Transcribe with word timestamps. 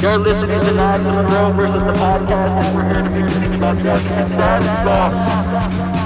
You're 0.00 0.16
listening 0.16 0.60
to 0.60 0.72
Knives 0.72 1.04
Monroe 1.04 1.52
versus 1.52 1.82
the 1.84 1.92
podcast, 1.92 2.64
and 2.64 2.74
we're 2.74 2.84
here 2.88 3.28
to 3.28 3.50
be 3.50 3.56
about 3.56 3.76
sad 3.76 4.62
stuff. 4.80 5.99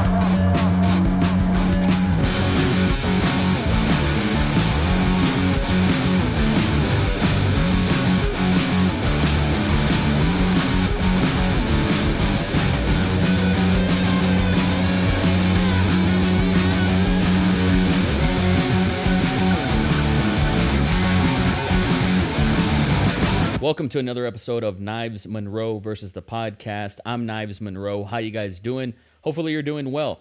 Welcome 23.64 23.88
to 23.88 23.98
another 23.98 24.27
episode 24.27 24.62
of 24.62 24.78
Knives 24.78 25.27
Monroe 25.27 25.78
versus 25.78 26.12
the 26.12 26.20
podcast. 26.20 27.00
I'm 27.06 27.24
Knives 27.24 27.62
Monroe. 27.62 28.05
How 28.05 28.18
you 28.18 28.30
guys 28.30 28.60
doing? 28.60 28.92
Hopefully 29.22 29.52
you're 29.52 29.62
doing 29.62 29.91
well. 29.91 30.20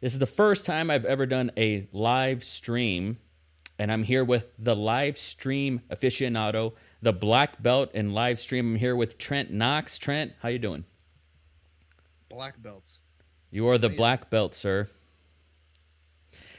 This 0.00 0.14
is 0.14 0.18
the 0.18 0.24
first 0.24 0.64
time 0.64 0.90
I've 0.90 1.04
ever 1.04 1.26
done 1.26 1.52
a 1.58 1.86
live 1.92 2.42
stream, 2.42 3.18
and 3.78 3.92
I'm 3.92 4.04
here 4.04 4.24
with 4.24 4.46
the 4.58 4.74
live 4.74 5.18
stream 5.18 5.82
aficionado, 5.90 6.72
the 7.02 7.12
black 7.12 7.62
belt 7.62 7.94
in 7.94 8.14
live 8.14 8.38
stream. 8.38 8.72
I'm 8.72 8.78
here 8.78 8.96
with 8.96 9.18
Trent 9.18 9.50
Knox. 9.50 9.98
Trent, 9.98 10.32
how 10.40 10.48
you 10.48 10.58
doing? 10.58 10.86
Black 12.30 12.54
belts. 12.62 13.00
You 13.50 13.68
are 13.68 13.76
the 13.76 13.88
Amazing. 13.88 13.98
black 13.98 14.30
belt, 14.30 14.54
sir. 14.54 14.88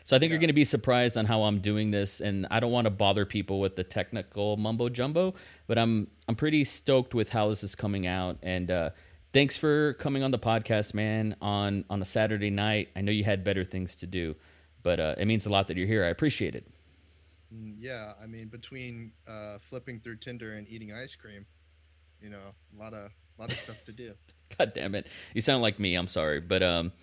So 0.09 0.15
I 0.15 0.19
think 0.19 0.31
you're 0.31 0.39
going 0.39 0.47
to 0.47 0.53
be 0.53 0.65
surprised 0.65 1.17
on 1.17 1.25
how 1.25 1.43
I'm 1.43 1.59
doing 1.59 1.91
this, 1.91 2.19
and 2.19 2.47
I 2.49 2.59
don't 2.59 2.71
want 2.71 2.85
to 2.85 2.89
bother 2.89 3.27
people 3.27 3.59
with 3.59 3.75
the 3.75 3.83
technical 3.83 4.57
mumbo 4.57 4.89
jumbo, 4.89 5.35
but 5.67 5.77
I'm 5.77 6.07
I'm 6.27 6.33
pretty 6.35 6.63
stoked 6.63 7.13
with 7.13 7.29
how 7.29 7.49
this 7.49 7.63
is 7.63 7.75
coming 7.75 8.07
out. 8.07 8.39
And 8.41 8.71
uh, 8.71 8.89
thanks 9.33 9.55
for 9.55 9.93
coming 9.99 10.23
on 10.23 10.31
the 10.31 10.39
podcast, 10.39 10.95
man. 10.95 11.35
On 11.43 11.85
on 11.91 12.01
a 12.01 12.05
Saturday 12.05 12.49
night, 12.49 12.89
I 12.95 13.01
know 13.01 13.11
you 13.11 13.23
had 13.23 13.43
better 13.43 13.63
things 13.63 13.97
to 13.97 14.07
do, 14.07 14.35
but 14.81 14.99
uh, 14.99 15.13
it 15.19 15.25
means 15.25 15.45
a 15.45 15.49
lot 15.49 15.67
that 15.67 15.77
you're 15.77 15.85
here. 15.85 16.03
I 16.03 16.07
appreciate 16.07 16.55
it. 16.55 16.65
Mm, 17.53 17.75
Yeah, 17.77 18.13
I 18.19 18.25
mean, 18.25 18.47
between 18.47 19.11
uh, 19.27 19.59
flipping 19.59 19.99
through 19.99 20.15
Tinder 20.15 20.53
and 20.55 20.67
eating 20.67 20.91
ice 20.91 21.15
cream, 21.15 21.45
you 22.19 22.31
know, 22.31 22.55
a 22.75 22.81
lot 22.81 22.95
of 22.95 23.11
a 23.37 23.41
lot 23.41 23.51
of 23.51 23.59
stuff 23.59 23.85
to 23.85 23.91
do. 23.91 24.13
God 24.57 24.73
damn 24.73 24.95
it. 24.95 25.05
You 25.35 25.41
sound 25.41 25.61
like 25.61 25.79
me. 25.79 25.93
I'm 25.93 26.07
sorry. 26.07 26.39
But 26.39 26.63
um 26.63 26.93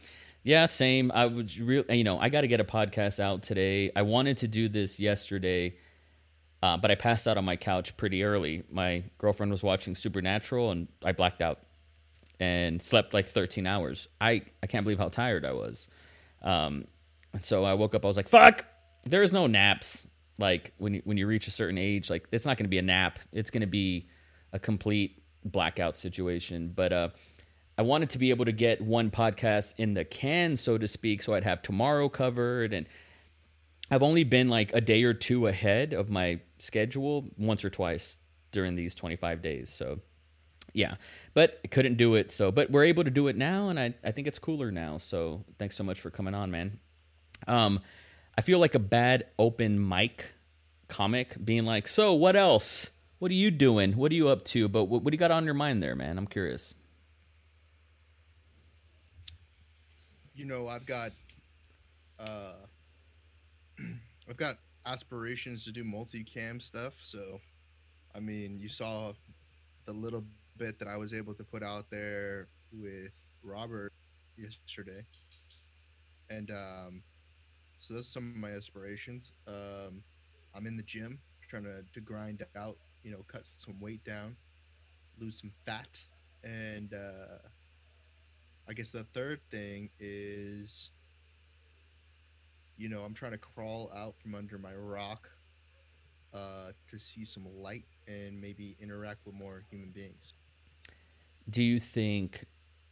yeah, 0.47 0.67
same. 0.67 1.11
I 1.13 1.27
would 1.27 1.57
real 1.59 1.83
you 1.89 2.05
know, 2.05 2.21
I 2.21 2.29
got 2.29 2.43
to 2.43 2.47
get 2.47 2.61
a 2.61 2.65
podcast 2.65 3.19
out 3.19 3.43
today. 3.43 3.91
I 3.97 4.03
wanted 4.03 4.39
to 4.39 4.49
do 4.49 4.69
this 4.69 5.01
yesterday. 5.01 5.75
Uh, 6.63 6.77
but 6.77 6.93
I 6.93 6.95
passed 6.95 7.27
out 7.27 7.37
on 7.37 7.45
my 7.45 7.57
couch 7.57 7.97
pretty 7.97 8.23
early. 8.23 8.63
My 8.71 9.03
girlfriend 9.19 9.51
was 9.51 9.65
watching 9.65 9.97
Supernatural 9.97 10.71
and 10.71 10.87
I 11.05 11.11
blacked 11.11 11.43
out 11.43 11.59
and 12.39 12.81
slept 12.81 13.13
like 13.13 13.27
13 13.27 13.67
hours. 13.67 14.07
I, 14.21 14.43
I 14.63 14.69
can't 14.69 14.85
believe 14.85 14.99
how 14.99 15.09
tired 15.09 15.45
I 15.45 15.53
was. 15.53 15.89
Um, 16.43 16.87
and 17.33 17.45
so 17.45 17.65
I 17.65 17.75
woke 17.75 17.97
up, 17.97 18.05
I 18.05 18.09
was 18.09 18.17
like, 18.17 18.29
fuck, 18.29 18.65
there 19.05 19.25
is 19.25 19.33
no 19.33 19.49
naps. 19.49 20.07
Like 20.39 20.73
when 20.79 20.95
you, 20.95 21.03
when 21.05 21.17
you 21.17 21.27
reach 21.27 21.49
a 21.49 21.51
certain 21.51 21.77
age, 21.77 22.09
like 22.09 22.29
it's 22.31 22.47
not 22.47 22.57
going 22.57 22.67
to 22.67 22.71
be 22.71 22.79
a 22.79 22.83
nap. 22.83 23.19
It's 23.33 23.51
going 23.51 23.63
to 23.63 23.67
be 23.67 24.09
a 24.53 24.61
complete 24.61 25.23
blackout 25.45 25.97
situation. 25.97 26.73
But, 26.73 26.93
uh, 26.93 27.09
I 27.79 27.83
wanted 27.83 28.11
to 28.11 28.19
be 28.19 28.31
able 28.31 28.47
to 28.47 28.53
get 28.53 28.81
one 28.81 29.11
podcast 29.11 29.75
in 29.77 29.95
the 29.95 30.05
can, 30.05 30.57
so 30.57 30.79
to 30.79 30.89
speak, 30.89 31.23
so 31.23 31.35
I'd 31.35 31.45
have 31.45 31.63
tomorrow 31.63 32.09
covered. 32.09 32.73
And 32.73 32.87
I've 33.91 34.03
only 34.03 34.25
been 34.25 34.49
like 34.49 34.73
a 34.73 34.81
day 34.81 35.03
or 35.05 35.13
two 35.13 35.47
ahead 35.47 35.93
of 35.93 36.09
my 36.09 36.41
schedule 36.59 37.29
once 37.37 37.65
or 37.65 37.71
twice 37.71 38.19
during 38.51 38.77
these 38.77 38.95
25 38.95 39.43
days. 39.43 39.71
So, 39.71 40.01
yeah, 40.73 40.95
but 41.35 41.61
I 41.65 41.69
couldn't 41.69 41.97
do 41.97 42.15
it. 42.15 42.33
So, 42.33 42.51
but 42.51 42.71
we're 42.71 42.85
able 42.85 43.05
to 43.05 43.11
do 43.11 43.29
it 43.29 43.37
now, 43.37 43.69
and 43.69 43.79
I, 43.79 43.95
I 44.03 44.11
think 44.11 44.27
it's 44.27 44.39
cooler 44.39 44.71
now. 44.71 44.97
So, 44.97 45.45
thanks 45.59 45.77
so 45.77 45.85
much 45.85 46.01
for 46.01 46.11
coming 46.11 46.35
on, 46.35 46.51
man. 46.51 46.81
Um, 47.47 47.81
I 48.39 48.41
feel 48.41 48.59
like 48.59 48.75
a 48.75 48.81
bad 48.81 49.27
open 49.39 49.87
mic 49.87 50.33
comic 50.89 51.37
being 51.45 51.65
like, 51.65 51.89
so 51.89 52.15
what 52.15 52.37
else? 52.37 52.91
What 53.19 53.31
are 53.31 53.35
you 53.35 53.51
doing? 53.51 53.97
What 53.97 54.13
are 54.13 54.15
you 54.15 54.29
up 54.29 54.45
to? 54.47 54.69
But 54.69 54.85
what, 54.85 55.03
what 55.03 55.11
do 55.11 55.15
you 55.15 55.19
got 55.19 55.31
on 55.31 55.45
your 55.45 55.55
mind 55.55 55.83
there, 55.83 55.95
man? 55.95 56.19
I'm 56.19 56.27
curious. 56.27 56.75
You 60.37 60.45
know, 60.45 60.69
I've 60.69 60.85
got, 60.85 61.13
uh, 62.21 62.53
I've 64.29 64.37
got 64.37 64.59
aspirations 64.85 65.65
to 65.65 65.73
do 65.73 65.83
multicam 65.83 66.61
stuff. 66.61 66.93
So, 67.01 67.41
I 68.15 68.21
mean, 68.21 68.59
you 68.61 68.69
saw 68.69 69.15
the 69.87 69.95
little 69.95 70.25
bit 70.59 70.79
that 70.79 70.89
I 70.89 70.99
was 70.99 71.15
able 71.15 71.33
to 71.33 71.43
put 71.43 71.63
out 71.63 71.87
there 71.91 72.49
with 72.71 73.13
Robert 73.43 73.95
yesterday, 74.37 75.07
and 76.29 76.51
um, 76.51 77.03
so 77.79 77.95
that's 77.95 78.09
some 78.09 78.31
of 78.31 78.37
my 78.37 78.51
aspirations. 78.51 79.33
Um, 79.49 80.03
I'm 80.55 80.67
in 80.67 80.77
the 80.77 80.83
gym 80.83 81.19
trying 81.49 81.65
to 81.65 81.83
to 81.95 82.01
grind 82.03 82.45
out, 82.57 82.77
you 83.03 83.11
know, 83.11 83.25
cut 83.27 83.47
some 83.47 83.81
weight 83.81 84.05
down, 84.05 84.37
lose 85.19 85.41
some 85.41 85.53
fat, 85.65 86.05
and 86.45 86.93
uh, 86.93 87.39
I 88.69 88.73
guess 88.73 88.91
the 88.91 89.05
third 89.05 89.41
thing 89.51 89.91
is, 90.01 90.91
you 92.77 92.89
know, 92.89 93.01
I'm 93.03 93.15
trying 93.15 93.33
to 93.33 93.39
crawl 93.39 93.93
out 93.95 94.15
from 94.19 94.35
under 94.35 94.59
my 94.59 94.75
rock 94.75 95.29
uh, 96.35 96.73
to 96.91 96.99
see 96.99 97.25
some 97.25 97.47
light 97.63 97.87
and 98.09 98.41
maybe 98.41 98.77
interact 98.81 99.25
with 99.27 99.35
more 99.35 99.63
human 99.71 99.91
beings. 99.91 100.35
do 101.49 101.63
you 101.63 101.79
think 101.79 102.45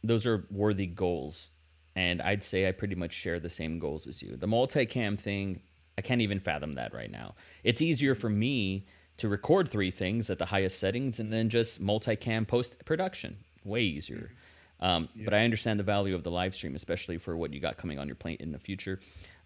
those 0.03 0.25
are 0.25 0.45
worthy 0.49 0.87
goals? 0.87 1.51
And 1.95 2.21
I'd 2.21 2.43
say 2.43 2.67
I 2.67 2.71
pretty 2.71 2.95
much 2.95 3.13
share 3.13 3.39
the 3.39 3.49
same 3.49 3.79
goals 3.79 4.07
as 4.07 4.21
you. 4.21 4.35
The 4.35 4.47
multicam 4.47 5.17
thing, 5.19 5.61
I 5.97 6.01
can't 6.01 6.21
even 6.21 6.39
fathom 6.39 6.73
that 6.75 6.93
right 6.93 7.11
now. 7.11 7.35
It's 7.63 7.81
easier 7.81 8.15
for 8.15 8.29
me 8.29 8.85
to 9.17 9.29
record 9.29 9.67
three 9.67 9.91
things 9.91 10.29
at 10.29 10.37
the 10.39 10.45
highest 10.45 10.79
settings 10.79 11.19
and 11.19 11.31
then 11.31 11.49
just 11.49 11.81
multicam 11.81 12.47
post 12.47 12.83
production. 12.85 13.37
Way 13.63 13.81
easier. 13.81 14.31
Um, 14.79 15.09
But 15.23 15.33
I 15.33 15.43
understand 15.45 15.79
the 15.79 15.83
value 15.83 16.15
of 16.15 16.23
the 16.23 16.31
live 16.31 16.53
stream, 16.53 16.75
especially 16.75 17.17
for 17.17 17.35
what 17.37 17.53
you 17.53 17.59
got 17.59 17.77
coming 17.77 17.97
on 17.99 18.07
your 18.07 18.15
plate 18.15 18.41
in 18.41 18.51
the 18.51 18.59
future. 18.59 18.99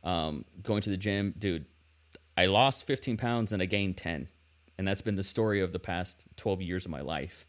Um, 0.03 0.45
going 0.63 0.81
to 0.81 0.89
the 0.89 0.97
gym, 0.97 1.33
dude, 1.37 1.65
I 2.37 2.45
lost 2.47 2.87
15 2.87 3.17
pounds 3.17 3.51
and 3.53 3.61
I 3.61 3.65
gained 3.65 3.97
10. 3.97 4.27
And 4.77 4.87
that's 4.87 5.01
been 5.01 5.15
the 5.15 5.23
story 5.23 5.59
of 5.61 5.73
the 5.73 5.79
past 5.79 6.23
12 6.37 6.61
years 6.61 6.85
of 6.85 6.91
my 6.91 7.01
life. 7.01 7.45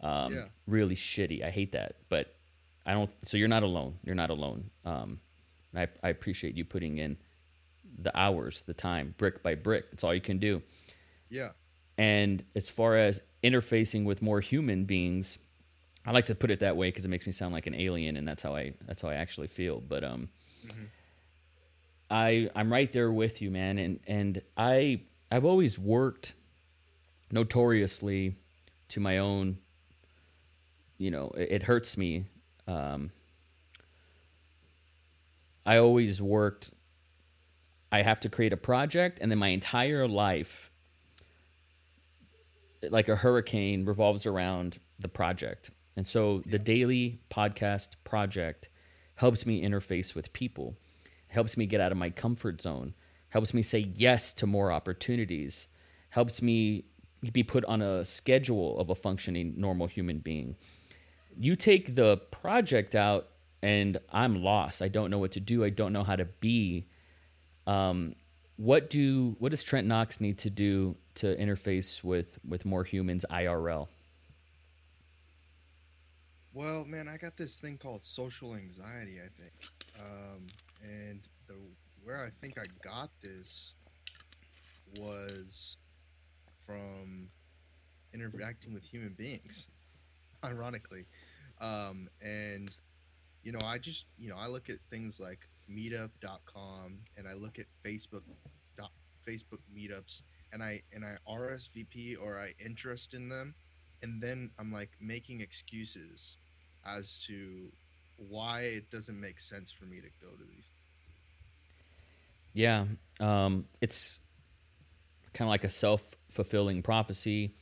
Um, 0.00 0.32
Yeah. 0.34 0.44
Really 0.66 0.94
shitty. 0.94 1.42
I 1.44 1.50
hate 1.50 1.72
that. 1.72 1.96
But 2.08 2.34
I 2.86 2.92
don't, 2.94 3.10
so 3.26 3.36
you're 3.36 3.48
not 3.48 3.62
alone. 3.64 3.98
You're 4.04 4.14
not 4.14 4.30
alone. 4.30 4.70
Um, 4.84 5.20
I, 5.74 5.88
I 6.02 6.08
appreciate 6.10 6.54
you 6.54 6.64
putting 6.64 6.98
in 6.98 7.16
the 7.98 8.16
hours, 8.16 8.62
the 8.62 8.74
time, 8.74 9.14
brick 9.18 9.42
by 9.42 9.54
brick. 9.56 9.86
It's 9.92 10.04
all 10.04 10.14
you 10.14 10.20
can 10.20 10.38
do. 10.38 10.62
Yeah. 11.30 11.50
And 11.98 12.44
as 12.54 12.70
far 12.70 12.96
as 12.96 13.20
interfacing 13.42 14.04
with 14.04 14.22
more 14.22 14.40
human 14.40 14.84
beings, 14.84 15.38
I 16.08 16.10
like 16.10 16.24
to 16.26 16.34
put 16.34 16.50
it 16.50 16.60
that 16.60 16.74
way 16.74 16.88
because 16.88 17.04
it 17.04 17.08
makes 17.08 17.26
me 17.26 17.32
sound 17.32 17.52
like 17.52 17.66
an 17.66 17.74
alien, 17.74 18.16
and 18.16 18.26
that's 18.26 18.42
how 18.42 18.56
I 18.56 18.72
that's 18.86 19.02
how 19.02 19.10
I 19.10 19.16
actually 19.16 19.48
feel. 19.48 19.78
But 19.78 20.04
um, 20.04 20.30
I 22.10 22.48
I'm 22.56 22.72
right 22.72 22.90
there 22.90 23.12
with 23.12 23.42
you, 23.42 23.50
man, 23.50 23.76
and 23.76 24.00
and 24.06 24.40
I 24.56 25.02
I've 25.30 25.44
always 25.44 25.78
worked 25.78 26.32
notoriously 27.30 28.36
to 28.88 29.00
my 29.00 29.18
own. 29.18 29.58
You 30.96 31.10
know, 31.10 31.30
it, 31.36 31.52
it 31.52 31.62
hurts 31.64 31.98
me. 31.98 32.24
Um, 32.66 33.10
I 35.66 35.76
always 35.76 36.22
worked. 36.22 36.70
I 37.92 38.00
have 38.00 38.20
to 38.20 38.30
create 38.30 38.54
a 38.54 38.56
project, 38.56 39.18
and 39.20 39.30
then 39.30 39.38
my 39.38 39.48
entire 39.48 40.08
life 40.08 40.70
like 42.88 43.10
a 43.10 43.16
hurricane 43.16 43.84
revolves 43.84 44.24
around 44.24 44.78
the 44.98 45.08
project. 45.08 45.70
And 45.98 46.06
so 46.06 46.44
the 46.46 46.60
daily 46.60 47.18
podcast 47.28 47.96
project 48.04 48.68
helps 49.16 49.44
me 49.44 49.64
interface 49.64 50.14
with 50.14 50.32
people, 50.32 50.76
helps 51.26 51.56
me 51.56 51.66
get 51.66 51.80
out 51.80 51.90
of 51.90 51.98
my 51.98 52.08
comfort 52.08 52.62
zone, 52.62 52.94
helps 53.30 53.52
me 53.52 53.64
say 53.64 53.90
yes 53.96 54.32
to 54.34 54.46
more 54.46 54.70
opportunities, 54.70 55.66
helps 56.10 56.40
me 56.40 56.84
be 57.32 57.42
put 57.42 57.64
on 57.64 57.82
a 57.82 58.04
schedule 58.04 58.78
of 58.78 58.90
a 58.90 58.94
functioning 58.94 59.54
normal 59.56 59.88
human 59.88 60.20
being. 60.20 60.54
You 61.36 61.56
take 61.56 61.96
the 61.96 62.18
project 62.30 62.94
out 62.94 63.30
and 63.60 63.98
I'm 64.12 64.40
lost. 64.44 64.82
I 64.82 64.86
don't 64.86 65.10
know 65.10 65.18
what 65.18 65.32
to 65.32 65.40
do. 65.40 65.64
I 65.64 65.70
don't 65.70 65.92
know 65.92 66.04
how 66.04 66.14
to 66.14 66.26
be. 66.26 66.86
Um, 67.66 68.14
what 68.54 68.88
do 68.88 69.34
what 69.40 69.50
does 69.50 69.64
Trent 69.64 69.88
Knox 69.88 70.20
need 70.20 70.38
to 70.38 70.50
do 70.50 70.94
to 71.16 71.34
interface 71.34 72.04
with 72.04 72.38
with 72.46 72.64
more 72.64 72.84
humans 72.84 73.24
IRL? 73.28 73.88
Well, 76.54 76.84
man, 76.84 77.08
I 77.08 77.16
got 77.16 77.36
this 77.36 77.60
thing 77.60 77.76
called 77.76 78.04
social 78.04 78.54
anxiety. 78.54 79.18
I 79.20 79.28
think, 79.40 79.52
um, 80.00 80.46
and 80.82 81.20
the 81.46 81.54
where 82.02 82.24
I 82.24 82.30
think 82.30 82.58
I 82.58 82.64
got 82.82 83.10
this 83.20 83.74
was 84.98 85.76
from 86.64 87.28
interacting 88.14 88.72
with 88.72 88.84
human 88.84 89.14
beings, 89.16 89.68
ironically. 90.44 91.06
Um, 91.60 92.08
and 92.22 92.74
you 93.42 93.52
know, 93.52 93.60
I 93.64 93.78
just 93.78 94.06
you 94.18 94.28
know 94.28 94.36
I 94.38 94.48
look 94.48 94.70
at 94.70 94.76
things 94.90 95.20
like 95.20 95.48
Meetup.com 95.70 96.98
and 97.16 97.28
I 97.28 97.34
look 97.34 97.58
at 97.58 97.66
Facebook, 97.84 98.22
Facebook 99.26 99.60
meetups, 99.74 100.22
and 100.52 100.62
I 100.62 100.82
and 100.92 101.04
I 101.04 101.16
RSVP 101.28 102.16
or 102.22 102.38
I 102.38 102.54
interest 102.64 103.14
in 103.14 103.28
them, 103.28 103.54
and 104.02 104.22
then 104.22 104.50
I'm 104.58 104.72
like 104.72 104.90
making 105.00 105.40
excuses 105.40 106.38
as 106.86 107.24
to 107.26 107.72
why 108.16 108.62
it 108.62 108.90
doesn't 108.90 109.18
make 109.18 109.38
sense 109.38 109.70
for 109.70 109.84
me 109.84 110.00
to 110.00 110.08
go 110.20 110.30
to 110.30 110.44
these. 110.44 110.72
Yeah, 112.52 112.86
um, 113.20 113.66
it's 113.80 114.20
kind 115.32 115.48
of 115.48 115.50
like 115.50 115.64
a 115.64 115.70
self 115.70 116.02
fulfilling 116.30 116.82
prophecy. 116.82 117.54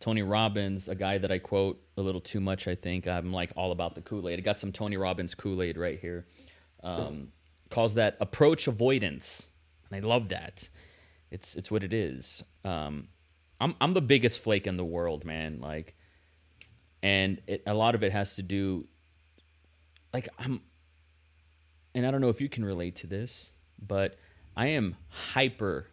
Tony 0.00 0.22
Robbins, 0.22 0.88
a 0.88 0.96
guy 0.96 1.18
that 1.18 1.30
I 1.30 1.38
quote 1.38 1.80
a 1.96 2.02
little 2.02 2.20
too 2.20 2.40
much, 2.40 2.66
I 2.66 2.74
think. 2.74 3.06
I'm 3.06 3.32
like 3.32 3.52
all 3.56 3.70
about 3.70 3.94
the 3.94 4.00
Kool 4.00 4.28
Aid. 4.28 4.38
I 4.38 4.42
got 4.42 4.58
some 4.58 4.72
Tony 4.72 4.96
Robbins 4.96 5.34
Kool 5.34 5.62
Aid 5.62 5.76
right 5.76 5.98
here. 5.98 6.26
Um, 6.82 7.28
calls 7.70 7.94
that 7.94 8.16
approach 8.20 8.66
avoidance, 8.66 9.48
and 9.88 10.04
I 10.04 10.06
love 10.06 10.28
that. 10.30 10.68
It's 11.30 11.54
it's 11.54 11.70
what 11.70 11.84
it 11.84 11.92
is. 11.92 12.42
Um, 12.64 13.08
I'm 13.62 13.76
I'm 13.80 13.94
the 13.94 14.02
biggest 14.02 14.40
flake 14.40 14.66
in 14.66 14.76
the 14.76 14.84
world, 14.84 15.24
man. 15.24 15.60
Like, 15.60 15.94
and 17.00 17.40
it, 17.46 17.62
a 17.64 17.74
lot 17.74 17.94
of 17.94 18.02
it 18.02 18.10
has 18.10 18.34
to 18.34 18.42
do. 18.42 18.88
Like 20.12 20.28
I'm, 20.38 20.60
and 21.94 22.04
I 22.04 22.10
don't 22.10 22.20
know 22.20 22.28
if 22.28 22.40
you 22.40 22.48
can 22.48 22.64
relate 22.64 22.96
to 22.96 23.06
this, 23.06 23.52
but 23.78 24.18
I 24.56 24.66
am 24.66 24.96
hyper 25.08 25.86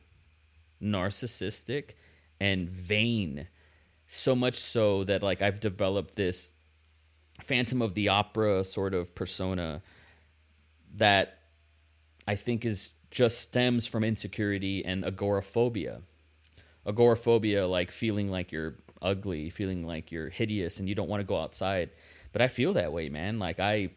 narcissistic 0.81 1.91
and 2.39 2.67
vain 2.67 3.47
so 4.07 4.35
much 4.35 4.55
so 4.55 5.03
that 5.03 5.21
like 5.21 5.43
I've 5.43 5.59
developed 5.59 6.15
this 6.15 6.51
Phantom 7.43 7.83
of 7.83 7.93
the 7.93 8.09
Opera 8.09 8.63
sort 8.63 8.95
of 8.95 9.13
persona 9.13 9.83
that 10.95 11.37
I 12.27 12.35
think 12.35 12.65
is 12.65 12.95
just 13.11 13.39
stems 13.39 13.85
from 13.85 14.03
insecurity 14.03 14.83
and 14.83 15.05
agoraphobia. 15.05 16.01
Agoraphobia, 16.89 17.67
like 17.67 17.91
feeling 17.91 18.29
like 18.29 18.51
you're 18.51 18.75
ugly, 19.01 19.49
feeling 19.49 19.85
like 19.85 20.11
you're 20.11 20.29
hideous, 20.29 20.79
and 20.79 20.89
you 20.89 20.95
don't 20.95 21.07
want 21.07 21.21
to 21.21 21.25
go 21.25 21.39
outside. 21.39 21.91
But 22.33 22.41
I 22.41 22.47
feel 22.47 22.73
that 22.73 22.91
way, 22.91 23.09
man. 23.09 23.39
Like 23.39 23.59
I, 23.59 23.91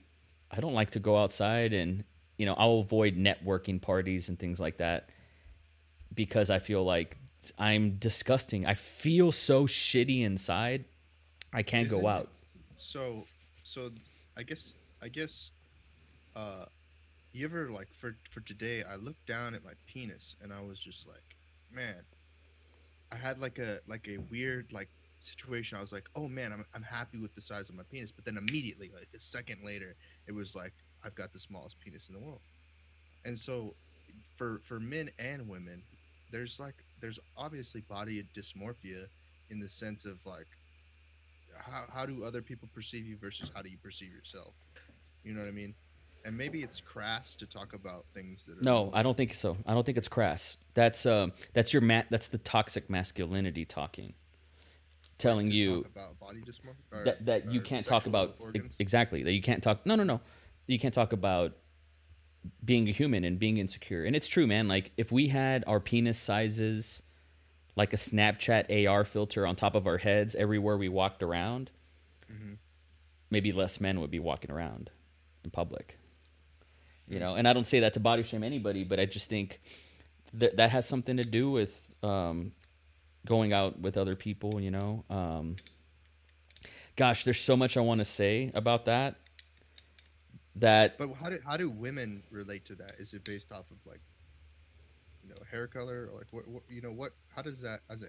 I 0.51 0.61
don't 0.61 0.75
like 0.75 0.91
to 0.91 1.01
go 1.01 1.17
outside, 1.17 1.73
and 1.73 2.05
you 2.37 2.47
know, 2.47 2.55
I'll 2.55 2.79
avoid 2.79 3.17
networking 3.17 3.81
parties 3.81 4.29
and 4.29 4.39
things 4.39 4.61
like 4.61 4.79
that 4.79 5.09
because 6.15 6.51
I 6.51 6.59
feel 6.59 6.85
like 6.85 7.17
I'm 7.59 7.97
disgusting. 7.99 8.67
I 8.67 8.75
feel 8.75 9.33
so 9.33 9.67
shitty 9.67 10.23
inside. 10.23 10.85
I 11.53 11.63
can't 11.63 11.87
Isn't 11.87 12.01
go 12.01 12.09
out. 12.09 12.31
So, 12.77 13.25
so 13.63 13.91
I 14.37 14.43
guess 14.43 14.75
I 15.03 15.09
guess, 15.09 15.51
uh, 16.37 16.67
you 17.33 17.45
ever 17.45 17.71
like 17.71 17.93
for 17.93 18.17
for 18.31 18.41
today? 18.41 18.83
I 18.83 18.97
looked 18.97 19.27
down 19.27 19.55
at 19.55 19.65
my 19.65 19.73
penis 19.87 20.37
and 20.43 20.53
I 20.53 20.61
was 20.61 20.79
just 20.79 21.09
like, 21.09 21.37
man, 21.73 22.03
I 23.13 23.17
had 23.17 23.41
like 23.41 23.59
a 23.59 23.79
like 23.87 24.09
a 24.09 24.19
weird 24.31 24.73
like 24.73 24.89
situation. 25.19 25.79
I 25.79 25.81
was 25.81 25.93
like, 25.93 26.09
oh 26.17 26.29
man, 26.29 26.53
I'm 26.53 26.65
I'm 26.75 26.83
happy 26.83 27.19
with 27.19 27.35
the 27.35 27.41
size 27.41 27.69
of 27.69 27.75
my 27.75 27.85
penis. 27.91 28.13
But 28.13 28.25
then 28.25 28.37
immediately, 28.37 28.91
like 28.93 29.09
a 29.15 29.21
second 29.21 29.65
later, 29.65 29.95
it 30.27 30.33
was 30.33 30.57
like 30.57 30.73
I've 31.05 31.15
got 31.15 31.33
the 31.33 31.39
smallest 31.39 31.79
penis 31.81 32.09
in 32.09 32.15
the 32.15 32.21
world. 32.21 32.41
And 33.25 33.39
so, 33.39 33.75
for 34.37 34.61
for 34.63 34.81
men 34.81 35.11
and 35.19 35.49
women, 35.49 35.83
there's 36.31 36.59
like 36.59 36.75
there's 37.01 37.21
obviously 37.37 37.83
body 37.83 38.25
dysmorphia 38.35 39.07
in 39.51 39.61
the 39.61 39.69
sense 39.69 40.05
of 40.07 40.25
like 40.25 40.47
how, 41.59 41.85
how 41.93 42.07
do 42.07 42.25
other 42.25 42.43
people 42.43 42.69
perceive 42.75 43.07
you 43.07 43.17
versus 43.17 43.51
how 43.55 43.63
do 43.63 43.69
you 43.69 43.77
perceive 43.83 44.13
yourself 44.13 44.55
you 45.25 45.33
know 45.33 45.41
what 45.41 45.49
i 45.49 45.53
mean 45.53 45.75
and 46.25 46.37
maybe 46.37 46.63
it's 46.63 46.81
crass 46.81 47.35
to 47.37 47.47
talk 47.47 47.73
about 47.75 48.05
things 48.15 48.45
that 48.47 48.59
are 48.59 48.63
No, 48.63 48.91
I 48.95 49.03
don't 49.03 49.17
think 49.17 49.35
so. 49.35 49.57
I 49.67 49.75
don't 49.75 49.85
think 49.85 49.99
it's 49.99 50.09
crass. 50.09 50.57
That's 50.75 51.05
um, 51.07 51.33
that's 51.55 51.73
your 51.73 51.83
mat. 51.83 52.07
That's 52.11 52.29
the 52.29 52.39
toxic 52.39 52.89
masculinity 52.91 53.65
talking, 53.65 54.15
telling 55.19 55.49
to 55.49 55.53
you 55.53 55.83
talk 55.83 55.91
about 55.95 56.21
body 56.21 56.41
dysmorphia 56.41 57.01
or- 57.01 57.05
that 57.05 57.27
that 57.27 57.53
you 57.53 57.61
can't 57.61 57.85
talk 57.85 58.07
about 58.07 58.37
organs. 58.41 58.77
exactly 58.79 59.23
that 59.23 59.33
you 59.33 59.43
can't 59.43 59.63
talk. 59.63 59.85
No, 59.87 59.95
no, 59.95 60.05
no. 60.05 60.21
You 60.67 60.79
can't 60.79 60.95
talk 60.95 61.13
about 61.13 61.53
being 62.65 62.89
a 62.89 62.93
human 62.93 63.25
and 63.25 63.39
being 63.39 63.59
insecure. 63.59 64.05
And 64.05 64.17
it's 64.17 64.27
true, 64.29 64.47
man. 64.47 64.69
Like 64.69 64.93
if 64.97 65.13
we 65.13 65.29
had 65.29 65.65
our 65.67 65.79
penis 65.81 66.19
sizes 66.19 67.03
like 67.77 67.93
a 67.93 67.97
Snapchat 67.97 68.87
AR 68.89 69.05
filter 69.05 69.47
on 69.47 69.57
top 69.57 69.75
of 69.75 69.87
our 69.87 69.99
heads 69.99 70.35
everywhere 70.35 70.77
we 70.77 70.89
walked 70.89 71.23
around, 71.23 71.71
Mm-hmm. 72.33 72.55
maybe 73.31 73.53
less 73.53 73.79
men 73.81 74.01
would 74.01 74.11
be 74.11 74.19
walking 74.19 74.51
around 74.51 74.91
in 75.45 75.51
public. 75.51 75.99
You 77.13 77.19
know, 77.19 77.35
and 77.35 77.47
I 77.47 77.53
don't 77.53 77.67
say 77.67 77.81
that 77.81 77.93
to 77.93 78.01
body 78.01 78.23
shame 78.23 78.43
anybody, 78.43 78.85
but 78.85 78.99
I 78.99 79.05
just 79.05 79.29
think 79.29 79.61
that 80.33 80.57
that 80.57 80.71
has 80.71 80.89
something 80.89 81.19
to 81.19 81.23
do 81.23 81.51
with 81.51 81.91
um, 82.03 82.53
going 83.27 83.53
out 83.53 83.79
with 83.79 83.99
other 83.99 84.17
people. 84.17 84.59
You 84.59 84.71
know, 84.71 85.05
um, 85.11 85.57
gosh, 86.97 87.25
there's 87.25 87.39
so 87.39 87.55
much 87.55 87.77
I 87.77 87.81
want 87.81 87.99
to 87.99 88.07
say 88.07 88.51
about 88.55 88.87
that. 88.87 89.17
That 90.57 90.97
but 90.97 91.13
how 91.21 91.29
do 91.29 91.37
how 91.45 91.59
do 91.59 91.69
women 91.69 92.23
relate 92.31 92.65
to 92.67 92.75
that 92.77 92.93
is 92.99 93.13
it 93.13 93.25
based 93.25 93.53
off 93.53 93.71
of 93.71 93.85
like 93.85 94.01
you 95.23 95.29
know 95.29 95.37
hair 95.51 95.67
color 95.67 96.09
or 96.11 96.17
like 96.17 96.29
what, 96.31 96.49
what 96.49 96.63
you 96.71 96.81
know 96.81 96.93
what 96.93 97.13
how 97.35 97.43
does 97.43 97.61
that 97.61 97.81
as 97.91 98.03
a 98.03 98.07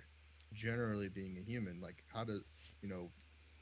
generally 0.53 1.09
being 1.09 1.37
a 1.37 1.41
human 1.41 1.79
like 1.81 2.03
how 2.13 2.23
does 2.23 2.43
you 2.81 2.89
know 2.89 3.09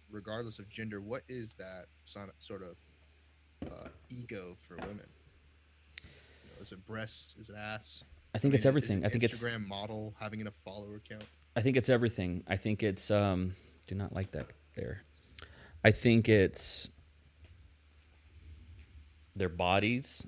regardless 0.09 0.57
of 0.57 0.67
gender 0.69 0.99
what 0.99 1.21
is 1.29 1.53
that 1.53 1.85
sort 2.03 2.63
of 2.63 3.71
uh, 3.71 3.87
ego 4.09 4.57
for 4.59 4.75
women 4.77 5.07
is 6.61 6.71
it 6.71 6.85
breasts 6.85 7.35
is 7.39 7.49
it 7.49 7.55
ass 7.57 8.03
I 8.33 8.37
think 8.39 8.53
I 8.53 8.55
it's 8.55 8.63
mean, 8.65 8.69
is 8.69 8.83
everything. 8.83 9.03
it 9.03 9.05
I 9.05 9.09
think 9.09 9.23
it's 9.23 9.43
Instagram 9.43 9.67
model 9.67 10.15
having 10.19 10.45
a 10.47 10.51
follower 10.51 11.01
count. 11.07 11.23
I 11.55 11.61
think 11.61 11.75
it's 11.75 11.89
everything. 11.89 12.43
I 12.47 12.55
think 12.55 12.81
it's 12.81 13.11
um 13.11 13.55
do 13.87 13.95
not 13.95 14.13
like 14.13 14.31
that 14.31 14.47
there. 14.75 15.03
I 15.83 15.91
think 15.91 16.29
it's 16.29 16.89
their 19.35 19.49
bodies. 19.49 20.25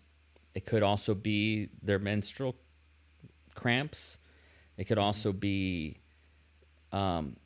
It 0.53 0.65
could 0.65 0.83
also 0.83 1.13
be 1.15 1.69
their 1.81 1.99
menstrual 1.99 2.55
cramps. 3.55 4.17
It 4.77 4.85
could 4.85 4.97
also 4.97 5.31
be 5.31 5.97
um 6.91 7.37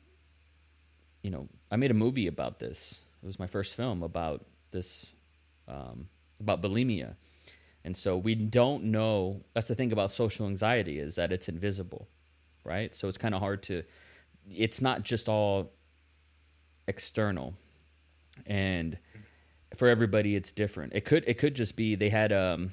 you 1.22 1.30
know, 1.30 1.48
I 1.70 1.76
made 1.76 1.90
a 1.90 1.94
movie 1.94 2.26
about 2.26 2.58
this. 2.58 3.00
It 3.22 3.26
was 3.26 3.38
my 3.38 3.46
first 3.46 3.76
film 3.76 4.02
about 4.02 4.44
this 4.72 5.12
um 5.68 6.08
about 6.40 6.62
bulimia. 6.62 7.14
And 7.84 7.96
so 7.96 8.16
we 8.16 8.34
don't 8.34 8.84
know 8.84 9.44
that's 9.54 9.68
the 9.68 9.74
thing 9.74 9.92
about 9.92 10.12
social 10.12 10.46
anxiety 10.46 10.98
is 10.98 11.14
that 11.14 11.32
it's 11.32 11.48
invisible 11.48 12.08
right? 12.68 12.94
So 12.94 13.08
it's 13.08 13.18
kind 13.18 13.34
of 13.34 13.40
hard 13.40 13.62
to. 13.64 13.82
It's 14.54 14.80
not 14.80 15.02
just 15.02 15.28
all 15.28 15.72
external, 16.86 17.54
and 18.46 18.98
for 19.76 19.88
everybody, 19.88 20.36
it's 20.36 20.52
different. 20.52 20.92
It 20.92 21.04
could 21.04 21.24
it 21.26 21.38
could 21.38 21.54
just 21.54 21.76
be 21.76 21.94
they 21.94 22.10
had 22.10 22.32
um 22.32 22.72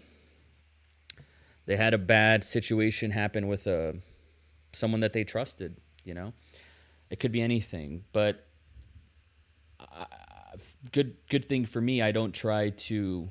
they 1.65 1.77
had 1.77 1.93
a 1.93 1.97
bad 1.97 2.43
situation 2.43 3.11
happen 3.11 3.47
with 3.47 3.65
a 3.67 3.95
someone 4.73 4.99
that 4.99 5.13
they 5.13 5.23
trusted. 5.23 5.77
You 6.03 6.13
know, 6.13 6.33
it 7.09 7.19
could 7.19 7.31
be 7.31 7.41
anything, 7.41 8.03
but. 8.13 8.45
I, 9.79 10.05
good 10.91 11.17
good 11.29 11.43
thing 11.45 11.65
for 11.65 11.81
me 11.81 12.01
i 12.01 12.11
don't 12.11 12.31
try 12.31 12.69
to 12.69 13.27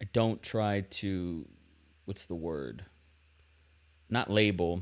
i 0.00 0.04
don't 0.12 0.42
try 0.42 0.80
to 0.82 1.46
what's 2.04 2.26
the 2.26 2.34
word 2.34 2.84
not 4.10 4.30
label, 4.30 4.80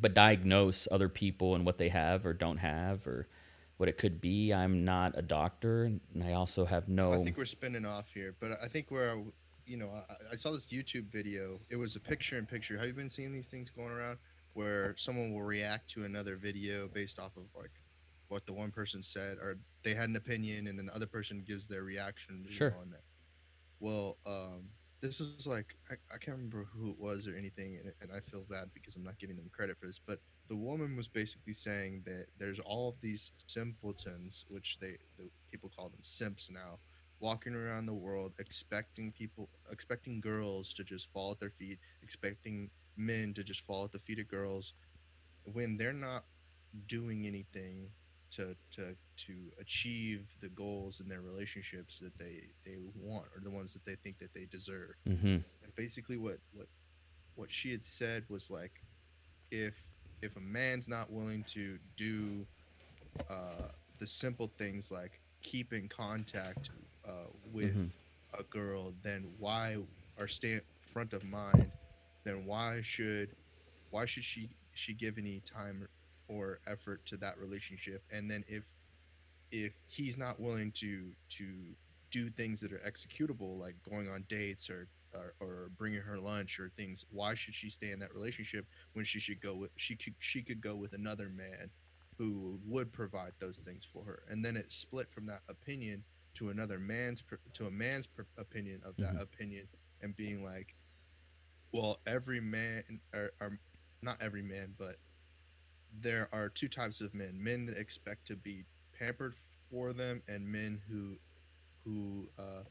but 0.00 0.14
diagnose 0.14 0.88
other 0.90 1.10
people 1.10 1.54
and 1.54 1.66
what 1.66 1.76
they 1.76 1.90
have 1.90 2.24
or 2.24 2.32
don't 2.32 2.56
have 2.56 3.06
or 3.06 3.28
what 3.76 3.90
it 3.90 3.98
could 3.98 4.22
be. 4.22 4.50
I'm 4.54 4.86
not 4.86 5.12
a 5.18 5.20
doctor, 5.20 5.84
and 5.84 6.00
I 6.24 6.32
also 6.32 6.64
have 6.64 6.88
no. 6.88 7.12
I 7.12 7.18
think 7.18 7.36
we're 7.36 7.44
spinning 7.44 7.84
off 7.84 8.06
here, 8.14 8.34
but 8.40 8.52
I 8.62 8.68
think 8.68 8.90
where, 8.90 9.10
I- 9.10 9.24
you 9.66 9.76
know, 9.76 9.90
I, 10.08 10.14
I 10.32 10.34
saw 10.34 10.50
this 10.50 10.66
YouTube 10.68 11.10
video. 11.12 11.60
It 11.68 11.76
was 11.76 11.94
a 11.94 12.00
picture 12.00 12.38
in 12.38 12.46
picture. 12.46 12.78
Have 12.78 12.86
you 12.86 12.94
been 12.94 13.10
seeing 13.10 13.32
these 13.34 13.48
things 13.48 13.68
going 13.68 13.90
around 13.90 14.16
where 14.54 14.94
someone 14.96 15.34
will 15.34 15.42
react 15.42 15.90
to 15.90 16.06
another 16.06 16.36
video 16.36 16.88
based 16.88 17.18
off 17.18 17.36
of 17.36 17.42
like 17.54 17.70
what 18.28 18.46
the 18.46 18.54
one 18.54 18.70
person 18.70 19.02
said, 19.02 19.36
or 19.42 19.58
they 19.82 19.94
had 19.94 20.08
an 20.08 20.16
opinion, 20.16 20.68
and 20.68 20.78
then 20.78 20.86
the 20.86 20.94
other 20.94 21.06
person 21.06 21.44
gives 21.46 21.68
their 21.68 21.82
reaction 21.82 22.46
Sure. 22.48 22.74
on 22.80 22.90
that. 22.92 23.02
Well, 23.82 24.16
um, 24.24 24.68
this 25.00 25.20
is 25.20 25.44
like 25.44 25.74
I, 25.90 25.94
I 26.14 26.18
can't 26.18 26.36
remember 26.36 26.68
who 26.72 26.90
it 26.90 27.00
was 27.00 27.26
or 27.26 27.36
anything, 27.36 27.80
and, 27.82 27.92
and 28.00 28.12
I 28.16 28.20
feel 28.20 28.46
bad 28.48 28.70
because 28.72 28.94
I'm 28.94 29.02
not 29.02 29.18
giving 29.18 29.34
them 29.34 29.50
credit 29.52 29.76
for 29.76 29.88
this. 29.88 29.98
But 29.98 30.20
the 30.48 30.54
woman 30.54 30.96
was 30.96 31.08
basically 31.08 31.52
saying 31.52 32.02
that 32.06 32.26
there's 32.38 32.60
all 32.60 32.90
of 32.90 32.94
these 33.00 33.32
simpletons, 33.44 34.44
which 34.48 34.78
they 34.80 34.98
the 35.18 35.28
people 35.50 35.68
call 35.76 35.88
them 35.88 35.98
simps 36.02 36.48
now, 36.48 36.78
walking 37.18 37.56
around 37.56 37.86
the 37.86 37.92
world 37.94 38.34
expecting 38.38 39.10
people, 39.10 39.48
expecting 39.72 40.20
girls 40.20 40.72
to 40.74 40.84
just 40.84 41.12
fall 41.12 41.32
at 41.32 41.40
their 41.40 41.50
feet, 41.50 41.80
expecting 42.04 42.70
men 42.96 43.34
to 43.34 43.42
just 43.42 43.62
fall 43.62 43.84
at 43.84 43.90
the 43.90 43.98
feet 43.98 44.20
of 44.20 44.28
girls, 44.28 44.74
when 45.42 45.76
they're 45.76 45.92
not 45.92 46.22
doing 46.86 47.26
anything 47.26 47.88
to 48.32 48.56
to 48.72 48.96
to 49.16 49.34
achieve 49.60 50.34
the 50.40 50.48
goals 50.50 51.00
in 51.00 51.08
their 51.08 51.22
relationships 51.22 51.98
that 51.98 52.16
they 52.18 52.42
they 52.64 52.76
want 52.96 53.26
or 53.34 53.40
the 53.42 53.50
ones 53.50 53.72
that 53.74 53.84
they 53.86 53.96
think 54.02 54.18
that 54.18 54.34
they 54.34 54.46
deserve 54.46 54.94
Mm-hmm. 55.08 55.26
and 55.62 55.74
basically 55.76 56.16
what 56.18 56.38
what 56.52 56.68
what 57.36 57.50
she 57.50 57.70
had 57.70 57.82
said 57.84 58.24
was 58.28 58.50
like 58.50 58.82
if 59.50 59.74
if 60.22 60.36
a 60.36 60.40
man's 60.40 60.88
not 60.88 61.10
willing 61.10 61.44
to 61.44 61.78
do 61.96 62.46
uh 63.30 63.68
the 63.98 64.06
simple 64.06 64.52
things 64.58 64.90
like 64.90 65.20
keep 65.42 65.72
in 65.72 65.88
contact 65.88 66.70
uh 67.06 67.26
with 67.52 67.72
Mhm. 67.74 67.90
a 68.38 68.42
girl 68.44 68.94
then 69.02 69.32
why 69.38 69.76
or 70.18 70.26
stay 70.28 70.60
front 70.80 71.12
of 71.12 71.24
mind 71.24 71.72
then 72.24 72.44
why 72.46 72.80
should 72.82 73.34
why 73.90 74.04
should 74.06 74.24
she 74.24 74.50
she 74.72 74.94
give 74.94 75.18
any 75.18 75.40
time 75.40 75.86
or 76.32 76.60
effort 76.66 77.04
to 77.06 77.16
that 77.18 77.38
relationship 77.38 78.02
and 78.10 78.30
then 78.30 78.42
if 78.48 78.64
if 79.50 79.74
he's 79.88 80.16
not 80.16 80.40
willing 80.40 80.72
to 80.72 81.12
to 81.28 81.44
do 82.10 82.30
things 82.30 82.60
that 82.60 82.72
are 82.72 82.78
executable 82.86 83.58
like 83.58 83.74
going 83.88 84.08
on 84.08 84.24
dates 84.28 84.70
or 84.70 84.88
or, 85.14 85.34
or 85.40 85.70
bringing 85.76 86.00
her 86.00 86.18
lunch 86.18 86.58
or 86.58 86.70
things 86.76 87.04
why 87.10 87.34
should 87.34 87.54
she 87.54 87.68
stay 87.68 87.90
in 87.90 87.98
that 87.98 88.14
relationship 88.14 88.64
when 88.94 89.04
she 89.04 89.20
should 89.20 89.40
go 89.40 89.54
with 89.54 89.70
she 89.76 89.94
could 89.94 90.14
she 90.20 90.40
could 90.42 90.60
go 90.60 90.74
with 90.74 90.94
another 90.94 91.28
man 91.28 91.68
who 92.16 92.58
would 92.66 92.92
provide 92.92 93.32
those 93.38 93.58
things 93.58 93.84
for 93.84 94.02
her 94.04 94.22
and 94.30 94.42
then 94.44 94.56
it 94.56 94.72
split 94.72 95.10
from 95.10 95.26
that 95.26 95.40
opinion 95.50 96.02
to 96.34 96.48
another 96.48 96.78
man's 96.78 97.22
to 97.52 97.66
a 97.66 97.70
man's 97.70 98.08
opinion 98.38 98.80
of 98.84 98.96
that 98.96 99.14
Mhm. 99.16 99.22
opinion 99.22 99.66
and 100.00 100.16
being 100.16 100.42
like 100.42 100.74
well 101.72 102.00
every 102.06 102.40
man 102.40 102.82
or, 103.14 103.30
or 103.40 103.58
not 104.02 104.16
every 104.20 104.42
man 104.42 104.74
but 104.78 104.96
there 106.02 106.28
are 106.32 106.48
two 106.48 106.68
types 106.68 107.00
of 107.00 107.14
men 107.14 107.32
men 107.40 107.64
that 107.66 107.76
expect 107.76 108.26
to 108.26 108.36
be 108.36 108.64
pampered 108.98 109.34
for 109.70 109.92
them 109.92 110.22
and 110.28 110.46
men 110.46 110.80
who 110.88 111.16
who 111.84 112.28
uh 112.38 112.62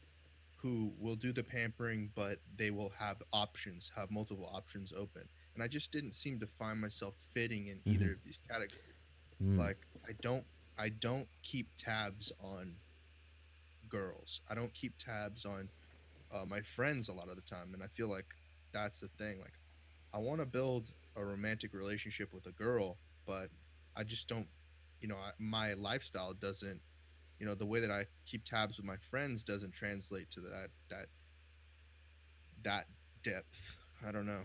who 0.58 0.94
will 1.00 1.16
do 1.16 1.32
the 1.32 1.44
pampering 1.44 2.10
but 2.16 2.38
they 2.56 2.70
will 2.70 2.92
have 3.00 3.18
options 3.34 3.92
have 3.96 4.12
multiple 4.12 4.50
options 4.54 4.94
open. 4.96 5.24
And 5.56 5.64
i 5.64 5.68
just 5.68 5.92
didn't 5.92 6.14
seem 6.14 6.40
to 6.40 6.48
find 6.48 6.80
myself 6.80 7.16
fitting 7.34 7.68
in 7.68 7.80
either 7.86 8.12
of 8.12 8.24
these 8.24 8.40
categories. 8.50 8.78
Mm. 9.44 9.58
like 9.58 9.78
i 10.08 10.12
don't 10.22 10.46
i 10.78 10.90
don't 10.90 11.28
keep 11.42 11.68
tabs 11.78 12.32
on 12.44 12.76
girls. 13.90 14.40
I 14.50 14.56
don't 14.56 14.74
keep 14.74 14.98
tabs 14.98 15.46
on 15.46 15.68
uh, 16.34 16.46
my 16.46 16.62
friends 16.62 17.10
a 17.10 17.14
lot 17.14 17.28
of 17.28 17.36
the 17.36 17.42
time 17.42 17.74
and 17.74 17.84
i 17.84 17.88
feel 17.88 18.08
like 18.08 18.26
that's 18.72 19.02
the 19.02 19.10
thing. 19.18 19.40
Like 19.40 19.54
i 20.14 20.18
want 20.18 20.40
to 20.40 20.46
build 20.46 20.92
a 21.16 21.26
romantic 21.26 21.74
relationship 21.74 22.34
with 22.34 22.46
a 22.46 22.52
girl 22.52 22.98
but 23.26 23.48
i 23.96 24.04
just 24.04 24.28
don't 24.28 24.48
you 25.00 25.08
know 25.08 25.16
I, 25.16 25.32
my 25.40 25.74
lifestyle 25.74 26.34
doesn't 26.34 26.80
you 27.40 27.46
know 27.46 27.56
the 27.56 27.66
way 27.66 27.80
that 27.80 27.92
i 27.92 28.06
keep 28.26 28.44
tabs 28.46 28.78
with 28.78 28.86
my 28.86 28.98
friends 28.98 29.44
doesn't 29.44 29.74
translate 29.74 30.30
to 30.32 30.42
that 30.42 30.68
that 30.90 31.08
that 32.64 32.88
depth 33.24 33.78
i 34.08 34.12
don't 34.12 34.26
know 34.26 34.42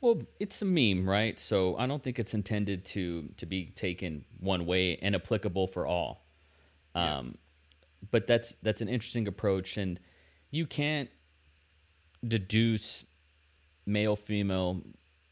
Well, 0.00 0.20
it's 0.38 0.60
a 0.60 0.66
meme, 0.66 1.08
right? 1.08 1.40
So 1.40 1.78
I 1.78 1.86
don't 1.86 2.02
think 2.02 2.18
it's 2.18 2.34
intended 2.34 2.84
to 2.86 3.30
to 3.38 3.46
be 3.46 3.72
taken 3.74 4.24
one 4.38 4.66
way 4.66 4.98
and 5.00 5.14
applicable 5.14 5.66
for 5.66 5.86
all. 5.86 6.26
Yeah. 6.94 7.18
Um, 7.18 7.38
but 8.10 8.26
that's 8.26 8.54
that's 8.62 8.82
an 8.82 8.88
interesting 8.88 9.28
approach, 9.28 9.78
and 9.78 9.98
you 10.50 10.66
can't 10.66 11.08
deduce 12.26 13.06
male 13.86 14.14
female 14.16 14.82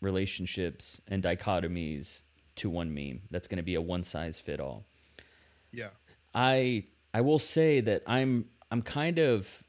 relationships 0.02 1.00
and 1.09 1.23
dichotomies 1.23 2.23
to 2.56 2.68
one 2.68 2.92
meme. 2.92 3.23
That's 3.30 3.49
going 3.49 3.56
to 3.56 3.62
be 3.62 3.76
a 3.76 3.80
one 3.80 4.04
size 4.04 4.40
fit 4.40 4.61
all. 4.61 4.85
yeah 5.73 5.90
I 6.35 6.85
I 7.14 7.21
will 7.21 7.38
say 7.38 7.80
that 7.80 8.02
I'm 8.06 8.47
I'm 8.71 8.82
kind 8.82 9.18
of 9.18 9.62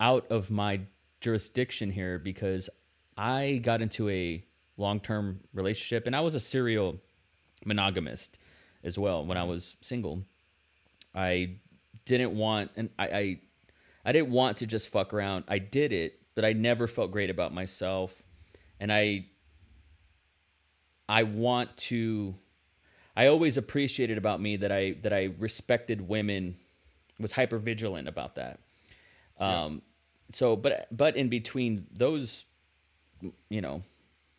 out 0.00 0.26
of 0.30 0.50
my 0.50 0.80
jurisdiction 1.20 1.90
here 1.90 2.18
because 2.18 2.68
I 3.16 3.60
got 3.62 3.80
into 3.80 4.08
a 4.10 4.44
long-term 4.76 5.40
relationship 5.52 6.06
and 6.06 6.16
I 6.16 6.20
was 6.20 6.34
a 6.34 6.40
serial 6.40 7.00
monogamist 7.64 8.38
as 8.82 8.98
well 8.98 9.24
when 9.24 9.36
I 9.36 9.42
mm-hmm. 9.42 9.50
was 9.50 9.76
single. 9.80 10.24
I 11.14 11.56
didn't 12.04 12.36
want 12.36 12.70
and 12.76 12.90
I, 12.98 13.06
I 13.06 13.40
I 14.06 14.12
didn't 14.12 14.30
want 14.30 14.58
to 14.58 14.66
just 14.66 14.88
fuck 14.88 15.14
around. 15.14 15.44
I 15.48 15.58
did 15.58 15.92
it, 15.92 16.20
but 16.34 16.44
I 16.44 16.52
never 16.52 16.86
felt 16.86 17.10
great 17.10 17.30
about 17.30 17.54
myself. 17.54 18.23
And 18.80 18.92
I 18.92 19.26
I 21.08 21.22
want 21.22 21.76
to 21.76 22.34
I 23.16 23.28
always 23.28 23.56
appreciated 23.56 24.18
about 24.18 24.40
me 24.40 24.56
that 24.56 24.72
I 24.72 24.96
that 25.02 25.12
I 25.12 25.30
respected 25.38 26.08
women, 26.08 26.56
was 27.18 27.32
hyper 27.32 27.58
vigilant 27.58 28.08
about 28.08 28.34
that. 28.36 28.60
Um, 29.38 29.82
so 30.30 30.56
but 30.56 30.88
but 30.90 31.16
in 31.16 31.28
between 31.28 31.86
those, 31.92 32.44
you 33.48 33.60
know, 33.60 33.82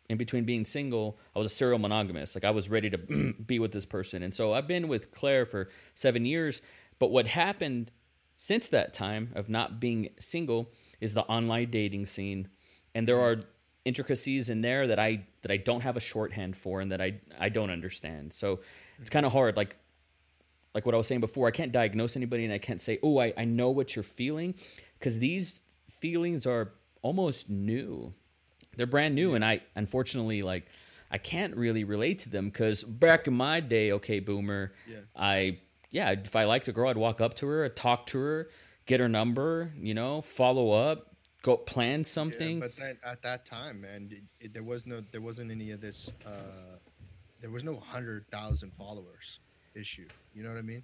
in 0.08 0.18
between 0.18 0.44
being 0.44 0.64
single, 0.64 1.18
I 1.34 1.38
was 1.38 1.46
a 1.46 1.54
serial 1.54 1.78
monogamist. 1.78 2.34
Like 2.34 2.44
I 2.44 2.50
was 2.50 2.68
ready 2.68 2.90
to 2.90 2.98
be 3.46 3.58
with 3.58 3.72
this 3.72 3.86
person, 3.86 4.22
and 4.22 4.34
so 4.34 4.52
I've 4.52 4.66
been 4.66 4.88
with 4.88 5.12
Claire 5.12 5.46
for 5.46 5.68
seven 5.94 6.24
years. 6.24 6.62
But 6.98 7.10
what 7.10 7.26
happened 7.26 7.90
since 8.36 8.68
that 8.68 8.92
time 8.92 9.32
of 9.34 9.48
not 9.48 9.80
being 9.80 10.10
single 10.18 10.70
is 11.00 11.14
the 11.14 11.22
online 11.22 11.70
dating 11.70 12.06
scene, 12.06 12.48
and 12.94 13.08
there 13.08 13.20
are 13.20 13.40
intricacies 13.86 14.50
in 14.50 14.60
there 14.60 14.86
that 14.88 14.98
I 14.98 15.26
that 15.42 15.50
I 15.50 15.56
don't 15.56 15.80
have 15.80 15.96
a 15.96 16.00
shorthand 16.00 16.56
for 16.56 16.80
and 16.80 16.92
that 16.92 17.00
I 17.00 17.20
I 17.38 17.48
don't 17.48 17.70
understand. 17.70 18.32
So 18.32 18.60
it's 18.98 19.08
kind 19.08 19.24
of 19.24 19.32
hard. 19.32 19.56
Like 19.56 19.76
like 20.74 20.84
what 20.84 20.94
I 20.94 20.98
was 20.98 21.06
saying 21.06 21.22
before, 21.22 21.48
I 21.48 21.52
can't 21.52 21.72
diagnose 21.72 22.16
anybody 22.16 22.44
and 22.44 22.52
I 22.52 22.58
can't 22.58 22.82
say, 22.82 22.98
oh, 23.02 23.18
I, 23.18 23.32
I 23.38 23.46
know 23.46 23.70
what 23.70 23.96
you're 23.96 24.02
feeling 24.02 24.54
because 24.98 25.18
these 25.18 25.62
feelings 25.88 26.46
are 26.46 26.72
almost 27.00 27.48
new. 27.48 28.12
They're 28.76 28.86
brand 28.86 29.14
new. 29.14 29.34
And 29.34 29.42
I, 29.42 29.62
unfortunately, 29.74 30.42
like, 30.42 30.66
I 31.10 31.16
can't 31.16 31.56
really 31.56 31.84
relate 31.84 32.18
to 32.20 32.28
them 32.28 32.50
because 32.50 32.84
back 32.84 33.26
in 33.26 33.32
my 33.32 33.60
day, 33.60 33.92
okay, 33.92 34.20
boomer, 34.20 34.74
Yeah. 34.86 34.98
I, 35.16 35.60
yeah, 35.90 36.10
if 36.10 36.36
I 36.36 36.44
liked 36.44 36.68
a 36.68 36.72
girl, 36.72 36.90
I'd 36.90 36.98
walk 36.98 37.22
up 37.22 37.32
to 37.36 37.46
her, 37.46 37.64
I'd 37.64 37.74
talk 37.74 38.04
to 38.08 38.18
her, 38.18 38.50
get 38.84 39.00
her 39.00 39.08
number, 39.08 39.72
you 39.80 39.94
know, 39.94 40.20
follow 40.20 40.72
up, 40.72 41.15
go 41.46 41.56
plan 41.56 42.02
something. 42.04 42.58
Yeah, 42.58 42.66
but 42.66 42.76
then 42.76 42.98
at 43.04 43.22
that 43.22 43.46
time, 43.46 43.80
man, 43.80 44.10
it, 44.10 44.46
it, 44.46 44.54
there 44.54 44.64
was 44.64 44.84
no, 44.86 45.00
there 45.12 45.20
wasn't 45.20 45.50
any 45.50 45.70
of 45.70 45.80
this. 45.80 46.10
Uh, 46.26 46.76
there 47.40 47.50
was 47.50 47.64
no 47.64 47.76
hundred 47.76 48.26
thousand 48.30 48.72
followers 48.72 49.38
issue. 49.74 50.08
You 50.34 50.42
know 50.42 50.50
what 50.50 50.58
I 50.58 50.62
mean? 50.62 50.82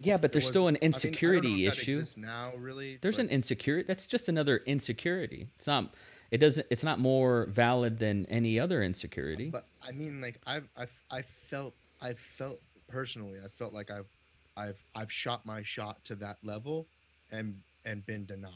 yeah, 0.00 0.16
but 0.16 0.32
There 0.32 0.40
there's 0.40 0.48
still 0.48 0.68
an 0.68 0.76
I 0.76 0.78
mean, 0.78 0.78
I 0.78 0.80
don't 0.80 0.80
know 0.80 0.86
insecurity 0.86 1.66
if 1.66 1.82
issue. 1.82 2.04
now, 2.16 2.52
really. 2.56 2.98
There's 3.00 3.16
but- 3.16 3.26
an 3.26 3.30
insecurity. 3.30 3.86
That's 3.86 4.06
just 4.06 4.28
another 4.28 4.58
insecurity. 4.66 5.48
It's 5.56 5.66
not. 5.66 5.94
It 6.30 6.38
doesn't. 6.38 6.66
It's 6.70 6.84
not 6.84 6.98
more 7.00 7.46
valid 7.50 7.98
than 7.98 8.26
any 8.26 8.58
other 8.60 8.82
insecurity. 8.82 9.50
But 9.50 9.66
I 9.86 9.92
mean, 9.92 10.20
like 10.20 10.40
I've, 10.46 10.68
I've, 10.76 10.92
I 11.10 11.22
felt, 11.22 11.74
I 12.02 12.12
felt 12.14 12.60
personally, 12.86 13.38
I 13.44 13.48
felt 13.48 13.72
like 13.72 13.90
I've, 13.90 14.08
I've, 14.54 14.82
I've 14.94 15.10
shot 15.10 15.46
my 15.46 15.62
shot 15.62 16.04
to 16.04 16.14
that 16.16 16.36
level, 16.42 16.86
and 17.32 17.60
and 17.84 18.04
been 18.04 18.26
denied. 18.26 18.52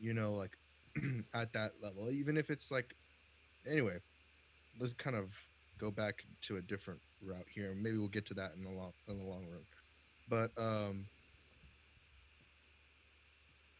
You 0.00 0.14
know, 0.14 0.32
like 0.32 0.56
at 1.34 1.52
that 1.52 1.72
level, 1.82 2.10
even 2.10 2.36
if 2.36 2.50
it's 2.50 2.70
like, 2.70 2.94
anyway, 3.70 3.96
let's 4.80 4.92
kind 4.94 5.16
of 5.16 5.32
go 5.78 5.90
back 5.90 6.24
to 6.42 6.56
a 6.56 6.62
different 6.62 7.00
route 7.22 7.46
here. 7.52 7.74
Maybe 7.76 7.98
we'll 7.98 8.08
get 8.08 8.26
to 8.26 8.34
that 8.34 8.52
in 8.56 8.64
the 8.64 8.70
long, 8.70 8.92
in 9.08 9.18
the 9.18 9.24
long 9.24 9.46
run. 9.50 9.62
But 10.28 10.50
um, 10.60 11.06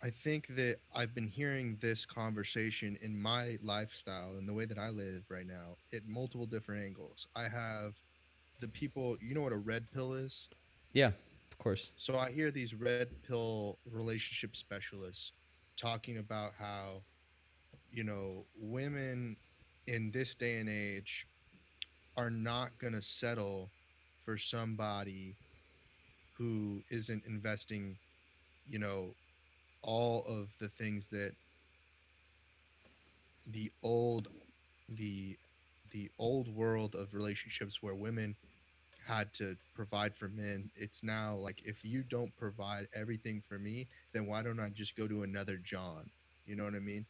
I 0.02 0.10
think 0.10 0.48
that 0.56 0.76
I've 0.94 1.14
been 1.14 1.28
hearing 1.28 1.78
this 1.80 2.04
conversation 2.04 2.98
in 3.00 3.20
my 3.20 3.58
lifestyle 3.62 4.36
and 4.36 4.48
the 4.48 4.52
way 4.52 4.66
that 4.66 4.78
I 4.78 4.90
live 4.90 5.24
right 5.30 5.46
now 5.46 5.76
at 5.94 6.06
multiple 6.06 6.46
different 6.46 6.84
angles. 6.84 7.26
I 7.34 7.44
have 7.44 7.94
the 8.60 8.68
people, 8.68 9.16
you 9.22 9.34
know 9.34 9.40
what 9.40 9.52
a 9.52 9.56
red 9.56 9.90
pill 9.92 10.14
is? 10.14 10.48
yeah, 10.92 11.10
of 11.50 11.58
course. 11.58 11.90
So 11.96 12.18
I 12.18 12.30
hear 12.30 12.50
these 12.50 12.74
red 12.74 13.08
pill 13.26 13.78
relationship 13.90 14.56
specialists 14.56 15.32
talking 15.76 16.18
about 16.18 16.52
how, 16.58 17.02
you 17.92 18.04
know, 18.04 18.44
women 18.60 19.36
in 19.86 20.10
this 20.12 20.34
day 20.34 20.58
and 20.58 20.68
age 20.68 21.26
are 22.16 22.30
not 22.30 22.76
going 22.78 22.92
to 22.92 23.02
settle 23.02 23.70
for 24.20 24.36
somebody 24.38 25.36
who 26.36 26.82
isn't 26.90 27.24
investing, 27.26 27.96
you 28.68 28.78
know, 28.78 29.14
all 29.82 30.24
of 30.26 30.56
the 30.58 30.68
things 30.68 31.08
that 31.08 31.32
the 33.46 33.70
old 33.82 34.28
the 34.88 35.36
the 35.90 36.10
old 36.18 36.48
world 36.48 36.94
of 36.94 37.14
relationships 37.14 37.82
where 37.82 37.94
women 37.94 38.36
had 39.06 39.32
to 39.34 39.56
provide 39.74 40.14
for 40.14 40.28
men 40.28 40.70
it's 40.76 41.02
now 41.02 41.34
like 41.34 41.62
if 41.64 41.84
you 41.84 42.02
don't 42.02 42.34
provide 42.36 42.88
everything 42.94 43.42
for 43.46 43.58
me 43.58 43.86
then 44.12 44.26
why 44.26 44.42
don't 44.42 44.60
i 44.60 44.68
just 44.68 44.96
go 44.96 45.06
to 45.06 45.22
another 45.22 45.56
john? 45.58 46.10
You 46.46 46.56
know 46.56 46.64
what 46.64 46.74
i 46.74 46.80
mean? 46.80 47.06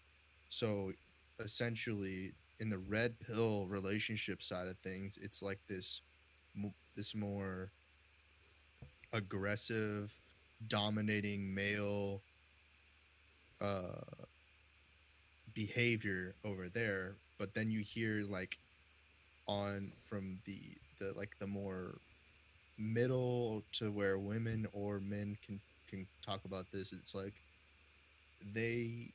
So 0.48 0.92
essentially 1.40 2.32
in 2.60 2.70
the 2.70 2.78
red 2.78 3.18
pill 3.20 3.66
relationship 3.66 4.42
side 4.42 4.68
of 4.68 4.78
things, 4.78 5.18
it's 5.20 5.42
like 5.42 5.58
this 5.68 6.00
this 6.96 7.14
more 7.14 7.70
aggressive, 9.12 10.12
dominating 10.68 11.54
male 11.54 12.22
uh 13.60 14.24
behavior 15.54 16.34
over 16.44 16.68
there, 16.68 17.16
but 17.38 17.54
then 17.54 17.70
you 17.70 17.80
hear 17.80 18.24
like 18.24 18.58
on 19.46 19.92
from 20.00 20.38
the 20.46 20.58
the 20.98 21.12
like 21.16 21.36
the 21.38 21.46
more 21.46 21.98
middle 22.78 23.62
to 23.72 23.90
where 23.90 24.18
women 24.18 24.66
or 24.72 25.00
men 25.00 25.36
can 25.44 25.60
can 25.88 26.06
talk 26.24 26.44
about 26.44 26.66
this 26.72 26.92
it's 26.92 27.14
like 27.14 27.34
they 28.54 29.12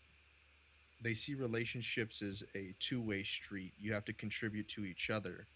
they 1.01 1.13
see 1.13 1.33
relationships 1.33 2.21
as 2.21 2.43
a 2.55 2.73
two-way 2.79 3.23
street. 3.23 3.73
You 3.79 3.93
have 3.93 4.05
to 4.05 4.13
contribute 4.13 4.67
to 4.69 4.85
each 4.85 5.09
other. 5.09 5.47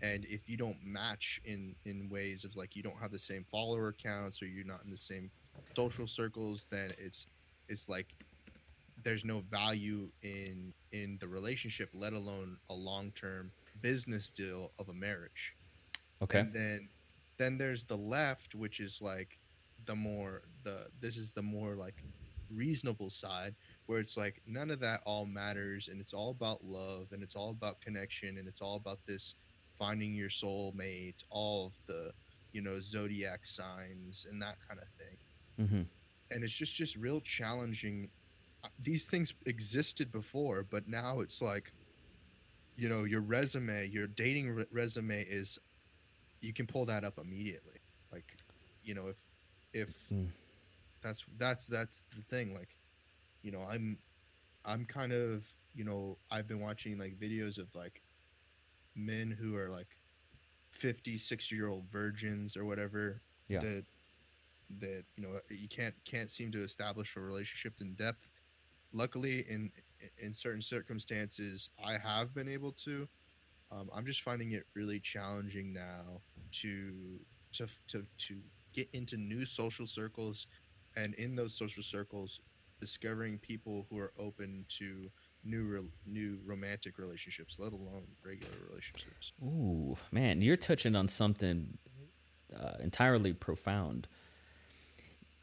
And 0.00 0.24
if 0.26 0.48
you 0.48 0.56
don't 0.56 0.78
match 0.84 1.40
in 1.44 1.74
in 1.84 2.08
ways 2.08 2.44
of 2.44 2.56
like 2.56 2.74
you 2.74 2.82
don't 2.82 2.98
have 3.00 3.12
the 3.12 3.18
same 3.18 3.44
follower 3.50 3.92
counts 3.92 4.42
or 4.42 4.46
you're 4.46 4.64
not 4.64 4.80
in 4.84 4.90
the 4.90 4.96
same 4.96 5.30
social 5.76 6.06
circles 6.06 6.66
then 6.70 6.92
it's 6.98 7.26
it's 7.68 7.88
like 7.88 8.08
there's 9.04 9.24
no 9.24 9.42
value 9.50 10.08
in 10.22 10.72
in 10.90 11.18
the 11.20 11.28
relationship 11.28 11.88
let 11.92 12.14
alone 12.14 12.56
a 12.70 12.74
long-term 12.74 13.52
business 13.80 14.30
deal 14.30 14.72
of 14.80 14.88
a 14.88 14.92
marriage 14.92 15.54
Okay. 16.22 16.40
and 16.40 16.52
then 16.52 16.88
then 17.38 17.58
there's 17.58 17.84
the 17.84 17.96
left 17.96 18.54
which 18.54 18.80
is 18.80 19.00
like 19.02 19.38
the 19.86 19.94
more 19.94 20.42
the 20.64 20.86
this 21.00 21.16
is 21.16 21.32
the 21.32 21.42
more 21.42 21.74
like 21.74 22.02
reasonable 22.54 23.10
side 23.10 23.54
where 23.86 23.98
it's 23.98 24.16
like 24.16 24.42
none 24.46 24.70
of 24.70 24.78
that 24.80 25.00
all 25.04 25.26
matters 25.26 25.88
and 25.88 26.00
it's 26.00 26.12
all 26.12 26.30
about 26.30 26.62
love 26.62 27.08
and 27.12 27.22
it's 27.22 27.34
all 27.34 27.50
about 27.50 27.80
connection 27.80 28.38
and 28.38 28.46
it's 28.46 28.60
all 28.60 28.76
about 28.76 28.98
this 29.06 29.34
finding 29.78 30.14
your 30.14 30.30
soul 30.30 30.72
mate 30.76 31.24
all 31.30 31.66
of 31.66 31.72
the 31.86 32.12
you 32.52 32.60
know 32.60 32.78
zodiac 32.80 33.44
signs 33.46 34.26
and 34.30 34.40
that 34.40 34.56
kind 34.68 34.80
of 34.80 34.86
thing. 34.98 35.66
Hmm 35.68 35.82
and 36.32 36.42
it's 36.42 36.54
just 36.54 36.76
just 36.76 36.96
real 36.96 37.20
challenging. 37.20 38.08
Uh, 38.64 38.68
these 38.82 39.06
things 39.06 39.34
existed 39.46 40.12
before 40.12 40.64
but 40.70 40.86
now 40.88 41.20
it's 41.20 41.42
like 41.42 41.72
you 42.76 42.88
know 42.88 43.04
your 43.04 43.20
resume 43.20 43.88
your 43.88 44.06
dating 44.06 44.50
re- 44.50 44.66
resume 44.70 45.26
is 45.28 45.58
you 46.42 46.52
can 46.52 46.66
pull 46.66 46.84
that 46.86 47.04
up 47.04 47.18
immediately 47.18 47.80
like 48.12 48.36
you 48.82 48.94
know 48.94 49.08
if 49.08 49.18
if 49.72 50.12
Mm. 50.12 50.30
that's 51.02 51.24
that's 51.38 51.66
that's 51.66 52.04
the 52.14 52.22
thing 52.22 52.54
like 52.54 52.76
you 53.42 53.50
know 53.50 53.62
i'm 53.62 53.98
i'm 54.64 54.84
kind 54.84 55.12
of 55.12 55.46
you 55.74 55.84
know 55.84 56.18
i've 56.30 56.46
been 56.48 56.60
watching 56.60 56.98
like 56.98 57.18
videos 57.18 57.58
of 57.58 57.68
like 57.74 58.02
men 58.94 59.30
who 59.30 59.56
are 59.56 59.70
like 59.70 59.96
50 60.72 61.18
60 61.18 61.56
year 61.56 61.68
old 61.68 61.90
virgins 61.90 62.56
or 62.56 62.64
whatever 62.64 63.22
Yeah. 63.48 63.60
that 63.60 63.86
that 64.80 65.04
you 65.16 65.22
know 65.22 65.40
you 65.50 65.68
can't 65.68 65.94
can't 66.04 66.30
seem 66.30 66.50
to 66.52 66.62
establish 66.62 67.16
a 67.16 67.20
relationship 67.20 67.74
in 67.80 67.94
depth 67.94 68.30
luckily 68.92 69.40
in 69.50 69.70
in 70.18 70.32
certain 70.34 70.62
circumstances 70.62 71.70
i 71.84 71.98
have 71.98 72.34
been 72.34 72.48
able 72.48 72.72
to 72.72 73.08
um, 73.70 73.90
i'm 73.94 74.06
just 74.06 74.22
finding 74.22 74.52
it 74.52 74.64
really 74.74 75.00
challenging 75.00 75.72
now 75.72 76.22
to 76.52 77.20
to 77.52 77.66
to 77.88 78.06
to 78.18 78.36
get 78.72 78.88
into 78.92 79.16
new 79.16 79.44
social 79.44 79.86
circles 79.86 80.46
and 80.96 81.14
in 81.14 81.34
those 81.34 81.54
social 81.54 81.82
circles 81.82 82.40
discovering 82.80 83.38
people 83.38 83.86
who 83.90 83.98
are 83.98 84.12
open 84.18 84.64
to 84.68 85.10
new 85.44 85.88
new 86.06 86.38
romantic 86.44 86.98
relationships 86.98 87.58
let 87.58 87.72
alone 87.72 88.06
regular 88.24 88.54
relationships 88.68 89.32
Ooh, 89.42 89.96
man, 90.10 90.40
you're 90.40 90.56
touching 90.56 90.94
on 90.94 91.08
something 91.08 91.78
uh, 92.58 92.74
entirely 92.80 93.32
profound. 93.32 94.08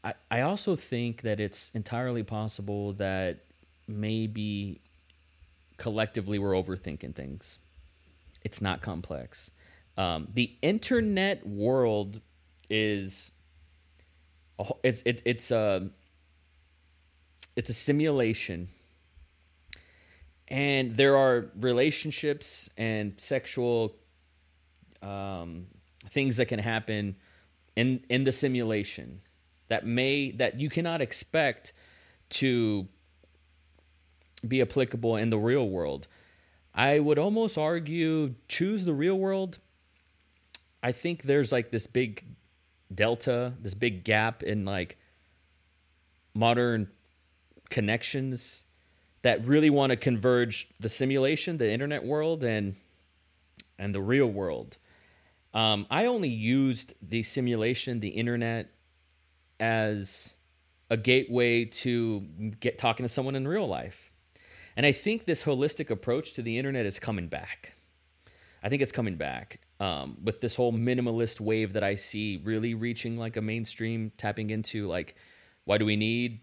I, 0.02 0.14
I 0.30 0.40
also 0.42 0.76
think 0.76 1.22
that 1.22 1.40
it's 1.40 1.70
entirely 1.74 2.22
possible 2.22 2.92
that 2.94 3.40
maybe 3.86 4.80
collectively 5.76 6.38
we're 6.38 6.52
overthinking 6.52 7.14
things. 7.14 7.58
It's 8.42 8.62
not 8.62 8.80
complex. 8.80 9.50
Um, 10.00 10.28
the 10.32 10.56
internet 10.62 11.46
world 11.46 12.22
is 12.70 13.32
it's 14.82 15.02
it, 15.04 15.20
it's 15.26 15.50
a 15.50 15.90
it's 17.54 17.68
a 17.68 17.74
simulation 17.74 18.70
and 20.48 20.96
there 20.96 21.18
are 21.18 21.50
relationships 21.60 22.70
and 22.78 23.12
sexual 23.18 23.94
um, 25.02 25.66
things 26.08 26.38
that 26.38 26.46
can 26.46 26.60
happen 26.60 27.16
in 27.76 28.02
in 28.08 28.24
the 28.24 28.32
simulation 28.32 29.20
that 29.68 29.84
may 29.84 30.30
that 30.30 30.58
you 30.58 30.70
cannot 30.70 31.02
expect 31.02 31.74
to 32.30 32.88
be 34.48 34.62
applicable 34.62 35.16
in 35.16 35.28
the 35.28 35.36
real 35.36 35.68
world. 35.68 36.08
I 36.74 37.00
would 37.00 37.18
almost 37.18 37.58
argue 37.58 38.36
choose 38.48 38.86
the 38.86 38.94
real 38.94 39.18
world. 39.18 39.58
I 40.82 40.92
think 40.92 41.22
there's 41.22 41.52
like 41.52 41.70
this 41.70 41.86
big 41.86 42.24
delta, 42.94 43.52
this 43.60 43.74
big 43.74 44.04
gap 44.04 44.42
in 44.42 44.64
like 44.64 44.98
modern 46.34 46.88
connections 47.68 48.64
that 49.22 49.46
really 49.46 49.70
want 49.70 49.90
to 49.90 49.96
converge 49.96 50.68
the 50.80 50.88
simulation, 50.88 51.58
the 51.58 51.70
internet 51.70 52.04
world, 52.04 52.44
and 52.44 52.76
and 53.78 53.94
the 53.94 54.00
real 54.00 54.26
world. 54.26 54.76
Um, 55.52 55.86
I 55.90 56.06
only 56.06 56.28
used 56.28 56.94
the 57.02 57.22
simulation, 57.22 58.00
the 58.00 58.08
internet, 58.08 58.70
as 59.58 60.34
a 60.90 60.96
gateway 60.96 61.64
to 61.64 62.20
get 62.60 62.78
talking 62.78 63.04
to 63.04 63.08
someone 63.08 63.36
in 63.36 63.46
real 63.46 63.66
life. 63.66 64.10
And 64.76 64.86
I 64.86 64.92
think 64.92 65.24
this 65.24 65.44
holistic 65.44 65.90
approach 65.90 66.32
to 66.34 66.42
the 66.42 66.56
internet 66.56 66.86
is 66.86 66.98
coming 66.98 67.26
back. 67.26 67.74
I 68.62 68.68
think 68.68 68.82
it's 68.82 68.92
coming 68.92 69.16
back 69.16 69.60
um, 69.80 70.18
with 70.22 70.40
this 70.40 70.54
whole 70.54 70.72
minimalist 70.72 71.40
wave 71.40 71.72
that 71.72 71.82
I 71.82 71.94
see 71.94 72.40
really 72.44 72.74
reaching 72.74 73.16
like 73.16 73.36
a 73.36 73.40
mainstream, 73.40 74.12
tapping 74.18 74.50
into 74.50 74.86
like, 74.86 75.16
why 75.64 75.78
do 75.78 75.86
we 75.86 75.96
need, 75.96 76.40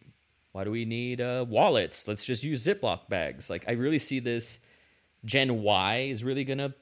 why 0.52 0.64
do 0.64 0.72
we 0.72 0.86
need 0.86 1.22
uh, 1.22 1.46
wallets? 1.48 2.08
Let's 2.08 2.26
just 2.26 2.44
use 2.44 2.66
Ziploc 2.66 3.08
bags. 3.10 3.50
Like 3.50 3.64
I 3.68 3.74
really 3.74 4.00
see 4.00 4.20
this. 4.20 4.60
Gen 5.24 5.62
Y 5.62 6.08
is 6.12 6.24
really 6.24 6.44
gonna 6.44 6.74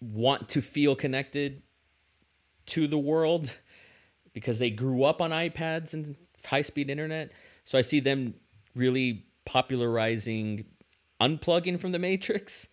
want 0.00 0.48
to 0.50 0.60
feel 0.60 0.94
connected 0.96 1.62
to 2.66 2.86
the 2.86 2.98
world 2.98 3.52
because 4.32 4.58
they 4.58 4.70
grew 4.70 5.04
up 5.04 5.22
on 5.22 5.30
iPads 5.30 5.94
and 5.94 6.16
high 6.44 6.62
speed 6.62 6.90
internet. 6.90 7.32
So 7.64 7.78
I 7.78 7.82
see 7.82 8.00
them 8.00 8.34
really 8.74 9.26
popularizing 9.44 10.64
unplugging 11.20 11.78
from 11.78 11.92
the 11.92 11.98
matrix 11.98 12.68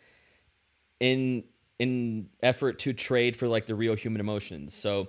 in 0.99 1.43
in 1.81 2.29
effort 2.43 2.77
to 2.77 2.93
trade 2.93 3.35
for 3.35 3.47
like 3.47 3.65
the 3.65 3.73
real 3.73 3.95
human 3.95 4.21
emotions. 4.21 4.75
So 4.75 5.07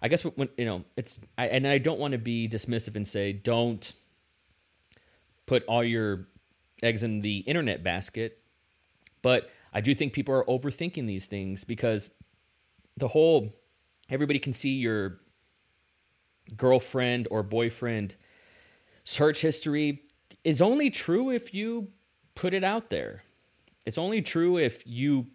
I 0.00 0.06
guess 0.06 0.22
when 0.22 0.48
you 0.56 0.64
know 0.64 0.84
it's 0.96 1.18
I, 1.36 1.48
and 1.48 1.66
I 1.66 1.78
don't 1.78 1.98
want 1.98 2.12
to 2.12 2.18
be 2.18 2.48
dismissive 2.48 2.94
and 2.94 3.06
say 3.06 3.32
don't 3.32 3.92
put 5.46 5.64
all 5.64 5.82
your 5.82 6.28
eggs 6.80 7.02
in 7.02 7.22
the 7.22 7.38
internet 7.38 7.82
basket, 7.82 8.38
but 9.20 9.50
I 9.74 9.80
do 9.80 9.96
think 9.96 10.12
people 10.12 10.32
are 10.32 10.44
overthinking 10.44 11.08
these 11.08 11.26
things 11.26 11.64
because 11.64 12.08
the 12.98 13.08
whole 13.08 13.52
everybody 14.08 14.38
can 14.38 14.52
see 14.52 14.76
your 14.76 15.18
girlfriend 16.56 17.26
or 17.32 17.42
boyfriend 17.42 18.14
search 19.02 19.40
history 19.40 20.02
is 20.44 20.62
only 20.62 20.88
true 20.88 21.30
if 21.30 21.52
you 21.52 21.88
put 22.36 22.54
it 22.54 22.62
out 22.62 22.90
there. 22.90 23.24
It's 23.84 23.98
only 23.98 24.22
true 24.22 24.56
if 24.56 24.86
you 24.86 25.26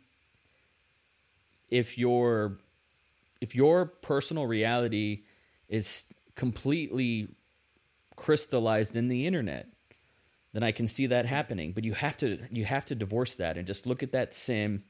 if 1.70 1.98
your 1.98 2.58
if 3.42 3.56
your 3.56 3.86
personal 3.86 4.48
reality 4.48 5.24
is 5.70 6.06
completely 6.36 7.28
crystallized 8.16 8.96
in 8.96 9.08
the 9.08 9.26
internet 9.26 9.68
then 10.54 10.64
I 10.64 10.72
can 10.72 10.88
see 10.88 11.08
that 11.08 11.26
happening 11.26 11.72
but 11.72 11.84
you 11.84 11.94
have 11.94 12.18
to 12.18 12.40
you 12.52 12.66
have 12.66 12.86
to 12.86 12.96
divorce 12.96 13.36
that 13.36 13.58
and 13.58 13.68
just 13.68 13.86
look 13.86 14.02
at 14.02 14.12
that 14.12 14.34
sim 14.34 14.84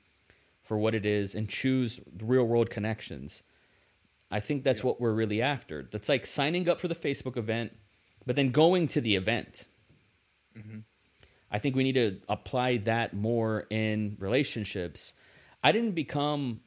for 0.67 0.77
what 0.77 0.93
it 0.93 1.05
is 1.05 1.33
and 1.33 1.47
choose 1.47 1.99
real 2.21 2.43
world 2.43 2.69
connections. 2.69 3.41
I 4.29 4.41
think 4.41 4.65
that's 4.65 4.83
what 4.83 4.99
we're 4.99 5.13
really 5.13 5.41
after. 5.41 5.87
That's 5.89 6.09
like 6.09 6.25
signing 6.25 6.67
up 6.67 6.81
for 6.81 6.89
the 6.89 6.95
Facebook 6.95 7.37
event, 7.37 7.71
but 8.25 8.35
then 8.35 8.51
going 8.51 8.89
to 8.89 9.01
the 9.01 9.15
event. 9.15 9.65
Mm-hmm. 10.57 10.79
I 11.49 11.59
think 11.59 11.77
we 11.77 11.85
need 11.85 11.93
to 11.93 12.19
apply 12.27 12.77
that 12.79 13.13
more 13.13 13.65
in 13.69 14.17
relationships. 14.19 15.13
I 15.63 15.71
didn't 15.71 15.93
become 15.93 16.59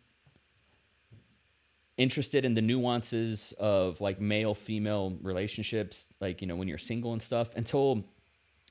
interested 2.01 2.47
in 2.47 2.55
the 2.55 2.63
nuances 2.63 3.53
of 3.59 4.01
like 4.01 4.21
male 4.21 4.55
female 4.55 5.19
relationships, 5.21 6.07
like, 6.19 6.41
you 6.41 6.47
know, 6.47 6.57
when 6.57 6.67
you're 6.67 6.79
single 6.79 7.13
and 7.13 7.21
stuff, 7.21 7.55
until 7.57 8.03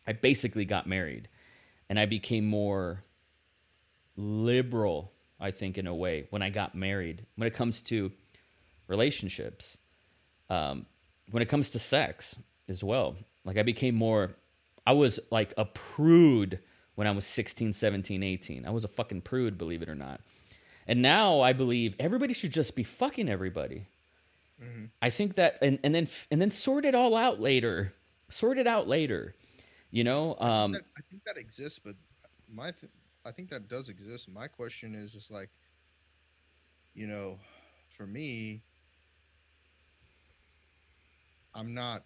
I 0.08 0.14
basically 0.14 0.66
got 0.66 0.88
married 0.88 1.30
and 1.90 2.00
I 2.00 2.08
became 2.08 2.48
more 2.48 3.04
liberal, 4.18 5.12
I 5.40 5.52
think, 5.52 5.78
in 5.78 5.86
a 5.86 5.94
way, 5.94 6.26
when 6.32 6.42
I 6.42 6.50
got 6.50 6.74
married. 6.74 7.28
When 7.36 7.48
it 7.48 7.54
comes 7.54 7.84
to 7.84 8.12
relationships, 8.88 9.78
um, 10.50 10.88
when 11.30 11.44
it 11.44 11.50
comes 11.50 11.70
to 11.70 11.80
sex 11.80 12.36
as 12.68 12.84
well. 12.84 13.16
Like 13.46 13.58
I 13.58 13.64
became 13.64 13.94
more, 13.94 14.32
I 14.88 14.94
was 14.94 15.20
like 15.30 15.54
a 15.56 15.66
prude 15.66 16.60
when 16.96 17.06
I 17.06 17.12
was 17.12 17.28
16, 17.28 17.74
17, 17.74 18.24
18. 18.24 18.66
I 18.66 18.72
was 18.72 18.84
a 18.84 18.88
fucking 18.88 19.22
prude, 19.22 19.60
believe 19.60 19.84
it 19.84 19.90
or 19.90 19.96
not. 19.96 20.22
And 20.90 21.04
now 21.04 21.42
I 21.42 21.54
believe 21.54 21.96
everybody 22.00 22.34
should 22.34 22.52
just 22.52 22.76
be 22.76 22.84
fucking 22.84 23.30
everybody. 23.30 23.86
I 25.04 25.12
think 25.12 25.36
that, 25.36 25.60
and, 25.62 25.78
and 25.84 25.94
then 25.94 26.08
and 26.32 26.42
then 26.42 26.50
sort 26.50 26.84
it 26.84 26.96
all 26.96 27.16
out 27.16 27.40
later. 27.40 27.94
Sort 28.30 28.58
it 28.58 28.66
out 28.66 28.88
later. 28.88 29.36
You 29.92 30.04
know, 30.04 30.36
um, 30.40 30.72
that, 30.72 30.82
I 30.98 31.02
think 31.10 31.24
that 31.26 31.38
exists, 31.38 31.78
but 31.78 31.94
my 32.52 32.72
th- 32.72 32.92
I 33.24 33.30
think 33.32 33.52
that 33.52 33.70
does 33.70 33.90
exist. 33.90 34.30
My 34.30 34.48
question 34.48 34.96
is, 34.96 35.14
is 35.14 35.30
like, 35.30 35.52
you 36.96 37.06
know, 37.06 37.38
for 37.88 38.08
me, 38.08 38.64
I'm 41.54 41.76
not. 41.76 42.04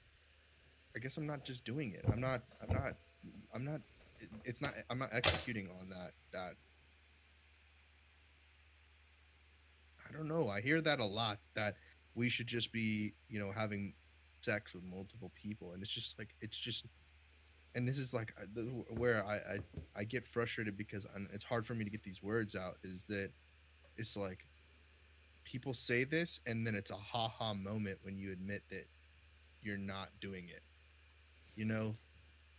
I 0.94 1.00
guess 1.00 1.16
I'm 1.16 1.26
not 1.26 1.46
just 1.46 1.64
doing 1.64 1.94
it. 1.94 2.04
I'm 2.12 2.20
not. 2.20 2.42
I'm 2.62 2.76
not. 2.76 2.96
I'm 3.56 3.64
not. 3.64 3.80
It's 4.44 4.62
not. 4.62 4.74
I'm 4.90 5.00
not 5.00 5.10
executing 5.14 5.70
on 5.80 5.88
that. 5.88 6.12
That. 6.34 6.56
I 10.14 10.18
don't 10.18 10.28
know. 10.28 10.50
I 10.50 10.62
hear 10.62 10.82
that 10.82 11.00
a 11.00 11.06
lot. 11.06 11.40
That 11.56 11.76
we 12.16 12.30
should 12.30 12.48
just 12.48 12.72
be, 12.72 13.14
you 13.30 13.40
know, 13.40 13.52
having 13.52 13.94
sex 14.42 14.74
with 14.74 14.84
multiple 14.84 15.32
people, 15.36 15.74
and 15.74 15.82
it's 15.82 15.92
just 15.92 16.18
like 16.20 16.36
it's 16.42 16.58
just 16.58 16.86
and 17.76 17.88
this 17.88 17.98
is 17.98 18.14
like 18.14 18.34
uh, 18.40 18.62
where 18.96 19.26
I, 19.26 19.36
I 19.36 19.58
I 19.96 20.04
get 20.04 20.26
frustrated 20.26 20.78
because 20.78 21.06
i 21.06 21.20
it's 21.34 21.44
hard 21.44 21.66
for 21.66 21.74
me 21.74 21.84
to 21.84 21.90
get 21.90 22.04
these 22.04 22.22
words 22.22 22.56
out. 22.56 22.76
Is 22.84 23.06
that 23.08 23.32
it's 23.98 24.16
like 24.16 24.48
people 25.44 25.74
say 25.74 26.04
this 26.04 26.40
and 26.48 26.66
then 26.66 26.76
it's 26.76 26.92
a 26.92 26.96
ha 26.96 27.28
ha 27.28 27.54
moment 27.54 27.98
when 28.04 28.18
you 28.18 28.32
admit 28.32 28.64
that 28.70 28.86
you're 29.62 29.78
not 29.78 30.10
doing 30.22 30.50
it. 30.50 30.62
You 31.56 31.66
know, 31.66 31.96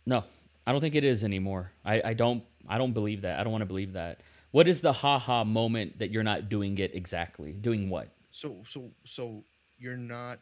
no, 0.05 0.23
I 0.67 0.71
don't 0.71 0.81
think 0.81 0.95
it 0.95 1.03
is 1.03 1.23
anymore. 1.23 1.71
I, 1.83 2.01
I 2.03 2.13
don't 2.13 2.43
I 2.67 2.77
don't 2.77 2.93
believe 2.93 3.21
that. 3.21 3.39
I 3.39 3.43
don't 3.43 3.51
want 3.51 3.61
to 3.61 3.67
believe 3.67 3.93
that. 3.93 4.21
What 4.55 4.69
is 4.69 4.79
the 4.79 4.93
ha 4.93 5.19
ha 5.19 5.43
moment 5.43 5.99
that 5.99 6.11
you're 6.11 6.23
not 6.23 6.47
doing 6.47 6.77
it 6.77 6.95
exactly? 6.95 7.51
Doing 7.51 7.89
what? 7.89 8.07
so 8.31 8.63
so 8.65 8.89
so 9.03 9.43
you're 9.77 9.97
not 9.97 10.39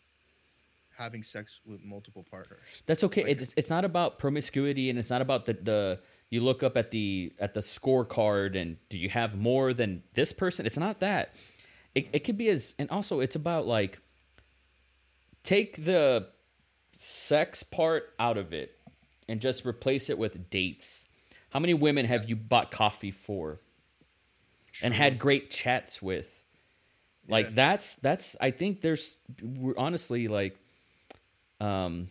having 0.95 1.23
sex 1.23 1.61
with 1.65 1.83
multiple 1.83 2.23
partners. 2.29 2.83
That's 2.85 3.03
okay. 3.05 3.23
Like- 3.23 3.41
it's 3.41 3.55
it's 3.57 3.71
not 3.71 3.85
about 3.85 4.19
promiscuity, 4.19 4.91
and 4.91 4.99
it's 4.99 5.09
not 5.09 5.23
about 5.23 5.47
the 5.47 5.53
the 5.53 5.99
you 6.29 6.41
look 6.41 6.61
up 6.61 6.77
at 6.77 6.91
the 6.91 7.33
at 7.39 7.55
the 7.55 7.61
scorecard 7.61 8.55
and 8.55 8.77
do 8.89 8.99
you 8.99 9.09
have 9.09 9.35
more 9.35 9.73
than 9.73 10.03
this 10.13 10.31
person? 10.31 10.67
It's 10.67 10.77
not 10.77 10.99
that. 10.99 11.33
It 11.95 12.09
it 12.13 12.19
could 12.19 12.37
be 12.37 12.49
as 12.49 12.75
and 12.77 12.91
also 12.91 13.19
it's 13.19 13.35
about 13.35 13.65
like 13.65 13.97
take 15.43 15.83
the 15.83 16.27
sex 16.95 17.63
part 17.63 18.13
out 18.19 18.37
of 18.37 18.53
it 18.53 18.77
and 19.27 19.41
just 19.41 19.65
replace 19.65 20.11
it 20.11 20.19
with 20.19 20.51
dates. 20.51 21.07
How 21.49 21.59
many 21.59 21.73
women 21.73 22.05
have 22.05 22.29
you 22.29 22.35
bought 22.35 22.69
coffee 22.69 23.09
for 23.09 23.59
and 24.81 24.93
had 24.93 25.19
great 25.19 25.51
chats 25.51 26.01
with? 26.01 26.29
Like 27.27 27.47
Yeah. 27.47 27.51
that's 27.53 27.95
that's 27.95 28.35
I 28.41 28.51
think 28.51 28.81
there's 28.81 29.19
we're 29.41 29.77
honestly 29.77 30.27
like 30.27 30.57
um 31.59 32.09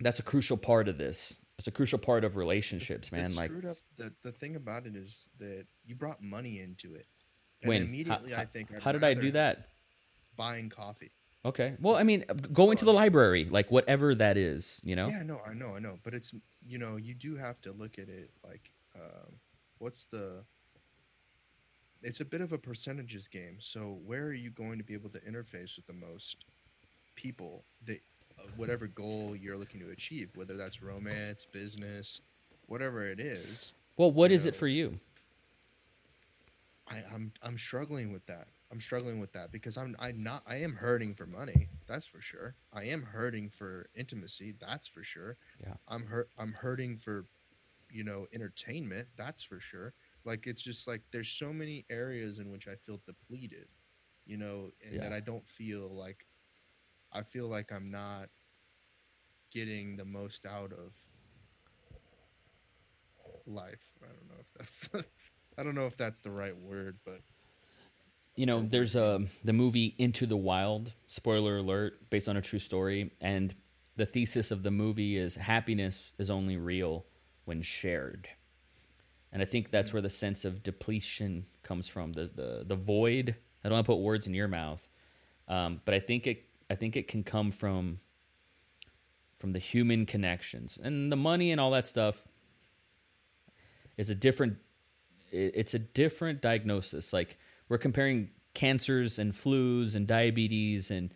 that's 0.00 0.18
a 0.18 0.22
crucial 0.22 0.56
part 0.56 0.88
of 0.88 0.98
this. 0.98 1.36
It's 1.58 1.68
a 1.68 1.70
crucial 1.70 1.98
part 1.98 2.24
of 2.24 2.36
relationships, 2.36 3.10
man. 3.10 3.26
It's 3.26 3.36
Like 3.36 3.50
screwed 3.50 3.66
up. 3.66 3.78
The 3.96 4.12
the 4.22 4.32
thing 4.32 4.56
about 4.56 4.86
it 4.86 4.94
is 4.94 5.28
that 5.38 5.66
you 5.84 5.94
brought 5.94 6.22
money 6.22 6.60
into 6.60 6.94
it. 6.94 7.06
And 7.62 7.68
when 7.68 7.82
immediately 7.82 8.32
how, 8.32 8.42
I 8.42 8.44
think 8.44 8.72
I'd 8.74 8.82
how 8.82 8.92
did 8.92 9.04
I 9.04 9.14
do 9.14 9.30
that? 9.32 9.68
Buying 10.36 10.68
coffee. 10.68 11.10
Okay. 11.44 11.74
Well, 11.80 11.94
I 11.96 12.02
mean, 12.02 12.24
going 12.52 12.76
to 12.76 12.84
the 12.84 12.92
library, 12.92 13.46
like 13.48 13.70
whatever 13.70 14.14
that 14.16 14.36
is, 14.36 14.80
you 14.84 14.96
know. 14.96 15.06
Yeah, 15.06 15.22
no, 15.22 15.40
I 15.46 15.54
know, 15.54 15.76
I 15.76 15.78
know, 15.78 15.98
but 16.02 16.12
it's 16.12 16.34
you 16.66 16.78
know 16.78 16.96
you 16.96 17.14
do 17.14 17.36
have 17.36 17.60
to 17.62 17.72
look 17.72 17.98
at 17.98 18.08
it 18.08 18.30
like, 18.44 18.72
um, 18.96 19.36
what's 19.78 20.06
the? 20.06 20.44
It's 22.06 22.20
a 22.20 22.24
bit 22.24 22.40
of 22.40 22.52
a 22.52 22.58
percentages 22.58 23.26
game. 23.26 23.56
So 23.58 23.98
where 24.06 24.22
are 24.26 24.32
you 24.32 24.50
going 24.50 24.78
to 24.78 24.84
be 24.84 24.94
able 24.94 25.10
to 25.10 25.20
interface 25.20 25.74
with 25.74 25.86
the 25.88 25.92
most 25.92 26.44
people 27.16 27.64
that, 27.86 28.00
uh, 28.38 28.42
whatever 28.56 28.86
goal 28.86 29.34
you're 29.34 29.56
looking 29.56 29.80
to 29.80 29.90
achieve, 29.90 30.30
whether 30.36 30.56
that's 30.56 30.80
romance, 30.80 31.44
business, 31.44 32.20
whatever 32.66 33.02
it 33.02 33.18
is. 33.18 33.74
Well, 33.96 34.12
what 34.12 34.30
is 34.30 34.42
is 34.42 34.46
it 34.46 34.54
for 34.54 34.68
you? 34.68 35.00
I, 36.88 37.02
I'm 37.12 37.32
I'm 37.42 37.58
struggling 37.58 38.12
with 38.12 38.24
that. 38.26 38.46
I'm 38.70 38.80
struggling 38.80 39.18
with 39.18 39.32
that 39.32 39.50
because 39.50 39.76
I'm 39.76 39.96
I'm 39.98 40.22
not 40.22 40.42
I 40.46 40.56
am 40.56 40.74
hurting 40.74 41.14
for 41.14 41.26
money. 41.26 41.68
That's 41.88 42.06
for 42.06 42.20
sure. 42.20 42.54
I 42.72 42.84
am 42.84 43.02
hurting 43.02 43.50
for 43.50 43.88
intimacy. 43.96 44.54
That's 44.60 44.86
for 44.86 45.02
sure. 45.02 45.36
Yeah. 45.60 45.74
I'm 45.88 46.06
hurt. 46.06 46.28
I'm 46.38 46.52
hurting 46.52 46.98
for, 46.98 47.24
you 47.90 48.04
know, 48.04 48.26
entertainment. 48.32 49.08
That's 49.16 49.42
for 49.42 49.58
sure. 49.58 49.94
Like 50.26 50.46
it's 50.46 50.62
just 50.62 50.88
like 50.88 51.02
there's 51.12 51.30
so 51.30 51.52
many 51.54 51.86
areas 51.90 52.40
in 52.40 52.50
which 52.50 52.68
I 52.68 52.76
feel 52.76 53.00
depleted, 53.06 53.68
you 54.26 54.36
know, 54.36 54.70
and 54.84 54.96
Yeah. 54.96 55.02
that 55.02 55.14
I 55.14 55.20
don't 55.20 55.46
feel 55.46 55.88
like. 55.96 56.26
I 57.12 57.22
feel 57.22 57.48
like 57.48 57.72
I'm 57.72 57.90
not 57.90 58.28
getting 59.52 59.96
the 59.96 60.04
most 60.04 60.46
out 60.46 60.72
of 60.72 60.92
life. 63.46 63.92
I 64.02 64.06
don't 64.08 64.28
know 64.28 64.40
if 64.40 64.52
that's. 64.58 64.90
I 65.58 65.62
don't 65.62 65.74
know 65.74 65.86
if 65.86 65.96
that's 65.96 66.20
the 66.20 66.30
right 66.30 66.56
word, 66.56 66.98
but 67.04 67.20
you 68.36 68.46
know, 68.46 68.66
there's 68.68 68.96
a 68.96 69.24
the 69.44 69.52
movie 69.52 69.94
Into 69.98 70.26
the 70.26 70.36
Wild. 70.36 70.92
Spoiler 71.06 71.58
alert, 71.58 72.10
based 72.10 72.28
on 72.28 72.36
a 72.36 72.42
true 72.42 72.58
story, 72.58 73.12
and 73.20 73.54
the 73.96 74.06
thesis 74.06 74.50
of 74.50 74.62
the 74.62 74.70
movie 74.70 75.16
is 75.16 75.34
happiness 75.34 76.12
is 76.18 76.30
only 76.30 76.56
real 76.56 77.06
when 77.46 77.62
shared. 77.62 78.28
And 79.32 79.42
I 79.42 79.44
think 79.44 79.70
that's 79.70 79.92
where 79.92 80.02
the 80.02 80.10
sense 80.10 80.44
of 80.44 80.62
depletion 80.62 81.46
comes 81.62 81.88
from. 81.88 82.12
The 82.12 82.30
the 82.34 82.64
the 82.66 82.76
void. 82.76 83.34
I 83.64 83.68
don't 83.68 83.76
want 83.76 83.86
to 83.86 83.92
put 83.92 84.00
words 84.00 84.26
in 84.26 84.34
your 84.34 84.48
mouth, 84.48 84.86
um, 85.48 85.80
but 85.84 85.94
I 85.94 86.00
think 86.00 86.26
it 86.26 86.44
I 86.70 86.74
think 86.74 86.96
it 86.96 87.08
can 87.08 87.22
come 87.22 87.50
from 87.50 88.00
from 89.36 89.52
the 89.52 89.58
human 89.58 90.06
connections 90.06 90.78
and 90.82 91.12
the 91.12 91.16
money 91.16 91.52
and 91.52 91.60
all 91.60 91.70
that 91.70 91.86
stuff 91.86 92.24
is 93.96 94.10
a 94.10 94.14
different 94.14 94.56
it's 95.30 95.74
a 95.74 95.78
different 95.78 96.40
diagnosis 96.40 97.12
like 97.12 97.36
we're 97.68 97.78
comparing 97.78 98.30
cancers 98.54 99.18
and 99.18 99.32
flus 99.32 99.94
and 99.94 100.06
diabetes 100.06 100.90
and 100.90 101.12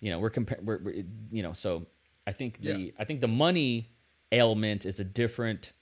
you 0.00 0.10
know 0.10 0.18
we're 0.18 0.30
comparing 0.30 0.64
we're, 0.64 0.80
we're 0.82 1.04
you 1.30 1.42
know 1.42 1.52
so 1.52 1.86
i 2.26 2.32
think 2.32 2.60
the 2.62 2.72
Yeah. 2.72 2.90
i 2.98 3.04
think 3.04 3.20
the 3.20 3.28
money 3.28 3.90
ailment 4.32 4.84
is 4.84 4.98
a 4.98 5.04
different 5.04 5.72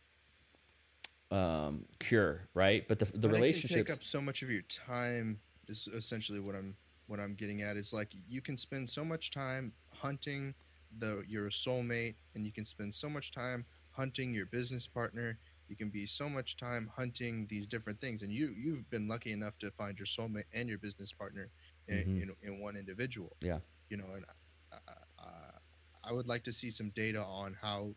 um 1.31 1.87
cure 2.01 2.49
right 2.55 2.89
but 2.89 2.99
the 2.99 3.07
the 3.07 3.29
But 3.29 3.37
it 3.37 3.47
can 3.47 3.63
relationships 3.63 3.63
take 3.63 3.91
up 3.91 4.03
so 4.03 4.21
much 4.21 4.43
of 4.43 4.51
your 4.51 4.63
time. 4.63 5.43
Is 5.69 5.87
essentially 5.87 6.41
what 6.41 6.55
I'm 6.55 6.79
what 7.07 7.21
I'm 7.21 7.35
getting 7.35 7.63
at 7.63 7.77
is 7.77 7.93
like 7.93 8.13
you 8.15 8.41
can 8.41 8.57
spend 8.57 8.89
so 8.89 9.05
much 9.05 9.31
time 9.31 9.75
hunting 9.93 10.55
the 10.91 11.23
your 11.29 11.51
soulmate, 11.51 12.17
and 12.35 12.45
you 12.47 12.53
can 12.53 12.65
spend 12.65 12.95
so 12.95 13.09
much 13.09 13.31
time 13.31 13.67
hunting 13.93 14.33
your 14.35 14.47
business 14.47 14.87
partner. 14.87 15.39
You 15.69 15.77
can 15.77 15.91
be 15.91 16.07
so 16.07 16.29
much 16.29 16.57
time 16.57 16.89
hunting 16.97 17.47
these 17.49 17.67
different 17.67 18.01
things, 18.01 18.23
and 18.23 18.33
you 18.33 18.49
you've 18.57 18.89
been 18.91 19.07
lucky 19.07 19.33
enough 19.33 19.59
to 19.59 19.71
find 19.71 19.99
your 19.99 20.07
soulmate 20.07 20.47
and 20.53 20.69
your 20.69 20.79
business 20.79 21.13
partner 21.13 21.51
in 21.87 22.07
Mhm. 22.07 22.17
in, 22.17 22.35
in 22.43 22.61
one 22.61 22.77
individual. 22.77 23.37
Yeah. 23.41 23.61
you 23.89 23.97
know, 23.97 24.07
and 24.15 24.25
uh, 24.73 24.79
uh, 25.19 25.59
I 26.05 26.13
would 26.13 26.27
like 26.29 26.45
to 26.45 26.53
see 26.53 26.71
some 26.71 26.91
data 26.91 27.23
on 27.23 27.55
how, 27.55 27.97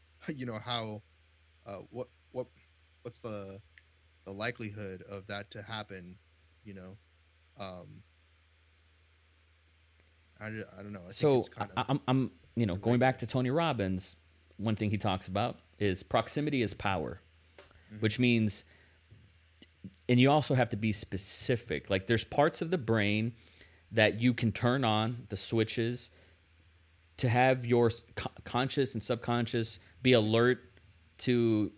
you 0.28 0.46
know, 0.46 0.58
how, 0.58 1.02
uh, 1.66 1.80
what 1.90 2.08
what's 3.06 3.20
the 3.20 3.60
the 4.24 4.32
likelihood 4.32 5.04
of 5.08 5.24
that 5.28 5.52
to 5.52 5.62
happen, 5.62 6.16
you 6.64 6.74
know, 6.74 6.96
um, 7.60 8.02
I, 10.40 10.46
I 10.46 10.82
don't 10.82 10.92
know. 10.92 10.98
I 10.98 11.02
think 11.02 11.12
so 11.12 11.38
it's 11.38 11.48
kind 11.48 11.70
of 11.76 11.84
I'm, 11.88 12.00
I'm 12.08 12.30
you 12.56 12.66
know 12.66 12.74
going 12.74 12.98
back 12.98 13.18
to 13.18 13.26
tony 13.26 13.50
robbins 13.50 14.16
one 14.56 14.74
thing 14.74 14.90
he 14.90 14.98
talks 14.98 15.28
about 15.28 15.58
is 15.78 16.02
proximity 16.02 16.62
is 16.62 16.74
power 16.74 17.20
which 18.00 18.18
means 18.18 18.64
and 20.08 20.20
you 20.20 20.30
also 20.30 20.54
have 20.54 20.70
to 20.70 20.76
be 20.76 20.92
specific. 20.92 21.90
Like 21.90 22.06
there's 22.06 22.24
parts 22.24 22.62
of 22.62 22.70
the 22.70 22.78
brain 22.78 23.32
that 23.92 24.20
you 24.20 24.34
can 24.34 24.52
turn 24.52 24.84
on 24.84 25.26
the 25.28 25.36
switches 25.36 26.10
to 27.18 27.28
have 27.28 27.64
your 27.64 27.90
co- 28.14 28.30
conscious 28.44 28.94
and 28.94 29.02
subconscious 29.02 29.78
be 30.02 30.12
alert 30.12 30.58
to 31.18 31.72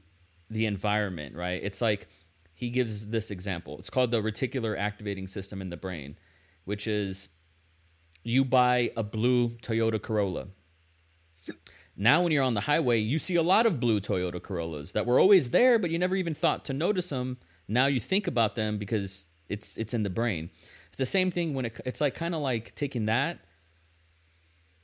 the 0.51 0.67
environment 0.67 1.35
right 1.37 1.63
it's 1.63 1.81
like 1.81 2.09
he 2.55 2.71
gives 2.71 3.09
this 3.09 3.31
example 3.31 3.79
it's 3.79 3.91
called 3.91 4.11
the 4.11 4.21
reticular 4.21 4.79
activating 4.79 5.29
system 5.29 5.61
in 5.61 5.71
the 5.71 5.77
brain 5.77 6.17
which 6.65 6.87
is 6.87 7.31
you 8.29 8.45
buy 8.45 8.93
a 8.97 9.03
blue 9.03 9.51
Toyota 9.63 10.01
Corolla. 10.01 10.49
Now, 11.97 12.23
when 12.23 12.31
you're 12.31 12.45
on 12.45 12.55
the 12.55 12.61
highway, 12.61 12.99
you 12.99 13.19
see 13.19 13.37
a 13.37 13.43
lot 13.43 13.67
of 13.67 13.81
blue 13.81 14.01
Toyota 14.01 14.41
Corollas 14.41 14.93
that 14.93 15.07
were 15.07 15.19
always 15.19 15.51
there, 15.51 15.79
but 15.79 15.91
you 15.91 15.99
never 15.99 16.15
even 16.15 16.35
thought 16.35 16.65
to 16.67 16.73
notice 16.73 17.09
them 17.09 17.39
Now 17.67 17.87
you 17.87 18.01
think 18.01 18.27
about 18.27 18.55
them 18.55 18.79
because 18.79 19.27
it's 19.49 19.77
it's 19.79 19.95
in 19.95 20.03
the 20.03 20.11
brain. 20.11 20.51
It's 20.91 20.99
the 20.99 21.07
same 21.07 21.31
thing 21.31 21.55
when 21.55 21.65
it, 21.65 21.81
it's 21.85 22.01
like 22.01 22.15
kind 22.15 22.35
of 22.35 22.43
like 22.43 22.75
taking 22.75 23.07
that 23.07 23.39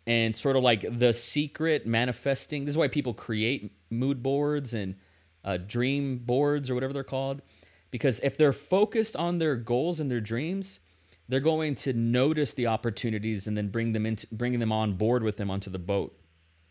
and 0.07 0.37
sort 0.37 0.57
of 0.57 0.62
like 0.62 0.98
the 0.98 1.12
secret 1.12 1.87
manifesting. 1.87 2.64
This 2.64 2.72
is 2.72 2.79
why 2.79 2.88
people 2.88 3.14
create 3.14 3.72
mood 3.90 4.22
boards 4.22 4.74
and 4.74 4.96
uh, 5.44 5.59
dream 5.59 6.18
boards 6.18 6.70
or 6.70 6.74
whatever 6.74 6.92
they're 6.92 7.04
called, 7.04 7.42
because 7.90 8.18
if 8.20 8.37
they're 8.37 8.52
focused 8.52 9.16
on 9.16 9.38
their 9.38 9.57
goals 9.57 10.00
and 10.00 10.11
their 10.11 10.20
dreams, 10.20 10.80
they're 11.28 11.40
going 11.40 11.74
to 11.74 11.92
notice 11.92 12.52
the 12.52 12.66
opportunities 12.66 13.46
and 13.46 13.57
then 13.57 13.68
bring 13.68 13.92
them 13.92 14.07
into 14.07 14.26
bringing 14.33 14.61
them 14.61 14.72
on 14.72 14.94
board 14.94 15.22
with 15.22 15.37
them 15.37 15.50
onto 15.50 15.70
the 15.70 15.78
boat 15.78 16.18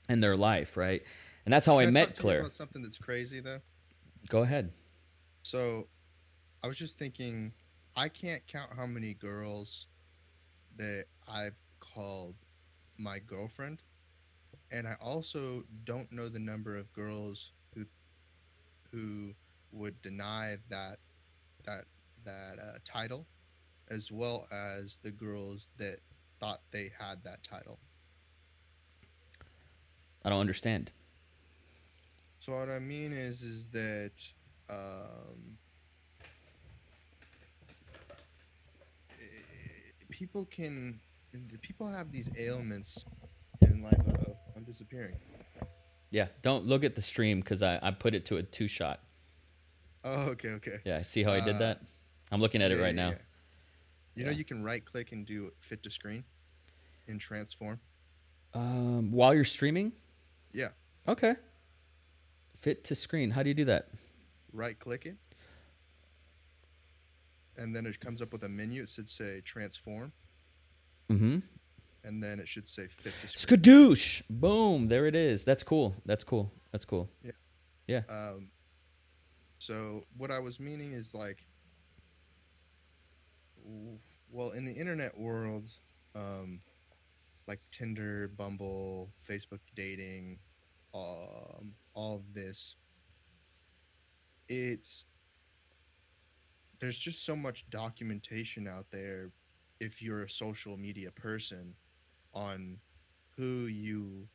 in 0.09 0.19
their 0.19 0.35
life, 0.35 0.77
right? 0.77 1.01
And 1.45 1.53
that's 1.53 1.65
how 1.65 1.79
I 1.79 1.85
Can 1.85 1.93
met 1.93 2.07
talk 2.07 2.13
to 2.15 2.19
you 2.19 2.21
Claire. 2.21 2.39
about 2.39 2.51
something 2.51 2.81
that's 2.81 2.97
crazy 2.97 3.39
though. 3.39 3.59
Go 4.29 4.43
ahead. 4.43 4.71
So, 5.41 5.87
I 6.63 6.67
was 6.67 6.77
just 6.77 6.97
thinking, 6.97 7.51
I 7.95 8.07
can't 8.07 8.45
count 8.47 8.71
how 8.77 8.85
many 8.85 9.13
girls 9.13 9.87
that 10.77 11.05
I've 11.27 11.57
called 11.81 12.35
my 12.97 13.19
girlfriend, 13.19 13.81
and 14.71 14.87
I 14.87 14.95
also 15.01 15.63
don't 15.83 16.09
know 16.11 16.29
the 16.29 16.39
number 16.39 16.77
of 16.77 16.91
girls 16.93 17.51
who 18.93 19.33
would 19.71 20.01
deny 20.01 20.55
that 20.69 20.99
that 21.65 21.85
that 22.23 22.59
uh, 22.61 22.77
title, 22.85 23.25
as 23.89 24.11
well 24.11 24.47
as 24.51 24.99
the 25.03 25.11
girls 25.11 25.71
that 25.77 25.97
thought 26.39 26.61
they 26.71 26.91
had 26.97 27.23
that 27.23 27.43
title. 27.43 27.79
I 30.23 30.29
don't 30.29 30.39
understand. 30.39 30.91
So 32.39 32.53
what 32.53 32.69
I 32.69 32.79
mean 32.79 33.13
is, 33.13 33.41
is 33.41 33.67
that 33.67 34.11
um, 34.69 35.57
eh, 39.19 39.23
people 40.09 40.45
can, 40.45 40.99
the 41.33 41.57
people 41.59 41.87
have 41.87 42.11
these 42.11 42.29
ailments 42.37 43.05
in 43.61 43.81
life. 43.81 43.99
Uh-oh, 44.07 44.37
I'm 44.55 44.63
disappearing. 44.63 45.15
Yeah, 46.13 46.27
don't 46.43 46.67
look 46.67 46.83
at 46.83 46.93
the 46.93 47.01
stream 47.01 47.39
because 47.39 47.63
I, 47.63 47.79
I 47.81 47.89
put 47.89 48.13
it 48.13 48.23
to 48.25 48.37
a 48.37 48.43
two 48.43 48.67
shot. 48.67 48.99
Oh, 50.03 50.29
okay, 50.29 50.49
okay. 50.49 50.77
Yeah, 50.85 51.01
see 51.01 51.23
how 51.23 51.31
I 51.31 51.43
did 51.43 51.55
Uh, 51.55 51.59
that? 51.59 51.81
I'm 52.31 52.39
looking 52.39 52.61
at 52.61 52.69
it 52.71 52.75
right 52.79 52.93
yeah, 52.93 53.03
now. 53.03 53.09
yeah. 53.09 53.17
You 54.15 54.25
know, 54.25 54.31
you 54.31 54.45
can 54.45 54.63
right 54.63 54.85
click 54.85 55.11
and 55.11 55.25
do 55.25 55.51
fit 55.59 55.81
to 55.81 55.89
screen 55.89 56.23
in 57.07 57.17
transform. 57.17 57.79
Um, 58.53 59.11
while 59.11 59.33
you're 59.33 59.43
streaming? 59.43 59.91
Yeah, 60.53 60.69
Okay. 61.07 61.33
Fit 62.59 62.83
to 62.85 62.95
screen. 62.95 63.31
How 63.31 63.41
do 63.41 63.49
you 63.49 63.55
do 63.55 63.65
that? 63.65 63.89
right 64.53 64.77
click 64.77 65.07
it, 65.07 65.17
and 67.57 67.75
then 67.75 67.87
it 67.87 67.99
comes 67.99 68.21
up 68.21 68.31
with 68.31 68.43
a 68.43 68.49
menu. 68.49 68.83
It 68.83 68.89
should 68.89 69.09
say 69.09 69.41
transform, 69.41 70.13
Mm-hmm. 71.11 71.39
And 72.03 72.21
then 72.21 72.39
it 72.39 72.47
should 72.47 72.67
say 72.67 72.87
fit 72.87 73.13
to 73.21 73.27
screen. 73.27 73.59
Skadoosh! 73.59 74.23
Boom! 74.29 74.87
There 74.87 75.05
it 75.05 75.15
is. 75.15 75.45
That's 75.45 75.63
cool. 75.63 75.95
That's 76.05 76.23
cool. 76.23 76.51
That's 76.71 76.85
cool. 76.85 77.09
Yeah. 77.23 77.31
Yeah. 77.87 78.01
Um, 78.09 78.49
so 79.57 80.03
what 80.17 80.31
I 80.31 80.39
was 80.39 80.59
meaning 80.59 80.93
is 80.93 81.13
like, 81.13 81.45
well, 84.29 84.51
in 84.51 84.65
the 84.65 84.73
internet 84.73 85.17
world, 85.17 85.69
um, 86.15 86.61
like 87.47 87.59
Tinder, 87.71 88.29
Bumble, 88.29 89.11
Facebook 89.17 89.59
dating, 89.75 90.39
um, 90.93 91.75
all 91.93 92.23
this, 92.33 92.75
it's 94.49 95.05
there's 96.79 96.97
just 96.97 97.25
so 97.25 97.35
much 97.35 97.69
documentation 97.69 98.67
out 98.67 98.87
there 98.91 99.31
if 99.79 100.01
you're 100.01 100.23
a 100.23 100.29
social 100.29 100.75
media 100.75 101.11
person 101.11 101.73
on 102.33 102.77
who 103.37 103.65
you 103.65 104.27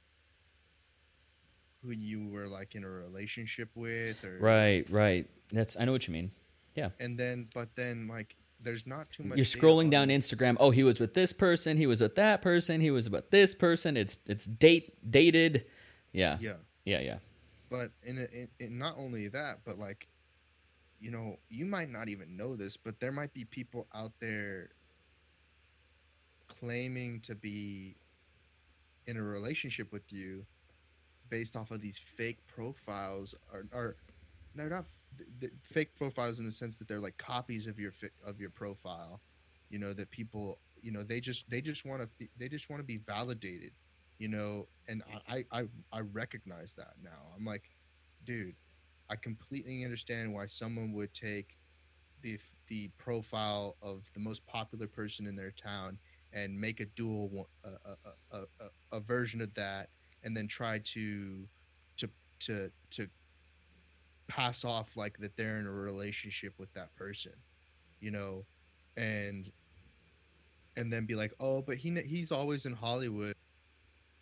who 1.83 1.91
you 1.91 2.27
were 2.29 2.49
like 2.49 2.75
in 2.75 2.85
a 2.85 2.89
relationship 2.89 3.71
with 3.75 4.25
or 4.25 4.39
Right, 4.41 4.89
right. 4.91 5.27
That's 5.53 5.77
I 5.79 5.85
know 5.85 5.93
what 5.93 6.07
you 6.07 6.13
mean. 6.13 6.31
Yeah. 6.75 6.91
And 7.01 7.19
then 7.19 7.49
but 7.55 7.75
then 7.77 8.09
like 8.09 8.37
there's 8.61 8.87
not 8.87 9.11
too 9.13 9.23
much 9.23 9.37
You're 9.37 9.47
scrolling 9.47 9.91
down 9.91 10.09
Instagram. 10.09 10.57
Oh, 10.59 10.71
he 10.71 10.83
was 10.83 10.99
with 10.99 11.15
this 11.15 11.33
person. 11.33 11.77
He 11.77 11.87
was 11.87 12.01
with 12.01 12.17
that 12.17 12.43
person. 12.43 12.81
He 12.81 12.91
was 12.91 13.09
with 13.09 13.31
this 13.31 13.55
person. 13.55 13.97
It's 13.97 14.17
it's 14.27 14.47
date 14.47 15.11
dated. 15.11 15.67
Yeah, 16.13 16.39
yeah 16.41 16.55
yeah, 16.89 17.01
yeah. 17.01 17.19
but 17.69 17.91
in, 18.03 18.19
a, 18.19 18.23
in, 18.35 18.49
in 18.59 18.79
not 18.79 18.95
only 18.99 19.29
that 19.29 19.59
but 19.65 19.79
like 19.79 20.09
you 21.01 21.11
know 21.11 21.37
you 21.49 21.67
might 21.67 21.91
not 21.91 22.09
even 22.09 22.37
know 22.37 22.57
this 22.57 22.77
but 22.77 22.99
there 22.99 23.13
might 23.13 23.33
be 23.35 23.45
people 23.45 23.87
out 23.95 24.13
there 24.21 24.71
claiming 26.49 27.21
to 27.21 27.35
be 27.35 27.97
in 29.07 29.17
a 29.17 29.23
relationship 29.23 29.93
with 29.93 30.13
you 30.13 30.45
based 31.31 31.57
off 31.57 31.71
of 31.71 31.81
these 31.81 31.99
fake 31.99 32.39
profiles 32.47 33.35
are, 33.53 33.65
or 33.73 33.97
no 34.55 34.69
not 34.69 34.87
fake 35.63 35.95
profiles 35.97 36.39
in 36.39 36.45
the 36.45 36.53
sense 36.53 36.79
that 36.79 36.89
they're 36.89 37.01
like 37.01 37.17
copies 37.19 37.67
of 37.67 37.79
your 37.79 37.93
of 38.27 38.41
your 38.41 38.51
profile 38.51 39.21
you 39.71 39.79
know 39.79 39.93
that 39.93 40.11
people 40.11 40.59
you 40.83 40.91
know 40.93 41.03
they 41.03 41.21
just 41.21 41.49
they 41.51 41.61
just 41.61 41.85
want 41.85 42.03
to 42.03 42.29
they 42.39 42.49
just 42.49 42.71
want 42.71 42.81
to 42.81 42.85
be 42.85 42.99
validated 42.99 43.73
you 44.19 44.29
know 44.29 44.67
and 44.89 45.03
I, 45.29 45.45
I 45.53 45.65
i 45.93 46.01
recognize 46.01 46.75
that 46.77 46.95
now. 47.03 47.33
I'm 47.37 47.45
like 47.45 47.65
dude 48.25 48.55
i 49.11 49.17
completely 49.17 49.85
understand 49.85 50.33
why 50.33 50.47
someone 50.47 50.93
would 50.93 51.15
take 51.15 51.59
the 52.23 52.39
the 52.69 52.89
profile 52.99 53.77
of 53.83 54.11
the 54.15 54.21
most 54.21 54.47
popular 54.47 54.87
person 54.87 55.27
in 55.27 55.37
their 55.37 55.51
town 55.51 55.99
and 56.33 56.59
make 56.61 56.81
a 56.81 56.87
dual 56.87 57.49
a, 57.65 57.69
a, 58.33 58.39
a, 58.61 58.69
a, 58.93 59.01
version 59.01 59.41
of 59.41 59.53
that 59.55 59.89
and 60.25 60.37
then 60.37 60.47
try 60.47 60.79
to 60.79 61.47
to 61.97 62.09
to 62.39 62.71
to 62.91 63.09
pass 64.27 64.65
off 64.65 64.97
like 64.97 65.19
that 65.19 65.37
they're 65.37 65.59
in 65.59 65.67
a 65.67 65.71
relationship 65.71 66.53
with 66.59 66.73
that 66.75 66.95
person 66.97 67.33
you 68.01 68.11
know? 68.11 68.45
And 68.97 69.51
and 70.77 70.93
then 70.93 71.07
be 71.07 71.15
like 71.15 71.33
oh 71.41 71.63
but 71.63 71.77
he 71.77 71.91
he's 72.03 72.31
always 72.31 72.65
in 72.65 72.73
hollywood 72.73 73.35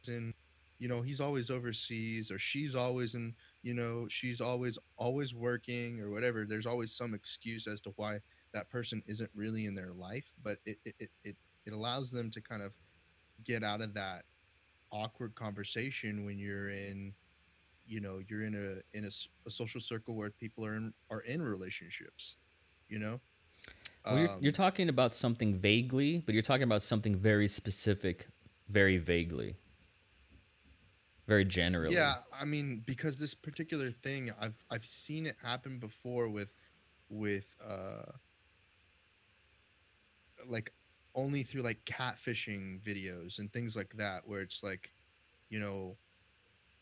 and 0.08 0.32
you 0.78 0.88
know 0.88 1.02
he's 1.02 1.20
always 1.20 1.50
overseas 1.50 2.30
or 2.30 2.38
she's 2.38 2.74
always 2.74 3.14
in 3.14 3.34
you 3.62 3.74
know 3.74 4.06
she's 4.08 4.40
always 4.40 4.78
always 4.96 5.34
working 5.34 6.00
or 6.00 6.10
whatever. 6.10 6.44
There's 6.44 6.66
always 6.66 6.92
some 6.92 7.14
excuse 7.14 7.66
as 7.66 7.80
to 7.82 7.92
why 7.96 8.20
that 8.52 8.70
person 8.70 9.02
isn't 9.06 9.30
really 9.34 9.66
in 9.66 9.74
their 9.74 9.92
life 9.92 10.30
but 10.42 10.58
it 10.64 10.78
it, 10.84 10.94
it, 10.98 11.10
it, 11.24 11.36
it 11.66 11.72
allows 11.72 12.10
them 12.12 12.30
to 12.30 12.40
kind 12.40 12.62
of 12.62 12.72
get 13.44 13.64
out 13.64 13.80
of 13.82 13.94
that 13.94 14.24
awkward 14.92 15.34
conversation 15.34 16.24
when 16.24 16.38
you're 16.38 16.70
in 16.70 17.14
you 17.86 18.00
know 18.00 18.20
you're 18.28 18.44
in 18.44 18.54
a 18.54 18.96
in 18.96 19.04
a, 19.04 19.10
a 19.46 19.50
social 19.50 19.80
circle 19.80 20.14
where 20.16 20.30
people 20.30 20.64
are 20.66 20.76
in 20.76 20.94
are 21.10 21.20
in 21.22 21.42
relationships 21.42 22.36
you 22.88 22.98
know 22.98 23.20
Well, 24.08 24.18
you're, 24.18 24.28
Um, 24.28 24.38
you're 24.38 24.52
talking 24.52 24.88
about 24.88 25.14
something 25.14 25.58
vaguely, 25.58 26.18
but 26.24 26.32
you're 26.34 26.42
talking 26.42 26.62
about 26.62 26.82
something 26.82 27.16
very 27.16 27.48
specific, 27.48 28.28
very 28.68 28.98
vaguely, 28.98 29.56
very 31.26 31.44
generally. 31.44 31.92
Yeah, 31.92 32.22
I 32.32 32.44
mean, 32.44 32.80
because 32.84 33.18
this 33.18 33.34
particular 33.34 33.90
thing, 33.90 34.30
I've 34.38 34.64
I've 34.70 34.84
seen 34.86 35.26
it 35.26 35.36
happen 35.42 35.78
before 35.78 36.28
with 36.28 36.54
with 37.08 37.56
uh 37.64 38.12
like 40.46 40.72
only 41.16 41.42
through 41.42 41.62
like 41.62 41.84
catfishing 41.84 42.80
videos 42.82 43.40
and 43.40 43.52
things 43.52 43.76
like 43.76 43.94
that, 43.96 44.22
where 44.26 44.40
it's 44.42 44.62
like, 44.62 44.92
you 45.50 45.58
know, 45.58 45.96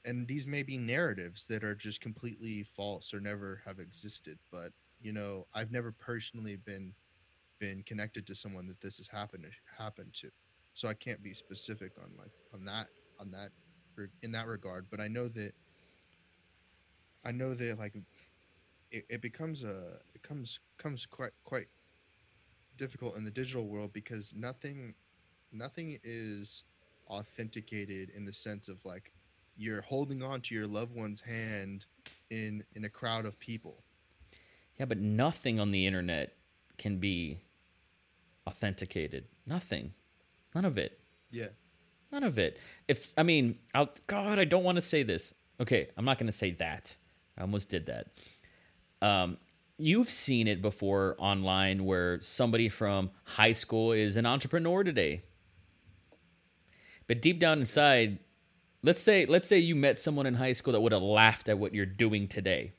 and 0.04 0.28
these 0.28 0.46
may 0.46 0.62
be 0.62 0.76
narratives 0.76 1.46
that 1.46 1.64
are 1.64 1.74
just 1.74 2.02
completely 2.02 2.62
false 2.62 3.14
or 3.14 3.20
never 3.20 3.62
have 3.64 3.78
existed, 3.78 4.38
but 4.52 4.72
you 5.00 5.12
know, 5.12 5.46
I've 5.54 5.72
never 5.72 5.92
personally 5.92 6.56
been 6.56 6.92
been 7.60 7.82
connected 7.84 8.26
to 8.26 8.34
someone 8.34 8.66
that 8.66 8.80
this 8.82 8.98
has 8.98 9.08
happened 9.08 9.46
happened 9.78 10.12
to, 10.12 10.30
so 10.74 10.88
I 10.88 10.94
can't 10.94 11.22
be 11.22 11.32
specific 11.32 11.92
on 11.98 12.10
like 12.18 12.32
on 12.52 12.64
that 12.66 12.88
on 13.18 13.30
that 13.30 13.50
in 14.22 14.32
that 14.32 14.46
regard 14.46 14.86
but 14.90 15.00
i 15.00 15.08
know 15.08 15.28
that 15.28 15.52
i 17.24 17.30
know 17.30 17.54
that 17.54 17.78
like 17.78 17.94
it, 18.90 19.04
it 19.08 19.22
becomes 19.22 19.64
a 19.64 19.98
it 20.14 20.22
comes 20.22 20.60
comes 20.78 21.06
quite 21.06 21.32
quite 21.44 21.68
difficult 22.76 23.16
in 23.16 23.24
the 23.24 23.30
digital 23.30 23.66
world 23.66 23.92
because 23.92 24.32
nothing 24.34 24.94
nothing 25.52 25.98
is 26.02 26.64
authenticated 27.08 28.10
in 28.10 28.24
the 28.24 28.32
sense 28.32 28.68
of 28.68 28.84
like 28.84 29.12
you're 29.56 29.82
holding 29.82 30.22
on 30.22 30.40
to 30.40 30.54
your 30.54 30.66
loved 30.66 30.94
one's 30.94 31.20
hand 31.20 31.87
in 32.30 32.64
in 32.74 32.84
a 32.84 32.88
crowd 32.88 33.24
of 33.26 33.38
people 33.38 33.84
Yeah, 34.78 34.87
but 34.87 34.98
nothing 34.98 35.60
on 35.60 35.70
the 35.70 35.87
internet 35.87 36.34
can 36.76 36.98
be 36.98 37.38
authenticated. 38.46 39.26
Nothing. 39.46 39.92
None 40.54 40.64
of 40.64 40.78
it. 40.78 41.00
yeah 41.30 41.48
None 42.12 42.24
of 42.24 42.38
it. 42.38 42.58
If 42.88 43.12
I 43.16 43.22
mean, 43.22 43.58
I'll, 43.74 43.88
God, 44.06 44.38
I 44.38 44.44
don't 44.44 44.64
want 44.64 44.76
to 44.76 44.82
say 44.82 45.02
this. 45.02 45.34
Okay, 45.60 45.88
I'm 45.96 46.04
not 46.04 46.18
going 46.18 46.26
to 46.26 46.37
say 46.37 46.50
that. 46.52 46.94
I 47.37 47.42
almost 47.42 47.68
did 47.68 47.87
that. 47.87 48.08
Um, 49.02 49.37
you've 49.78 50.10
seen 50.10 50.46
it 50.46 50.62
before 50.62 51.16
online 51.18 51.84
where 51.84 52.20
somebody 52.20 52.68
from 52.68 53.10
high 53.24 53.52
school 53.52 53.92
is 53.92 54.16
an 54.16 54.26
entrepreneur 54.26 54.84
today. 54.84 55.22
But 57.06 57.20
deep 57.20 57.38
down 57.38 57.58
inside, 57.60 58.18
let's 58.82 59.02
say 59.02 59.26
let's 59.26 59.48
say 59.48 59.58
you 59.58 59.74
met 59.76 60.00
someone 60.00 60.26
in 60.26 60.34
high 60.34 60.52
school 60.52 60.72
that 60.72 60.80
would 60.80 60.92
have 60.92 61.02
laughed 61.02 61.48
at 61.48 61.58
what 61.58 61.74
you're 61.74 61.87
doing 61.87 62.28
today. 62.28 62.72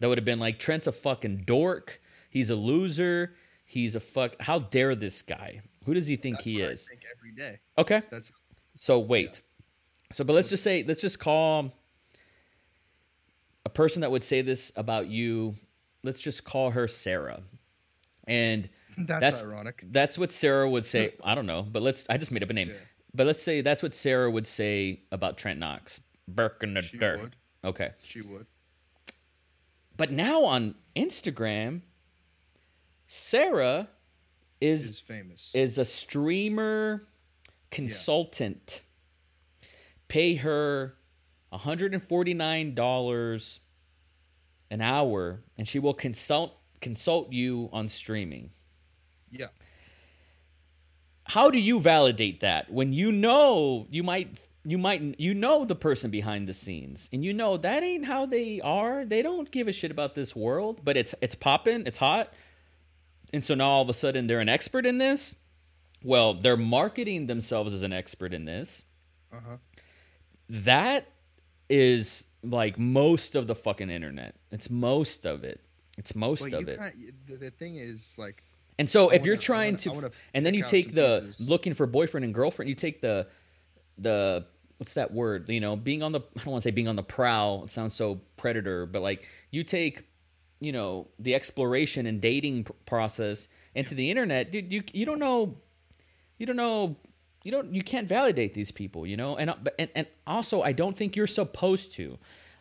That 0.00 0.08
would 0.08 0.18
have 0.18 0.24
been 0.24 0.38
like 0.38 0.58
Trent's 0.58 0.86
a 0.86 0.92
fucking 0.92 1.44
dork. 1.44 2.00
He's 2.30 2.50
a 2.50 2.54
loser. 2.54 3.34
He's 3.64 3.94
a 3.94 4.00
fuck. 4.00 4.40
How 4.40 4.60
dare 4.60 4.94
this 4.94 5.22
guy? 5.22 5.62
Who 5.86 5.94
does 5.94 6.06
he 6.06 6.16
think 6.16 6.36
That's 6.36 6.44
he 6.44 6.60
what 6.62 6.68
I 6.68 6.72
is? 6.72 6.88
think 6.88 7.00
every 7.16 7.32
day. 7.32 7.58
Okay. 7.76 8.02
That's 8.10 8.30
So 8.74 8.98
wait. 9.00 9.42
So 10.12 10.24
but 10.24 10.34
let's 10.34 10.50
just 10.50 10.62
say 10.62 10.84
let's 10.86 11.00
just 11.00 11.18
call 11.18 11.72
a 13.66 13.68
person 13.70 14.02
that 14.02 14.10
would 14.10 14.22
say 14.24 14.40
this 14.42 14.70
about 14.76 15.08
you. 15.08 15.54
Let's 16.02 16.20
just 16.20 16.44
call 16.44 16.70
her 16.70 16.88
Sarah. 16.88 17.42
And 18.26 18.68
that's, 18.96 19.20
That's- 19.20 19.44
ironic. 19.44 19.84
that's 19.90 20.18
what 20.18 20.32
Sarah 20.32 20.68
would 20.68 20.84
say. 20.84 21.14
I 21.24 21.34
don't 21.34 21.46
know, 21.46 21.62
but 21.62 21.82
let's 21.82 22.06
I 22.10 22.16
just 22.18 22.30
made 22.32 22.42
up 22.42 22.50
a 22.50 22.52
name. 22.52 22.68
Yeah. 22.68 22.74
But 23.14 23.26
let's 23.26 23.42
say 23.42 23.62
that's 23.62 23.82
what 23.82 23.94
Sarah 23.94 24.30
would 24.30 24.46
say 24.46 25.00
about 25.10 25.38
Trent 25.38 25.58
Knox. 25.58 26.00
Burke 26.28 26.62
in 26.62 26.74
the 26.74 26.82
She 26.82 26.98
dirt. 26.98 27.20
would. 27.20 27.36
Okay. 27.64 27.90
She 28.02 28.20
would. 28.20 28.46
But 29.96 30.12
now 30.12 30.44
on 30.44 30.74
Instagram, 30.94 31.80
Sarah 33.06 33.88
is 34.60 34.90
Is 34.90 35.00
famous. 35.00 35.52
is 35.54 35.78
a 35.78 35.84
streamer 35.84 37.08
consultant. 37.70 38.82
Pay 40.08 40.36
her 40.36 40.94
$149 41.52 43.58
an 44.70 44.80
hour 44.80 45.40
and 45.56 45.66
she 45.66 45.78
will 45.78 45.94
consult 45.94 46.54
consult 46.80 47.32
you 47.32 47.68
on 47.72 47.88
streaming. 47.88 48.50
yeah. 49.30 49.46
How 51.24 51.50
do 51.50 51.58
you 51.58 51.78
validate 51.80 52.40
that 52.40 52.72
when 52.72 52.92
you 52.92 53.12
know 53.12 53.86
you 53.90 54.02
might 54.02 54.38
you 54.64 54.78
might 54.78 55.18
you 55.18 55.34
know 55.34 55.64
the 55.64 55.74
person 55.74 56.10
behind 56.10 56.48
the 56.48 56.54
scenes 56.54 57.08
and 57.12 57.24
you 57.24 57.32
know 57.32 57.56
that 57.56 57.82
ain't 57.82 58.04
how 58.04 58.26
they 58.26 58.60
are. 58.60 59.04
They 59.04 59.22
don't 59.22 59.50
give 59.50 59.68
a 59.68 59.72
shit 59.72 59.90
about 59.90 60.14
this 60.14 60.34
world, 60.36 60.80
but 60.84 60.96
it's 60.96 61.14
it's 61.20 61.34
popping, 61.34 61.86
it's 61.86 61.98
hot. 61.98 62.32
And 63.32 63.44
so 63.44 63.54
now 63.54 63.68
all 63.68 63.82
of 63.82 63.88
a 63.88 63.94
sudden 63.94 64.26
they're 64.26 64.40
an 64.40 64.48
expert 64.48 64.86
in 64.86 64.98
this. 64.98 65.34
Well, 66.02 66.34
they're 66.34 66.56
marketing 66.56 67.26
themselves 67.26 67.72
as 67.72 67.82
an 67.82 67.92
expert 67.92 68.32
in 68.32 68.44
this. 68.44 68.84
Uh 69.32 69.40
huh. 69.46 69.56
That 70.48 71.08
is 71.68 72.24
like 72.42 72.78
most 72.78 73.34
of 73.36 73.46
the 73.46 73.54
fucking 73.54 73.90
internet. 73.90 74.34
It's 74.52 74.70
most 74.70 75.26
of 75.26 75.44
it. 75.44 75.60
It's 75.96 76.14
most 76.14 76.50
But 76.50 76.52
of 76.62 76.68
it. 76.68 76.80
The, 77.26 77.36
the 77.36 77.50
thing 77.50 77.76
is, 77.76 78.16
like, 78.18 78.42
And 78.78 78.88
so 78.88 79.10
I 79.10 79.14
if 79.14 79.24
you're 79.26 79.34
wanna- 79.34 79.42
I 79.42 79.44
trying 79.44 79.72
wanna- 79.72 79.78
to 79.78 79.90
wanna 79.90 80.10
and 80.34 80.46
then 80.46 80.54
you 80.54 80.62
take 80.64 80.94
the 80.94 81.20
pieces. 81.26 81.48
looking 81.48 81.74
for 81.74 81.86
boyfriend 81.86 82.24
and 82.24 82.32
girlfriend, 82.32 82.68
you 82.68 82.74
take 82.76 83.00
the 83.00 83.26
the 83.98 84.46
what's 84.76 84.94
that 84.94 85.12
word? 85.12 85.48
You 85.48 85.58
know, 85.58 85.74
being 85.74 86.04
on 86.04 86.12
the 86.12 86.20
I 86.20 86.44
don't 86.44 86.52
want 86.52 86.62
to 86.62 86.68
say 86.68 86.70
being 86.70 86.86
on 86.86 86.94
the 86.96 87.02
prowl. 87.02 87.64
It 87.64 87.70
sounds 87.70 87.94
so 87.94 88.20
predator, 88.36 88.86
but 88.86 89.02
like 89.02 89.26
you 89.50 89.64
take 89.64 90.04
you 90.60 90.72
know, 90.72 91.06
the 91.20 91.36
exploration 91.36 92.04
and 92.06 92.20
dating 92.20 92.66
process 92.84 93.46
into 93.76 93.94
the 93.94 94.10
internet, 94.10 94.50
dude, 94.52 94.72
you 94.72 94.82
you 94.92 95.04
don't 95.06 95.18
know 95.20 95.56
you 96.38 96.46
don't 96.46 96.56
know 96.56 96.96
you 97.48 97.52
don't 97.52 97.74
you 97.74 97.82
can't 97.82 98.06
validate 98.06 98.52
these 98.52 98.70
people, 98.70 99.06
you 99.06 99.16
know? 99.16 99.38
And 99.38 99.48
uh, 99.48 99.56
but- 99.62 99.74
and 99.78 99.88
and 99.94 100.06
also 100.26 100.60
I 100.60 100.72
don't 100.72 100.94
think 100.94 101.16
you're 101.16 101.26
supposed 101.26 101.94
to. 101.94 102.18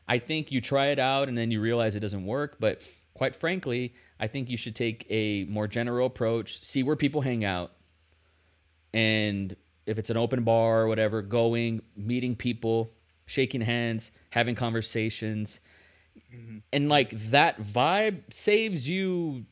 I 0.07 0.17
think 0.17 0.49
you 0.49 0.61
try 0.61 0.87
it 0.87 0.99
out 0.99 1.27
and 1.27 1.37
then 1.37 1.51
you 1.51 1.59
realize 1.59 1.93
it 1.93 1.99
doesn't 1.99 2.25
work, 2.25 2.55
but 2.61 2.81
quite 3.13 3.35
frankly, 3.35 3.93
I 4.17 4.27
think 4.27 4.49
you 4.49 4.55
should 4.55 4.77
take 4.77 5.05
a 5.09 5.43
more 5.49 5.67
general 5.67 6.07
approach, 6.07 6.63
see 6.63 6.83
where 6.83 6.95
people 6.95 7.19
hang 7.19 7.43
out, 7.43 7.73
and 8.93 9.57
if 9.85 9.97
it's 9.97 10.09
an 10.09 10.15
open 10.15 10.45
bar 10.45 10.83
or 10.83 10.87
whatever, 10.87 11.21
going, 11.21 11.81
meeting 11.97 12.37
people, 12.37 12.93
shaking 13.25 13.59
hands, 13.59 14.11
having 14.29 14.55
conversations. 14.55 15.59
And 16.71 16.87
like 16.87 17.09
that 17.31 17.59
vibe 17.59 18.21
saves 18.31 18.87
you 18.87 19.45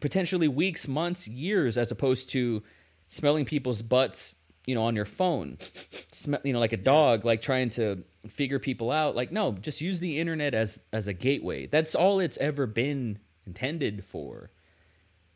potentially 0.00 0.48
weeks, 0.48 0.86
months, 0.86 1.26
years 1.26 1.78
as 1.78 1.90
opposed 1.90 2.28
to 2.30 2.62
smelling 3.08 3.46
people's 3.46 3.80
butts, 3.80 4.34
you 4.66 4.74
know, 4.74 4.82
on 4.84 4.94
your 4.96 5.04
phone. 5.04 5.58
You 6.44 6.52
know, 6.52 6.60
like 6.60 6.72
a 6.72 6.76
dog 6.76 7.24
like 7.24 7.40
trying 7.42 7.70
to 7.70 8.04
figure 8.28 8.58
people 8.58 8.90
out. 8.90 9.16
Like 9.16 9.32
no, 9.32 9.52
just 9.52 9.80
use 9.80 10.00
the 10.00 10.18
internet 10.18 10.54
as 10.54 10.80
as 10.92 11.08
a 11.08 11.12
gateway. 11.12 11.66
That's 11.66 11.94
all 11.94 12.20
it's 12.20 12.36
ever 12.38 12.66
been 12.66 13.18
intended 13.46 14.04
for 14.04 14.50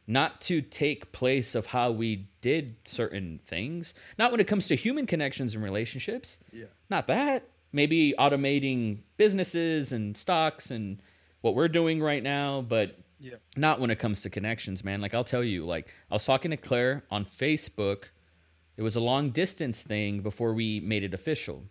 not 0.07 0.41
to 0.43 0.61
take 0.61 1.13
place 1.13 1.55
of 1.55 1.67
how 1.67 1.91
we 1.91 2.29
did 2.43 2.77
certain 2.85 3.41
things. 3.47 3.95
Not 4.19 4.31
when 4.31 4.41
it 4.41 4.47
comes 4.47 4.67
to 4.67 4.75
human 4.77 5.07
connections 5.07 5.55
and 5.55 5.65
relationships. 5.65 6.39
yeah. 6.53 6.67
Not 6.91 7.07
that. 7.07 7.49
Maybe 7.73 8.15
automating 8.19 8.99
businesses 9.17 9.93
and 9.93 10.15
stocks 10.17 10.71
and 10.71 11.01
what 11.41 11.55
we're 11.55 11.69
doing 11.69 12.03
right 12.03 12.23
now, 12.23 12.61
but 12.61 12.99
Yeah. 13.19 13.37
not 13.57 13.81
when 13.81 13.91
it 13.91 13.99
comes 13.99 14.21
to 14.23 14.31
connections, 14.31 14.85
man. 14.85 15.01
Like 15.01 15.15
I'll 15.15 15.25
tell 15.25 15.43
you, 15.43 15.65
like 15.65 15.89
I 16.11 16.15
was 16.15 16.25
talking 16.27 16.51
to 16.51 16.59
Claire 16.59 17.03
on 17.11 17.25
Facebook. 17.25 18.05
It 18.77 18.83
was 18.83 18.97
a 18.97 19.01
long 19.01 19.31
distance 19.31 19.83
thing 19.83 20.21
before 20.21 20.53
we 20.55 20.81
made 20.81 21.03
it 21.05 21.15
official. 21.15 21.65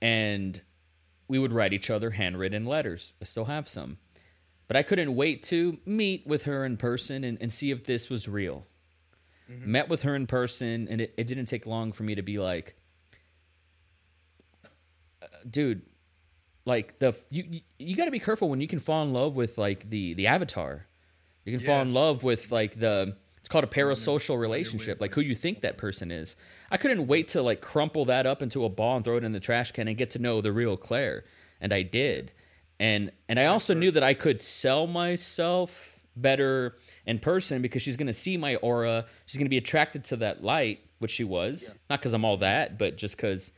And 0.00 0.60
we 1.28 1.38
would 1.38 1.52
write 1.52 1.72
each 1.72 1.90
other 1.90 2.10
handwritten 2.10 2.64
letters. 2.66 3.12
I 3.20 3.24
still 3.24 3.46
have 3.46 3.68
some. 3.68 3.98
But 4.68 4.76
I 4.76 4.82
couldn't 4.82 5.14
wait 5.14 5.42
to 5.44 5.78
meet 5.84 6.26
with 6.26 6.44
her 6.44 6.64
in 6.64 6.76
person 6.76 7.24
and, 7.24 7.38
and 7.40 7.52
see 7.52 7.70
if 7.70 7.84
this 7.84 8.08
was 8.10 8.26
real. 8.28 8.66
Met 9.48 9.88
with 9.88 10.02
her 10.02 10.16
in 10.16 10.26
person, 10.26 10.88
and 10.90 11.00
it, 11.00 11.14
it 11.16 11.28
didn't 11.28 11.46
take 11.46 11.66
long 11.66 11.92
for 11.92 12.02
me 12.02 12.16
to 12.16 12.22
be 12.22 12.38
like, 12.40 12.74
"Uh, 15.22 15.26
dude, 15.48 15.82
like 16.64 16.98
the 16.98 17.14
you 17.30 17.44
you, 17.48 17.60
you 17.78 17.96
got 17.96 18.06
to 18.06 18.10
be 18.10 18.18
careful 18.18 18.48
when 18.48 18.60
you 18.60 18.66
can 18.66 18.80
fall 18.80 19.04
in 19.04 19.12
love 19.12 19.36
with 19.36 19.56
like 19.56 19.88
the 19.88 20.14
the 20.14 20.26
avatar. 20.26 20.86
You 21.44 21.56
can 21.56 21.64
fall 21.64 21.80
in 21.82 21.94
love 21.94 22.24
with 22.24 22.50
like 22.50 22.80
the 22.80 23.16
it's 23.46 23.52
called 23.52 23.62
a 23.62 23.68
parasocial 23.68 24.40
relationship, 24.40 25.00
like 25.00 25.14
who 25.14 25.20
you 25.20 25.36
think 25.36 25.60
that 25.60 25.78
person 25.78 26.10
is. 26.10 26.34
I 26.72 26.76
couldn't 26.78 27.06
wait 27.06 27.28
to 27.28 27.42
like 27.42 27.60
crumple 27.60 28.04
that 28.06 28.26
up 28.26 28.42
into 28.42 28.64
a 28.64 28.68
ball 28.68 28.96
and 28.96 29.04
throw 29.04 29.18
it 29.18 29.22
in 29.22 29.30
the 29.30 29.38
trash 29.38 29.70
can 29.70 29.86
and 29.86 29.96
get 29.96 30.10
to 30.10 30.18
know 30.18 30.40
the 30.40 30.50
real 30.50 30.76
Claire, 30.76 31.22
and 31.60 31.72
I 31.72 31.82
did. 31.82 32.32
And 32.80 33.12
and 33.28 33.38
I 33.38 33.46
also 33.46 33.72
knew 33.72 33.92
that 33.92 34.02
I 34.02 34.14
could 34.14 34.42
sell 34.42 34.88
myself 34.88 36.00
better 36.16 36.74
in 37.06 37.20
person 37.20 37.62
because 37.62 37.82
she's 37.82 37.96
going 37.96 38.08
to 38.08 38.12
see 38.12 38.36
my 38.36 38.56
aura. 38.56 39.06
She's 39.26 39.38
going 39.38 39.46
to 39.46 39.48
be 39.50 39.58
attracted 39.58 40.02
to 40.06 40.16
that 40.16 40.42
light, 40.42 40.80
which 40.98 41.12
she 41.12 41.22
was. 41.22 41.72
Not 41.88 42.02
cuz 42.02 42.14
I'm 42.14 42.24
all 42.24 42.38
that, 42.38 42.78
but 42.78 42.96
just 42.96 43.16
cuz 43.16 43.52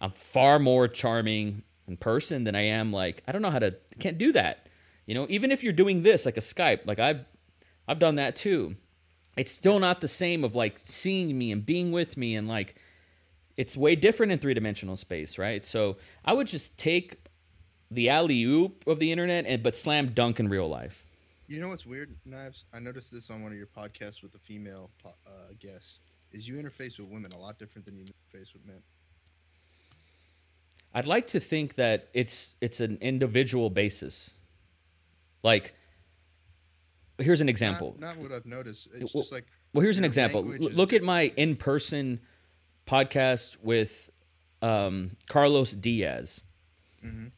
I'm 0.00 0.12
far 0.12 0.58
more 0.58 0.88
charming 0.88 1.64
in 1.86 1.98
person 1.98 2.44
than 2.44 2.54
I 2.54 2.62
am 2.62 2.94
like 2.94 3.22
I 3.28 3.32
don't 3.32 3.42
know 3.42 3.50
how 3.50 3.58
to 3.58 3.74
can't 3.98 4.16
do 4.16 4.32
that. 4.32 4.70
You 5.04 5.14
know, 5.14 5.26
even 5.28 5.52
if 5.52 5.62
you're 5.62 5.74
doing 5.74 6.02
this 6.02 6.24
like 6.24 6.38
a 6.38 6.40
Skype, 6.40 6.86
like 6.86 6.98
I've 6.98 7.26
I've 7.86 7.98
done 7.98 8.14
that 8.14 8.36
too. 8.36 8.76
It's 9.36 9.52
still 9.52 9.78
not 9.78 10.00
the 10.00 10.08
same 10.08 10.44
of 10.44 10.54
like 10.54 10.78
seeing 10.78 11.36
me 11.36 11.50
and 11.52 11.64
being 11.64 11.92
with 11.92 12.16
me 12.16 12.36
and 12.36 12.46
like 12.48 12.76
it's 13.56 13.76
way 13.76 13.94
different 13.94 14.32
in 14.32 14.38
three-dimensional 14.38 14.96
space, 14.96 15.38
right? 15.38 15.64
So, 15.64 15.96
I 16.24 16.32
would 16.32 16.48
just 16.48 16.76
take 16.76 17.24
the 17.90 18.08
alley 18.08 18.42
oop 18.42 18.84
of 18.86 18.98
the 18.98 19.12
internet 19.12 19.46
and 19.46 19.62
but 19.62 19.76
slam 19.76 20.08
dunk 20.08 20.40
in 20.40 20.48
real 20.48 20.68
life. 20.68 21.06
You 21.46 21.60
know 21.60 21.68
what's 21.68 21.86
weird, 21.86 22.16
Knives? 22.24 22.64
I 22.72 22.78
noticed 22.78 23.12
this 23.12 23.30
on 23.30 23.42
one 23.42 23.52
of 23.52 23.58
your 23.58 23.66
podcasts 23.66 24.22
with 24.22 24.34
a 24.34 24.38
female 24.38 24.90
uh, 25.04 25.10
guest. 25.60 26.00
Is 26.32 26.48
you 26.48 26.56
interface 26.56 26.98
with 26.98 27.08
women 27.08 27.30
a 27.32 27.38
lot 27.38 27.58
different 27.58 27.84
than 27.84 27.96
you 27.96 28.04
interface 28.04 28.52
with 28.52 28.66
men? 28.66 28.82
I'd 30.94 31.06
like 31.06 31.26
to 31.28 31.40
think 31.40 31.74
that 31.74 32.08
it's 32.14 32.54
it's 32.60 32.80
an 32.80 32.98
individual 33.00 33.68
basis. 33.68 34.32
Like 35.42 35.74
here's 37.18 37.40
an 37.40 37.48
example. 37.48 37.96
Not, 37.98 38.16
not 38.16 38.22
what 38.22 38.32
I've 38.32 38.46
noticed. 38.46 38.88
It's 38.94 39.14
Well- 39.14 39.22
just 39.22 39.32
like 39.32 39.46
Well, 39.72 39.82
here's 39.82 39.98
an 39.98 40.04
example. 40.04 40.40
language 40.42 40.62
L- 40.62 40.68
is 40.68 40.76
Look 40.76 40.92
at 40.92 41.02
my 41.02 41.32
in-person 41.36 42.20
podcast 42.86 43.56
with 43.62 44.10
um, 44.62 45.16
Carlos 45.28 45.72
Diaz, 45.72 46.42
Mhm. 47.04 47.32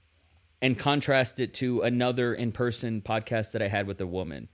and 0.63 0.79
contrast 0.79 1.41
it 1.41 1.53
to 1.55 1.83
another 1.83 2.33
in-person 2.35 3.03
podcast 3.03 3.51
that 3.53 3.61
I 3.63 3.67
had 3.69 3.87
with 3.89 4.01
a 4.01 4.07
woman. 4.07 4.49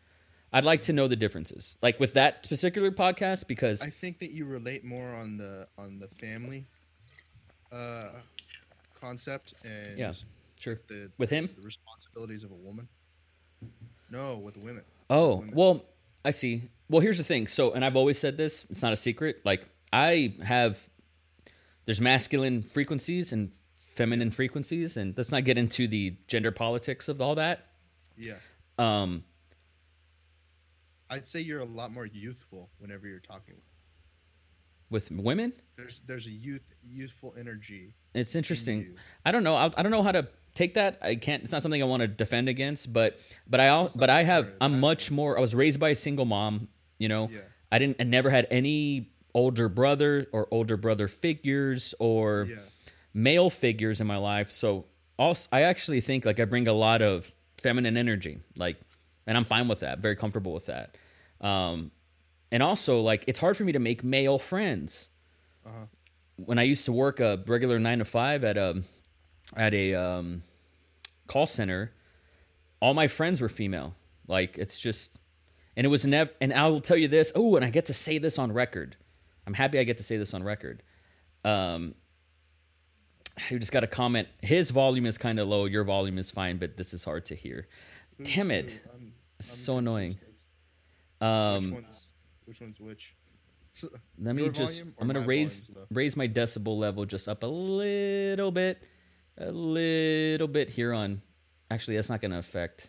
I'd 0.55 0.65
like 0.65 0.81
to 0.83 0.93
know 0.95 1.07
the 1.09 1.17
differences, 1.17 1.77
like 1.83 2.01
with 2.01 2.15
that 2.15 2.49
particular 2.49 2.91
podcast, 2.91 3.47
because 3.47 3.83
I 3.83 3.91
think 3.91 4.19
that 4.21 4.31
you 4.31 4.45
relate 4.47 4.85
more 4.85 5.09
on 5.15 5.37
the 5.37 5.69
on 5.77 5.99
the 5.99 6.09
family 6.09 6.67
uh, 7.71 8.21
concept 9.01 9.55
and 9.65 9.99
yeah, 9.99 10.13
sure. 10.57 10.81
the 10.89 11.11
With 11.19 11.31
him, 11.31 11.49
the 11.57 11.63
responsibilities 11.63 12.45
of 12.45 12.51
a 12.53 12.55
woman. 12.57 12.89
No, 14.11 14.39
with 14.39 14.57
women. 14.57 14.85
Oh, 15.13 15.45
well, 15.53 15.85
I 16.25 16.31
see. 16.31 16.71
Well, 16.89 17.01
here's 17.03 17.19
the 17.19 17.25
thing. 17.25 17.47
So, 17.47 17.73
and 17.73 17.85
I've 17.85 17.97
always 17.97 18.19
said 18.19 18.37
this, 18.39 18.65
it's 18.71 18.81
not 18.81 18.93
a 18.95 18.97
secret. 18.97 19.43
Like, 19.45 19.67
I 19.93 20.35
have, 20.43 20.79
there's 21.85 22.01
masculine 22.01 22.63
frequencies 22.63 23.31
and 23.33 23.53
feminine 23.95 24.31
frequencies, 24.31 24.97
and 24.97 25.15
let's 25.17 25.31
not 25.31 25.45
get 25.45 25.59
into 25.59 25.87
the 25.87 26.17
gender 26.29 26.51
politics 26.51 27.09
of 27.09 27.21
all 27.21 27.35
that. 27.35 27.67
Yeah. 28.17 28.37
Um, 28.79 29.25
I'd 31.11 31.27
say 31.27 31.41
you're 31.41 31.61
a 31.61 31.65
lot 31.67 31.93
more 31.93 32.07
youthful 32.07 32.71
whenever 32.79 33.07
you're 33.07 33.21
talking. 33.21 33.57
with 34.89 35.11
women. 35.11 35.53
There's 35.77 36.01
there's 36.07 36.27
a 36.27 36.31
youth 36.31 36.73
youthful 36.83 37.35
energy. 37.39 37.95
It's 38.15 38.35
in 38.35 38.39
interesting. 38.39 38.81
you. 38.81 38.95
I 39.27 39.31
don't 39.33 39.45
know. 39.45 39.55
I, 39.57 39.71
I 39.77 39.83
don't 39.83 39.93
know 39.93 40.03
how 40.03 40.13
to 40.13 40.27
take 40.55 40.75
that. 40.75 40.99
I 41.03 41.15
can't. 41.17 41.43
It's 41.43 41.53
not 41.53 41.63
something 41.63 41.83
I 41.83 41.87
want 41.87 42.01
to 42.03 42.09
defend 42.09 42.49
against. 42.49 42.93
But 42.93 43.19
but 43.49 43.61
I 43.61 43.67
al- 43.67 43.85
That's 43.85 43.97
not 43.97 44.01
but 44.01 44.11
I 44.11 44.23
have. 44.23 44.53
I'm 44.61 44.81
much 44.81 45.11
more. 45.11 45.37
I 45.39 45.41
was 45.41 45.55
raised 45.55 45.81
by 45.81 45.91
a 45.91 45.95
single 45.95 46.25
mom. 46.25 46.69
You 46.99 47.09
know. 47.09 47.29
Yeah. 47.33 47.41
I 47.71 47.79
didn't. 47.79 47.97
I 48.01 48.05
never 48.05 48.31
had 48.31 48.47
any 48.51 49.11
older 49.35 49.69
brother 49.69 50.27
or 50.33 50.47
older 50.51 50.77
brother 50.77 51.09
figures 51.09 51.95
or 51.99 52.47
Yeah. 52.49 52.57
male 53.15 53.49
figures 53.51 54.01
in 54.01 54.07
my 54.07 54.19
life. 54.19 54.51
So 54.51 54.85
also, 55.19 55.49
I 55.53 55.63
actually 55.63 56.01
think 56.03 56.25
like 56.25 56.39
I 56.39 56.45
bring 56.45 56.69
a 56.69 56.73
lot 56.73 57.01
of 57.03 57.31
feminine 57.59 57.97
energy. 57.97 58.41
Like, 58.59 58.77
and 59.27 59.37
I'm 59.39 59.45
fine 59.47 59.69
with 59.69 59.81
that. 59.81 60.01
Very 60.01 60.17
comfortable 60.17 60.53
with 60.53 60.67
that. 60.67 60.97
Um, 61.41 61.91
and 62.51 62.63
also 62.63 63.01
like 63.01 63.25
it's 63.27 63.39
hard 63.39 63.57
for 63.57 63.65
me 63.65 63.73
to 63.73 63.79
make 63.79 64.05
male 64.05 64.39
friends 64.39 65.09
Uh-huh. 65.65 65.87
when 66.37 66.59
I 66.59 66.65
used 66.65 66.85
to 66.85 66.93
work 66.93 67.19
a 67.21 67.43
regular 67.47 67.79
nine 67.79 67.99
to 68.01 68.05
five 68.05 68.45
at 68.45 68.57
a 68.59 68.83
at 69.57 69.75
a 69.75 69.95
um, 69.95 70.43
call 71.27 71.47
center, 71.47 71.93
all 72.81 72.95
my 72.95 73.09
friends 73.09 73.41
were 73.41 73.49
female. 73.49 73.95
Like 74.29 74.57
it's 74.59 74.79
just, 74.79 75.19
and 75.77 75.85
it 75.85 75.89
was 75.89 76.05
never. 76.07 76.31
And 76.41 76.53
I 76.53 76.69
will 76.69 76.81
tell 76.81 76.97
you 76.97 77.09
this. 77.09 77.33
Oh, 77.35 77.57
and 77.57 77.65
I 77.65 77.71
get 77.71 77.87
to 77.87 77.95
say 77.95 78.19
this 78.19 78.39
on 78.39 78.53
record. 78.53 78.97
I'm 79.47 79.55
happy 79.55 79.79
I 79.79 79.85
get 79.85 79.97
to 79.99 80.05
say 80.05 80.17
this 80.17 80.33
on 80.35 80.43
record. 80.43 80.83
Um, 81.45 81.95
you 83.51 83.59
just 83.59 83.73
got 83.73 83.83
a 83.83 83.89
comment. 83.89 84.29
His 84.43 84.71
volume 84.71 85.07
is 85.07 85.19
kind 85.19 85.39
of 85.41 85.49
low. 85.49 85.65
Your 85.65 85.85
volume 85.85 86.19
is 86.19 86.31
fine, 86.31 86.59
but 86.59 86.77
this 86.77 86.93
is 86.95 87.03
hard 87.05 87.25
to 87.27 87.35
hear. 87.35 87.67
Damn 88.23 88.51
it! 88.51 88.81
I'm- 88.91 89.13
I'm 89.41 89.45
so 89.47 89.79
annoying. 89.79 90.19
Um, 91.21 91.65
which 91.65 91.73
one's 91.73 92.07
which 92.45 92.61
one's 92.61 92.81
which? 92.81 93.15
So- 93.73 93.89
Let 94.19 94.37
me 94.37 94.49
just. 94.51 94.85
I'm 95.01 95.07
gonna 95.09 95.27
raise 95.27 95.63
volumes, 95.63 95.87
raise 95.91 96.17
my 96.17 96.29
decibel 96.29 96.79
level 96.79 97.05
just 97.07 97.27
up 97.29 97.43
a 97.43 97.47
little 97.47 98.53
bit, 98.53 98.83
a 99.39 99.51
little 99.51 100.49
bit 100.49 100.69
here 100.69 100.93
on. 100.93 101.23
Actually, 101.71 101.97
that's 101.97 102.09
not 102.11 102.21
gonna 102.21 102.39
affect. 102.39 102.89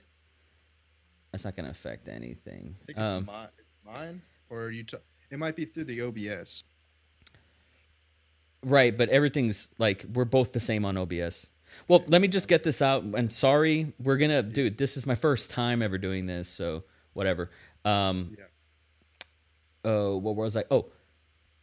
That's 1.32 1.46
not 1.46 1.56
gonna 1.56 1.70
affect 1.70 2.08
anything. 2.08 2.76
I 2.82 2.86
think 2.86 2.98
it's 2.98 3.00
Um, 3.00 3.26
mi- 3.26 3.92
mine 3.94 4.22
or 4.50 4.70
you. 4.72 4.84
T- 4.84 4.98
it 5.32 5.40
might 5.40 5.56
be 5.56 5.66
through 5.66 5.86
the 5.86 6.02
OBS. 6.02 6.64
right, 8.64 8.96
but 8.98 9.10
everything's 9.10 9.70
like 9.78 10.06
we're 10.14 10.26
both 10.26 10.52
the 10.54 10.60
same 10.60 10.86
on 10.86 10.98
OBS. 10.98 11.48
Well, 11.88 12.04
let 12.08 12.22
me 12.22 12.28
just 12.28 12.48
get 12.48 12.64
this 12.64 12.82
out. 12.82 13.04
I'm 13.16 13.30
sorry. 13.30 13.94
We're 14.00 14.18
gonna, 14.18 14.44
dude. 14.44 14.78
This 14.78 14.96
is 14.96 15.08
my 15.08 15.16
first 15.16 15.50
time 15.50 15.82
ever 15.82 15.98
doing 15.98 16.28
this, 16.28 16.48
so 16.48 16.84
whatever. 17.14 17.50
Um, 17.84 18.36
Yeah. 18.38 18.46
oh, 19.86 20.18
what 20.18 20.36
was 20.36 20.56
I? 20.56 20.66
Oh, 20.70 20.92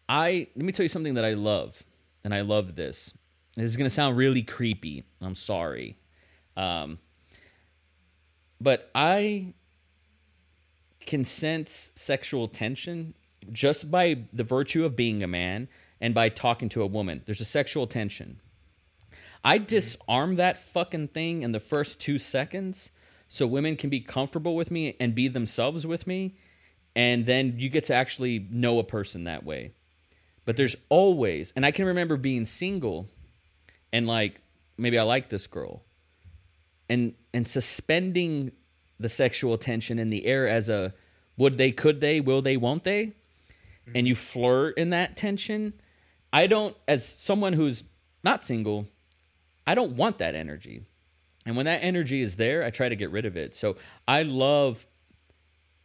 I 0.08 0.48
let 0.56 0.64
me 0.64 0.72
tell 0.72 0.82
you 0.84 0.88
something 0.88 1.14
that 1.14 1.24
I 1.24 1.34
love, 1.34 1.84
and 2.24 2.34
I 2.34 2.40
love 2.40 2.74
this. 2.76 3.14
This 3.56 3.70
is 3.70 3.76
gonna 3.76 3.90
sound 3.90 4.16
really 4.16 4.42
creepy. 4.42 5.04
I'm 5.20 5.34
sorry, 5.34 5.96
um, 6.56 6.98
but 8.60 8.90
I 8.94 9.54
can 11.00 11.24
sense 11.24 11.90
sexual 11.94 12.46
tension 12.46 13.14
just 13.52 13.90
by 13.90 14.24
the 14.32 14.44
virtue 14.44 14.84
of 14.84 14.94
being 14.94 15.22
a 15.22 15.26
man 15.26 15.68
and 16.00 16.14
by 16.14 16.28
talking 16.28 16.68
to 16.70 16.82
a 16.82 16.86
woman. 16.86 17.22
There's 17.26 17.40
a 17.40 17.46
sexual 17.46 17.86
tension. 17.86 18.40
I 19.42 19.58
disarm 19.58 20.36
that 20.36 20.58
fucking 20.58 21.08
thing 21.08 21.42
in 21.42 21.52
the 21.52 21.60
first 21.60 21.98
two 21.98 22.18
seconds 22.18 22.90
so 23.28 23.46
women 23.46 23.76
can 23.76 23.90
be 23.90 24.00
comfortable 24.00 24.56
with 24.56 24.70
me 24.70 24.96
and 24.98 25.14
be 25.14 25.28
themselves 25.28 25.86
with 25.86 26.06
me. 26.06 26.34
And 26.96 27.26
then 27.26 27.54
you 27.58 27.68
get 27.68 27.84
to 27.84 27.94
actually 27.94 28.46
know 28.50 28.78
a 28.78 28.84
person 28.84 29.24
that 29.24 29.44
way. 29.44 29.72
But 30.44 30.56
there's 30.56 30.76
always, 30.88 31.52
and 31.54 31.64
I 31.64 31.70
can 31.70 31.84
remember 31.86 32.16
being 32.16 32.44
single 32.44 33.08
and 33.92 34.06
like, 34.06 34.40
maybe 34.76 34.98
I 34.98 35.02
like 35.02 35.28
this 35.28 35.46
girl. 35.46 35.82
And 36.88 37.14
and 37.32 37.46
suspending 37.46 38.52
the 38.98 39.08
sexual 39.08 39.56
tension 39.56 39.98
in 39.98 40.10
the 40.10 40.26
air 40.26 40.48
as 40.48 40.68
a 40.68 40.92
would 41.36 41.56
they 41.56 41.72
could 41.72 42.00
they 42.00 42.20
will 42.20 42.42
they 42.42 42.56
won't 42.56 42.84
they? 42.84 43.06
Mm-hmm. 43.06 43.92
And 43.94 44.08
you 44.08 44.14
flirt 44.14 44.76
in 44.76 44.90
that 44.90 45.16
tension. 45.16 45.74
I 46.32 46.46
don't 46.46 46.76
as 46.88 47.06
someone 47.06 47.52
who's 47.52 47.84
not 48.22 48.44
single 48.44 48.86
i 49.66 49.74
don't 49.74 49.92
want 49.92 50.18
that 50.18 50.34
energy. 50.34 50.82
And 51.46 51.56
when 51.56 51.66
that 51.66 51.82
energy 51.82 52.20
is 52.20 52.36
there 52.36 52.64
i 52.64 52.70
try 52.70 52.88
to 52.88 52.96
get 52.96 53.10
rid 53.10 53.24
of 53.24 53.36
it. 53.36 53.54
So 53.54 53.76
i 54.06 54.22
love 54.22 54.86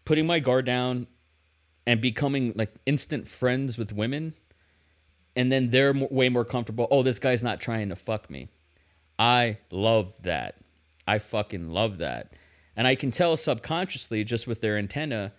putting 0.06 0.28
my 0.28 0.40
guard 0.40 0.66
down 0.66 1.08
and 1.88 2.02
becoming 2.02 2.54
like 2.56 2.74
instant 2.86 3.28
friends 3.28 3.78
with 3.78 3.92
women 3.92 4.34
and 5.36 5.52
then 5.52 5.70
they're 5.70 5.94
way 5.94 6.30
more 6.30 6.46
comfortable 6.46 6.88
oh 6.92 7.04
this 7.04 7.20
guy's 7.20 7.44
not 7.44 7.60
trying 7.60 7.90
to 7.90 7.96
fuck 7.96 8.30
me 8.30 8.50
I 9.18 9.58
love 9.72 10.14
that. 10.24 10.56
I 11.08 11.20
fucking 11.20 11.70
love 11.70 12.00
that. 12.00 12.34
And 12.76 12.88
I 12.88 12.96
can 12.96 13.12
tell 13.12 13.38
subconsciously 13.38 14.24
just 14.24 14.48
with 14.48 14.62
their 14.62 14.78
antenna 14.78 15.32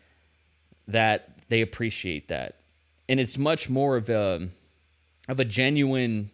that 0.89 1.39
they 1.49 1.61
appreciate 1.61 2.29
that. 2.29 2.57
And 3.09 3.21
it's 3.21 3.37
much 3.37 3.69
more 3.69 3.97
of 3.97 4.09
a 4.09 4.49
of 5.29 5.41
a 5.41 5.45
genuine 5.45 6.31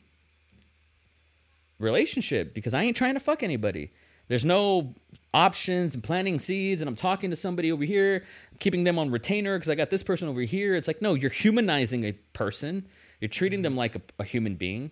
relationship 1.78 2.54
because 2.54 2.74
I 2.74 2.82
ain't 2.82 2.96
trying 2.96 3.14
to 3.14 3.20
fuck 3.20 3.42
anybody. 3.42 3.90
There's 4.28 4.44
no 4.44 4.94
options 5.34 5.94
and 5.94 6.04
planting 6.04 6.38
seeds 6.38 6.82
and 6.82 6.88
I'm 6.88 6.94
talking 6.94 7.30
to 7.30 7.36
somebody 7.36 7.72
over 7.72 7.84
here, 7.84 8.22
keeping 8.60 8.84
them 8.84 8.98
on 8.98 9.10
retainer 9.10 9.58
because 9.58 9.70
I 9.70 9.74
got 9.74 9.90
this 9.90 10.02
person 10.02 10.28
over 10.28 10.42
here. 10.42 10.76
It's 10.76 10.86
like 10.86 11.02
no, 11.02 11.14
you're 11.14 11.30
humanizing 11.30 12.04
a 12.04 12.12
person. 12.12 12.86
You're 13.22 13.28
treating 13.28 13.58
mm-hmm. 13.58 13.62
them 13.62 13.76
like 13.76 13.94
a, 13.94 14.00
a 14.18 14.24
human 14.24 14.56
being. 14.56 14.90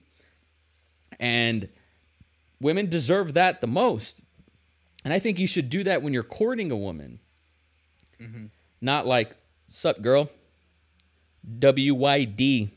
And 1.18 1.68
women 2.60 2.88
deserve 2.88 3.34
that 3.34 3.60
the 3.60 3.66
most. 3.66 4.22
And 5.04 5.12
I 5.12 5.18
think 5.18 5.40
you 5.40 5.48
should 5.48 5.68
do 5.68 5.82
that 5.82 6.00
when 6.00 6.12
you're 6.12 6.22
courting 6.22 6.70
a 6.70 6.76
woman. 6.76 7.18
Mm-hmm. 8.22 8.46
Not 8.80 9.04
like, 9.04 9.34
sup, 9.68 10.00
girl? 10.00 10.30
WYD. 11.58 12.70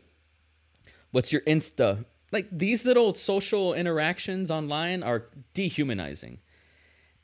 What's 1.12 1.32
your 1.32 1.42
Insta? 1.42 2.04
Like 2.32 2.48
these 2.52 2.84
little 2.84 3.14
social 3.14 3.76
interactions 3.76 4.50
online 4.50 5.04
are 5.04 5.26
dehumanizing. 5.54 6.40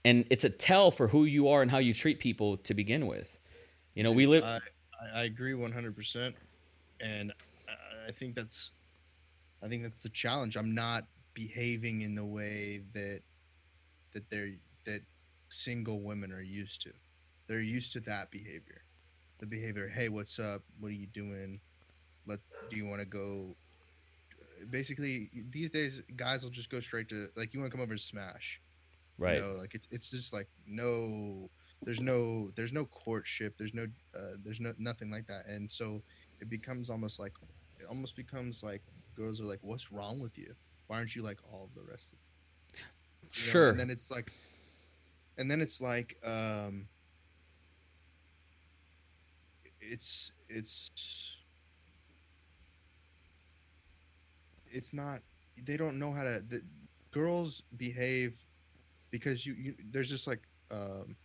And 0.06 0.26
it's 0.30 0.44
a 0.44 0.52
tell 0.52 0.92
for 0.92 1.08
who 1.08 1.26
you 1.26 1.50
are 1.50 1.64
and 1.64 1.72
how 1.72 1.80
you 1.80 1.96
treat 1.96 2.20
people 2.20 2.58
to 2.58 2.76
begin 2.76 3.08
with. 3.08 3.40
You 3.96 4.04
know, 4.04 4.12
we 4.12 4.28
live. 4.28 4.44
I, 4.44 4.60
I 5.16 5.22
I 5.22 5.24
agree 5.24 5.54
100%. 5.54 6.34
And 7.02 7.34
I- 8.10 8.12
think 8.12 8.36
that's 8.36 8.72
I 9.62 9.68
think 9.68 9.84
that's 9.84 10.04
the 10.04 10.10
challenge. 10.10 10.56
I'm 10.56 10.74
not 10.74 11.06
behaving 11.34 12.02
in 12.02 12.16
the 12.16 12.26
way 12.26 12.82
that 12.94 13.22
that 14.14 14.30
they're 14.30 14.56
that 14.86 15.02
single 15.50 16.02
women 16.02 16.32
are 16.32 16.42
used 16.42 16.82
to. 16.82 16.92
They're 17.48 17.62
used 17.62 17.94
to 17.94 18.00
that 18.02 18.32
behavior. 18.32 18.84
The 19.40 19.46
behavior, 19.46 19.88
hey, 19.88 20.10
what's 20.10 20.40
up? 20.40 20.64
What 20.80 20.90
are 20.90 20.96
you 20.96 21.08
doing? 21.08 21.62
Let 22.26 22.40
do 22.70 22.78
you 22.78 22.86
want 22.86 23.02
to 23.02 23.06
go 23.06 23.56
basically 24.70 25.30
these 25.50 25.72
days 25.72 26.02
guys 26.16 26.44
will 26.44 26.52
just 26.52 26.70
go 26.70 26.80
straight 26.80 27.08
to 27.10 27.28
like 27.36 27.54
you 27.54 27.60
want 27.60 27.72
to 27.72 27.78
come 27.78 27.84
over 27.84 27.94
and 27.94 28.00
smash. 28.00 28.62
right. 29.18 29.36
You 29.36 29.42
know, 29.42 29.52
like 29.54 29.76
it, 29.76 29.82
it's 29.92 30.10
just 30.10 30.34
like 30.34 30.48
no, 30.68 31.50
there's 31.84 32.02
no, 32.02 32.50
there's 32.56 32.74
no 32.74 32.86
courtship. 32.86 33.56
There's 33.58 33.74
no, 33.74 33.88
uh, 34.18 34.36
there's 34.44 34.60
no 34.60 34.74
nothing 34.78 35.10
like 35.12 35.28
that. 35.28 35.46
And 35.48 35.70
so 35.70 36.02
it 36.42 36.50
becomes 36.50 36.90
almost 36.90 37.20
like, 37.20 37.34
almost 37.90 38.16
becomes 38.16 38.64
like 38.64 38.82
girls 39.16 39.42
are 39.42 39.46
like, 39.46 39.60
what's 39.62 39.92
wrong 39.92 40.20
with 40.20 40.38
you? 40.38 40.54
Why 40.88 40.98
aren't 40.98 41.16
you 41.16 41.24
like 41.24 41.40
all 41.52 41.70
the 41.76 41.82
rest? 41.84 42.14
You 42.74 43.46
know? 43.46 43.52
sure. 43.52 43.70
And 43.70 43.80
then 43.80 43.90
it's 43.90 44.10
like, 44.10 44.32
and 45.38 45.50
then 45.50 45.62
it's 45.62 45.82
like, 45.82 46.18
um, 46.26 46.88
it's 49.82 50.32
it's 50.48 50.92
it's 54.72 54.94
not. 54.94 55.22
They 55.64 55.78
don't 55.78 56.00
know 56.00 56.12
how 56.12 56.24
to. 56.24 56.44
The 56.48 56.62
girls 57.12 57.64
behave 57.76 58.38
because 59.12 59.46
you, 59.46 59.54
you 59.54 59.76
there's 59.92 60.10
just 60.10 60.28
like 60.28 60.42
um, 60.72 61.16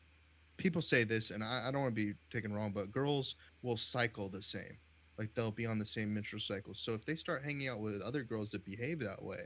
people 0.57 0.83
say 0.83 1.05
this, 1.05 1.31
and 1.31 1.43
I, 1.43 1.69
I 1.69 1.71
don't 1.71 1.83
want 1.83 1.95
to 1.95 2.07
be 2.07 2.15
taken 2.31 2.53
wrong, 2.53 2.73
but 2.73 2.93
girls 2.93 3.37
will 3.63 3.77
cycle 3.77 4.29
the 4.29 4.43
same. 4.43 4.79
Like 5.19 5.35
they'll 5.35 5.51
be 5.53 5.67
on 5.67 5.79
the 5.79 5.85
same 5.85 6.13
menstrual 6.13 6.41
cycle. 6.41 6.75
So 6.75 6.93
if 6.93 7.05
they 7.05 7.15
start 7.15 7.45
hanging 7.45 7.69
out 7.69 7.81
with 7.81 8.03
other 8.03 8.23
girls 8.23 8.51
that 8.51 8.65
behave 8.65 8.99
that 9.01 9.23
way, 9.23 9.45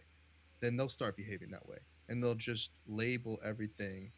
then 0.60 0.76
they'll 0.76 0.88
start 0.88 1.16
behaving 1.16 1.50
that 1.50 1.66
way, 1.68 1.76
and 2.08 2.22
they'll 2.22 2.34
just 2.34 2.72
label 2.86 3.38
everything 3.44 4.10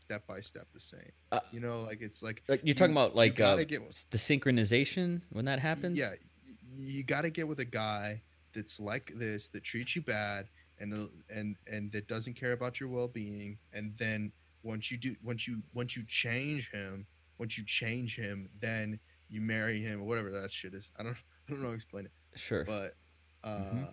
step 0.00 0.26
by 0.26 0.40
step 0.40 0.66
the 0.74 0.80
same. 0.80 1.12
Uh, 1.30 1.40
you 1.52 1.60
know, 1.60 1.82
like 1.82 2.00
it's 2.00 2.22
like 2.22 2.42
Like 2.48 2.60
you're 2.64 2.74
talking 2.74 2.94
you- 2.94 3.00
about 3.00 3.14
like 3.14 3.38
uh, 3.40 3.56
get- 3.64 3.80
the 4.10 4.18
synchronization 4.18 5.20
when 5.30 5.44
that 5.44 5.58
happens. 5.60 5.98
yeah, 5.98 6.10
y- 6.44 6.54
you 6.74 7.04
got 7.04 7.22
to 7.22 7.30
get 7.30 7.46
with 7.46 7.60
a 7.60 7.64
guy 7.64 8.20
that's 8.54 8.80
like 8.80 9.12
this 9.14 9.48
that 9.48 9.62
treats 9.64 9.94
you 9.96 10.02
bad 10.02 10.48
and 10.80 10.92
the, 10.92 11.10
and 11.34 11.56
and 11.70 11.92
that 11.92 12.08
doesn't 12.08 12.34
care 12.34 12.52
about 12.52 12.80
your 12.80 12.88
well-being 12.88 13.56
and 13.72 13.96
then 13.96 14.32
once 14.62 14.90
you 14.90 14.96
do 14.98 15.14
once 15.22 15.46
you 15.48 15.62
once 15.74 15.96
you 15.96 16.02
change 16.06 16.70
him 16.70 17.06
once 17.38 17.56
you 17.58 17.64
change 17.64 18.14
him, 18.16 18.48
then 18.60 18.98
you 19.32 19.40
marry 19.40 19.80
him 19.80 20.00
or 20.00 20.04
whatever 20.04 20.30
that 20.30 20.50
shit 20.52 20.74
is. 20.74 20.90
I 20.98 21.02
don't 21.02 21.16
I 21.48 21.52
don't 21.52 21.60
know 21.60 21.66
how 21.66 21.70
to 21.72 21.74
explain 21.74 22.04
it. 22.06 22.12
Sure. 22.38 22.64
But 22.64 22.92
uh 23.42 23.48
Mhm. 23.50 23.88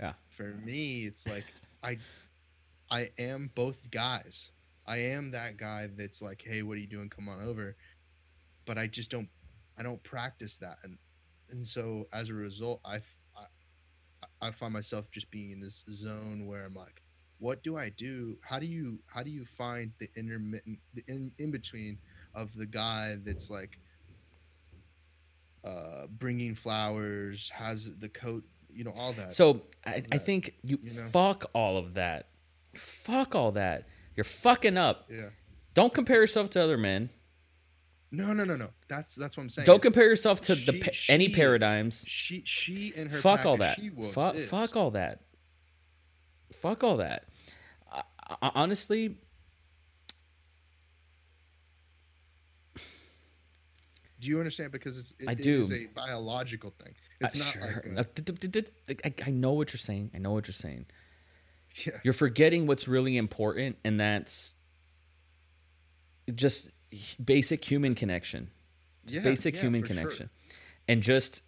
Yeah. 0.00 0.12
for 0.28 0.54
me 0.64 1.04
it's 1.06 1.26
like 1.26 1.44
I 1.82 1.98
I 2.90 3.10
am 3.18 3.50
both 3.54 3.90
guys. 3.90 4.52
I 4.86 4.98
am 4.98 5.30
that 5.32 5.56
guy 5.58 5.88
that's 5.96 6.22
like, 6.22 6.42
hey, 6.44 6.62
what 6.62 6.76
are 6.78 6.80
you 6.80 6.86
doing? 6.86 7.10
Come 7.10 7.28
on 7.28 7.42
over. 7.42 7.76
But 8.66 8.78
I 8.78 8.86
just 8.86 9.10
don't 9.10 9.28
I 9.78 9.82
don't 9.82 10.02
practice 10.02 10.58
that 10.58 10.78
and 10.84 10.98
and 11.50 11.66
so 11.66 12.06
as 12.12 12.28
a 12.28 12.34
result 12.34 12.80
I 12.84 13.00
I 14.40 14.50
find 14.50 14.72
myself 14.72 15.10
just 15.10 15.30
being 15.30 15.50
in 15.52 15.60
this 15.60 15.84
zone 15.90 16.46
where 16.46 16.64
I'm 16.64 16.74
like, 16.74 17.02
what 17.38 17.62
do 17.62 17.76
I 17.76 17.88
do? 17.90 18.38
How 18.42 18.58
do 18.58 18.66
you 18.66 19.00
how 19.06 19.22
do 19.22 19.30
you 19.30 19.44
find 19.44 19.92
the 20.00 20.08
intermittent 20.16 20.78
the 20.94 21.02
in, 21.08 21.32
in 21.38 21.50
between 21.50 21.98
of 22.34 22.54
the 22.54 22.66
guy 22.66 23.16
that's 23.24 23.48
like 23.50 23.78
uh 25.64 26.06
bringing 26.08 26.54
flowers, 26.54 27.50
has 27.50 27.98
the 27.98 28.08
coat, 28.08 28.44
you 28.70 28.84
know, 28.84 28.92
all 28.96 29.12
that. 29.14 29.32
So 29.32 29.62
I, 29.86 30.02
I 30.12 30.18
think 30.18 30.54
you, 30.62 30.78
you 30.82 30.94
know? 30.94 31.08
fuck 31.10 31.50
all 31.52 31.76
of 31.76 31.94
that. 31.94 32.28
Fuck 32.76 33.34
all 33.34 33.52
that. 33.52 33.86
You're 34.14 34.24
fucking 34.24 34.76
up. 34.76 35.06
yeah. 35.10 35.30
Don't 35.74 35.94
compare 35.94 36.20
yourself 36.20 36.50
to 36.50 36.62
other 36.62 36.76
men. 36.76 37.10
No, 38.10 38.32
no, 38.32 38.44
no, 38.44 38.56
no. 38.56 38.68
That's 38.88 39.14
that's 39.14 39.36
what 39.36 39.42
I'm 39.44 39.48
saying. 39.48 39.66
Don't 39.66 39.82
compare 39.82 40.04
yourself 40.06 40.40
to 40.42 40.54
the 40.54 40.80
pa- 40.80 40.90
any 41.08 41.26
is- 41.26 41.34
paradigms. 41.36 42.04
She 42.08 42.42
she 42.44 42.92
and 42.96 43.10
her 43.10 43.18
fuck 43.18 43.44
all 43.44 43.58
that. 43.58 43.78
Fuck, 44.12 44.34
fuck 44.48 44.76
all 44.76 44.92
that. 44.92 45.20
Fuck 46.52 46.82
all 46.82 46.96
that. 46.98 47.24
Honestly, 48.42 49.16
Do 54.20 54.28
you 54.28 54.38
understand? 54.38 54.72
Because 54.72 54.98
it's 54.98 55.14
it, 55.20 55.28
I 55.28 55.34
do. 55.34 55.60
is 55.60 55.70
a 55.72 55.86
biological 55.94 56.74
thing. 56.82 56.94
It's 57.20 57.36
I- 57.36 57.38
not 57.38 57.52
sure. 57.52 57.62
like 57.96 57.98
Uh, 57.98 58.02
a, 58.90 59.06
I, 59.06 59.14
I 59.26 59.30
know 59.30 59.52
what 59.52 59.72
you're 59.72 59.78
saying. 59.78 60.10
I 60.14 60.18
know 60.18 60.32
what 60.32 60.46
you're 60.48 60.52
saying. 60.54 60.86
yeah. 61.86 61.92
You're 62.02 62.12
forgetting 62.14 62.66
what's 62.66 62.88
really 62.88 63.16
important, 63.16 63.76
and 63.84 64.00
that's 64.00 64.54
just 66.34 66.68
basic 67.24 67.64
human 67.64 67.94
connection. 67.94 68.50
Yeah, 69.04 69.20
basic 69.20 69.54
yeah, 69.54 69.60
human 69.62 69.82
for 69.82 69.86
sure. 69.88 69.96
connection, 69.96 70.30
and 70.88 71.02
just 71.02 71.42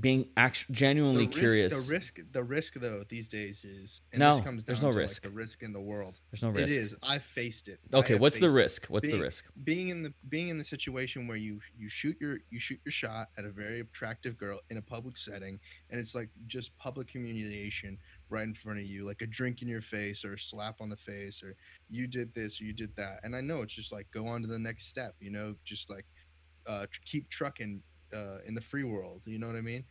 being 0.00 0.28
act- 0.36 0.70
genuinely 0.70 1.26
the 1.26 1.32
risk, 1.32 1.38
curious. 1.40 1.86
The 1.86 1.92
risk, 1.92 2.18
the 2.32 2.42
risk 2.42 2.74
though 2.74 3.04
these 3.08 3.28
days 3.28 3.64
is, 3.64 4.00
and 4.12 4.20
No, 4.20 4.32
this 4.32 4.44
comes 4.44 4.64
down 4.64 4.74
there's 4.74 4.82
no 4.82 4.92
to 4.92 4.98
risk. 4.98 5.24
like 5.24 5.32
the 5.32 5.36
risk 5.36 5.62
in 5.62 5.72
the 5.72 5.80
world. 5.80 6.20
There's 6.30 6.42
no 6.42 6.50
risk. 6.50 6.68
It 6.68 6.72
is. 6.72 6.94
I've 7.02 7.22
faced 7.22 7.68
it. 7.68 7.80
Okay, 7.92 8.14
what's 8.16 8.38
the 8.38 8.46
it. 8.46 8.52
risk? 8.52 8.86
What's 8.86 9.10
the 9.10 9.20
risk? 9.20 9.44
Being 9.64 9.88
in 9.88 10.02
the 10.02 10.12
being 10.28 10.48
in 10.48 10.58
the 10.58 10.64
situation 10.64 11.26
where 11.26 11.36
you 11.36 11.60
you 11.76 11.88
shoot 11.88 12.16
your 12.20 12.38
you 12.50 12.60
shoot 12.60 12.80
your 12.84 12.92
shot 12.92 13.28
at 13.38 13.44
a 13.44 13.50
very 13.50 13.80
attractive 13.80 14.36
girl 14.36 14.60
in 14.70 14.76
a 14.76 14.82
public 14.82 15.16
setting, 15.16 15.58
and 15.90 15.98
it's 16.00 16.14
like 16.14 16.28
just 16.46 16.76
public 16.78 17.10
humiliation 17.10 17.98
right 18.30 18.44
in 18.44 18.54
front 18.54 18.78
of 18.78 18.84
you, 18.84 19.04
like 19.06 19.22
a 19.22 19.26
drink 19.26 19.62
in 19.62 19.68
your 19.68 19.80
face 19.80 20.24
or 20.24 20.34
a 20.34 20.38
slap 20.38 20.80
on 20.80 20.88
the 20.88 20.96
face, 20.96 21.42
or 21.42 21.56
you 21.88 22.06
did 22.06 22.34
this 22.34 22.60
or 22.60 22.64
you 22.64 22.72
did 22.72 22.94
that. 22.96 23.20
And 23.24 23.34
I 23.34 23.40
know 23.40 23.62
it's 23.62 23.74
just 23.74 23.92
like 23.92 24.06
go 24.10 24.26
on 24.26 24.42
to 24.42 24.48
the 24.48 24.58
next 24.58 24.86
step. 24.88 25.14
You 25.20 25.30
know, 25.30 25.54
just 25.64 25.88
like 25.90 26.04
uh, 26.66 26.86
keep 27.06 27.28
trucking 27.30 27.82
uh, 28.14 28.38
in 28.46 28.54
the 28.54 28.60
free 28.60 28.84
world. 28.84 29.22
You 29.24 29.38
know 29.38 29.46
what 29.46 29.56
I 29.56 29.60
mean? 29.60 29.84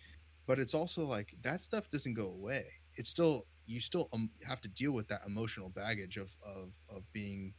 But 0.45 0.59
it's 0.59 0.73
also 0.73 1.05
like 1.05 1.35
that 1.41 1.61
stuff 1.61 1.89
doesn't 1.89 2.13
go 2.13 2.27
away. 2.27 2.65
It's 2.95 3.09
still 3.09 3.45
you 3.65 3.79
still 3.81 4.07
um, 4.13 4.31
have 4.45 4.61
to 4.61 4.69
deal 4.69 4.93
with 4.93 5.07
that 5.09 5.21
emotional 5.27 5.69
baggage 5.69 6.17
of 6.17 6.35
of 6.43 6.73
of 6.89 7.03
being 7.11 7.53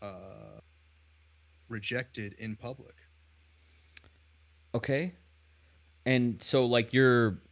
uh, 0.00 0.60
rejected 1.68 2.34
in 2.38 2.56
public. 2.56 2.94
Okay. 4.74 5.14
And 6.06 6.42
so 6.42 6.66
like 6.66 6.92
you're 6.92 7.42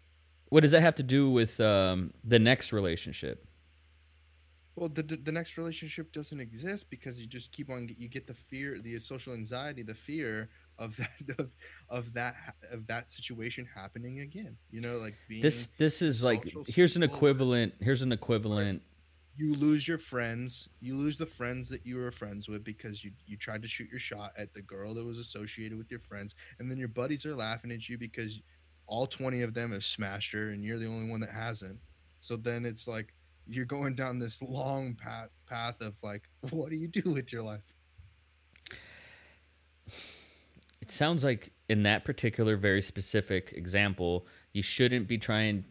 what 0.51 0.61
does 0.61 0.71
that 0.71 0.81
have 0.81 0.95
to 0.97 1.03
do 1.03 1.31
with 1.31 1.59
um 1.61 2.13
the 2.25 2.39
next 2.39 2.73
relationship? 2.73 3.45
Well, 4.77 4.89
the, 4.89 5.03
the 5.03 5.17
the 5.17 5.33
next 5.33 5.59
relationship 5.59 6.13
doesn't 6.13 6.41
exist 6.41 6.89
because 6.89 7.21
you 7.21 7.27
just 7.27 7.51
keep 7.51 7.69
on 7.69 7.89
you 7.99 8.09
get 8.09 8.29
the 8.29 8.35
fear, 8.35 8.79
the 8.81 8.99
social 9.01 9.35
anxiety, 9.35 9.83
the 9.83 9.95
fear 9.95 10.51
of 10.79 10.97
that 10.97 11.11
of 11.39 11.55
of 11.89 12.13
that 12.15 12.35
of 12.71 12.87
that 12.87 13.09
situation 13.09 13.69
happening 13.75 14.21
again. 14.21 14.57
You 14.71 14.81
know, 14.81 14.97
like 14.97 15.15
being 15.29 15.43
This 15.43 15.69
this 15.79 16.03
is 16.03 16.23
like 16.23 16.45
here's 16.69 16.97
an 16.97 17.03
equivalent 17.03 17.75
here's 17.81 18.03
an 18.03 18.13
equivalent 18.13 18.83
you 19.37 19.55
lose 19.55 19.87
your 19.87 19.99
friends 19.99 20.69
you 20.81 20.97
lose 20.97 21.17
the 21.17 21.25
friends 21.25 21.69
that 21.69 21.87
you 21.87 21.97
were 21.97 22.11
friends 22.11 22.49
with 22.49 22.65
because 22.65 23.05
you 23.05 23.13
you 23.25 23.37
tried 23.37 23.63
to 23.63 23.69
shoot 23.69 23.89
your 23.89 24.01
shot 24.01 24.33
at 24.37 24.53
the 24.53 24.61
girl 24.61 24.95
that 24.95 25.07
was 25.07 25.17
associated 25.17 25.79
with 25.79 25.89
your 25.93 26.01
friends 26.01 26.35
and 26.59 26.69
then 26.69 26.77
your 26.77 26.89
buddies 26.89 27.25
are 27.25 27.37
laughing 27.37 27.71
at 27.71 27.89
you 27.89 27.97
because 27.97 28.41
all 28.89 29.07
20 29.07 29.43
of 29.43 29.55
them 29.55 29.71
have 29.71 29.85
smashed 29.85 30.33
her 30.33 30.51
and 30.51 30.65
you're 30.65 30.79
the 30.79 30.87
only 30.87 31.09
one 31.09 31.21
that 31.21 31.31
hasn't. 31.31 31.79
So 32.21 32.37
then 32.37 32.65
it's 32.65 32.89
like 32.89 33.15
you're 33.47 33.67
going 33.67 33.95
down 33.95 34.19
this 34.19 34.43
long 34.43 34.95
path 34.95 35.29
path 35.47 35.81
of 35.81 35.95
like 36.03 36.29
what 36.51 36.71
do 36.71 36.77
you 36.77 36.89
do 36.89 37.11
with 37.11 37.33
your 37.33 37.43
life 37.43 37.61
it 40.89 40.93
sounds 40.93 41.23
like 41.23 41.53
in 41.69 41.83
that 41.83 42.05
particular 42.05 42.57
very 42.57 42.81
specific 42.81 43.53
example 43.55 44.27
you 44.53 44.63
shouldn't 44.63 45.07
be 45.07 45.19
trying 45.19 45.65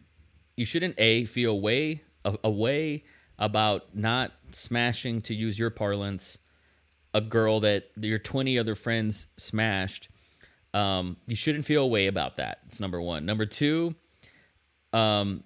you 0.56 0.64
shouldn't 0.64 0.94
a 0.98 1.24
feel 1.24 1.60
way 1.60 2.02
a, 2.24 2.50
way 2.50 3.04
about 3.38 3.96
not 3.96 4.32
smashing 4.50 5.22
to 5.22 5.34
use 5.34 5.58
your 5.58 5.70
parlance 5.70 6.38
a 7.14 7.20
girl 7.20 7.60
that 7.60 7.90
your 7.96 8.18
20 8.18 8.58
other 8.58 8.74
friends 8.74 9.26
smashed. 9.36 10.08
Um, 10.74 11.16
you 11.26 11.36
shouldn't 11.36 11.64
feel 11.64 11.84
a 11.84 11.86
way 11.86 12.06
about 12.06 12.36
that. 12.36 12.58
It's 12.66 12.80
number 12.80 13.00
one. 13.00 13.24
Number 13.24 13.46
two 13.46 13.94
um, 14.92 15.44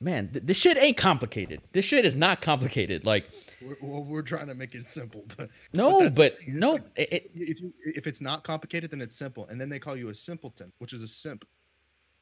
man 0.00 0.28
th- 0.32 0.44
this 0.44 0.56
shit 0.56 0.76
ain't 0.76 0.96
complicated. 0.96 1.60
This 1.72 1.84
shit 1.84 2.04
is 2.04 2.16
not 2.16 2.40
complicated. 2.40 3.04
Like 3.04 3.26
we're, 3.62 3.76
well, 3.80 4.04
we're 4.04 4.22
trying 4.22 4.46
to 4.48 4.54
make 4.54 4.74
it 4.74 4.84
simple 4.84 5.24
but 5.36 5.48
no 5.72 6.10
but, 6.10 6.36
it's 6.38 6.42
no 6.48 6.72
like, 6.72 6.82
it- 6.96 7.30
if 7.34 7.60
you, 7.60 7.72
if 7.84 8.06
it's 8.06 8.20
not 8.20 8.44
complicated 8.44 8.90
then 8.90 9.00
it's 9.00 9.16
simple. 9.16 9.46
And 9.48 9.60
then 9.60 9.68
they 9.68 9.78
call 9.78 9.96
you 9.96 10.08
a 10.08 10.14
simpleton 10.14 10.72
which 10.78 10.92
is 10.92 11.02
a 11.02 11.08
simp. 11.08 11.44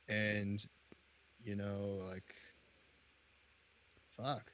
And 0.08 0.64
you 1.42 1.56
know 1.56 1.98
like 2.10 2.34
fuck. 4.16 4.52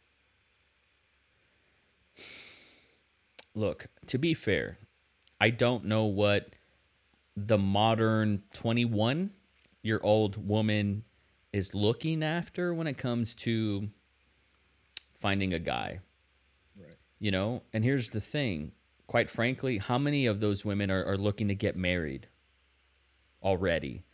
Look, 3.55 3.87
to 4.07 4.19
be 4.19 4.33
fair, 4.35 4.79
I 5.41 5.51
don't 5.51 5.85
know 5.85 6.05
what 6.05 6.55
the 7.37 7.59
modern 7.59 8.43
21 8.55 9.31
year 9.83 10.01
old 10.03 10.47
woman 10.47 11.05
is 11.53 11.75
looking 11.75 12.23
after 12.23 12.73
when 12.73 12.87
it 12.87 12.99
comes 12.99 13.35
to 13.35 13.89
finding 15.15 15.53
a 15.53 15.59
guy. 15.59 16.01
right 16.79 16.97
You 17.19 17.31
know, 17.31 17.63
and 17.73 17.85
here's 17.85 18.11
the 18.11 18.21
thing 18.21 18.73
quite 19.11 19.29
frankly, 19.29 19.79
how 19.79 19.99
many 19.99 20.27
of 20.27 20.39
those 20.39 20.65
women 20.65 20.89
are, 20.89 21.05
are 21.05 21.19
looking 21.19 21.49
to 21.49 21.55
get 21.55 21.77
married 21.77 22.29
already? 23.43 24.05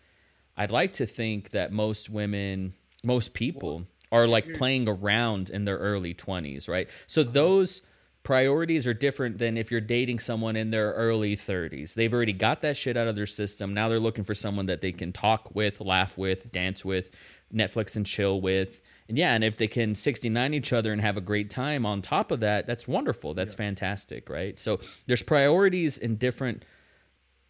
I'd 0.57 0.71
like 0.71 0.95
to 0.95 1.05
think 1.05 1.51
that 1.51 1.71
most 1.71 2.09
women, 2.09 2.73
most 3.05 3.35
people 3.35 3.87
are 4.11 4.27
like 4.27 4.55
playing 4.55 4.89
around 4.89 5.51
in 5.51 5.67
their 5.67 5.77
early 5.77 6.15
20s, 6.15 6.67
right? 6.67 6.89
So 7.07 7.21
uh-huh. 7.21 7.31
those 7.31 7.83
priorities 8.27 8.89
are 8.89 8.93
different 8.93 9.39
than 9.39 9.57
if 9.57 9.71
you're 9.71 9.81
dating 9.81 10.19
someone 10.19 10.57
in 10.57 10.73
their 10.73 10.91
early 10.95 11.37
30s. 11.37 11.95
They've 11.95 12.13
already 12.13 12.33
got 12.33 12.61
that 12.63 12.77
shit 12.77 12.97
out 12.97 13.07
of 13.07 13.15
their 13.15 13.25
system. 13.25 13.73
Now 13.73 13.89
they're 13.89 14.01
looking 14.01 14.25
for 14.25 14.35
someone 14.35 14.67
that 14.67 14.81
they 14.81 14.91
can 14.91 15.13
talk 15.13 15.55
with, 15.55 15.81
laugh 15.81 16.19
with, 16.19 16.51
dance 16.51 16.85
with, 16.85 17.11
Netflix 17.55 17.95
and 17.95 18.05
chill 18.05 18.41
with. 18.41 18.81
And 19.09 19.17
yeah, 19.17 19.33
and 19.33 19.45
if 19.45 19.57
they 19.57 19.69
can 19.69 19.95
69 19.95 20.55
each 20.55 20.73
other 20.73 20.93
and 20.93 21.01
have 21.01 21.17
a 21.17 21.21
great 21.21 21.51
time 21.51 21.87
on 21.87 22.03
top 22.03 22.33
of 22.33 22.41
that, 22.41 22.67
that's 22.67 22.89
wonderful. 22.89 23.33
That's 23.33 23.55
fantastic, 23.55 24.29
right? 24.29 24.59
So 24.59 24.81
there's 25.07 25.23
priorities 25.23 25.97
in 25.97 26.17
different 26.17 26.65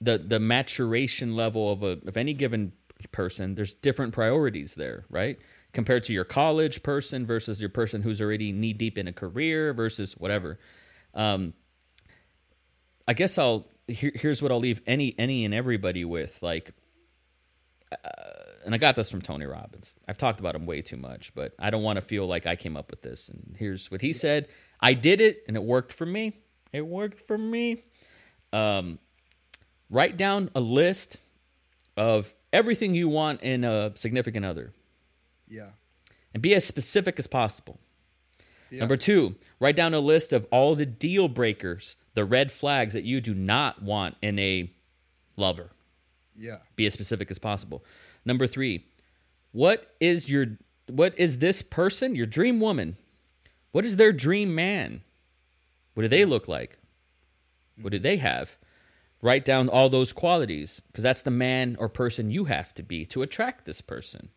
the 0.03 0.19
the 0.19 0.39
maturation 0.39 1.35
level 1.35 1.73
of 1.73 1.85
a 1.85 1.99
of 2.07 2.19
any 2.19 2.35
given 2.35 2.75
person. 3.13 3.55
There's 3.55 3.73
different 3.73 4.13
priorities 4.13 4.75
there, 4.75 5.07
right? 5.09 5.39
Compared 5.77 6.05
to 6.05 6.15
your 6.15 6.25
college 6.25 6.83
person 6.83 7.27
versus 7.27 7.61
your 7.61 7.69
person 7.69 8.01
who's 8.01 8.23
already 8.23 8.51
knee 8.51 8.73
deep 8.73 8.97
in 8.97 9.09
a 9.09 9.13
career 9.13 9.75
versus 9.75 10.15
whatever. 10.15 10.59
Um, 11.13 11.53
I 13.07 13.13
guess 13.13 13.37
I'll 13.37 13.69
here, 13.87 14.11
here's 14.15 14.41
what 14.41 14.51
I'll 14.51 14.59
leave 14.59 14.81
any 14.87 15.15
any 15.19 15.45
and 15.45 15.53
everybody 15.53 16.07
with 16.07 16.39
like 16.41 16.73
and 18.65 18.75
I 18.75 18.79
got 18.79 18.95
this 18.95 19.11
from 19.11 19.21
Tony 19.21 19.45
Robbins. 19.45 19.95
I've 20.09 20.17
talked 20.17 20.41
about 20.41 20.55
him 20.55 20.65
way 20.65 20.81
too 20.81 20.97
much, 20.97 21.35
but 21.35 21.53
I 21.59 21.69
don't 21.69 21.83
want 21.83 21.99
to 21.99 22.03
feel 22.03 22.27
like 22.27 22.47
I 22.47 22.57
came 22.57 22.75
up 22.75 22.91
with 22.91 23.03
this. 23.03 23.29
And 23.29 23.55
here's 23.59 23.91
what 23.91 24.01
he 24.01 24.15
said 24.15 24.49
I 24.81 24.95
did 24.95 25.21
it 25.21 25.45
and 25.47 25.59
it 25.59 25.63
worked 25.63 25.93
for 25.93 26.07
me. 26.07 26.33
It 26.73 26.87
worked 26.87 27.21
for 27.21 27.37
me. 27.37 27.85
Um, 28.51 28.99
write 29.91 30.17
down 30.17 30.49
a 30.55 30.61
list 30.61 31.19
of 31.99 32.33
everything 32.51 32.95
you 32.95 33.11
want 33.11 33.43
in 33.43 33.63
a 33.63 33.93
significant 33.95 34.47
other 34.47 34.73
yeah 35.49 35.71
and 36.37 36.43
be 36.43 36.55
as 36.55 36.67
specific 36.67 37.19
as 37.19 37.27
possible. 37.27 37.81
Yeah. 38.71 38.81
Number 38.81 38.99
two, 38.99 39.37
write 39.59 39.75
down 39.75 39.95
a 39.95 40.01
list 40.01 40.35
of 40.35 40.47
all 40.51 40.75
the 40.75 40.85
deal 40.85 41.29
breakers 41.29 41.97
the 42.13 42.27
red 42.27 42.53
flags 42.53 42.93
that 42.93 43.05
you 43.05 43.23
do 43.23 43.33
not 43.33 43.83
want 43.83 44.17
in 44.21 44.39
a 44.39 44.71
lover. 45.37 45.71
Yeah. 46.37 46.59
Be 46.75 46.87
as 46.87 46.93
specific 46.93 47.31
as 47.31 47.39
possible. 47.39 47.85
Number 48.27 48.47
three, 48.47 48.85
what 49.53 49.95
is 49.99 50.29
your 50.29 50.59
what 50.89 51.19
is 51.19 51.39
this 51.39 51.63
person, 51.63 52.15
your 52.15 52.27
dream 52.27 52.61
woman? 52.61 52.99
What 53.73 53.87
is 53.87 53.97
their 53.97 54.13
dream 54.13 54.55
man? 54.55 55.03
What 55.95 56.03
do 56.03 56.09
they 56.09 56.23
mm. 56.23 56.29
look 56.29 56.49
like? 56.49 56.79
What 57.81 57.93
do 57.93 57.99
they 57.99 58.19
have? 58.19 58.59
Write 59.23 59.47
down 59.47 59.71
all 59.71 59.89
those 59.89 60.13
qualities 60.13 60.83
because 60.89 61.05
that's 61.05 61.23
the 61.23 61.31
man 61.31 61.77
or 61.79 61.89
person 61.89 62.31
you 62.31 62.45
have 62.45 62.75
to 62.75 62.83
be 62.83 63.07
to 63.07 63.23
attract 63.23 63.65
this 63.65 63.81
person. 63.81 64.29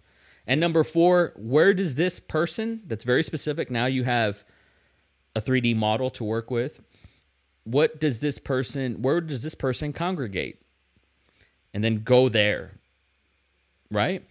And 0.50 0.60
number 0.60 0.84
four, 0.84 1.32
where 1.36 1.76
does 1.76 1.94
this 1.94 2.20
person, 2.20 2.82
that's 2.88 3.04
very 3.04 3.22
specific, 3.22 3.70
now 3.70 3.86
you 3.86 4.04
have 4.04 4.44
a 5.36 5.42
3D 5.42 5.76
model 5.76 6.10
to 6.10 6.24
work 6.24 6.50
with. 6.50 6.82
What 7.66 8.00
does 8.00 8.20
this 8.20 8.40
person, 8.40 9.04
where 9.04 9.22
does 9.22 9.44
this 9.44 9.54
person 9.54 9.94
congregate? 9.94 10.60
And 11.72 11.84
then 11.84 12.02
go 12.04 12.30
there. 12.30 12.80
Right? 13.92 14.26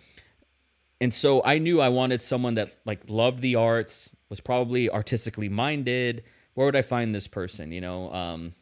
And 1.01 1.15
so 1.15 1.41
I 1.45 1.59
knew 1.59 1.81
I 1.81 1.89
wanted 1.89 2.21
someone 2.21 2.55
that 2.55 2.75
like 2.85 3.03
loved 3.09 3.41
the 3.41 3.55
arts, 3.55 4.11
was 4.29 4.41
probably 4.41 4.91
artistically 4.91 5.49
minded. 5.49 6.25
Where 6.55 6.67
would 6.67 6.75
I 6.75 6.83
find 6.83 7.15
this 7.15 7.29
person? 7.29 7.71
You 7.71 7.81
know, 7.81 8.13
um, 8.13 8.55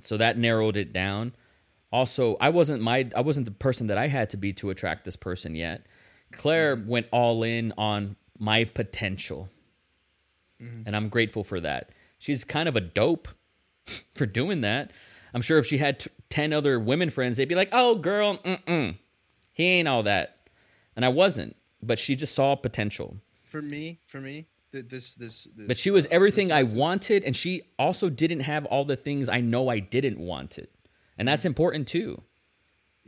so 0.00 0.18
that 0.18 0.36
narrowed 0.36 0.76
it 0.76 0.92
down. 0.92 1.32
Also, 1.90 2.36
I 2.42 2.50
wasn't 2.50 2.82
my 2.82 3.08
I 3.16 3.22
wasn't 3.22 3.46
the 3.46 3.52
person 3.52 3.86
that 3.86 3.96
I 3.96 4.08
had 4.08 4.28
to 4.30 4.36
be 4.36 4.52
to 4.52 4.68
attract 4.68 5.06
this 5.06 5.16
person 5.16 5.54
yet. 5.54 5.86
Claire 6.32 6.76
mm-hmm. 6.76 6.88
went 6.88 7.06
all 7.12 7.42
in 7.42 7.72
on 7.78 8.16
my 8.38 8.64
potential. 8.64 9.48
Mm-hmm. 10.60 10.82
And 10.86 10.96
I'm 10.96 11.08
grateful 11.08 11.44
for 11.44 11.60
that. 11.60 11.90
She's 12.18 12.44
kind 12.44 12.68
of 12.68 12.76
a 12.76 12.80
dope 12.80 13.28
for 14.14 14.26
doing 14.26 14.60
that. 14.62 14.92
I'm 15.34 15.42
sure 15.42 15.58
if 15.58 15.66
she 15.66 15.78
had 15.78 16.00
t- 16.00 16.10
10 16.30 16.52
other 16.52 16.80
women 16.80 17.10
friends, 17.10 17.36
they'd 17.36 17.48
be 17.48 17.54
like, 17.54 17.68
"Oh, 17.72 17.94
girl, 17.96 18.38
mm-mm. 18.38 18.96
He 19.52 19.64
ain't 19.64 19.88
all 19.88 20.02
that." 20.04 20.48
And 20.96 21.04
I 21.04 21.08
wasn't, 21.08 21.56
but 21.82 21.98
she 21.98 22.16
just 22.16 22.34
saw 22.34 22.54
potential. 22.56 23.18
For 23.44 23.62
me, 23.62 24.00
for 24.06 24.20
me, 24.20 24.46
th- 24.72 24.86
this 24.88 25.14
this 25.14 25.44
this. 25.44 25.66
But 25.66 25.76
she 25.76 25.90
was 25.90 26.06
everything 26.06 26.48
this 26.48 26.74
I 26.74 26.76
wanted, 26.76 27.24
and 27.24 27.36
she 27.36 27.62
also 27.78 28.08
didn't 28.08 28.40
have 28.40 28.64
all 28.66 28.84
the 28.84 28.96
things 28.96 29.28
I 29.28 29.40
know 29.40 29.68
I 29.68 29.78
didn't 29.78 30.18
want 30.18 30.58
it, 30.58 30.70
and 31.16 31.28
that's 31.28 31.40
mm-hmm. 31.40 31.48
important 31.48 31.88
too. 31.88 32.22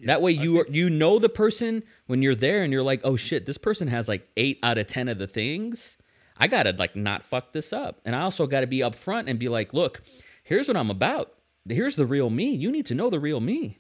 That 0.05 0.23
way, 0.23 0.33
you 0.33 0.65
think- 0.65 0.75
you 0.75 0.91
know 0.91 1.19
the 1.19 1.29
person 1.29 1.83
when 2.07 2.23
you're 2.23 2.35
there, 2.35 2.63
and 2.63 2.73
you're 2.73 2.83
like, 2.83 3.01
oh 3.05 3.17
shit, 3.17 3.47
this 3.47 3.59
person 3.59 3.89
has 3.89 4.09
like 4.09 4.29
eight 4.37 4.59
out 4.63 4.79
of 4.79 4.87
ten 4.87 5.09
of 5.09 5.19
the 5.19 5.27
things. 5.27 5.97
I 6.37 6.47
gotta 6.47 6.73
like 6.73 6.97
not 6.97 7.23
fuck 7.23 7.53
this 7.53 7.73
up, 7.73 8.01
and 8.05 8.17
I 8.17 8.23
also 8.23 8.47
got 8.47 8.61
to 8.61 8.67
be 8.67 8.79
upfront 8.79 9.29
and 9.29 9.39
be 9.39 9.49
like, 9.49 9.75
look, 9.75 10.03
here's 10.43 10.69
what 10.69 10.77
I'm 10.77 10.91
about. 10.91 11.35
Here's 11.69 11.97
the 11.97 12.07
real 12.07 12.31
me. 12.31 12.51
You 12.51 12.71
need 12.71 12.87
to 12.87 12.95
know 12.95 13.11
the 13.11 13.21
real 13.21 13.41
me. 13.41 13.79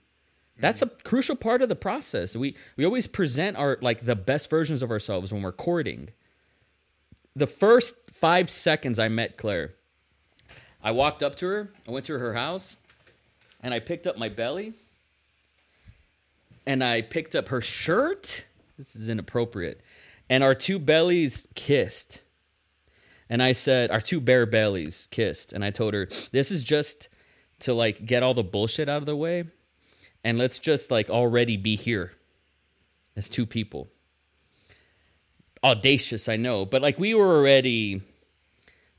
That's 0.58 0.82
a 0.82 0.86
mm. 0.86 1.02
crucial 1.04 1.36
part 1.36 1.62
of 1.62 1.68
the 1.68 1.76
process. 1.76 2.36
We 2.36 2.56
we 2.76 2.84
always 2.84 3.06
present 3.06 3.56
our 3.56 3.78
like 3.80 4.04
the 4.04 4.16
best 4.16 4.50
versions 4.50 4.82
of 4.82 4.90
ourselves 4.90 5.32
when 5.32 5.42
we're 5.42 5.52
courting 5.52 6.10
the 7.34 7.46
first 7.46 7.94
five 8.12 8.50
seconds 8.50 8.98
I 8.98 9.08
met 9.08 9.36
Claire, 9.36 9.74
I 10.82 10.90
walked 10.92 11.22
up 11.22 11.36
to 11.36 11.46
her, 11.46 11.70
I 11.86 11.90
went 11.90 12.06
to 12.06 12.18
her 12.18 12.34
house, 12.34 12.76
and 13.60 13.72
I 13.74 13.78
picked 13.78 14.06
up 14.06 14.16
my 14.16 14.28
belly, 14.28 14.72
and 16.66 16.82
I 16.82 17.02
picked 17.02 17.34
up 17.34 17.48
her 17.48 17.60
shirt. 17.60 18.44
This 18.78 18.96
is 18.96 19.08
inappropriate. 19.10 19.80
And 20.28 20.44
our 20.44 20.54
two 20.54 20.78
bellies 20.78 21.48
kissed. 21.54 22.22
And 23.28 23.42
I 23.42 23.52
said, 23.52 23.90
our 23.90 24.00
two 24.00 24.20
bare 24.20 24.46
bellies 24.46 25.08
kissed. 25.10 25.52
And 25.52 25.64
I 25.64 25.70
told 25.70 25.94
her, 25.94 26.08
this 26.32 26.50
is 26.50 26.64
just 26.64 27.08
to 27.60 27.74
like 27.74 28.04
get 28.04 28.22
all 28.22 28.34
the 28.34 28.42
bullshit 28.42 28.88
out 28.88 28.98
of 28.98 29.06
the 29.06 29.16
way. 29.16 29.44
And 30.24 30.38
let's 30.38 30.58
just 30.58 30.90
like 30.90 31.10
already 31.10 31.56
be 31.56 31.76
here 31.76 32.12
as 33.16 33.28
two 33.28 33.46
people 33.46 33.88
audacious, 35.62 36.28
I 36.28 36.36
know, 36.36 36.64
but 36.64 36.82
like 36.82 36.98
we 36.98 37.14
were 37.14 37.38
already 37.38 38.02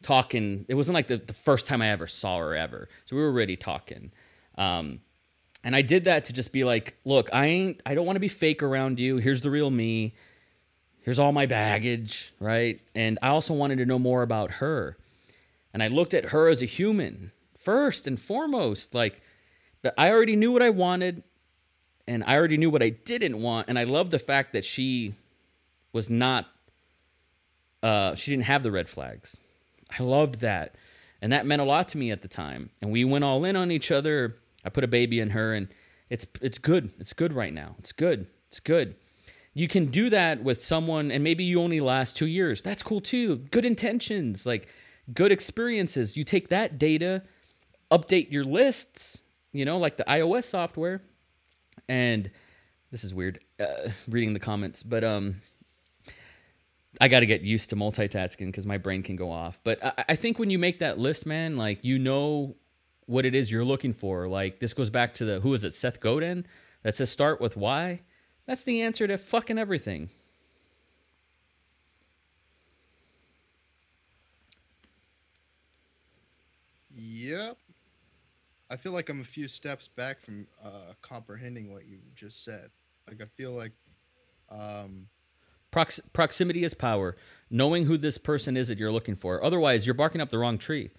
talking. 0.02 0.66
It 0.68 0.76
wasn't 0.76 0.96
like 0.96 1.08
the, 1.08 1.18
the 1.18 1.34
first 1.34 1.68
time 1.68 1.82
I 1.82 1.90
ever 1.90 2.08
saw 2.08 2.40
her 2.40 2.56
ever. 2.56 2.90
So 3.06 3.16
we 3.16 3.22
were 3.22 3.30
already 3.30 3.56
talking. 3.56 4.12
Um, 4.58 5.00
and 5.64 5.76
I 5.76 5.82
did 5.82 6.06
that 6.06 6.26
to 6.26 6.34
just 6.34 6.52
be 6.52 6.64
like, 6.64 6.96
look, 7.06 7.30
I 7.32 7.46
ain't, 7.46 7.82
I 7.86 7.94
don't 7.94 8.06
want 8.06 8.16
to 8.16 8.22
be 8.22 8.28
fake 8.28 8.64
around 8.64 9.00
you. 9.00 9.18
Here's 9.18 9.42
the 9.42 9.52
real 9.52 9.70
me. 9.70 10.14
Here's 11.02 11.20
all 11.20 11.32
my 11.32 11.46
baggage, 11.46 12.34
right? 12.40 12.80
And 12.96 13.20
I 13.22 13.30
also 13.30 13.54
wanted 13.54 13.78
to 13.78 13.86
know 13.86 14.00
more 14.00 14.24
about 14.24 14.52
her. 14.54 14.98
And 15.74 15.82
I 15.82 15.88
looked 15.88 16.14
at 16.14 16.26
her 16.26 16.48
as 16.48 16.62
a 16.62 16.66
human 16.66 17.32
first 17.58 18.08
and 18.08 18.20
foremost. 18.20 18.94
Like, 18.94 19.22
but 19.82 19.94
I 19.98 20.12
already 20.12 20.36
knew 20.36 20.52
what 20.52 20.62
I 20.62 20.70
wanted 20.70 21.24
and 22.08 22.24
I 22.26 22.36
already 22.36 22.58
knew 22.58 22.70
what 22.70 22.84
I 22.84 22.90
didn't 22.90 23.42
want. 23.42 23.70
And 23.70 23.78
I 23.80 23.84
love 23.84 24.10
the 24.10 24.20
fact 24.20 24.54
that 24.54 24.66
she 24.66 25.16
was 25.94 26.10
not 26.10 26.48
uh 27.84 28.16
she 28.16 28.32
didn't 28.32 28.46
have 28.46 28.64
the 28.64 28.72
red 28.72 28.88
flags. 28.90 29.38
I 29.98 30.04
loved 30.04 30.40
that. 30.42 30.76
And 31.22 31.32
that 31.34 31.46
meant 31.46 31.62
a 31.62 31.66
lot 31.66 31.88
to 31.90 31.98
me 31.98 32.12
at 32.12 32.22
the 32.22 32.28
time. 32.28 32.70
And 32.82 32.92
we 32.92 33.06
went 33.06 33.24
all 33.24 33.44
in 33.46 33.56
on 33.56 33.72
each 33.72 33.92
other. 33.92 34.36
I 34.64 34.70
put 34.70 34.84
a 34.84 34.88
baby 34.88 35.20
in 35.20 35.32
her 35.32 35.54
and 35.54 35.68
it's 36.10 36.28
it's 36.42 36.58
good. 36.58 36.92
It's 37.00 37.14
good 37.14 37.34
right 37.34 37.54
now. 37.54 37.76
It's 37.80 37.92
good. 37.92 38.28
It's 38.48 38.60
good. 38.60 38.96
You 39.54 39.68
can 39.68 39.88
do 39.88 40.10
that 40.10 40.44
with 40.44 40.64
someone 40.64 41.12
and 41.12 41.24
maybe 41.24 41.44
you 41.44 41.62
only 41.62 41.80
last 41.80 42.16
2 42.18 42.26
years. 42.26 42.62
That's 42.62 42.84
cool 42.84 43.02
too. 43.02 43.38
Good 43.38 43.66
intentions, 43.66 44.46
like 44.46 44.68
good 45.14 45.32
experiences. 45.32 46.16
You 46.16 46.24
take 46.24 46.50
that 46.50 46.78
data, 46.78 47.24
update 47.92 48.32
your 48.32 48.46
lists, 48.46 49.24
you 49.52 49.66
know, 49.66 49.78
like 49.78 49.98
the 49.98 50.06
iOS 50.06 50.46
software. 50.46 51.02
And 51.90 52.32
this 52.92 53.04
is 53.04 53.14
weird 53.14 53.40
uh, 53.60 53.90
reading 54.08 54.34
the 54.34 54.40
comments, 54.40 54.84
but 54.84 55.04
um 55.04 55.42
I 57.00 57.08
got 57.08 57.22
to 57.22 57.26
get 57.26 57.42
used 57.42 57.70
to 57.70 57.76
multitasking 57.76 58.48
because 58.48 58.66
my 58.66 58.78
brain 58.78 59.02
can 59.02 59.16
go 59.16 59.32
off. 59.32 59.60
But 59.64 59.84
I, 59.84 60.06
I 60.10 60.16
think 60.16 60.38
when 60.40 60.50
you 60.50 60.60
make 60.60 60.80
that 60.80 61.00
list, 61.00 61.26
man, 61.26 61.56
like 61.58 61.84
you 61.84 61.98
know 61.98 62.56
what 63.12 63.26
it 63.26 63.36
is 63.36 63.52
you're 63.52 63.66
looking 63.66 63.94
for. 63.94 64.28
Like 64.28 64.60
this 64.60 64.74
goes 64.74 64.90
back 64.90 65.14
to 65.16 65.26
the 65.26 65.40
who 65.42 65.54
is 65.54 65.64
it, 65.64 65.76
Seth 65.76 66.00
Godin, 66.00 66.46
that 66.84 66.96
says 66.96 67.10
start 67.10 67.42
with 67.42 67.58
why. 67.58 68.02
That's 68.48 68.64
the 68.64 68.82
answer 68.82 69.06
to 69.08 69.18
fucking 69.18 69.58
everything. 69.58 70.10
Yep. 76.96 77.58
I 78.70 78.78
feel 78.78 78.94
like 78.94 79.10
I'm 79.10 79.22
a 79.22 79.26
few 79.26 79.48
steps 79.48 79.88
back 79.88 80.22
from 80.22 80.48
uh, 80.64 80.94
comprehending 81.02 81.72
what 81.72 81.86
you 81.86 82.00
just 82.16 82.44
said. 82.44 82.70
Like 83.08 83.22
I 83.22 83.26
feel 83.26 83.52
like, 83.52 83.74
um, 84.50 85.08
Prox- 85.72 86.02
proximity 86.12 86.64
is 86.66 86.74
power. 86.74 87.16
Knowing 87.50 87.86
who 87.86 87.98
this 87.98 88.18
person 88.18 88.58
is 88.58 88.68
that 88.68 88.78
you're 88.78 88.92
looking 88.92 89.16
for. 89.16 89.44
Otherwise, 89.44 89.86
you're 89.88 89.94
barking 89.94 90.20
up 90.20 90.30
the 90.30 90.38
wrong 90.38 90.58
tree, 90.58 90.90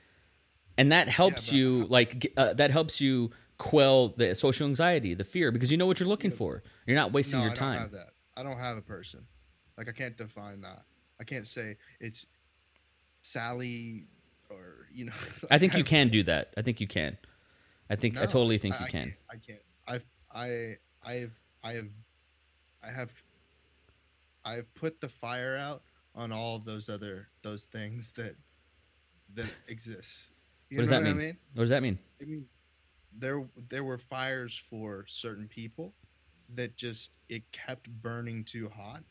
and 0.78 0.92
that 0.92 1.08
helps 1.08 1.48
but- 1.48 1.52
you. 1.52 1.80
Like 1.88 2.32
uh, 2.36 2.54
that 2.54 2.70
helps 2.70 3.00
you 3.00 3.30
quell 3.58 4.08
the 4.08 4.34
social 4.34 4.66
anxiety, 4.66 5.14
the 5.14 5.24
fear, 5.24 5.50
because 5.50 5.70
you 5.70 5.76
know 5.76 5.86
what 5.86 6.00
you're 6.00 6.08
looking 6.08 6.30
for. 6.30 6.62
You're 6.86 6.96
not 6.96 7.12
wasting 7.12 7.38
no, 7.38 7.44
your 7.44 7.52
I 7.52 7.54
don't 7.54 7.64
time. 7.64 7.78
have 7.78 7.92
that. 7.92 8.10
I 8.36 8.42
don't 8.42 8.58
have 8.58 8.76
a 8.76 8.82
person. 8.82 9.26
Like 9.76 9.88
I 9.88 9.92
can't 9.92 10.16
define 10.16 10.60
that. 10.62 10.82
I 11.20 11.24
can't 11.24 11.46
say 11.46 11.76
it's 12.00 12.26
Sally 13.22 14.06
or 14.50 14.88
you 14.92 15.06
know. 15.06 15.12
I 15.50 15.58
think 15.58 15.76
you 15.76 15.84
can 15.84 16.08
do 16.08 16.22
that. 16.24 16.52
I 16.56 16.62
think 16.62 16.80
you 16.80 16.86
can. 16.86 17.16
I 17.88 17.96
think 17.96 18.16
I 18.16 18.26
totally 18.26 18.58
think 18.58 18.78
you 18.78 18.86
I 18.86 18.90
can. 18.90 19.00
Can't, 19.00 19.14
I 19.30 19.36
can't. 19.36 19.62
I've 19.86 20.06
I 20.34 20.76
I 21.04 21.12
have 21.14 21.32
I 21.62 21.72
have 21.72 21.88
I 22.82 22.90
have 22.90 23.12
I've 24.44 24.74
put 24.74 25.00
the 25.00 25.08
fire 25.08 25.56
out 25.56 25.82
on 26.14 26.32
all 26.32 26.56
of 26.56 26.64
those 26.64 26.88
other 26.88 27.28
those 27.42 27.64
things 27.66 28.12
that 28.12 28.34
that 29.34 29.48
exist. 29.68 30.32
You 30.72 30.78
What 30.78 30.82
does 30.84 30.88
that 30.88 31.02
what 31.02 31.04
mean? 31.04 31.14
I 31.14 31.18
mean? 31.18 31.36
What 31.54 31.62
does 31.64 31.70
that 31.70 31.82
mean? 31.82 31.98
It 32.18 32.28
means 32.28 32.58
there 33.14 33.44
there 33.68 33.84
were 33.84 33.98
fires 33.98 34.56
for 34.56 35.04
certain 35.06 35.46
people 35.46 35.92
that 36.54 36.78
just 36.78 37.10
it 37.28 37.42
kept 37.52 37.90
burning 37.90 38.42
too 38.42 38.70
hot, 38.74 39.02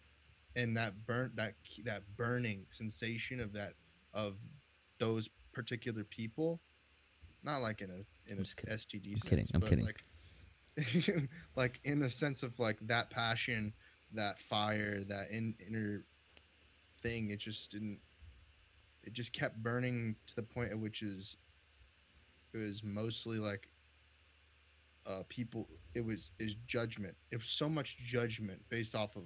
and 0.56 0.76
that 0.76 1.06
burnt 1.06 1.36
that 1.36 1.54
that 1.84 2.02
burning 2.18 2.66
sensation 2.72 3.40
of 3.40 3.54
that 3.54 3.74
of 4.12 4.38
those 4.98 5.30
particular 5.54 6.04
people, 6.04 6.60
not 7.44 7.62
like 7.62 7.82
in 7.82 7.92
a 7.92 8.32
in 8.32 8.40
a 8.40 8.44
kidding. 8.44 8.76
STD 8.76 9.12
I'm 9.12 9.18
sense, 9.18 9.24
kidding. 9.30 9.46
I'm 9.54 9.60
but 9.60 9.70
kidding. 9.70 9.86
like 9.86 11.30
like 11.56 11.80
in 11.84 12.00
the 12.00 12.10
sense 12.10 12.42
of 12.42 12.58
like 12.58 12.80
that 12.88 13.12
passion, 13.12 13.72
that 14.14 14.40
fire, 14.40 15.04
that 15.04 15.30
in, 15.30 15.54
inner 15.68 16.06
thing. 16.96 17.30
It 17.30 17.38
just 17.38 17.70
didn't. 17.70 18.00
It 19.04 19.14
just 19.14 19.32
kept 19.32 19.62
burning 19.62 20.16
to 20.26 20.36
the 20.36 20.44
point 20.44 20.72
at 20.72 20.80
which 20.80 21.04
is 21.04 21.38
it 22.54 22.58
was 22.58 22.84
mostly 22.84 23.38
like 23.38 23.68
uh 25.08 25.24
people 25.30 25.68
it 25.96 26.04
was 26.06 26.32
is 26.40 26.56
judgment 26.68 27.16
it 27.32 27.38
was 27.38 27.48
so 27.48 27.68
much 27.68 27.98
judgment 27.98 28.62
based 28.70 28.96
off 28.96 29.16
of 29.16 29.24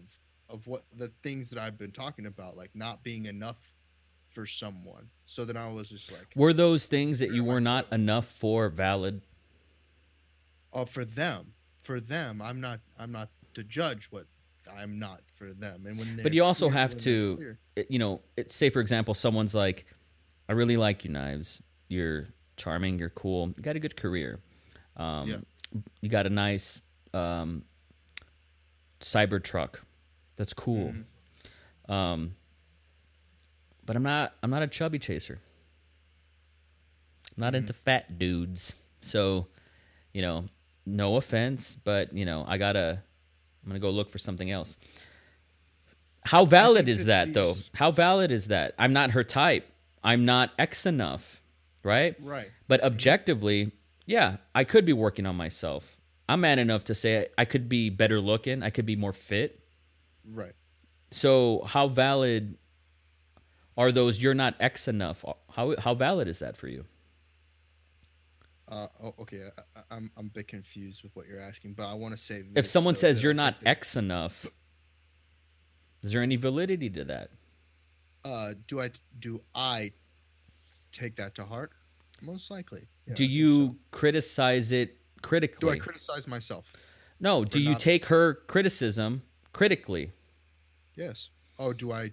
of 0.50 0.66
what 0.68 0.86
the 0.96 1.08
things 1.24 1.50
that 1.50 1.60
i've 1.62 1.78
been 1.78 1.92
talking 1.92 2.26
about 2.26 2.56
like 2.56 2.70
not 2.74 3.04
being 3.04 3.26
enough 3.26 3.74
for 4.28 4.46
someone. 4.46 5.08
So 5.24 5.46
then 5.46 5.56
I 5.56 5.72
was 5.72 5.90
just 5.90 6.12
like, 6.12 6.28
Were 6.36 6.52
those 6.52 6.88
things 6.88 7.20
that 7.20 7.32
you 7.32 7.44
were 7.46 7.62
not 7.62 7.90
enough 7.94 8.26
for 8.26 8.68
valid? 8.68 9.22
oh, 10.74 10.84
for 10.84 11.06
them, 11.06 11.54
for 11.82 12.02
them, 12.02 12.42
I'm 12.42 12.60
not, 12.60 12.82
I'm 13.00 13.14
not 13.14 13.30
to 13.54 13.64
judge 13.64 14.08
what 14.12 14.26
I'm 14.78 15.00
not 15.00 15.22
for 15.34 15.54
them. 15.54 15.86
And 15.86 15.98
when, 15.98 16.20
But 16.22 16.34
you 16.34 16.44
also 16.44 16.68
clear- 16.68 16.78
have 16.80 16.98
to, 16.98 17.56
you 17.88 17.98
know, 18.00 18.22
it, 18.36 18.52
say 18.52 18.70
for 18.70 18.82
example, 18.82 19.14
someone's 19.14 19.56
like, 19.56 19.86
"I 20.50 20.54
really 20.54 20.76
like 20.76 21.06
you, 21.06 21.12
Knives. 21.12 21.62
You're 21.88 22.28
charming. 22.58 22.99
You're 22.99 23.10
cool. 23.12 23.47
You 23.58 23.64
got 23.64 23.76
a 23.76 23.80
good 23.80 23.95
career. 23.95 24.39
Um, 24.97 25.28
Yeah. 25.28 25.38
You 26.01 26.10
got 26.10 26.26
a 26.26 26.30
nice 26.30 26.82
um, 27.14 27.64
cyber 29.01 29.43
truck. 29.43 29.82
That's 30.38 30.53
cool. 30.53 30.93
Mm-hmm. 30.93 31.91
Um, 31.91 32.36
but 33.86 33.95
I'm 33.95 34.03
not. 34.03 34.34
I'm 34.41 34.49
not 34.49 34.64
a 34.64 34.68
chubby 34.68 34.99
chaser. 34.99 35.39
I'm 37.36 37.41
not 37.41 37.47
Mm-hmm. 37.53 37.58
into 37.58 37.74
fat 37.74 38.18
dudes. 38.18 38.76
So, 39.01 39.47
you 40.14 40.22
know, 40.22 40.45
no 40.86 41.18
offense, 41.18 41.78
but 41.84 42.14
you 42.14 42.26
know, 42.26 42.45
I 42.47 42.58
gotta. 42.58 43.01
I'm 43.64 43.70
gonna 43.70 43.80
go 43.80 43.89
look 43.89 44.10
for 44.10 44.18
something 44.20 44.49
else. 44.51 44.78
How 46.24 46.45
valid 46.45 46.88
is 46.88 47.06
that 47.06 47.34
that 47.34 47.34
though? 47.34 47.53
How 47.74 47.91
valid 47.91 48.32
is 48.32 48.47
that? 48.47 48.74
I'm 48.80 48.93
not 48.93 49.12
her 49.12 49.24
type. 49.24 49.68
I'm 50.03 50.24
not 50.26 50.51
X 50.58 50.86
enough, 50.86 51.41
right? 51.86 52.16
right. 52.22 52.50
But 52.68 52.84
objectively, 52.84 53.72
yeah, 54.06 54.38
I 54.54 54.64
could 54.66 54.86
be 54.86 54.94
working 54.94 55.26
on 55.26 55.36
myself. 55.36 55.98
I'm 56.28 56.42
man 56.42 56.60
enough 56.60 56.84
to 56.86 56.96
say 56.96 57.28
I 57.38 57.46
could 57.46 57.70
be 57.70 57.90
better 57.90 58.20
looking. 58.20 58.64
I 58.64 58.72
could 58.72 58.86
be 58.86 58.96
more 58.96 59.14
fit. 59.14 59.60
Right. 60.30 60.54
So 61.12 61.64
how 61.68 61.88
valid 61.88 62.58
are 63.78 63.92
those? 63.92 64.22
You're 64.22 64.34
not 64.34 64.56
X 64.60 64.88
enough. 64.88 65.24
How 65.52 65.76
how 65.80 65.94
valid 65.94 66.28
is 66.28 66.40
that 66.40 66.58
for 66.58 66.68
you? 66.68 66.86
Uh, 68.68 68.88
oh, 69.04 69.14
okay. 69.20 69.42
I, 69.56 69.80
I, 69.80 69.84
I'm 69.96 70.12
I'm 70.18 70.26
a 70.26 70.30
bit 70.30 70.48
confused 70.48 71.04
with 71.04 71.16
what 71.16 71.28
you're 71.28 71.40
asking, 71.40 71.74
but 71.74 71.86
I 71.88 71.94
want 71.94 72.16
to 72.16 72.22
say 72.22 72.42
If 72.56 72.66
someone 72.66 72.96
though, 72.96 73.00
says 73.02 73.22
you're 73.22 73.32
I 73.34 73.36
not 73.36 73.62
that- 73.62 73.70
X 73.70 73.96
enough, 73.96 74.48
is 76.02 76.12
there 76.14 76.24
any 76.24 76.36
validity 76.36 76.90
to 76.90 77.06
that? 77.06 77.30
uh, 78.24 78.56
do 78.66 78.82
I 78.82 78.90
do 79.20 79.40
I 79.54 79.92
take 80.96 81.16
that 81.18 81.36
to 81.36 81.46
heart? 81.46 81.72
Most 82.22 82.50
likely. 82.50 82.88
Yeah, 83.08 83.14
do 83.16 83.26
you 83.26 83.68
so. 83.68 83.76
criticize 83.91 84.72
it 84.72 84.98
critically? 85.22 85.60
Do 85.68 85.70
I 85.70 85.78
criticize 85.78 86.28
myself? 86.28 86.74
no. 87.20 87.46
Do 87.46 87.60
you 87.60 87.76
take 87.76 88.06
her 88.06 88.36
criticism 88.48 89.22
critically? 89.54 90.12
Yes. 90.96 91.30
Oh, 91.60 91.74
do 91.74 91.91
I? 91.91 92.12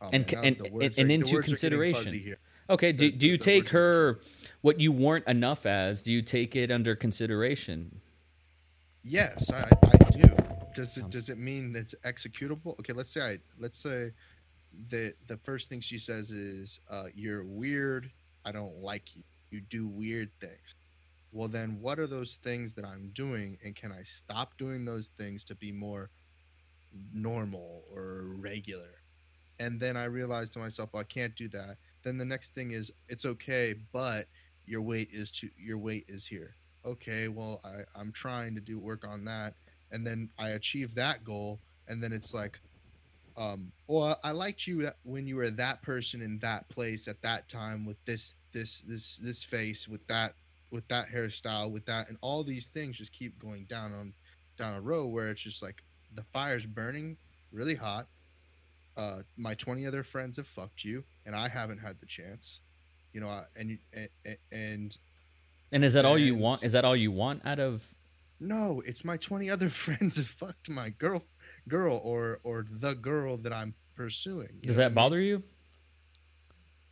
Oh, 0.00 0.10
And 0.12 0.30
man, 0.32 0.44
and- 0.44 0.56
the 0.58 0.64
and- 0.64 0.82
and 0.82 0.98
are- 0.98 1.06
the 1.08 1.14
into 1.14 1.24
words 1.26 1.28
are 1.28 1.30
getting 1.34 1.44
consideration. 1.46 2.36
Okay. 2.70 2.92
Do, 2.92 3.10
The- 3.10 3.16
do 3.16 3.26
you 3.26 3.32
the 3.32 3.38
take 3.44 3.66
are 3.74 3.78
her 3.78 4.20
what 4.60 4.80
you 4.80 4.90
weren't 4.92 5.26
enough 5.26 5.64
as? 5.66 6.02
Do 6.02 6.12
you 6.12 6.22
take 6.22 6.56
it 6.56 6.70
under 6.70 6.94
consideration? 6.96 8.00
Yes, 9.04 9.50
I, 9.52 9.68
I 9.82 10.10
do. 10.10 10.22
Does 10.74 10.96
it 10.96 11.10
does 11.10 11.28
it 11.28 11.38
mean 11.38 11.74
it's 11.76 11.94
executable? 12.04 12.78
Okay, 12.80 12.92
let's 12.92 13.10
say 13.10 13.20
I 13.20 13.38
let's 13.58 13.78
say 13.80 14.12
the 14.88 15.14
the 15.26 15.36
first 15.38 15.68
thing 15.68 15.80
she 15.80 15.98
says 15.98 16.30
is 16.30 16.80
uh, 16.90 17.06
you're 17.14 17.44
weird. 17.44 18.10
I 18.44 18.52
don't 18.52 18.82
like 18.82 19.14
you. 19.16 19.22
You 19.50 19.60
do 19.60 19.86
weird 19.86 20.30
things. 20.40 20.74
Well, 21.32 21.48
then 21.48 21.78
what 21.80 21.98
are 21.98 22.06
those 22.06 22.34
things 22.42 22.74
that 22.74 22.84
I'm 22.84 23.10
doing, 23.14 23.58
and 23.64 23.74
can 23.74 23.92
I 23.92 24.02
stop 24.02 24.58
doing 24.58 24.84
those 24.84 25.10
things 25.18 25.44
to 25.44 25.54
be 25.54 25.72
more 25.72 26.10
normal 27.12 27.84
or 27.94 28.24
regular? 28.38 29.00
And 29.58 29.78
then 29.78 29.96
I 29.96 30.04
realized 30.04 30.52
to 30.54 30.58
myself, 30.58 30.92
well, 30.92 31.00
I 31.00 31.04
can't 31.04 31.34
do 31.36 31.48
that. 31.48 31.76
Then 32.02 32.18
the 32.18 32.24
next 32.24 32.54
thing 32.54 32.72
is 32.72 32.92
it's 33.08 33.24
okay, 33.24 33.74
but 33.92 34.26
your 34.66 34.82
weight 34.82 35.08
is 35.12 35.30
to 35.30 35.50
your 35.58 35.78
weight 35.78 36.04
is 36.08 36.26
here 36.26 36.54
okay 36.84 37.28
well 37.28 37.60
I, 37.64 37.82
i'm 37.98 38.12
trying 38.12 38.54
to 38.54 38.60
do 38.60 38.78
work 38.78 39.06
on 39.06 39.24
that 39.24 39.54
and 39.90 40.06
then 40.06 40.30
i 40.38 40.50
achieve 40.50 40.94
that 40.94 41.24
goal 41.24 41.58
and 41.88 42.02
then 42.02 42.12
it's 42.12 42.34
like 42.34 42.60
um 43.36 43.72
well 43.86 44.18
i 44.24 44.30
liked 44.30 44.66
you 44.66 44.90
when 45.04 45.26
you 45.26 45.36
were 45.36 45.50
that 45.50 45.82
person 45.82 46.20
in 46.20 46.38
that 46.38 46.68
place 46.68 47.08
at 47.08 47.20
that 47.22 47.48
time 47.48 47.84
with 47.84 48.02
this 48.04 48.36
this 48.52 48.80
this 48.82 49.16
this 49.16 49.42
face 49.42 49.88
with 49.88 50.06
that 50.06 50.34
with 50.70 50.86
that 50.88 51.08
hairstyle 51.08 51.70
with 51.70 51.84
that 51.86 52.08
and 52.08 52.18
all 52.20 52.42
these 52.44 52.68
things 52.68 52.98
just 52.98 53.12
keep 53.12 53.38
going 53.38 53.64
down 53.64 53.92
on 53.92 54.12
down 54.56 54.74
a 54.74 54.80
row 54.80 55.06
where 55.06 55.30
it's 55.30 55.42
just 55.42 55.62
like 55.62 55.82
the 56.14 56.24
fire's 56.32 56.66
burning 56.66 57.16
really 57.52 57.74
hot 57.74 58.06
uh 58.96 59.20
my 59.36 59.54
20 59.54 59.86
other 59.86 60.02
friends 60.02 60.36
have 60.36 60.46
fucked 60.46 60.84
you 60.84 61.02
and 61.24 61.34
i 61.34 61.48
haven't 61.48 61.78
had 61.78 61.98
the 62.00 62.06
chance 62.06 62.60
you 63.12 63.20
know 63.20 63.28
I, 63.28 63.44
and 63.56 63.78
and, 63.94 64.36
and 64.50 64.98
And 65.70 65.84
is 65.84 65.94
that 65.94 66.04
all 66.04 66.18
you 66.18 66.34
want? 66.34 66.62
Is 66.62 66.72
that 66.72 66.84
all 66.84 66.96
you 66.96 67.10
want 67.10 67.42
out 67.46 67.58
of? 67.58 67.82
No, 68.40 68.82
it's 68.84 69.04
my 69.04 69.16
20 69.16 69.48
other 69.48 69.70
friends 69.84 70.16
have 70.16 70.26
fucked 70.26 70.68
my 70.68 70.90
girl 70.90 71.22
girl 71.68 72.00
or 72.04 72.40
or 72.44 72.66
the 72.70 72.94
girl 72.94 73.36
that 73.38 73.52
I'm 73.52 73.74
pursuing. 73.94 74.58
Does 74.62 74.76
that 74.76 74.82
what 74.82 74.86
I 74.86 74.88
mean? 74.88 74.94
bother 74.94 75.20
you? 75.20 75.42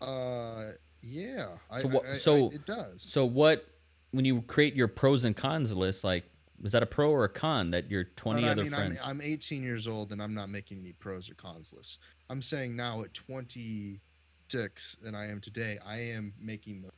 Uh 0.01 0.73
yeah. 1.03 1.49
So 1.79 1.89
I- 1.89 1.93
what- 1.93 2.07
I- 2.07 2.15
so- 2.17 2.51
it 2.51 2.65
does. 2.67 3.07
So 3.09 3.25
what? 3.25 3.67
When 4.13 4.25
you 4.25 4.43
create 4.43 4.75
your 4.75 4.89
pros 4.89 5.25
and 5.25 5.37
cons 5.37 5.73
list, 5.75 6.03
like 6.03 6.25
is 6.65 6.73
that 6.73 6.83
a 6.83 6.87
pro 6.87 7.11
or 7.11 7.25
a 7.25 7.29
con 7.29 7.71
that 7.71 7.91
your 7.91 8.05
twenty 8.05 8.43
But 8.43 8.51
other 8.53 8.61
I 8.63 8.65
mean, 8.65 8.73
friends? 8.73 9.01
I'm, 9.05 9.21
I'm 9.21 9.21
18 9.23 9.63
years 9.63 9.87
old 9.89 10.13
and 10.13 10.21
I'm 10.23 10.35
not 10.35 10.49
making 10.51 10.81
any 10.81 10.93
pros 10.93 11.31
or 11.31 11.35
cons 11.35 11.73
lists. 11.73 11.99
I'm 12.29 12.43
saying 12.43 12.75
now 12.77 13.03
at 13.03 13.15
26 13.15 14.97
than 14.97 15.15
I 15.15 15.31
am 15.31 15.41
today, 15.41 15.79
I 15.87 16.01
am 16.01 16.35
making 16.39 16.83
the 16.83 16.91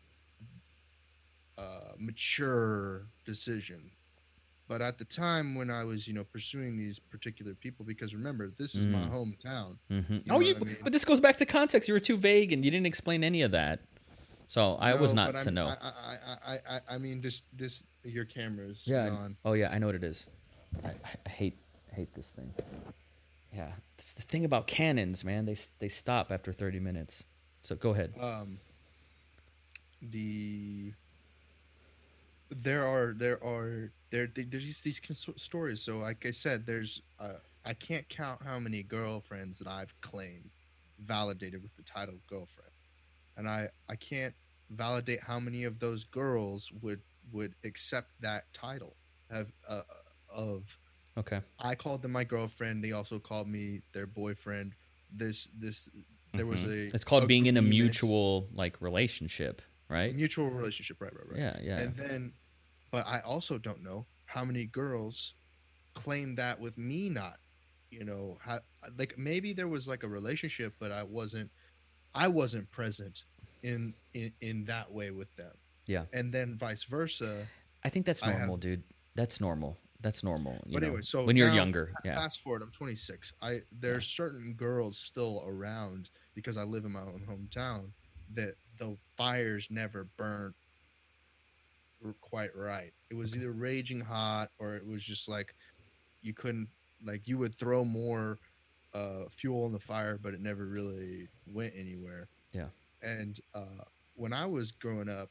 uh, 1.62 1.92
mature 1.98 3.06
decision. 3.24 3.90
But 4.68 4.80
at 4.80 4.96
the 4.98 5.04
time 5.04 5.54
when 5.54 5.70
I 5.70 5.84
was, 5.84 6.06
you 6.08 6.14
know, 6.14 6.24
pursuing 6.24 6.76
these 6.76 6.98
particular 6.98 7.54
people, 7.54 7.84
because 7.84 8.14
remember, 8.14 8.52
this 8.58 8.74
is 8.74 8.86
my 8.86 9.00
Mm. 9.02 9.10
hometown. 9.12 9.76
Mhm. 9.90 10.10
You 10.10 10.22
Oh, 10.32 10.40
you. 10.40 10.54
I 10.56 10.58
mean? 10.60 10.76
But 10.82 10.92
this 10.92 11.04
goes 11.04 11.20
back 11.20 11.36
to 11.38 11.46
context. 11.46 11.88
You 11.88 11.94
were 11.94 12.00
too 12.00 12.16
vague, 12.16 12.52
and 12.52 12.64
you 12.64 12.70
didn't 12.70 12.86
explain 12.86 13.22
any 13.24 13.42
of 13.42 13.50
that. 13.50 13.80
So 14.46 14.74
I 14.74 14.94
was 14.94 15.14
not 15.14 15.34
to 15.42 15.50
know. 15.50 15.66
I, 15.66 15.76
I, 15.80 16.54
I, 16.54 16.58
I, 16.76 16.80
I 16.90 16.98
mean, 16.98 17.20
this, 17.20 17.42
this, 17.52 17.82
your 18.04 18.24
camera's 18.24 18.82
yeah. 18.84 19.08
Gone. 19.08 19.36
Oh 19.44 19.52
yeah, 19.54 19.70
I 19.70 19.78
know 19.78 19.86
what 19.86 19.94
it 19.94 20.04
is. 20.04 20.26
I, 20.84 20.88
I- 20.88 20.94
I 21.26 21.28
hate 21.28 21.58
I 21.90 21.94
hate 21.94 22.14
this 22.14 22.30
thing. 22.32 22.52
Yeah, 23.54 23.72
it's 23.98 24.14
the 24.14 24.22
thing 24.22 24.44
about 24.46 24.66
Canons, 24.66 25.24
man. 25.24 25.44
They 25.44 25.56
they 25.78 25.88
stop 25.88 26.30
after 26.32 26.52
thirty 26.52 26.80
minutes. 26.80 27.24
So 27.62 27.74
go 27.76 27.90
ahead. 27.90 28.14
um 28.18 28.58
the 30.00 30.92
there 32.50 32.84
are 32.86 33.12
there 33.16 33.42
are 33.44 33.92
there 34.12 34.28
there's 34.32 34.64
just 34.64 34.84
these 34.84 35.00
stories 35.36 35.82
so 35.82 35.98
like 35.98 36.24
i 36.24 36.30
said 36.30 36.64
there's 36.66 37.02
uh, 37.18 37.38
i 37.64 37.74
can't 37.74 38.08
count 38.08 38.40
how 38.44 38.58
many 38.60 38.82
girlfriends 38.84 39.58
that 39.58 39.66
i've 39.66 40.00
claimed 40.00 40.50
validated 41.00 41.60
with 41.60 41.74
the 41.76 41.82
title 41.82 42.14
girlfriend 42.28 42.70
and 43.36 43.48
i 43.48 43.68
i 43.88 43.96
can't 43.96 44.34
validate 44.70 45.20
how 45.20 45.40
many 45.40 45.64
of 45.64 45.80
those 45.80 46.04
girls 46.04 46.70
would 46.80 47.00
would 47.32 47.54
accept 47.64 48.10
that 48.20 48.44
title 48.52 48.94
have 49.30 49.52
uh, 49.68 49.82
of 50.28 50.78
Okay. 51.16 51.40
I 51.58 51.74
called 51.74 52.02
them 52.02 52.12
my 52.12 52.24
girlfriend. 52.24 52.82
They 52.82 52.92
also 52.92 53.18
called 53.18 53.48
me 53.48 53.82
their 53.92 54.06
boyfriend. 54.06 54.74
This 55.10 55.48
this 55.54 55.88
there 56.32 56.46
was 56.46 56.64
Mhm. 56.64 56.68
a 56.68 56.94
It's 56.94 57.04
called 57.04 57.28
being 57.28 57.46
in 57.46 57.56
a 57.58 57.62
mutual 57.62 58.48
like 58.54 58.80
relationship, 58.80 59.60
right? 59.88 60.14
mutual 60.14 60.48
relationship. 60.50 61.00
Right, 61.00 61.12
right, 61.14 61.28
right. 61.28 61.38
Yeah, 61.38 61.58
yeah. 61.60 61.80
And 61.80 61.94
then, 61.94 62.32
but 62.92 63.06
I 63.08 63.18
also 63.20 63.58
don't 63.58 63.82
know 63.82 64.06
how 64.26 64.44
many 64.44 64.66
girls 64.66 65.34
claim 65.94 66.36
that 66.36 66.60
with 66.60 66.78
me 66.78 67.08
not, 67.08 67.38
you 67.90 68.04
know, 68.04 68.38
how, 68.40 68.60
like 68.96 69.18
maybe 69.18 69.52
there 69.52 69.68
was 69.68 69.88
like 69.88 70.04
a 70.04 70.08
relationship, 70.08 70.74
but 70.78 70.92
I 70.92 71.02
wasn't, 71.02 71.50
I 72.14 72.28
wasn't 72.28 72.70
present 72.70 73.24
in 73.62 73.94
in 74.14 74.32
in 74.40 74.64
that 74.66 74.90
way 74.92 75.10
with 75.10 75.34
them. 75.36 75.52
Yeah. 75.86 76.04
And 76.12 76.32
then 76.32 76.56
vice 76.56 76.84
versa. 76.84 77.46
I 77.84 77.88
think 77.88 78.06
that's 78.06 78.22
I 78.22 78.28
have- 78.30 78.38
normal, 78.40 78.56
dude. 78.58 78.84
That's 79.16 79.40
normal. 79.40 79.78
That's 80.00 80.24
normal. 80.24 80.54
You 80.66 80.74
But 80.74 80.82
know, 80.82 80.88
anyway, 80.88 81.02
so 81.02 81.24
when 81.24 81.36
you're 81.36 81.48
now, 81.48 81.54
younger, 81.54 81.92
yeah. 82.04 82.16
Fast 82.16 82.40
forward, 82.40 82.62
I'm 82.62 82.72
26. 82.72 83.32
I 83.40 83.60
there's 83.70 84.06
certain 84.06 84.54
girls 84.54 84.98
still 84.98 85.44
around 85.46 86.10
because 86.34 86.56
I 86.56 86.64
live 86.64 86.84
in 86.84 86.92
my 86.92 87.02
own 87.02 87.22
hometown 87.28 87.92
that 88.32 88.54
the 88.78 88.96
fires 89.16 89.68
never 89.70 90.08
burnt 90.16 90.54
r- 90.58 90.61
quite 92.20 92.54
right. 92.54 92.92
It 93.10 93.14
was 93.14 93.34
either 93.34 93.52
raging 93.52 94.00
hot 94.00 94.50
or 94.58 94.76
it 94.76 94.86
was 94.86 95.04
just 95.04 95.28
like 95.28 95.54
you 96.22 96.34
couldn't 96.34 96.68
like 97.04 97.26
you 97.26 97.38
would 97.38 97.54
throw 97.54 97.84
more 97.84 98.38
uh, 98.94 99.24
fuel 99.30 99.66
in 99.66 99.72
the 99.72 99.80
fire, 99.80 100.18
but 100.22 100.34
it 100.34 100.40
never 100.40 100.66
really 100.66 101.28
went 101.46 101.72
anywhere. 101.76 102.28
Yeah. 102.52 102.68
And 103.02 103.40
uh, 103.54 103.84
when 104.14 104.32
I 104.32 104.46
was 104.46 104.72
growing 104.72 105.08
up 105.08 105.30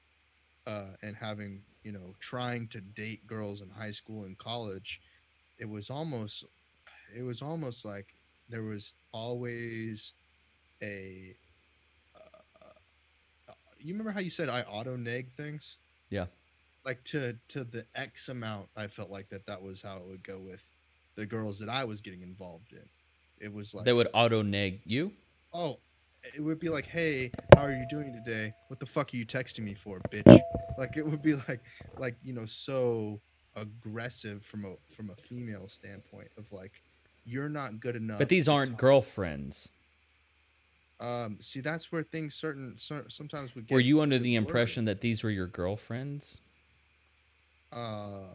uh, 0.68 0.92
and 1.02 1.16
having 1.16 1.62
you 1.84 1.92
know 1.92 2.16
trying 2.20 2.68
to 2.70 2.82
date 2.82 3.26
girls 3.28 3.62
in 3.62 3.70
high 3.70 3.92
school 3.92 4.24
and 4.24 4.38
college, 4.38 5.02
it 5.58 5.70
was 5.70 5.90
almost 5.90 6.46
it 7.16 7.24
was 7.24 7.42
almost 7.42 7.86
like 7.86 8.08
there 8.50 8.64
was 8.64 8.94
always 9.14 10.14
a 10.82 11.36
you 13.84 13.94
remember 13.94 14.12
how 14.12 14.20
you 14.20 14.30
said 14.30 14.50
I 14.50 14.62
auto 14.62 14.96
neg 14.96 15.32
things? 15.32 15.78
Yeah. 16.10 16.26
Like 16.86 17.04
to 17.06 17.38
to 17.50 17.64
the 17.64 17.86
X 17.96 18.30
amount, 18.30 18.68
I 18.76 18.88
felt 18.88 19.10
like 19.10 19.30
that 19.30 19.46
that 19.46 19.62
was 19.62 19.82
how 19.82 19.98
it 19.98 20.08
would 20.08 20.24
go 20.24 20.40
with 20.40 20.66
the 21.16 21.26
girls 21.26 21.60
that 21.60 21.70
I 21.70 21.84
was 21.84 22.02
getting 22.02 22.22
involved 22.22 22.74
in. 22.74 22.84
It 23.40 23.54
was 23.54 23.74
like 23.74 23.86
They 23.86 23.94
would 23.94 24.08
auto 24.14 24.42
neg 24.42 24.82
you. 24.86 25.12
oh, 25.54 25.78
it 26.36 26.42
would 26.42 26.60
be 26.60 26.70
like, 26.70 26.86
hey, 26.86 27.32
how 27.56 27.64
are 27.64 27.72
you 27.72 27.86
doing 27.90 28.14
today? 28.14 28.54
What 28.68 28.80
the 28.80 28.86
fuck 28.86 29.14
are 29.14 29.18
you 29.18 29.26
texting 29.26 29.62
me 29.62 29.74
for, 29.74 30.00
bitch? 30.12 30.40
Like 30.78 30.98
it 30.98 31.06
would 31.06 31.22
be 31.22 31.36
like 31.48 31.62
like 31.98 32.16
you 32.24 32.34
know 32.34 32.46
so 32.46 33.20
aggressive 33.56 34.46
from 34.46 34.66
a 34.66 34.74
from 34.88 35.10
a 35.10 35.16
female 35.16 35.68
standpoint 35.68 36.30
of 36.38 36.52
like 36.52 36.82
you're 37.26 37.50
not 37.50 37.80
good 37.80 37.96
enough. 37.96 38.18
But 38.20 38.30
these 38.30 38.48
aren't 38.48 38.78
girlfriends. 38.78 39.70
Um, 41.00 41.38
see, 41.42 41.62
that's 41.62 41.92
where 41.92 42.04
things 42.04 42.36
certain 42.36 42.76
cer- 42.78 43.06
sometimes 43.10 43.56
would 43.56 43.68
get. 43.68 43.74
Were 43.74 43.82
you 43.82 44.02
under 44.02 44.18
the 44.18 44.24
blurry. 44.24 44.36
impression 44.36 44.86
that 44.86 45.02
these 45.02 45.24
were 45.24 45.32
your 45.32 45.48
girlfriends? 45.48 46.42
Uh, 47.72 48.28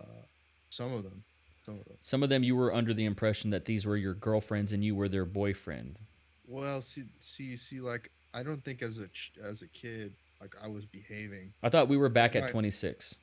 some 0.70 0.92
of 0.92 1.02
them, 1.02 1.22
some 1.64 1.78
of 1.78 1.84
them. 1.84 1.96
Some 2.00 2.22
of 2.22 2.28
them 2.28 2.42
you 2.42 2.56
were 2.56 2.74
under 2.74 2.94
the 2.94 3.04
impression 3.04 3.50
that 3.50 3.64
these 3.64 3.86
were 3.86 3.96
your 3.96 4.14
girlfriends 4.14 4.72
and 4.72 4.84
you 4.84 4.94
were 4.94 5.08
their 5.08 5.24
boyfriend. 5.24 5.98
Well, 6.46 6.80
see, 6.82 7.04
see, 7.18 7.56
see, 7.56 7.80
like 7.80 8.10
I 8.34 8.42
don't 8.42 8.64
think 8.64 8.82
as 8.82 8.98
a 8.98 9.08
ch- 9.08 9.32
as 9.42 9.62
a 9.62 9.66
kid, 9.68 10.12
like 10.40 10.54
I 10.62 10.68
was 10.68 10.84
behaving. 10.84 11.52
I 11.62 11.68
thought 11.68 11.88
we 11.88 11.96
were 11.96 12.08
back 12.08 12.36
at 12.36 12.50
26. 12.50 13.16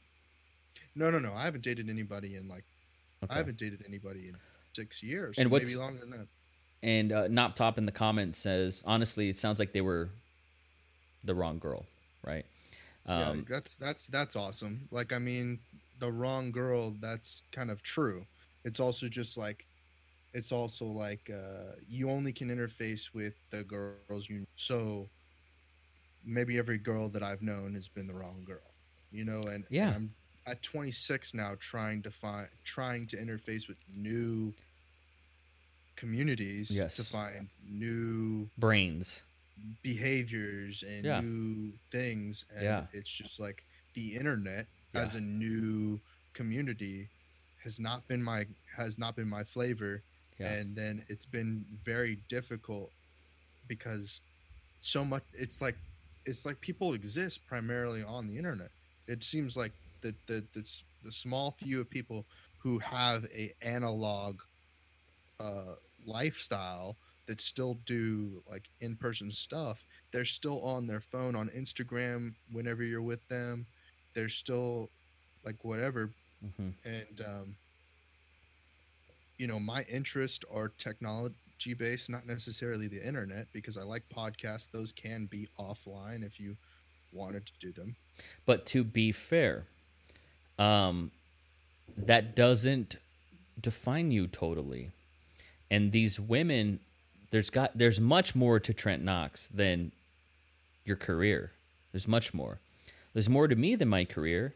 No, 0.96 1.10
no, 1.10 1.20
no. 1.20 1.34
I 1.34 1.44
haven't 1.44 1.64
dated 1.64 1.90
anybody 1.90 2.36
in 2.36 2.48
like 2.48 2.64
Okay. 3.24 3.34
I 3.34 3.38
haven't 3.38 3.58
dated 3.58 3.84
anybody 3.88 4.28
in 4.28 4.36
six 4.76 5.02
years. 5.02 5.38
And 5.38 5.50
what's- 5.50 5.66
maybe 5.66 5.78
longer 5.78 6.00
than 6.02 6.10
that. 6.12 6.28
And 6.82 7.14
uh, 7.14 7.28
Nop 7.30 7.54
Top 7.56 7.78
in 7.78 7.86
the 7.86 7.94
comments 7.94 8.38
says, 8.38 8.84
honestly, 8.86 9.30
it 9.30 9.38
sounds 9.38 9.58
like 9.58 9.72
they 9.72 9.80
were 9.80 10.10
the 11.24 11.34
wrong 11.34 11.58
girl, 11.58 11.86
right? 12.26 12.46
yeah, 13.08 13.30
Um, 13.30 13.46
that's 13.50 13.78
that's 13.78 14.08
that's 14.08 14.36
awesome. 14.36 14.90
Like 14.92 15.14
I 15.14 15.20
mean, 15.20 15.60
the 16.04 16.12
wrong 16.12 16.52
girl. 16.52 16.92
That's 17.00 17.44
kind 17.52 17.72
of 17.72 17.82
true. 17.82 18.26
It's 18.66 18.80
also 18.80 19.08
just 19.08 19.38
like, 19.38 19.68
it's 20.34 20.52
also 20.52 20.86
like 20.86 21.30
uh, 21.34 21.74
you 21.88 22.10
only 22.10 22.34
can 22.34 22.50
interface 22.50 23.14
with 23.14 23.36
the 23.52 23.64
girls 23.64 24.30
you. 24.30 24.40
know. 24.40 24.46
So 24.56 25.10
maybe 26.26 26.58
every 26.58 26.78
girl 26.78 27.10
that 27.10 27.24
I've 27.24 27.42
known 27.42 27.74
has 27.76 27.88
been 27.88 28.08
the 28.08 28.14
wrong 28.16 28.44
girl, 28.46 28.74
you 29.12 29.24
know. 29.24 29.42
And 29.44 29.64
and 29.64 29.66
Yeah. 29.70 29.90
I'm 29.96 30.16
at 30.46 30.62
26 30.62 31.34
now, 31.34 31.56
trying 31.60 32.02
to 32.04 32.12
find, 32.12 32.50
trying 32.66 33.08
to 33.08 33.18
interface 33.18 33.68
with 33.70 33.80
new 33.88 34.54
communities 35.96 36.72
Yes. 36.72 36.96
to 36.98 37.04
find 37.04 37.50
new 37.64 38.50
brains. 38.58 39.22
behaviors 39.84 40.84
and 40.84 41.04
Yeah. 41.06 41.22
new 41.22 41.74
things 41.92 42.44
and 42.50 42.64
Yeah. 42.64 42.88
it's 42.92 43.10
just 43.10 43.40
like 43.40 43.64
the 43.94 44.16
internet 44.16 44.68
Yeah. 44.94 45.02
as 45.02 45.16
a 45.16 45.22
new 45.22 46.00
community 46.34 47.10
has 47.64 47.80
not 47.80 48.08
been 48.08 48.22
my 48.24 48.46
has 48.76 48.98
not 48.98 49.16
been 49.16 49.30
my 49.30 49.44
flavor 49.44 50.02
Yeah. 50.40 50.54
and 50.54 50.76
then 50.76 51.04
it's 51.08 51.26
been 51.26 51.66
very 51.84 52.18
difficult 52.30 52.92
because 53.68 54.22
so 54.80 55.04
much 55.06 55.24
it's 55.34 55.62
like 55.62 55.76
it's 56.26 56.46
like 56.46 56.60
people 56.62 56.94
exist 56.94 57.46
primarily 57.48 58.04
on 58.04 58.28
the 58.28 58.38
internet 58.38 58.70
it 59.08 59.24
seems 59.24 59.56
like 59.58 59.72
the 60.02 60.14
the 60.28 60.44
the, 60.54 60.64
the 61.04 61.12
small 61.12 61.52
few 61.52 61.82
of 61.82 61.90
people 61.90 62.26
who 62.60 62.80
have 62.80 63.26
a 63.34 63.54
analog 63.62 64.42
uh 65.40 65.76
lifestyle 66.06 66.96
that 67.28 67.40
still 67.40 67.76
do 67.86 68.42
like 68.50 68.64
in-person 68.82 69.32
stuff 69.32 69.86
they're 70.12 70.26
still 70.26 70.62
on 70.62 70.86
their 70.88 71.00
phone 71.00 71.36
on 71.36 71.50
instagram 71.50 72.34
whenever 72.52 72.84
you're 72.84 73.02
with 73.02 73.26
them 73.30 73.66
they're 74.14 74.30
still 74.30 74.90
like 75.46 75.64
whatever 75.64 76.10
hmm 76.58 76.70
and 76.86 77.22
um, 77.26 77.56
you 79.38 79.48
know 79.48 79.60
my 79.60 79.84
interests 79.84 80.44
are 80.54 80.70
technology 80.70 81.74
based 81.78 82.10
not 82.10 82.26
necessarily 82.28 82.88
the 82.88 83.06
internet 83.06 83.48
because 83.54 83.78
i 83.78 83.84
like 83.84 84.04
podcasts 84.14 84.70
those 84.72 84.92
can 84.92 85.26
be 85.26 85.48
offline 85.58 86.26
if 86.26 86.40
you 86.40 86.58
wanted 87.14 87.46
to 87.46 87.54
do 87.60 87.72
them 87.72 87.96
But 88.46 88.66
to 88.68 88.84
be 88.84 89.12
fair, 89.12 89.66
um, 90.60 91.12
that 91.98 92.36
doesn't 92.36 92.98
define 93.60 94.12
you 94.12 94.28
totally. 94.28 94.92
And 95.70 95.92
these 95.92 96.20
women, 96.20 96.80
there's 97.32 97.50
got 97.50 97.78
there's 97.78 98.00
much 98.00 98.36
more 98.36 98.60
to 98.60 98.74
Trent 98.74 99.04
Knox 99.04 99.48
than 99.48 99.92
your 100.86 100.96
career. 100.96 101.52
There's 101.92 102.08
much 102.08 102.34
more. 102.34 102.60
There's 103.14 103.30
more 103.30 103.48
to 103.48 103.56
me 103.56 103.76
than 103.76 103.90
my 103.90 104.06
career. 104.06 104.56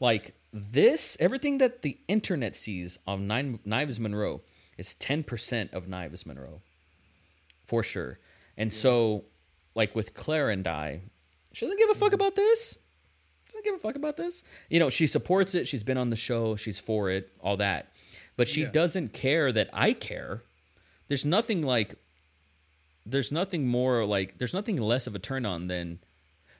Like 0.00 0.34
this, 0.52 1.16
everything 1.20 1.58
that 1.58 1.82
the 1.82 1.98
internet 2.08 2.54
sees 2.54 2.98
on 3.06 3.26
Nine, 3.26 3.58
Knives 3.64 3.98
Monroe 3.98 4.42
is 4.76 4.94
ten 4.94 5.22
percent 5.22 5.72
of 5.72 5.88
Knives 5.88 6.24
Monroe, 6.26 6.62
for 7.66 7.82
sure. 7.82 8.18
And 8.56 8.72
so, 8.72 9.24
like 9.74 9.94
with 9.94 10.14
Claire 10.14 10.50
and 10.50 10.66
I, 10.66 11.02
she 11.52 11.66
doesn't 11.66 11.78
give 11.78 11.90
a 11.90 11.94
fuck 11.94 12.08
mm-hmm. 12.08 12.14
about 12.14 12.36
this. 12.36 12.78
She 13.46 13.52
Doesn't 13.52 13.64
give 13.64 13.74
a 13.74 13.78
fuck 13.78 13.96
about 13.96 14.16
this. 14.16 14.42
You 14.68 14.78
know, 14.78 14.90
she 14.90 15.06
supports 15.06 15.54
it. 15.54 15.66
She's 15.66 15.82
been 15.82 15.96
on 15.98 16.10
the 16.10 16.16
show. 16.16 16.54
She's 16.54 16.78
for 16.78 17.10
it. 17.10 17.32
All 17.40 17.56
that, 17.56 17.92
but 18.36 18.46
she 18.46 18.62
Yeah. 18.62 18.70
doesn't 18.70 19.12
care 19.12 19.52
that 19.52 19.70
I 19.72 19.92
care. 19.92 20.42
There's 21.08 21.24
nothing 21.24 21.62
like. 21.62 21.96
There's 23.06 23.32
nothing 23.32 23.66
more 23.66 24.04
like. 24.04 24.38
There's 24.38 24.54
nothing 24.54 24.76
less 24.76 25.06
of 25.06 25.14
a 25.14 25.18
turn 25.18 25.46
on 25.46 25.66
than, 25.68 25.98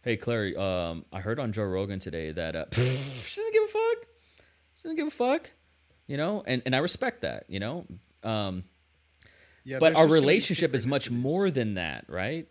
hey 0.09 0.16
Claire, 0.16 0.59
um, 0.59 1.04
I 1.12 1.20
heard 1.20 1.38
on 1.38 1.52
Joe 1.52 1.64
Rogan 1.64 1.98
today 1.98 2.32
that 2.32 2.56
uh, 2.56 2.64
she 2.72 2.80
doesn't 2.80 3.52
give 3.52 3.64
a 3.64 3.66
fuck. 3.66 4.06
She 4.74 4.82
doesn't 4.84 4.96
give 4.96 5.06
a 5.09 5.11
fuck. 5.11 5.50
You 6.06 6.16
know, 6.16 6.42
and 6.46 6.62
and 6.64 6.74
I 6.74 6.78
respect 6.78 7.20
that. 7.20 7.44
You 7.48 7.61
know, 7.61 7.84
um, 8.22 8.64
yeah 9.64 9.78
but 9.78 9.88
our 9.88 10.04
just 10.04 10.09
gonna 10.09 10.09
be 10.09 10.20
relationship 10.20 10.74
is 10.74 10.86
much 10.86 11.11
more 11.11 11.50
than 11.50 11.74
that, 11.74 12.06
right? 12.09 12.48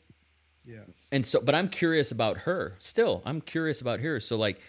yeah. 0.65 0.81
And 1.11 1.25
so 1.25 1.41
but 1.41 1.55
i'm 1.55 1.67
curious 1.69 2.11
about 2.11 2.39
her 2.39 2.75
still. 2.77 3.23
I'm 3.25 3.41
curious 3.41 3.81
about 3.81 4.01
her. 4.01 4.19
So 4.19 4.37
like 4.37 4.61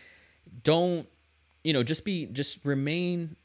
don't 0.62 1.06
you 1.62 1.74
know 1.74 1.82
just 1.82 2.06
be 2.06 2.24
just 2.26 2.64
remain 2.64 3.36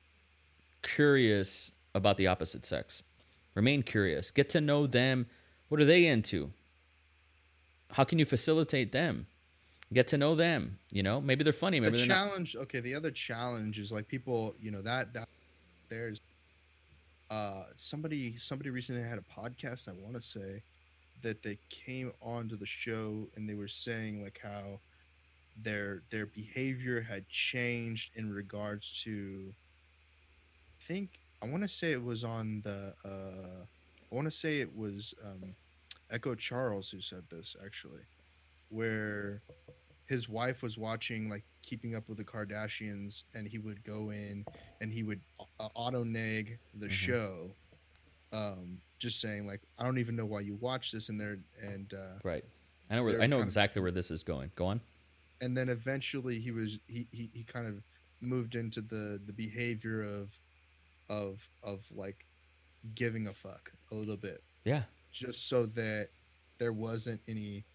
curious 0.83 1.71
about 1.93 2.15
the 2.15 2.27
opposite 2.27 2.65
sex. 2.65 3.03
Remain 3.55 3.83
curious. 3.83 4.31
Get 4.31 4.49
to 4.51 4.61
know 4.61 4.87
them. 4.87 5.25
What 5.67 5.81
are 5.81 5.85
they 5.85 6.05
into? 6.05 6.51
How 7.91 8.05
can 8.05 8.19
you 8.19 8.25
facilitate 8.25 8.93
them 8.93 9.27
get 9.93 10.07
to 10.09 10.17
know 10.17 10.35
them 10.35 10.77
you 10.91 11.03
know? 11.03 11.21
Maybe 11.21 11.43
they're 11.43 11.53
funny 11.53 11.79
maybe 11.79 11.97
the 11.97 11.97
they're 12.05 12.07
not. 12.07 12.27
challenge 12.29 12.55
okay 12.55 12.79
the 12.79 12.95
other 12.95 13.11
challenge 13.11 13.79
is 13.79 13.91
like 13.91 14.07
people 14.07 14.55
you 14.61 14.71
know 14.71 14.81
that 14.81 15.13
that 15.13 15.27
there's 15.89 16.19
uh 17.29 17.63
somebody 17.75 18.35
somebody 18.37 18.69
recently 18.69 19.01
had 19.07 19.17
a 19.17 19.21
podcast 19.39 19.87
i 19.87 19.93
want 20.03 20.15
to 20.15 20.21
say 20.21 20.61
that 21.21 21.41
they 21.41 21.57
came 21.69 22.11
onto 22.21 22.55
the 22.57 22.65
show 22.65 23.27
and 23.35 23.47
they 23.47 23.53
were 23.55 23.67
saying 23.67 24.21
like 24.23 24.39
how 24.43 24.79
their 25.61 26.01
their 26.09 26.25
behavior 26.25 27.01
had 27.01 27.27
changed 27.29 28.11
in 28.15 28.31
regards 28.33 29.03
to 29.03 29.53
i 30.79 30.83
think 30.83 31.19
i 31.41 31.47
want 31.47 31.63
to 31.63 31.69
say 31.69 31.91
it 31.91 32.03
was 32.03 32.23
on 32.23 32.61
the 32.63 32.93
uh 33.05 33.63
i 34.11 34.15
want 34.15 34.25
to 34.25 34.31
say 34.31 34.59
it 34.59 34.75
was 34.75 35.13
um 35.25 35.55
echo 36.11 36.35
charles 36.35 36.89
who 36.89 36.99
said 36.99 37.23
this 37.29 37.55
actually 37.63 38.01
where 38.69 39.41
his 40.13 40.29
wife 40.29 40.61
was 40.61 40.77
watching 40.77 41.27
like 41.29 41.43
keeping 41.63 41.95
up 41.95 42.07
with 42.07 42.17
the 42.19 42.23
kardashians 42.23 43.23
and 43.33 43.47
he 43.47 43.57
would 43.57 43.83
go 43.83 44.11
in 44.11 44.45
and 44.79 44.91
he 44.93 45.01
would 45.01 45.19
uh, 45.59 45.69
auto 45.73 46.03
nag 46.03 46.59
the 46.75 46.87
Mhm. 46.87 46.91
show 47.05 47.55
um 48.31 48.79
just 48.99 49.19
saying 49.19 49.47
like 49.47 49.61
i 49.79 49.83
don't 49.83 49.97
even 49.97 50.15
know 50.15 50.25
why 50.33 50.39
you 50.39 50.55
watch 50.69 50.91
this 50.91 51.09
and 51.09 51.19
there 51.19 51.37
and 51.61 51.93
uh 51.93 52.19
right. 52.23 52.45
I 52.91 52.95
know 52.95 53.03
where, 53.03 53.21
i 53.21 53.25
know 53.25 53.37
kind 53.37 53.43
of- 53.43 53.47
exactly 53.47 53.81
where 53.81 53.91
this 53.99 54.11
is 54.11 54.23
going. 54.23 54.51
Go 54.55 54.65
on. 54.67 54.81
And 55.41 55.57
then 55.57 55.67
eventually 55.69 56.37
he 56.39 56.51
was 56.51 56.79
he, 56.87 57.07
he 57.11 57.29
he 57.33 57.43
kind 57.43 57.67
of 57.67 57.81
moved 58.21 58.53
into 58.55 58.81
the 58.81 59.19
the 59.25 59.33
behavior 59.33 60.03
of 60.03 60.39
of 61.09 61.49
of 61.63 61.79
like 62.03 62.25
giving 62.95 63.25
a 63.27 63.33
fuck 63.33 63.71
a 63.91 63.95
little 63.95 64.15
bit. 64.27 64.43
Yeah. 64.63 64.83
Just 65.11 65.47
so 65.49 65.65
that 65.81 66.09
there 66.59 66.71
wasn't 66.73 67.21
any 67.27 67.65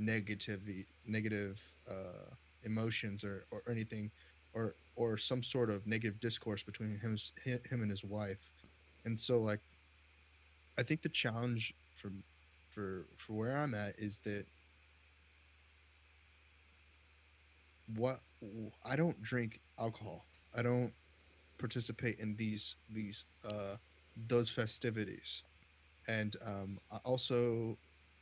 negativity 0.00 0.86
negative 1.06 1.60
uh 1.90 2.34
emotions 2.64 3.24
or 3.24 3.44
or 3.50 3.62
anything 3.70 4.10
or 4.54 4.74
or 4.96 5.16
some 5.16 5.42
sort 5.42 5.70
of 5.70 5.86
negative 5.86 6.20
discourse 6.20 6.62
between 6.62 6.98
him 6.98 7.16
him 7.44 7.82
and 7.82 7.90
his 7.90 8.04
wife. 8.04 8.50
And 9.04 9.18
so 9.18 9.40
like 9.40 9.60
i 10.78 10.82
think 10.82 11.02
the 11.02 11.08
challenge 11.08 11.74
for 11.94 12.10
for 12.70 13.06
for 13.16 13.32
where 13.34 13.56
i'm 13.56 13.74
at 13.74 13.94
is 13.98 14.18
that 14.24 14.46
what 17.96 18.20
i 18.84 18.96
don't 18.96 19.20
drink 19.22 19.60
alcohol. 19.78 20.26
I 20.54 20.62
don't 20.62 20.92
participate 21.58 22.18
in 22.20 22.36
these 22.36 22.76
these 22.90 23.24
uh 23.48 23.76
those 24.16 24.50
festivities. 24.50 25.44
And 26.08 26.36
um 26.44 26.78
I 26.92 26.98
also 27.04 27.78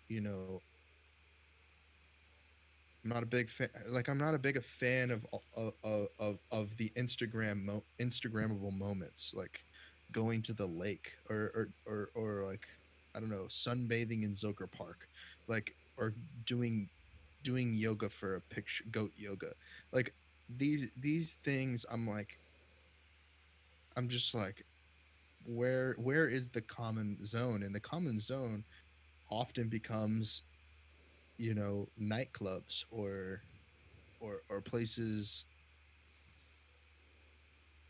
you 0.09 0.21
know 0.21 0.61
I'm 3.05 3.11
not 3.11 3.22
a 3.22 3.26
big 3.26 3.48
fan. 3.48 3.68
Like 3.88 4.09
I'm 4.09 4.18
not 4.18 4.34
a 4.34 4.38
big 4.38 4.57
a 4.57 4.62
fan 4.62 5.11
of 5.11 5.26
of 5.57 6.09
of, 6.18 6.38
of 6.51 6.76
the 6.76 6.90
Instagram 6.96 7.64
mo- 7.64 7.84
Instagrammable 8.01 8.72
moments, 8.76 9.32
like 9.34 9.64
going 10.12 10.42
to 10.42 10.53
the 10.53 10.66
lake 10.66 11.12
or 11.28 11.36
or 11.55 11.68
or, 11.86 12.11
or 12.14 12.46
like 12.46 12.66
I 13.14 13.20
don't 13.20 13.30
know, 13.30 13.44
sunbathing 13.48 14.22
in 14.22 14.32
Zilker 14.34 14.70
Park, 14.70 15.09
like 15.46 15.74
or 15.96 16.14
doing 16.44 16.90
doing 17.42 17.74
yoga 17.74 18.11
for 18.11 18.36
a 18.36 18.40
picture, 18.40 18.84
goat 18.90 19.12
yoga, 19.16 19.53
like 19.92 20.14
these 20.48 20.90
these 20.96 21.38
things. 21.42 21.86
I'm 21.90 22.07
like, 22.09 22.38
I'm 23.96 24.09
just 24.09 24.34
like, 24.34 24.64
where 25.44 25.94
where 25.98 26.28
is 26.28 26.51
the 26.51 26.62
common 26.62 27.24
zone? 27.26 27.62
And 27.62 27.74
the 27.74 27.80
common 27.80 28.20
zone 28.20 28.64
often 29.30 29.68
becomes, 29.68 30.42
you 31.41 31.55
know, 31.55 31.88
nightclubs 32.01 32.84
or 32.91 33.41
or 34.20 34.43
or 34.51 34.61
places 34.61 35.47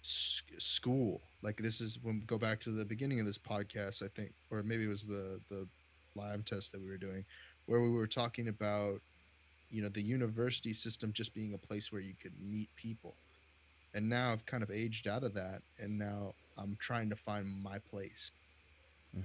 school. 0.03 1.21
Like 1.43 1.57
this 1.57 1.81
is 1.81 1.99
when 2.01 2.21
we 2.21 2.27
go 2.27 2.39
back 2.39 2.61
to 2.61 2.71
the 2.71 2.85
beginning 2.85 3.19
of 3.19 3.27
this 3.27 3.39
podcast 3.39 4.03
i 4.03 4.09
think 4.15 4.33
or 4.51 4.63
maybe 4.63 4.85
it 4.85 4.89
was 4.89 5.07
the 5.07 5.41
the 5.49 5.67
live 6.15 6.45
test 6.45 6.73
that 6.73 6.81
we 6.81 6.89
were 6.89 6.97
doing 6.97 7.25
where 7.67 7.81
we 7.81 7.91
were 7.91 8.07
talking 8.07 8.49
about 8.49 9.01
you 9.71 9.83
know 9.83 9.89
the 9.89 10.03
university 10.03 10.73
system 10.73 11.13
just 11.13 11.35
being 11.35 11.55
a 11.55 11.59
place 11.59 11.93
where 11.93 12.01
you 12.01 12.15
could 12.21 12.33
meet 12.41 12.69
people. 12.77 13.15
And 13.95 14.09
now 14.09 14.33
i've 14.33 14.47
kind 14.47 14.63
of 14.63 14.71
aged 14.71 15.09
out 15.09 15.25
of 15.25 15.35
that 15.35 15.63
and 15.81 15.99
now 15.99 16.35
i'm 16.57 16.77
trying 16.79 17.11
to 17.11 17.17
find 17.17 17.47
my 17.63 17.79
place 17.79 18.33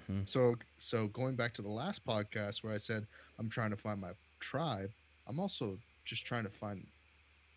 hmm 0.07 0.21
so 0.25 0.55
so 0.77 1.07
going 1.07 1.35
back 1.35 1.53
to 1.53 1.61
the 1.61 1.69
last 1.69 2.05
podcast 2.05 2.63
where 2.63 2.73
i 2.73 2.77
said 2.77 3.05
i'm 3.39 3.49
trying 3.49 3.69
to 3.69 3.77
find 3.77 3.99
my 4.01 4.11
tribe 4.39 4.89
i'm 5.27 5.39
also 5.39 5.77
just 6.03 6.25
trying 6.25 6.43
to 6.43 6.49
find 6.49 6.85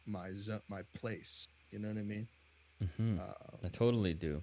my 0.06 0.30
my 0.68 0.82
place 0.94 1.48
you 1.70 1.78
know 1.78 1.88
what 1.88 1.98
i 1.98 2.02
mean 2.02 2.26
hmm 2.96 3.18
uh, 3.18 3.32
I 3.64 3.68
totally 3.68 4.14
do. 4.14 4.42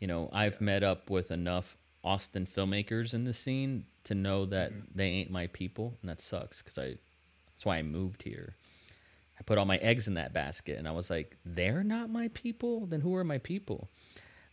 You 0.00 0.08
know, 0.08 0.28
I've 0.32 0.60
met 0.60 0.82
up 0.82 1.10
with 1.10 1.30
enough 1.30 1.76
Austin 2.02 2.44
filmmakers 2.44 3.14
in 3.14 3.22
the 3.22 3.32
scene 3.32 3.84
to 4.02 4.16
know 4.16 4.44
that 4.46 4.72
Mhm. 4.72 4.82
they 4.92 5.06
ain't 5.06 5.30
my 5.30 5.46
people, 5.46 5.96
and 6.00 6.10
that 6.10 6.20
sucks 6.20 6.60
because 6.60 6.76
I. 6.76 6.98
That's 7.52 7.64
why 7.64 7.76
I 7.78 7.82
moved 7.82 8.22
here. 8.24 8.56
I 9.38 9.42
put 9.44 9.58
all 9.58 9.64
my 9.64 9.76
eggs 9.76 10.08
in 10.08 10.14
that 10.14 10.32
basket, 10.32 10.76
and 10.76 10.88
I 10.88 10.90
was 10.90 11.08
like, 11.08 11.36
"They're 11.44 11.84
not 11.84 12.10
my 12.10 12.26
people. 12.34 12.86
Then 12.86 13.00
who 13.02 13.14
are 13.14 13.22
my 13.22 13.38
people?" 13.38 13.88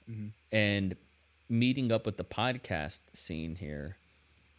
Mhm. 0.07 0.33
And 0.51 0.95
meeting 1.49 1.91
up 1.91 2.05
with 2.05 2.17
the 2.17 2.23
podcast 2.23 2.99
scene 3.13 3.55
here 3.55 3.97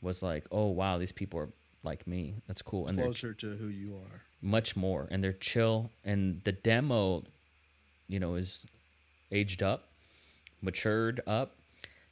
was 0.03 0.23
like, 0.23 0.45
"Oh 0.51 0.67
wow, 0.67 0.99
these 0.99 1.13
people 1.13 1.39
are 1.41 1.49
like 1.83 2.07
me. 2.07 2.35
That's 2.47 2.63
cool." 2.63 2.87
And 2.89 2.99
they're 2.99 3.07
closer 3.07 3.33
to 3.35 3.57
who 3.57 3.69
you 3.69 3.97
are. 3.97 4.23
Much 4.43 4.77
more. 4.77 5.07
And 5.11 5.23
they're 5.23 5.33
chill. 5.33 5.91
And 6.05 6.43
the 6.45 6.53
demo 6.53 7.25
you 8.09 8.19
know 8.19 8.35
is 8.35 8.67
aged 9.31 9.63
up 9.63 9.89
matured 10.63 11.21
up. 11.27 11.57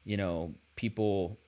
You 0.04 0.16
know 0.16 0.54
people 0.76 1.38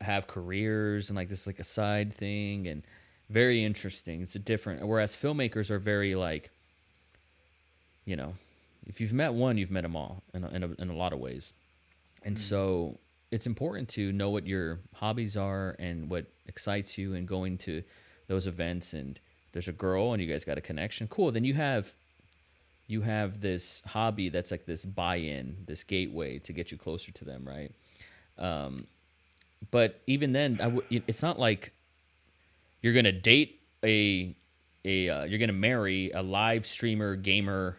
have 0.00 0.26
careers 0.26 1.08
and 1.08 1.16
like 1.16 1.28
this 1.28 1.42
is 1.42 1.46
like 1.46 1.60
a 1.60 1.64
side 1.64 2.12
thing 2.12 2.66
and 2.66 2.82
very 3.30 3.64
interesting. 3.64 4.22
It's 4.22 4.34
a 4.34 4.38
different 4.38 4.86
whereas 4.86 5.16
filmmakers 5.16 5.70
are 5.70 5.78
very 5.78 6.14
like 6.14 6.50
you 8.04 8.16
know 8.16 8.34
if 8.86 9.00
you've 9.00 9.12
met 9.12 9.32
one 9.32 9.58
you've 9.58 9.70
met 9.70 9.82
them 9.82 9.96
all 9.96 10.22
in 10.34 10.44
a, 10.44 10.48
in 10.48 10.62
a, 10.64 10.82
in 10.82 10.90
a 10.90 10.96
lot 10.96 11.12
of 11.12 11.18
ways 11.18 11.52
and 12.24 12.38
so 12.38 12.98
it's 13.30 13.46
important 13.46 13.88
to 13.88 14.12
know 14.12 14.30
what 14.30 14.46
your 14.46 14.80
hobbies 14.94 15.36
are 15.36 15.74
and 15.78 16.10
what 16.10 16.26
excites 16.46 16.98
you 16.98 17.14
and 17.14 17.26
going 17.26 17.56
to 17.58 17.82
those 18.28 18.46
events 18.46 18.92
and 18.92 19.18
there's 19.52 19.68
a 19.68 19.72
girl 19.72 20.12
and 20.12 20.22
you 20.22 20.28
guys 20.28 20.44
got 20.44 20.58
a 20.58 20.60
connection 20.60 21.08
cool. 21.08 21.32
Then 21.32 21.44
you 21.44 21.54
have 21.54 21.92
you 22.86 23.02
have 23.02 23.40
this 23.40 23.82
hobby 23.86 24.28
that's 24.28 24.50
like 24.50 24.66
this 24.66 24.84
buy-in 24.84 25.56
this 25.66 25.82
gateway 25.82 26.38
to 26.40 26.52
get 26.52 26.70
you 26.70 26.78
closer 26.78 27.12
to 27.12 27.24
them 27.24 27.46
right? 27.46 27.72
Um, 28.38 28.76
but 29.70 30.00
even 30.06 30.32
then 30.32 30.56
w- 30.56 30.82
it's 30.90 31.22
not 31.22 31.38
like 31.38 31.72
you're 32.82 32.94
gonna 32.94 33.12
date 33.12 33.60
a 33.84 34.34
a 34.84 35.08
uh, 35.08 35.24
you're 35.24 35.38
gonna 35.38 35.52
marry 35.52 36.10
a 36.10 36.22
live 36.22 36.66
streamer 36.66 37.16
gamer 37.16 37.76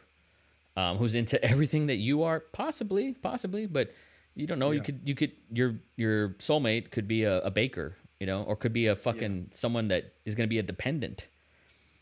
um, 0.75 0.97
who's 0.97 1.13
into 1.15 1.43
everything 1.43 1.87
that 1.87 1.97
you 1.97 2.23
are 2.23 2.39
possibly 2.39 3.13
possibly 3.13 3.65
but 3.67 3.91
you 4.36 4.47
don't 4.47 4.59
know 4.59 4.71
you 4.71 4.81
could 4.81 5.01
you 5.03 5.15
could 5.15 5.31
your 5.51 5.75
your 5.95 6.29
soulmate 6.39 6.91
could 6.91 7.07
be 7.07 7.23
a, 7.23 7.39
a 7.41 7.51
baker 7.51 7.95
you 8.19 8.27
know 8.27 8.43
or 8.43 8.55
could 8.55 8.73
be 8.73 8.88
a 8.88 8.95
fucking 8.95 9.49
someone 9.53 9.88
that 9.89 10.13
is 10.25 10.36
gonna 10.36 10.47
be 10.47 10.59
a 10.59 10.63
dependent 10.63 11.27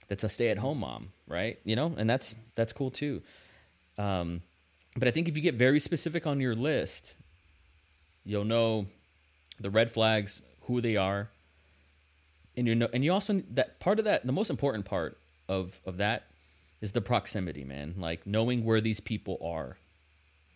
that's 0.07 0.23
a 0.23 0.29
stay-at-home 0.29 0.79
mom 0.79 1.09
right? 1.27 1.59
You 1.63 1.75
know 1.75 1.93
and 1.97 2.09
that's 2.09 2.35
that's 2.55 2.73
cool 2.73 2.91
too. 2.91 3.21
Um, 3.97 4.41
but 4.97 5.07
i 5.07 5.11
think 5.11 5.27
if 5.27 5.35
you 5.35 5.41
get 5.41 5.55
very 5.55 5.79
specific 5.79 6.27
on 6.27 6.41
your 6.41 6.55
list 6.55 7.13
you'll 8.25 8.45
know 8.45 8.87
the 9.59 9.69
red 9.69 9.91
flags 9.91 10.41
who 10.61 10.81
they 10.81 10.97
are 10.97 11.29
and 12.57 12.67
you 12.67 12.75
know 12.75 12.89
and 12.93 13.03
you 13.03 13.13
also 13.13 13.41
that 13.51 13.79
part 13.79 13.99
of 13.99 14.05
that 14.05 14.25
the 14.25 14.31
most 14.31 14.49
important 14.49 14.85
part 14.85 15.17
of 15.47 15.79
of 15.85 15.97
that 15.97 16.23
is 16.81 16.91
the 16.91 17.01
proximity 17.01 17.63
man. 17.63 17.93
Like 17.97 18.25
knowing 18.25 18.65
where 18.65 18.81
these 18.81 18.99
people 18.99 19.37
are. 19.43 19.77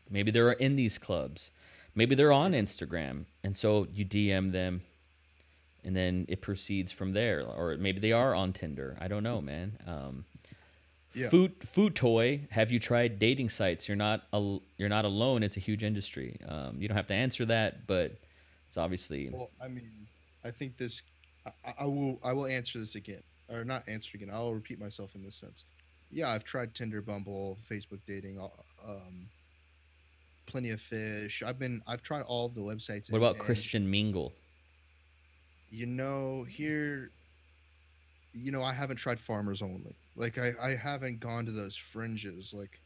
Maybe 0.10 0.32
they're 0.32 0.52
in 0.52 0.76
these 0.76 0.98
clubs 0.98 1.52
maybe 1.96 2.14
they're 2.16 2.32
on 2.34 2.52
instagram 2.54 3.26
and 3.44 3.56
so 3.56 3.88
you 3.94 4.06
dm 4.06 4.52
them 4.52 4.82
and 5.84 5.96
then 5.96 6.26
it 6.28 6.42
proceeds 6.42 6.92
from 6.92 7.14
there 7.14 7.42
or 7.44 7.76
maybe 7.78 8.00
they 8.00 8.12
are 8.12 8.34
on 8.36 8.54
tinder 8.54 8.98
i 9.00 9.08
don't 9.08 9.24
know 9.24 9.42
man 9.42 9.78
um 9.88 10.26
Yeah. 11.14 11.30
food 11.30 11.54
food 11.64 11.96
toy 11.96 12.42
have 12.52 12.72
you 12.72 12.80
tried 12.80 13.20
dating 13.20 13.50
sites 13.50 13.88
you're 13.88 13.96
not 13.96 14.24
al- 14.34 14.62
you're 14.78 14.90
not 14.90 15.06
alone 15.06 15.44
it's 15.44 15.56
a 15.58 15.62
huge 15.62 15.84
industry 15.84 16.38
um, 16.48 16.76
you 16.82 16.88
don't 16.90 16.98
have 16.98 17.08
to 17.08 17.14
answer 17.14 17.46
that 17.46 17.88
but 17.88 18.18
it's 18.68 18.78
obviously 18.78 19.30
Well, 19.32 19.52
I 19.62 19.70
mean, 19.70 19.90
I 20.44 20.52
think 20.52 20.76
this. 20.76 21.02
I, 21.46 21.74
I 21.80 21.86
will. 21.86 22.20
I 22.24 22.34
will 22.34 22.46
answer 22.48 22.78
this 22.78 22.96
again, 22.96 23.24
or 23.48 23.64
not 23.64 23.88
answer 23.88 24.12
again. 24.18 24.30
I'll 24.34 24.54
repeat 24.54 24.80
myself 24.82 25.16
in 25.16 25.24
this 25.24 25.36
sense. 25.36 25.64
Yeah, 26.12 26.30
I've 26.30 26.44
tried 26.44 26.74
Tinder, 26.76 27.02
Bumble, 27.02 27.58
Facebook 27.64 28.00
dating, 28.06 28.38
uh, 28.38 28.50
um, 28.86 29.28
Plenty 30.46 30.70
of 30.70 30.82
Fish. 30.82 31.44
I've 31.44 31.60
been. 31.60 31.82
I've 31.88 32.02
tried 32.04 32.22
all 32.24 32.46
of 32.46 32.54
the 32.56 32.62
websites. 32.62 33.12
what 33.12 33.18
and- 33.18 33.26
about 33.26 33.38
christian 33.40 33.90
mingle 33.90 34.34
You 35.70 35.86
know, 35.88 36.44
here. 36.44 37.12
You 38.34 38.52
know, 38.52 38.62
I 38.64 38.74
haven't 38.74 38.98
tried 38.98 39.20
Farmers 39.20 39.62
Only. 39.62 39.96
Like, 40.16 40.38
I 40.38 40.54
I 40.62 40.76
haven't 40.76 41.20
gone 41.20 41.46
to 41.46 41.52
those 41.52 41.76
fringes. 41.76 42.54
Like, 42.54 42.80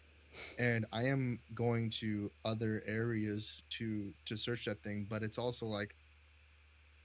and 0.57 0.85
I 0.93 1.03
am 1.05 1.39
going 1.55 1.89
to 2.01 2.31
other 2.45 2.83
areas 2.85 3.61
to 3.71 4.13
to 4.25 4.37
search 4.37 4.65
that 4.65 4.81
thing. 4.83 5.05
But 5.09 5.23
it's 5.23 5.37
also 5.37 5.65
like, 5.65 5.95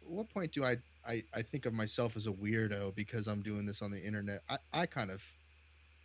what 0.06 0.28
point 0.28 0.52
do 0.52 0.62
I 0.64 0.76
I, 1.06 1.22
I 1.34 1.42
think 1.42 1.66
of 1.66 1.72
myself 1.74 2.16
as 2.16 2.26
a 2.26 2.32
weirdo 2.32 2.94
because 2.94 3.26
I'm 3.26 3.42
doing 3.42 3.66
this 3.66 3.82
on 3.82 3.90
the 3.90 4.02
internet? 4.02 4.42
I, 4.48 4.58
I 4.72 4.86
kind 4.86 5.10
of, 5.10 5.22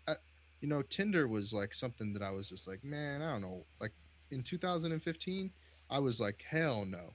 I, 0.08 0.16
you 0.62 0.68
know, 0.68 0.82
Tinder 0.82 1.26
was 1.28 1.54
like 1.54 1.74
something 1.74 2.12
that 2.14 2.22
I 2.22 2.32
was 2.32 2.50
just 2.50 2.68
like, 2.68 2.84
man, 2.84 3.22
I 3.22 3.32
don't 3.32 3.42
know. 3.42 3.64
Like 3.80 3.94
in 4.32 4.44
2015, 4.44 5.52
I 5.90 6.00
was 6.00 6.20
like, 6.20 6.44
hell 6.48 6.86
no. 6.86 7.14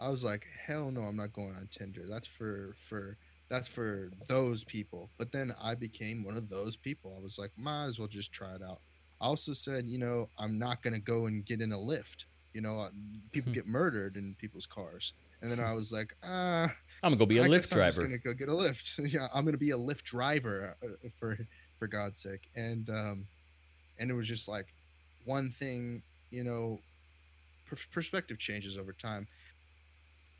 I 0.00 0.08
was 0.08 0.24
like, 0.24 0.44
hell 0.66 0.90
no, 0.90 1.02
I'm 1.02 1.16
not 1.16 1.32
going 1.32 1.54
on 1.54 1.68
Tinder. 1.70 2.02
That's 2.08 2.26
for 2.26 2.74
for 2.76 3.16
that's 3.48 3.68
for 3.68 4.10
those 4.28 4.64
people. 4.64 5.10
But 5.18 5.30
then 5.30 5.54
I 5.62 5.74
became 5.74 6.24
one 6.24 6.36
of 6.36 6.48
those 6.48 6.76
people. 6.76 7.14
I 7.18 7.22
was 7.22 7.38
like, 7.38 7.50
might 7.56 7.84
as 7.84 7.98
well 7.98 8.08
just 8.08 8.32
try 8.32 8.54
it 8.54 8.62
out. 8.62 8.80
I 9.20 9.26
also 9.26 9.52
said, 9.52 9.86
you 9.86 9.98
know, 9.98 10.28
I'm 10.38 10.58
not 10.58 10.82
gonna 10.82 10.98
go 10.98 11.26
and 11.26 11.44
get 11.44 11.60
in 11.60 11.72
a 11.72 11.78
lift. 11.78 12.26
You 12.54 12.60
know, 12.62 12.80
uh, 12.80 12.90
people 13.30 13.50
Hmm. 13.50 13.54
get 13.54 13.66
murdered 13.66 14.16
in 14.16 14.34
people's 14.34 14.66
cars. 14.66 15.14
And 15.40 15.50
then 15.50 15.58
I 15.60 15.72
was 15.72 15.90
like, 15.92 16.14
ah, 16.22 16.64
i'm 17.02 17.10
gonna 17.12 17.16
go 17.16 17.26
be 17.26 17.38
a 17.38 17.42
I 17.44 17.48
lyft 17.48 17.50
guess 17.62 17.72
I'm 17.72 17.78
driver 17.78 18.02
gonna 18.02 18.18
go 18.18 18.34
get 18.34 18.48
a 18.48 18.54
lift. 18.54 18.98
yeah, 18.98 19.28
I'm 19.32 19.44
gonna 19.44 19.56
be 19.56 19.70
a 19.70 19.78
Lyft 19.78 20.02
driver 20.02 20.76
uh, 20.82 21.08
for 21.16 21.38
for 21.78 21.86
God's 21.86 22.20
sake. 22.20 22.48
And 22.56 22.88
um, 22.90 23.26
and 23.98 24.10
it 24.10 24.14
was 24.14 24.26
just 24.28 24.48
like 24.48 24.72
one 25.24 25.50
thing, 25.50 26.02
you 26.32 26.42
know, 26.42 26.80
per- 27.66 27.76
perspective 27.92 28.38
changes 28.38 28.78
over 28.78 28.92
time. 28.92 29.28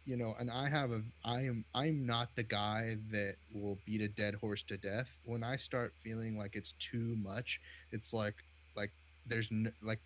You 0.05 0.17
know, 0.17 0.35
and 0.41 0.51
I 0.51 0.69
have 0.69 0.91
a, 0.91 1.03
I 1.25 1.43
am, 1.43 1.65
I'm 1.77 2.05
not 2.05 2.35
the 2.35 2.43
guy 2.43 2.97
that 3.13 3.37
will 3.55 3.79
beat 3.87 4.01
a 4.01 4.09
dead 4.09 4.35
horse 4.35 4.65
to 4.65 4.77
death. 4.77 5.17
When 5.25 5.45
I 5.45 5.55
start 5.55 5.95
feeling 6.03 6.37
like 6.37 6.57
it's 6.57 6.73
too 6.81 7.17
much, 7.23 7.61
it's 7.93 8.13
like, 8.13 8.35
like 8.77 8.91
there's 9.27 9.53
like 9.81 10.01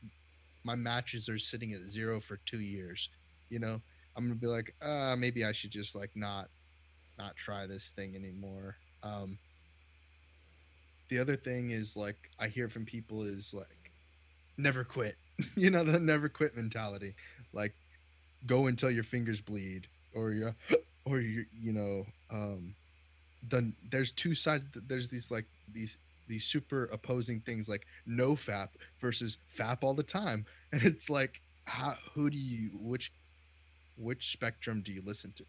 my 0.64 0.74
matches 0.74 1.28
are 1.30 1.38
sitting 1.38 1.72
at 1.72 1.80
zero 1.80 2.20
for 2.20 2.38
two 2.44 2.60
years. 2.60 3.08
You 3.48 3.60
know, 3.60 3.80
I'm 4.16 4.24
gonna 4.24 4.34
be 4.34 4.48
like, 4.48 4.74
uh, 4.82 5.16
maybe 5.16 5.44
I 5.44 5.52
should 5.52 5.70
just 5.70 5.96
like 5.96 6.10
not 6.14 6.48
not 7.18 7.36
try 7.36 7.66
this 7.66 7.92
thing 7.92 8.16
anymore. 8.16 8.76
Um, 9.02 9.38
the 11.08 11.18
other 11.18 11.36
thing 11.36 11.70
is 11.70 11.96
like 11.96 12.16
I 12.38 12.48
hear 12.48 12.68
from 12.68 12.84
people 12.84 13.22
is 13.22 13.54
like 13.54 13.92
never 14.58 14.84
quit. 14.84 15.16
you 15.56 15.70
know 15.70 15.84
the 15.84 15.98
never 15.98 16.28
quit 16.28 16.56
mentality. 16.56 17.14
Like 17.52 17.74
go 18.46 18.66
until 18.66 18.90
your 18.90 19.04
fingers 19.04 19.40
bleed 19.40 19.86
or 20.14 20.32
you 20.32 20.54
or 21.04 21.20
you 21.20 21.46
you 21.60 21.72
know 21.72 22.06
um 22.30 22.74
the 23.48 23.72
there's 23.90 24.10
two 24.12 24.34
sides. 24.34 24.66
There's 24.74 25.08
these 25.08 25.30
like 25.30 25.46
these 25.72 25.98
these 26.28 26.44
super 26.44 26.84
opposing 26.86 27.40
things 27.40 27.68
like 27.68 27.86
no 28.06 28.32
fap 28.32 28.68
versus 28.98 29.38
fap 29.48 29.78
all 29.82 29.94
the 29.94 30.02
time, 30.02 30.44
and 30.72 30.82
it's 30.82 31.10
like 31.10 31.40
how 31.64 31.94
who 32.14 32.30
do 32.30 32.38
you 32.38 32.70
which 32.80 33.12
which 33.96 34.32
spectrum 34.32 34.82
do 34.82 34.92
you 34.92 35.02
listen 35.04 35.32
to? 35.36 35.44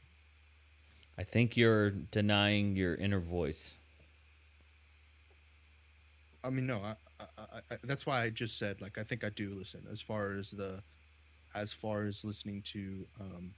I 1.19 1.23
think 1.23 1.57
you're 1.57 1.89
denying 1.89 2.75
your 2.75 2.95
inner 2.95 3.19
voice. 3.19 3.75
I 6.47 6.49
mean, 6.49 6.65
no, 6.65 6.77
I, 6.77 6.95
I, 7.19 7.59
I, 7.71 7.75
that's 7.83 8.05
why 8.05 8.21
I 8.23 8.29
just 8.29 8.57
said 8.57 8.81
like 8.81 8.97
I 8.97 9.03
think 9.03 9.23
I 9.23 9.29
do 9.29 9.51
listen 9.51 9.85
as 9.91 10.01
far 10.01 10.33
as 10.33 10.51
the, 10.51 10.81
as 11.53 11.73
far 11.73 12.05
as 12.05 12.23
listening 12.23 12.61
to, 12.67 13.05
um, 13.19 13.51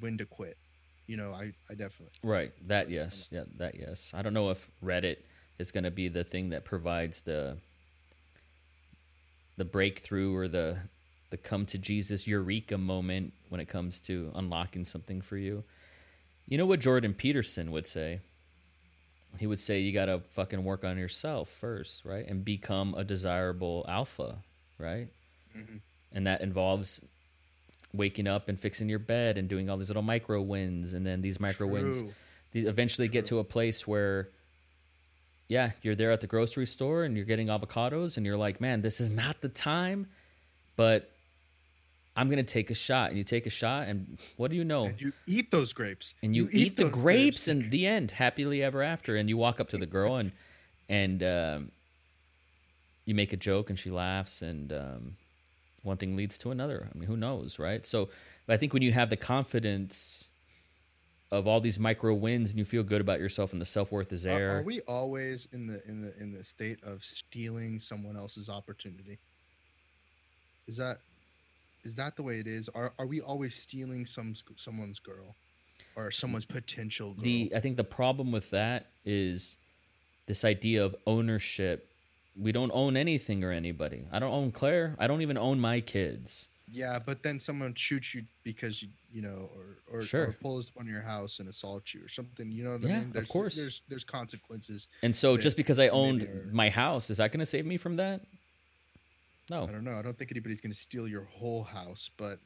when 0.00 0.18
to 0.18 0.24
quit. 0.24 0.56
You 1.06 1.16
know, 1.16 1.30
I, 1.30 1.52
I 1.70 1.74
definitely 1.74 2.14
Right. 2.22 2.52
That 2.66 2.90
yes. 2.90 3.28
Yeah, 3.30 3.44
that 3.58 3.76
yes. 3.78 4.10
I 4.14 4.22
don't 4.22 4.34
know 4.34 4.50
if 4.50 4.68
Reddit 4.82 5.18
is 5.58 5.70
going 5.70 5.84
to 5.84 5.90
be 5.90 6.08
the 6.08 6.24
thing 6.24 6.50
that 6.50 6.64
provides 6.64 7.20
the 7.20 7.58
the 9.56 9.64
breakthrough 9.64 10.34
or 10.34 10.48
the 10.48 10.76
the 11.30 11.36
come 11.36 11.66
to 11.66 11.78
Jesus 11.78 12.26
eureka 12.26 12.78
moment 12.78 13.32
when 13.48 13.60
it 13.60 13.68
comes 13.68 14.00
to 14.02 14.32
unlocking 14.34 14.84
something 14.84 15.20
for 15.20 15.36
you. 15.36 15.64
You 16.46 16.58
know 16.58 16.66
what 16.66 16.80
Jordan 16.80 17.14
Peterson 17.14 17.72
would 17.72 17.86
say? 17.86 18.20
He 19.38 19.46
would 19.46 19.58
say 19.60 19.80
you 19.80 19.92
got 19.92 20.06
to 20.06 20.20
fucking 20.34 20.62
work 20.64 20.84
on 20.84 20.98
yourself 20.98 21.48
first, 21.48 22.04
right? 22.04 22.26
And 22.26 22.44
become 22.44 22.94
a 22.94 23.04
desirable 23.04 23.84
alpha, 23.88 24.36
right? 24.78 25.08
Mhm. 25.56 25.80
And 26.12 26.26
that 26.26 26.40
involves 26.40 27.00
waking 27.92 28.26
up 28.26 28.48
and 28.48 28.58
fixing 28.60 28.88
your 28.88 28.98
bed 28.98 29.38
and 29.38 29.48
doing 29.48 29.70
all 29.70 29.76
these 29.78 29.88
little 29.88 30.02
micro 30.02 30.40
wins 30.42 30.92
and 30.92 31.06
then 31.06 31.22
these 31.22 31.40
micro 31.40 31.66
wins 31.66 32.00
True. 32.02 32.12
the, 32.52 32.66
eventually 32.66 33.08
get 33.08 33.24
to 33.26 33.38
a 33.38 33.44
place 33.44 33.86
where 33.86 34.28
yeah 35.48 35.70
you're 35.80 35.94
there 35.94 36.10
at 36.10 36.20
the 36.20 36.26
grocery 36.26 36.66
store 36.66 37.04
and 37.04 37.16
you're 37.16 37.24
getting 37.24 37.46
avocados 37.48 38.16
and 38.18 38.26
you're 38.26 38.36
like 38.36 38.60
man 38.60 38.82
this 38.82 39.00
is 39.00 39.08
not 39.08 39.40
the 39.40 39.48
time 39.48 40.08
but 40.74 41.10
i'm 42.16 42.28
gonna 42.28 42.42
take 42.42 42.70
a 42.70 42.74
shot. 42.74 43.10
And 43.10 43.18
you 43.18 43.24
take 43.24 43.46
a 43.46 43.50
shot 43.50 43.88
and 43.88 44.18
what 44.36 44.50
do 44.50 44.56
you 44.56 44.64
know? 44.64 44.86
And 44.86 45.00
you 45.00 45.12
eat 45.26 45.50
those 45.50 45.72
grapes. 45.72 46.14
and 46.22 46.34
you, 46.34 46.48
eat, 46.52 46.76
the 46.76 46.84
those 46.84 46.92
grapes, 46.92 47.48
and 47.48 47.70
the 47.70 47.86
end 47.86 48.12
happily 48.12 48.62
ever 48.62 48.82
after. 48.82 49.16
And 49.16 49.28
you 49.28 49.36
walk 49.36 49.60
up 49.60 49.68
to 49.70 49.78
the 49.78 49.86
girl 49.86 50.16
and 50.16 50.32
and 50.88 51.22
um, 51.22 51.70
you 53.04 53.14
make 53.14 53.32
a 53.32 53.36
joke 53.36 53.70
and 53.70 53.78
she 53.78 53.90
laughs 53.90 54.42
and 54.42 54.72
um, 54.72 55.16
one 55.82 55.96
thing 55.96 56.16
leads 56.16 56.38
to 56.38 56.50
another. 56.50 56.88
I 56.92 56.98
mean 56.98 57.08
who 57.08 57.16
knows 57.16 57.58
right? 57.58 57.84
So 57.86 58.08
i 58.48 58.56
think 58.56 58.72
when 58.72 58.82
you 58.82 58.92
have 58.92 59.10
the 59.10 59.16
confidence 59.16 60.28
of 61.32 61.46
all 61.46 61.60
these 61.60 61.78
micro 61.78 62.14
wins 62.14 62.50
and 62.50 62.58
you 62.58 62.64
feel 62.64 62.82
good 62.82 63.00
about 63.00 63.18
yourself 63.18 63.52
and 63.52 63.60
the 63.60 63.66
self-worth 63.66 64.12
is 64.12 64.24
Are- 64.24 64.30
there. 64.30 64.58
Are, 64.58 64.62
we 64.62 64.80
always 64.82 65.48
in 65.52 65.66
the 65.66 65.82
in 65.88 66.00
the 66.00 66.12
in 66.20 66.30
the 66.30 66.44
state 66.44 66.82
of 66.84 67.04
stealing 67.04 67.78
someone 67.78 68.16
else's 68.16 68.48
opportunity? 68.48 69.18
Is 70.68 70.76
that 70.76 70.98
is 71.86 71.94
that 71.96 72.16
the 72.16 72.22
way 72.28 72.36
it 72.40 72.46
is? 72.58 72.68
Are 72.74 72.92
are 72.98 73.06
we 73.06 73.20
always 73.20 73.54
stealing 73.54 74.04
some 74.06 74.34
someone's 74.56 74.98
girl 74.98 75.34
or 75.94 76.10
someone's 76.10 76.44
potential 76.58 77.14
girl? 77.14 77.24
the 77.24 77.52
i 77.56 77.60
think 77.60 77.76
the 77.76 77.84
problem 78.00 78.28
with 78.32 78.50
that 78.50 78.80
is 79.04 79.56
this 80.26 80.44
idea 80.44 80.84
of 80.84 80.94
ownership 81.06 81.78
we 82.38 82.52
don't 82.52 82.72
own 82.74 82.96
anything 82.96 83.42
or 83.44 83.50
anybody 83.50 84.00
i 84.12 84.18
don't 84.18 84.32
own 84.40 84.50
claire 84.52 84.94
i 84.98 85.06
don't 85.06 85.22
even 85.22 85.38
own 85.38 85.58
my 85.60 85.80
kids 85.80 86.48
yeah, 86.68 86.98
but 86.98 87.22
then 87.22 87.38
someone 87.38 87.72
shoots 87.76 88.12
you 88.12 88.24
because 88.42 88.82
you 88.82 88.88
you 89.12 89.22
know 89.22 89.48
or 89.56 89.66
or, 89.98 90.02
Sure. 90.02 90.24
or 90.30 90.32
pulls 90.42 90.66
up 90.70 90.76
on 90.80 90.86
your 90.88 91.00
house 91.00 91.38
and 91.38 91.48
assaults 91.48 91.94
you 91.94 92.00
or 92.04 92.08
something. 92.08 92.50
You 92.50 92.64
know 92.64 92.72
what 92.72 92.82
Yeah, 92.82 92.88
I 92.88 92.98
of 92.98 93.02
mean? 93.04 93.12
There's, 93.12 93.28
course. 93.28 93.54
There's 93.54 93.82
there's 93.88 94.02
consequences. 94.02 94.88
and 95.04 95.14
so 95.14 95.36
just 95.36 95.56
because 95.56 95.78
i 95.78 95.86
owned 96.00 96.22
are- 96.22 96.48
my 96.52 96.68
house 96.68 97.08
is 97.08 97.18
that 97.18 97.30
going 97.30 97.38
to 97.46 97.46
save 97.56 97.66
me 97.66 97.76
from 97.76 97.94
that 98.02 98.18
no 99.50 99.64
I 99.64 99.72
don't 99.72 99.84
know. 99.84 99.98
I 99.98 100.02
don't 100.02 100.16
think 100.16 100.30
anybody's 100.30 100.60
gonna 100.60 100.74
steal 100.74 101.06
your 101.08 101.24
whole 101.24 101.64
house, 101.64 102.10
but 102.16 102.38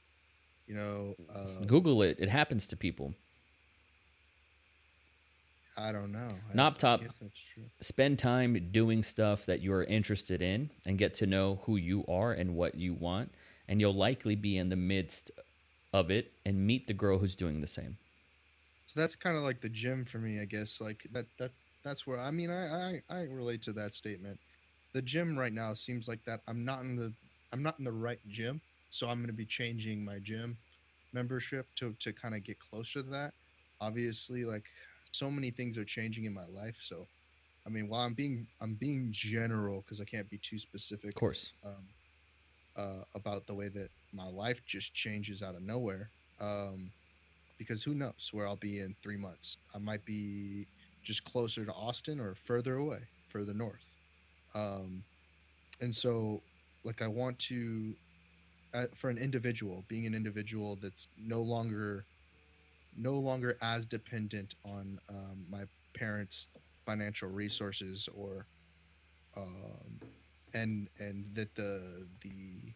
you 0.67 0.75
know, 0.75 1.15
uh, 1.35 1.65
google 1.67 2.03
it 2.03 2.17
it 2.21 2.29
happens 2.29 2.69
to 2.69 2.77
people 2.77 3.15
I 5.77 5.93
don't 5.93 6.13
know. 6.13 6.35
I- 6.51 6.55
Knob 6.55 6.79
top. 6.79 7.01
guess 7.01 7.17
that's 7.21 7.33
true. 7.55 7.65
spend 7.81 8.19
time 8.19 8.69
doing 8.71 9.03
stuff 9.03 9.47
that 9.47 9.63
you're 9.63 9.85
interested 9.85 10.43
in 10.43 10.71
and 10.85 10.99
get 10.99 11.15
to 11.15 11.27
know 11.27 11.61
who 11.65 11.77
you 11.77 12.05
are 12.07 12.33
and 12.33 12.55
what 12.55 12.75
you 12.75 12.93
want 12.93 13.33
and 13.69 13.81
you'll 13.81 13.95
likely 13.95 14.35
be 14.35 14.57
in 14.59 14.69
the 14.69 14.77
midst 14.77 15.31
of 15.93 16.11
it 16.11 16.33
and 16.45 16.67
meet 16.67 16.87
the 16.87 16.93
girl 16.93 17.19
who's 17.19 17.37
doing 17.37 17.61
the 17.61 17.67
same 17.67 17.97
So 18.87 19.01
that's 19.01 19.17
kind 19.17 19.37
of 19.37 19.43
like 19.43 19.61
the 19.61 19.69
gym 19.69 20.05
for 20.05 20.19
me, 20.19 20.41
I 20.41 20.45
guess. 20.45 20.81
Like 20.81 21.07
that 21.13 21.27
that 21.39 21.53
that's 21.85 22.07
where 22.07 22.19
I 22.19 22.31
mean 22.31 22.51
I 22.51 22.65
I, 22.91 23.03
I 23.09 23.21
relate 23.23 23.63
to 23.63 23.73
that 23.75 23.95
statement. 23.95 24.39
The 24.93 25.03
gym 25.03 25.39
right 25.39 25.53
now 25.53 25.73
seems 25.75 26.09
like 26.09 26.25
that 26.25 26.41
I'm 26.49 26.65
not 26.65 26.83
in 26.83 26.97
the 26.97 27.13
I'm 27.53 27.63
not 27.63 27.79
in 27.79 27.85
the 27.85 27.93
right 27.93 28.21
gym, 28.29 28.61
so 28.91 29.09
I'm 29.09 29.19
going 29.19 29.29
to 29.29 29.33
be 29.33 29.47
changing 29.47 30.05
my 30.05 30.19
gym 30.19 30.57
membership 31.13 31.67
to 31.77 31.95
to 32.01 32.13
kind 32.13 32.35
of 32.35 32.45
get 32.45 32.59
closer 32.59 33.03
to 33.03 33.11
that. 33.11 33.33
Obviously, 33.81 34.45
like 34.45 34.65
so 35.13 35.31
many 35.31 35.51
things 35.51 35.79
are 35.79 35.85
changing 35.85 36.25
in 36.25 36.35
my 36.35 36.47
life, 36.47 36.79
so 36.81 37.07
I 37.67 37.71
mean, 37.71 37.89
while 37.89 38.05
I'm 38.05 38.15
being 38.15 38.47
I'm 38.61 38.75
being 38.75 39.09
general 39.11 39.83
because 39.83 40.01
I 40.01 40.05
can't 40.05 40.29
be 40.29 40.39
too 40.39 40.59
specific 40.59 41.11
of 41.11 41.15
course 41.15 41.53
um, 41.65 41.87
uh, 42.77 43.05
about 43.15 43.47
the 43.47 43.55
way 43.55 43.69
that 43.69 43.91
my 44.13 44.27
life 44.27 44.65
just 44.67 44.95
changes 44.95 45.43
out 45.43 45.55
of 45.55 45.63
nowhere. 45.63 46.11
Um, 46.41 46.91
because 47.59 47.85
who 47.85 47.95
knows 47.95 48.31
where 48.33 48.47
I'll 48.47 48.57
be 48.57 48.81
in 48.81 48.97
three 49.03 49.19
months? 49.19 49.59
I 49.75 49.79
might 49.79 50.05
be 50.07 50.67
just 51.03 51.25
closer 51.25 51.65
to 51.65 51.73
Austin 51.73 52.19
or 52.19 52.35
further 52.35 52.77
away, 52.77 53.01
further 53.29 53.53
north. 53.53 54.00
Um, 54.55 55.05
and 55.81 55.95
so, 55.95 56.43
like, 56.85 57.03
I 57.03 57.09
want 57.09 57.39
to, 57.41 57.95
uh, 58.75 58.87
for 58.95 59.11
an 59.11 59.19
individual, 59.19 59.85
being 59.89 60.07
an 60.07 60.15
individual 60.15 60.77
that's 60.81 61.09
no 61.19 61.41
longer, 61.43 62.07
no 62.97 63.15
longer 63.19 63.57
as 63.63 63.87
dependent 63.87 64.55
on 64.65 64.99
um, 65.09 65.47
my 65.51 65.65
parents' 65.95 66.49
financial 66.87 67.29
resources 67.29 68.09
or 68.15 68.47
um, 69.37 70.01
and 70.55 70.89
and 70.99 71.27
that 71.35 71.55
the 71.55 72.07
the 72.23 72.75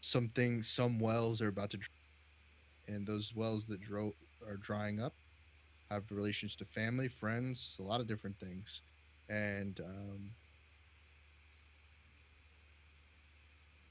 something 0.00 0.62
some 0.62 0.98
wells 0.98 1.40
are 1.40 1.48
about 1.48 1.70
to 1.70 1.78
and 2.86 3.06
those 3.06 3.34
wells 3.34 3.66
that 3.66 3.80
dro- 3.80 4.14
are 4.46 4.56
drying 4.56 5.00
up 5.00 5.14
have 5.90 6.10
relations 6.10 6.56
to 6.56 6.64
family 6.64 7.08
friends 7.08 7.76
a 7.80 7.82
lot 7.82 8.00
of 8.00 8.06
different 8.06 8.38
things. 8.38 8.82
And 9.28 9.80
um 9.80 10.30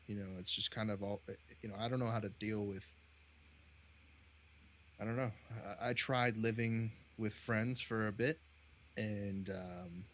you 0.07 0.15
know 0.15 0.25
it's 0.37 0.53
just 0.53 0.71
kind 0.71 0.91
of 0.91 1.01
all 1.01 1.21
you 1.61 1.69
know 1.69 1.75
i 1.79 1.87
don't 1.87 1.99
know 1.99 2.07
how 2.07 2.19
to 2.19 2.29
deal 2.39 2.65
with 2.65 2.91
i 4.99 5.05
don't 5.05 5.15
know. 5.17 5.31
I, 5.81 5.89
I 5.89 5.93
tried 5.93 6.37
living 6.37 6.91
with 7.17 7.33
friends 7.33 7.81
for 7.81 8.07
a 8.07 8.11
bit 8.11 8.39
and 8.97 9.49
um 9.49 10.05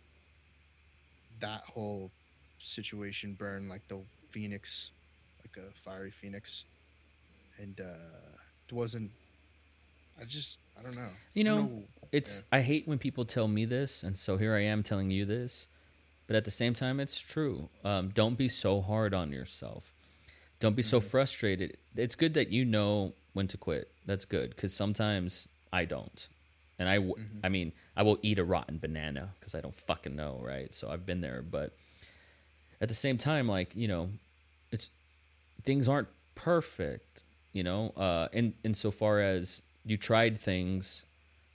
that 1.40 1.61
whole 1.61 2.11
situation 2.57 3.34
burned 3.34 3.70
like 3.70 3.88
the 3.88 3.99
phoenix 4.30 4.91
like 5.41 5.66
a 5.66 5.72
fiery 5.80 6.11
phoenix. 6.11 6.66
And 7.57 7.80
uh 7.80 8.38
it 8.68 8.74
wasn't 8.74 9.11
i 10.20 10.26
just 10.26 10.60
i 10.80 10.84
don't 10.84 10.95
know. 10.95 11.10
You 11.34 11.44
know, 11.44 11.57
don't 11.57 11.88
it's 12.11 12.44
i 12.52 12.61
hate 12.61 12.88
when 12.88 12.98
people 12.98 13.26
tell 13.26 13.48
me 13.48 13.66
this 13.66 14.03
and 14.03 14.18
so 14.18 14.38
here 14.38 14.56
i 14.56 14.61
am 14.61 14.84
telling 14.84 15.11
you 15.11 15.26
this 15.26 15.68
but 16.30 16.35
at 16.35 16.45
the 16.45 16.51
same 16.51 16.76
time 16.76 16.99
it's 16.99 17.19
true. 17.19 17.69
Um, 17.84 18.10
don't 18.10 18.38
be 18.38 18.47
so 18.47 18.81
hard 18.81 19.15
on 19.15 19.31
yourself. 19.31 19.91
Don't 20.60 20.76
be 20.76 20.84
so 20.84 20.99
frustrated. 20.99 21.76
It's 21.95 22.14
good 22.14 22.35
that 22.35 22.49
you 22.49 22.65
know 22.65 23.14
when 23.34 23.47
to 23.47 23.57
quit. 23.57 23.91
That's 24.06 24.26
good 24.26 24.51
because 24.51 24.72
sometimes 24.72 25.47
i 25.73 25.85
don't. 25.85 26.27
And 26.77 26.88
i 27.43 27.49
mean 27.49 27.72
i 27.97 28.03
will 28.03 28.19
eat 28.22 28.38
a 28.38 28.43
rotten 28.43 28.77
banana 28.77 29.30
because 29.39 29.56
i 29.56 29.60
don't 29.60 29.76
fucking 29.76 30.15
know 30.15 30.39
right? 30.43 30.72
So 30.72 30.91
i've 30.91 31.03
been 31.03 31.22
there. 31.22 31.41
But 31.41 31.76
at 32.80 32.89
the 32.89 32.93
same 32.93 33.18
time 33.18 33.47
like 33.47 33.76
you 33.76 33.88
know 33.88 34.11
it's 34.72 34.91
things 35.64 35.88
aren't 35.88 36.10
perfect 36.35 37.23
you 37.53 37.64
know? 37.64 37.89
Uh 37.97 38.27
in 38.31 38.53
insofar 38.64 39.19
as 39.19 39.64
you 39.84 39.97
tried 39.97 40.39
things 40.39 41.06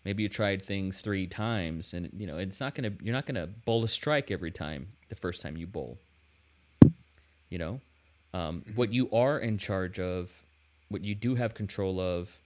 maybe 0.04 0.22
you 0.22 0.28
tried 0.28 0.64
things 0.64 1.00
three 1.00 1.26
times 1.26 1.92
and 1.94 2.10
you 2.16 2.26
know 2.26 2.38
it's 2.38 2.60
not 2.60 2.74
gonna 2.74 2.92
you're 3.02 3.14
not 3.14 3.26
gonna 3.26 3.46
bowl 3.46 3.84
a 3.84 3.88
strike 3.88 4.30
every 4.30 4.50
time 4.50 4.88
the 5.08 5.16
first 5.16 5.42
time 5.42 5.56
you 5.56 5.66
bowl. 5.66 5.98
You 7.50 7.58
know? 7.58 7.80
Um, 8.32 8.64
what 8.74 8.92
you 8.92 9.08
are 9.12 9.38
in 9.38 9.58
charge 9.58 10.00
of 10.00 10.30
what 10.88 11.04
you 11.04 11.14
do 11.14 11.36
have 11.36 11.54
control 11.54 12.00
of 12.00 12.36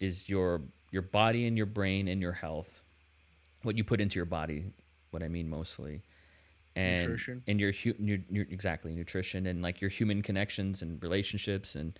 is 0.00 0.28
your 0.28 0.62
your 0.90 1.02
body 1.02 1.46
and 1.46 1.56
your 1.56 1.66
brain 1.66 2.08
and 2.08 2.20
your 2.20 2.32
health. 2.32 2.82
What 3.62 3.76
you 3.76 3.84
put 3.84 4.00
into 4.00 4.16
your 4.16 4.26
body 4.26 4.66
what 5.16 5.22
i 5.22 5.28
mean 5.28 5.48
mostly. 5.48 6.02
And 6.74 7.00
Nutrition. 7.00 7.42
and 7.46 7.58
your, 7.58 7.72
hu- 7.72 7.94
your, 7.98 8.18
your 8.28 8.46
exactly 8.50 8.92
nutrition 8.94 9.46
and 9.46 9.62
like 9.62 9.80
your 9.80 9.88
human 9.88 10.20
connections 10.20 10.82
and 10.82 11.02
relationships 11.02 11.74
and 11.74 11.98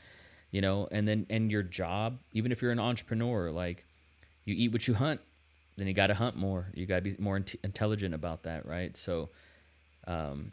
you 0.51 0.61
know 0.61 0.86
and 0.93 1.09
then 1.09 1.24
and 1.31 1.51
your 1.51 1.62
job 1.62 2.19
even 2.35 2.53
if 2.53 2.61
you're 2.61 2.73
an 2.73 2.78
entrepreneur 2.78 3.51
like 3.51 3.86
you 4.47 4.55
eat 4.56 4.73
what 4.73 4.89
you 4.89 4.94
hunt. 4.94 5.20
Then 5.77 5.86
you 5.86 5.93
got 5.93 6.06
to 6.06 6.14
hunt 6.14 6.36
more. 6.36 6.68
You 6.73 6.86
got 6.86 6.97
to 6.97 7.02
be 7.02 7.16
more 7.18 7.36
int- 7.36 7.56
intelligent 7.62 8.14
about 8.14 8.44
that, 8.44 8.64
right? 8.64 8.97
So, 8.97 9.28
um, 10.06 10.52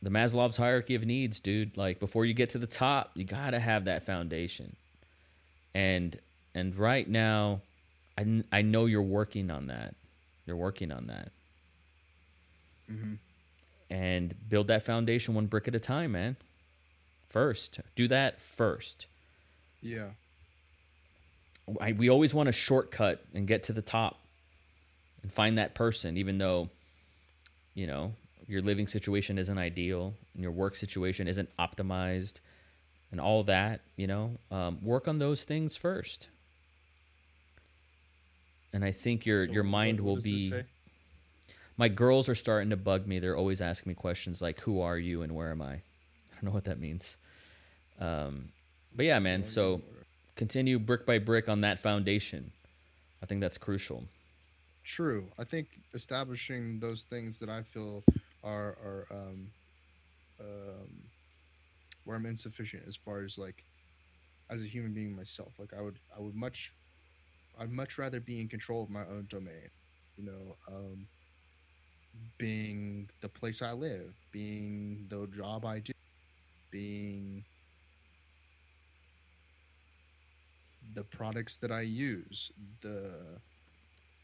the 0.00 0.10
Maslow's 0.10 0.56
hierarchy 0.56 0.94
of 0.94 1.04
needs, 1.04 1.40
dude. 1.40 1.76
Like 1.76 1.98
before 1.98 2.24
you 2.24 2.34
get 2.34 2.50
to 2.50 2.58
the 2.58 2.66
top, 2.68 3.10
you 3.14 3.24
got 3.24 3.50
to 3.50 3.58
have 3.58 3.86
that 3.86 4.04
foundation. 4.04 4.76
And 5.74 6.16
and 6.54 6.76
right 6.76 7.08
now, 7.08 7.62
I 8.16 8.44
I 8.52 8.62
know 8.62 8.86
you're 8.86 9.02
working 9.02 9.50
on 9.50 9.66
that. 9.66 9.94
You're 10.46 10.56
working 10.56 10.92
on 10.92 11.08
that. 11.08 11.32
Mm-hmm. 12.90 13.14
And 13.90 14.34
build 14.48 14.68
that 14.68 14.84
foundation 14.84 15.34
one 15.34 15.46
brick 15.46 15.66
at 15.66 15.74
a 15.74 15.80
time, 15.80 16.12
man. 16.12 16.36
First, 17.28 17.80
do 17.96 18.06
that 18.08 18.40
first. 18.40 19.06
Yeah. 19.80 20.10
I, 21.80 21.92
we 21.92 22.08
always 22.08 22.34
want 22.34 22.48
a 22.48 22.52
shortcut 22.52 23.24
and 23.34 23.46
get 23.46 23.62
to 23.64 23.72
the 23.72 23.82
top 23.82 24.18
and 25.22 25.32
find 25.32 25.58
that 25.58 25.74
person, 25.74 26.16
even 26.16 26.38
though, 26.38 26.70
you 27.74 27.86
know, 27.86 28.14
your 28.46 28.62
living 28.62 28.88
situation 28.88 29.38
isn't 29.38 29.58
ideal 29.58 30.14
and 30.34 30.42
your 30.42 30.52
work 30.52 30.74
situation 30.74 31.28
isn't 31.28 31.48
optimized 31.58 32.40
and 33.10 33.20
all 33.20 33.42
that, 33.44 33.80
you 33.96 34.06
know, 34.06 34.38
um, 34.50 34.78
work 34.82 35.08
on 35.08 35.18
those 35.18 35.44
things 35.44 35.76
first. 35.76 36.28
And 38.72 38.84
I 38.84 38.92
think 38.92 39.24
your 39.24 39.44
your 39.44 39.64
mind 39.64 40.00
will 40.00 40.16
be. 40.16 40.52
My 41.78 41.88
girls 41.88 42.28
are 42.28 42.34
starting 42.34 42.70
to 42.70 42.76
bug 42.76 43.06
me. 43.06 43.18
They're 43.18 43.36
always 43.36 43.60
asking 43.60 43.90
me 43.90 43.94
questions 43.94 44.42
like, 44.42 44.60
"Who 44.60 44.80
are 44.80 44.98
you 44.98 45.22
and 45.22 45.34
where 45.34 45.50
am 45.50 45.62
I?" 45.62 45.72
I 45.74 46.34
don't 46.34 46.44
know 46.44 46.50
what 46.50 46.64
that 46.64 46.78
means. 46.78 47.16
Um, 47.98 48.50
but 48.94 49.06
yeah, 49.06 49.18
man. 49.20 49.42
So 49.44 49.80
continue 50.38 50.78
brick 50.78 51.04
by 51.04 51.18
brick 51.18 51.48
on 51.48 51.60
that 51.60 51.80
foundation. 51.80 52.50
I 53.22 53.26
think 53.26 53.40
that's 53.42 53.58
crucial. 53.58 54.04
True. 54.84 55.26
I 55.38 55.44
think 55.44 55.66
establishing 55.92 56.78
those 56.80 57.02
things 57.02 57.38
that 57.40 57.50
I 57.50 57.62
feel 57.62 58.04
are 58.42 58.78
are 58.82 59.06
um, 59.10 59.50
um, 60.40 61.02
where 62.04 62.16
I'm 62.16 62.24
insufficient 62.24 62.84
as 62.86 62.96
far 62.96 63.20
as 63.22 63.36
like 63.36 63.64
as 64.48 64.62
a 64.62 64.66
human 64.66 64.94
being 64.94 65.14
myself. 65.14 65.52
Like 65.58 65.74
I 65.76 65.82
would 65.82 65.98
I 66.16 66.20
would 66.20 66.34
much 66.34 66.72
I'd 67.60 67.72
much 67.72 67.98
rather 67.98 68.20
be 68.20 68.40
in 68.40 68.48
control 68.48 68.84
of 68.84 68.90
my 68.90 69.02
own 69.02 69.26
domain. 69.28 69.68
You 70.16 70.24
know, 70.24 70.56
um, 70.72 71.06
being 72.38 73.10
the 73.20 73.28
place 73.28 73.60
I 73.60 73.72
live, 73.72 74.14
being 74.32 75.06
the 75.08 75.26
job 75.26 75.66
I 75.66 75.80
do, 75.80 75.92
being 76.70 77.44
the 80.94 81.04
products 81.04 81.56
that 81.58 81.70
I 81.72 81.82
use, 81.82 82.52
the 82.80 83.40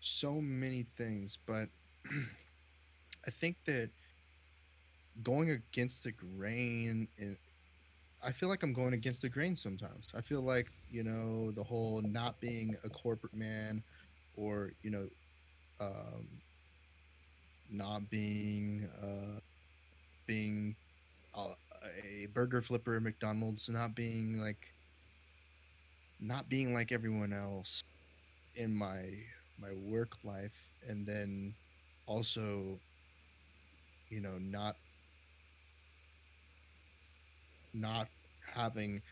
so 0.01 0.41
many 0.41 0.87
things, 0.97 1.39
but 1.47 1.69
I 3.27 3.31
think 3.31 3.57
that 3.67 3.91
going 5.23 5.51
against 5.51 6.05
the 6.05 6.13
grain 6.13 7.09
in 7.19 7.37
I 8.23 8.33
feel 8.33 8.49
like 8.49 8.63
I'm 8.63 8.73
going 8.73 8.95
against 8.95 9.23
the 9.23 9.29
grain 9.29 9.55
sometimes. 9.55 10.09
I 10.17 10.23
feel 10.23 10.41
like, 10.41 10.73
you 10.91 11.05
know, 11.05 11.51
the 11.53 11.63
whole 11.63 12.01
not 12.03 12.41
being 12.41 12.77
a 12.85 12.89
corporate 12.89 13.35
man 13.35 13.83
or, 14.37 14.73
you 14.83 14.91
know, 14.91 15.09
um 15.81 16.29
not 17.71 18.09
being 18.11 18.89
uh 19.03 19.41
being 20.27 20.77
a, 21.35 21.47
a 22.05 22.27
burger 22.33 22.63
flipper 22.63 22.97
at 22.97 23.03
McDonald's, 23.03 23.69
not 23.69 23.95
being 23.95 24.39
like 24.41 24.73
not 26.27 26.49
being 26.49 26.73
like 26.73 26.91
everyone 26.91 27.33
else 27.33 27.85
in 28.57 28.75
my 28.75 29.03
my 29.61 29.73
work 29.73 30.13
life 30.25 30.71
and 30.89 31.07
then 31.07 31.55
also 32.07 32.79
you 34.09 34.21
know 34.21 34.39
not 34.39 34.77
not 37.73 38.09
having 38.55 39.03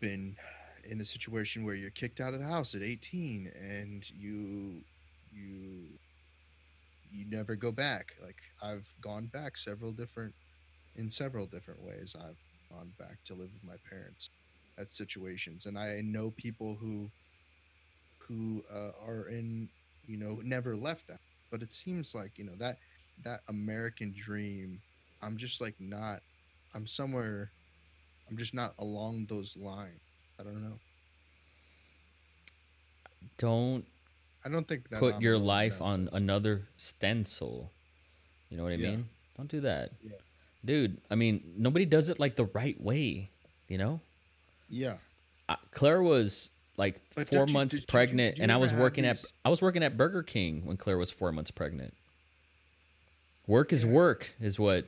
been 0.00 0.36
in 0.84 0.98
the 0.98 1.04
situation 1.04 1.64
where 1.64 1.74
you're 1.74 1.90
kicked 1.90 2.20
out 2.20 2.34
of 2.34 2.40
the 2.40 2.46
house 2.46 2.74
at 2.74 2.82
18 2.82 3.50
and 3.60 4.10
you 4.10 4.82
you 5.32 5.86
you 7.12 7.24
never 7.28 7.56
go 7.56 7.72
back. 7.72 8.14
Like 8.22 8.42
i've 8.62 8.88
gone 9.00 9.26
back 9.26 9.56
several 9.56 9.92
different 9.92 10.34
in 10.96 11.08
several 11.10 11.46
different 11.46 11.82
ways. 11.82 12.16
I've 12.18 12.38
gone 12.70 12.92
back 12.98 13.18
to 13.26 13.34
live 13.34 13.50
with 13.52 13.64
my 13.64 13.76
parents 13.88 14.30
at 14.80 14.90
situations 14.90 15.66
and 15.66 15.78
i 15.78 16.00
know 16.02 16.30
people 16.32 16.76
who 16.80 17.10
who 18.28 18.64
uh, 18.72 18.92
are 19.04 19.28
in 19.28 19.68
you 20.06 20.16
know 20.16 20.40
never 20.44 20.76
left 20.76 21.08
that 21.08 21.20
but 21.50 21.62
it 21.62 21.70
seems 21.70 22.14
like 22.14 22.38
you 22.38 22.44
know 22.44 22.54
that 22.58 22.78
that 23.22 23.40
american 23.48 24.14
dream 24.16 24.80
i'm 25.22 25.36
just 25.36 25.60
like 25.60 25.74
not 25.80 26.22
i'm 26.74 26.86
somewhere 26.86 27.52
i'm 28.30 28.36
just 28.36 28.54
not 28.54 28.74
along 28.78 29.26
those 29.28 29.56
lines 29.56 30.00
i 30.40 30.44
don't 30.44 30.62
know 30.62 30.80
Don't 33.38 33.84
i 34.44 34.48
don't 34.48 34.66
think 34.68 34.88
that 34.90 34.98
put 34.98 35.16
I'm 35.16 35.22
your 35.22 35.38
life 35.38 35.80
on 35.82 36.06
sense. 36.06 36.14
another 36.14 36.68
stencil. 36.76 37.72
You 38.50 38.56
know 38.56 38.64
what 38.64 38.72
I 38.72 38.76
Yeah. 38.76 38.90
mean? 38.90 39.08
Don't 39.36 39.50
do 39.50 39.60
that. 39.60 39.92
Yeah. 40.02 40.18
Dude, 40.64 41.00
I 41.10 41.14
mean, 41.16 41.54
nobody 41.56 41.84
does 41.86 42.08
it 42.10 42.18
like 42.20 42.36
the 42.36 42.46
right 42.46 42.80
way, 42.80 43.30
you 43.68 43.78
know? 43.78 44.00
Yeah 44.70 44.96
Uh, 45.48 45.56
Claire 45.72 46.00
was 46.02 46.48
like 46.76 47.00
But 47.14 47.28
4 47.28 47.46
you- 47.46 47.52
months 47.52 47.74
did 47.80 47.88
pregnant 47.88 48.36
do 48.36 48.40
you 48.40 48.42
and 48.44 48.52
I 48.52 48.56
was 48.56 48.72
working 48.72 49.04
these- 49.04 49.24
at 49.26 49.32
I 49.44 49.50
was 49.50 49.60
working 49.60 49.82
at 49.82 49.96
Burger 49.96 50.22
King 50.22 50.64
when 50.64 50.76
Claire 50.78 50.96
was 50.98 51.10
4 51.10 51.32
months 51.32 51.50
pregnant. 51.50 51.92
Work 53.46 53.72
is 53.72 53.82
Yeah. 53.84 53.90
work 53.90 54.30
is 54.40 54.58
what 54.58 54.86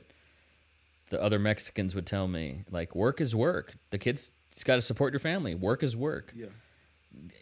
the 1.09 1.21
other 1.21 1.37
Mexicans 1.37 1.93
would 1.93 2.07
tell 2.07 2.27
me. 2.27 2.63
Like 2.71 2.95
work 2.95 3.19
is 3.21 3.35
work. 3.35 3.75
The 3.91 3.97
kids 3.99 4.31
got 4.63 4.75
to 4.75 4.81
support 4.81 5.11
your 5.13 5.19
family. 5.19 5.53
Work 5.53 5.83
is 5.83 5.95
work. 5.95 6.31
yeah 6.35 6.47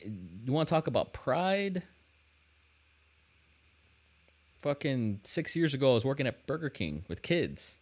You 0.04 0.52
want 0.52 0.68
to 0.68 0.74
talk 0.74 0.88
about 0.88 1.14
pride? 1.14 1.84
Fucking 4.60 5.22
six 5.24 5.56
years 5.56 5.74
ago, 5.74 5.92
I 5.92 5.94
was 5.96 6.06
working 6.06 6.28
at 6.28 6.46
Burger 6.46 6.70
King 6.70 7.04
with 7.08 7.22
kids. 7.22 7.78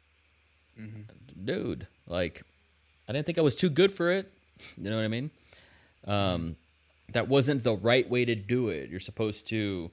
hmm 0.76 1.02
Dude, 1.44 1.88
like, 2.07 2.44
I 3.07 3.14
didn't 3.14 3.26
think 3.26 3.38
I 3.38 3.41
was 3.41 3.56
too 3.56 3.69
good 3.69 3.91
for 3.91 4.11
it. 4.11 4.31
You 4.77 4.90
know 4.90 4.95
what 4.98 5.06
I 5.06 5.07
mean? 5.07 5.31
Um, 6.06 6.56
that 7.14 7.27
wasn't 7.27 7.64
the 7.64 7.76
right 7.76 8.07
way 8.10 8.26
to 8.26 8.36
do 8.36 8.69
it. 8.69 8.90
You're 8.90 8.99
supposed 8.99 9.48
to 9.48 9.90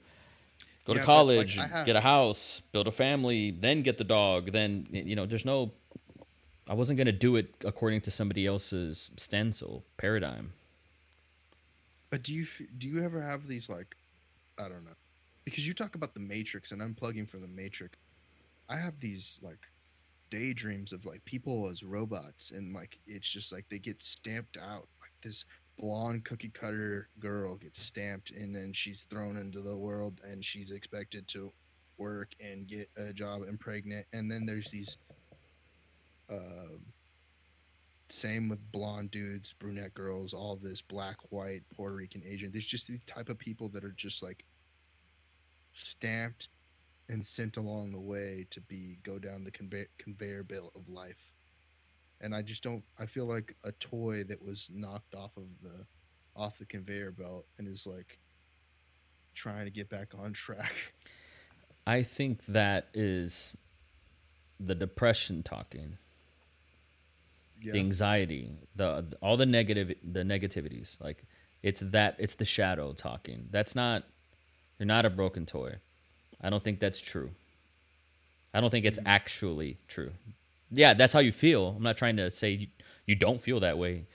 go 0.85 0.93
to 0.93 0.99
Yeah, 0.99 1.01
like, 1.01 1.05
college, 1.05 1.57
I 1.57 1.67
have- 1.67 1.85
get 1.85 1.95
a 1.95 2.01
house, 2.01 2.61
build 2.71 2.87
a 2.87 2.91
family, 2.91 3.51
then 3.51 3.81
get 3.81 3.97
the 3.97 4.03
dog. 4.03 4.51
Then, 4.51 4.87
you 4.91 5.15
know, 5.15 5.25
there's 5.25 5.45
no. 5.45 5.71
I 6.69 6.73
wasn't 6.73 6.97
going 6.97 7.05
to 7.07 7.13
do 7.13 7.37
it 7.37 7.53
according 7.63 8.01
to 8.01 8.11
somebody 8.11 8.45
else's 8.45 9.09
stencil 9.15 9.83
paradigm. 9.97 10.51
But 12.09 12.23
do 12.23 12.33
you 12.33 12.45
do 12.77 12.87
you 12.87 13.03
ever 13.03 13.21
have 13.21 13.47
these 13.47 13.69
like, 13.69 13.95
I 14.57 14.63
don't 14.63 14.83
know, 14.85 14.95
because 15.45 15.67
you 15.67 15.73
talk 15.73 15.95
about 15.95 16.13
the 16.13 16.19
Matrix 16.19 16.71
and 16.71 16.81
unplugging 16.81 17.27
from 17.27 17.41
the 17.41 17.47
Matrix. 17.47 17.97
I 18.69 18.75
have 18.77 18.99
these 18.99 19.39
like 19.41 19.67
daydreams 20.29 20.91
of 20.91 21.05
like 21.05 21.23
people 21.25 21.67
as 21.69 21.83
robots 21.83 22.51
and 22.51 22.73
like 22.73 22.99
it's 23.05 23.29
just 23.29 23.51
like 23.51 23.65
they 23.69 23.79
get 23.79 24.01
stamped 24.01 24.57
out. 24.57 24.87
Like 25.01 25.13
this 25.21 25.45
blonde 25.77 26.25
cookie 26.25 26.49
cutter 26.49 27.09
girl 27.19 27.55
gets 27.57 27.81
stamped 27.81 28.31
and 28.31 28.55
then 28.55 28.73
she's 28.73 29.03
thrown 29.03 29.37
into 29.37 29.61
the 29.61 29.77
world 29.77 30.21
and 30.29 30.43
she's 30.43 30.71
expected 30.71 31.27
to 31.29 31.51
work 31.97 32.33
and 32.39 32.67
get 32.67 32.89
a 32.97 33.13
job 33.13 33.43
and 33.43 33.59
pregnant. 33.59 34.05
And 34.13 34.29
then 34.29 34.45
there's 34.45 34.69
these. 34.69 34.97
Um, 36.29 36.81
same 38.09 38.47
with 38.47 38.71
blonde 38.71 39.11
dudes, 39.11 39.53
brunette 39.53 39.93
girls, 39.93 40.33
all 40.33 40.55
this 40.55 40.81
black, 40.81 41.17
white, 41.29 41.63
Puerto 41.75 41.95
Rican, 41.95 42.23
Asian. 42.25 42.51
There's 42.51 42.65
just 42.65 42.87
these 42.87 43.03
type 43.03 43.27
of 43.27 43.37
people 43.37 43.67
that 43.69 43.83
are 43.83 43.93
just 43.97 44.23
like 44.23 44.45
stamped 45.73 46.49
and 47.09 47.25
sent 47.25 47.57
along 47.57 47.91
the 47.91 47.99
way 47.99 48.45
to 48.51 48.61
be 48.61 48.99
go 49.03 49.17
down 49.17 49.43
the 49.43 49.51
conveyor 49.51 49.87
conveyor 49.97 50.43
belt 50.43 50.71
of 50.75 50.89
life. 50.89 51.33
And 52.19 52.33
I 52.33 52.41
just 52.41 52.63
don't. 52.63 52.83
I 52.99 53.05
feel 53.05 53.25
like 53.25 53.55
a 53.63 53.71
toy 53.73 54.23
that 54.27 54.43
was 54.43 54.69
knocked 54.73 55.15
off 55.15 55.37
of 55.37 55.45
the 55.61 55.85
off 56.35 56.57
the 56.57 56.65
conveyor 56.65 57.11
belt 57.11 57.45
and 57.57 57.67
is 57.67 57.85
like 57.85 58.19
trying 59.33 59.65
to 59.65 59.71
get 59.71 59.89
back 59.89 60.13
on 60.17 60.33
track. 60.33 60.73
I 61.87 62.03
think 62.03 62.45
that 62.47 62.87
is 62.93 63.55
the 64.59 64.75
depression 64.75 65.43
talking. 65.43 65.97
Yeah. 67.59 67.73
the 67.73 67.79
anxiety, 67.79 68.51
the 68.75 69.17
all 69.19 69.35
the 69.35 69.45
negative, 69.47 69.91
the 70.03 70.21
negativities. 70.21 71.01
Like 71.01 71.23
it's 71.63 71.79
that 71.79 72.15
it's 72.19 72.35
the 72.35 72.45
shadow 72.45 72.93
talking. 72.93 73.47
That's 73.49 73.75
not. 73.75 74.03
You're 74.77 74.85
not 74.85 75.05
a 75.05 75.09
broken 75.09 75.47
toy. 75.47 75.77
I 76.41 76.49
don't 76.49 76.63
think 76.63 76.79
that's 76.79 76.99
true. 76.99 77.31
I 78.53 78.61
don't 78.61 78.69
think 78.69 78.85
it's 78.85 78.99
actually 79.05 79.77
true. 79.87 80.11
Yeah, 80.71 80.93
that's 80.93 81.13
how 81.13 81.19
you 81.19 81.31
feel. 81.31 81.75
I'm 81.77 81.83
not 81.83 81.97
trying 81.97 82.17
to 82.17 82.29
say 82.31 82.51
you, 82.51 82.67
you 83.05 83.15
don't 83.15 83.41
feel 83.41 83.59
that 83.61 83.77
way, 83.77 84.05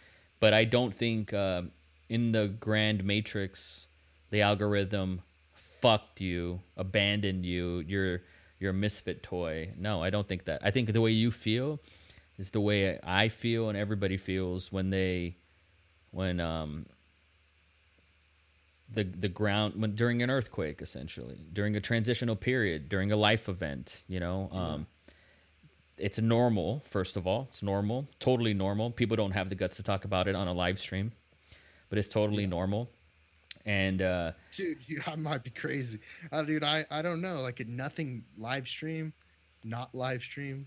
but 0.40 0.53
I 0.53 0.65
don't 0.65 0.94
think 0.94 1.32
uh, 1.32 1.62
in 2.09 2.32
the 2.32 2.49
grand 2.49 3.05
matrix 3.05 3.86
the 4.31 4.43
algorithm 4.43 5.23
fucked 5.55 6.20
you, 6.20 6.61
abandoned 6.77 7.44
you, 7.44 7.81
you're 7.86 8.23
you're 8.59 8.70
a 8.70 8.74
misfit 8.74 9.23
toy. 9.23 9.70
No, 9.77 10.03
I 10.03 10.11
don't 10.11 10.27
think 10.28 10.44
that. 10.44 10.61
I 10.62 10.70
think 10.70 10.93
the 10.93 11.01
way 11.01 11.11
you 11.11 11.31
feel 11.32 11.81
is 12.39 12.51
the 12.51 12.61
way 12.61 12.99
I 13.03 13.28
feel 13.28 13.69
and 13.69 13.77
everybody 13.77 14.16
feels 14.16 14.70
when 14.70 14.90
they 14.90 15.36
when 16.12 16.40
um 16.40 16.86
the 18.94 19.05
the 19.05 19.28
ground 19.28 19.74
when 19.77 19.94
during 19.94 20.23
an 20.23 20.31
earthquake 20.31 20.82
essentially 20.82 21.40
during 21.52 21.77
a 21.77 21.81
transitional 21.81 22.36
period 22.36 22.89
during 22.89 23.10
a 23.12 23.16
life 23.16 23.48
event 23.48 24.05
you 24.09 24.20
know 24.20 24.48
um 24.52 24.86
it's 25.98 26.19
normal 26.19 26.82
first 26.89 27.16
of 27.16 27.27
all. 27.27 27.47
It's 27.48 27.62
normal 27.62 28.09
totally 28.19 28.55
normal. 28.55 28.90
People 28.90 29.16
don't 29.16 29.32
have 29.32 29.48
the 29.48 29.55
guts 29.55 29.77
to 29.77 29.82
talk 29.82 30.05
about 30.05 30.28
it 30.28 30.35
on 30.35 30.48
a 30.48 30.52
live 30.52 30.78
stream 30.78 31.12
but 31.89 31.98
it's 31.98 32.09
totally 32.09 32.47
normal. 32.47 32.90
And 33.64 34.02
uh 34.02 34.32
dude 34.51 34.78
you, 34.86 35.01
i 35.06 35.14
might 35.14 35.44
be 35.44 35.51
crazy. 35.51 36.01
Uh, 36.31 36.43
dude 36.43 36.64
i 36.64 36.85
i 36.90 37.02
don't 37.02 37.20
know. 37.20 37.36
Like 37.36 37.66
nothing 37.66 38.24
live 38.36 38.66
stream 38.69 39.12
not 39.64 39.94
live 39.94 40.23
stream 40.23 40.66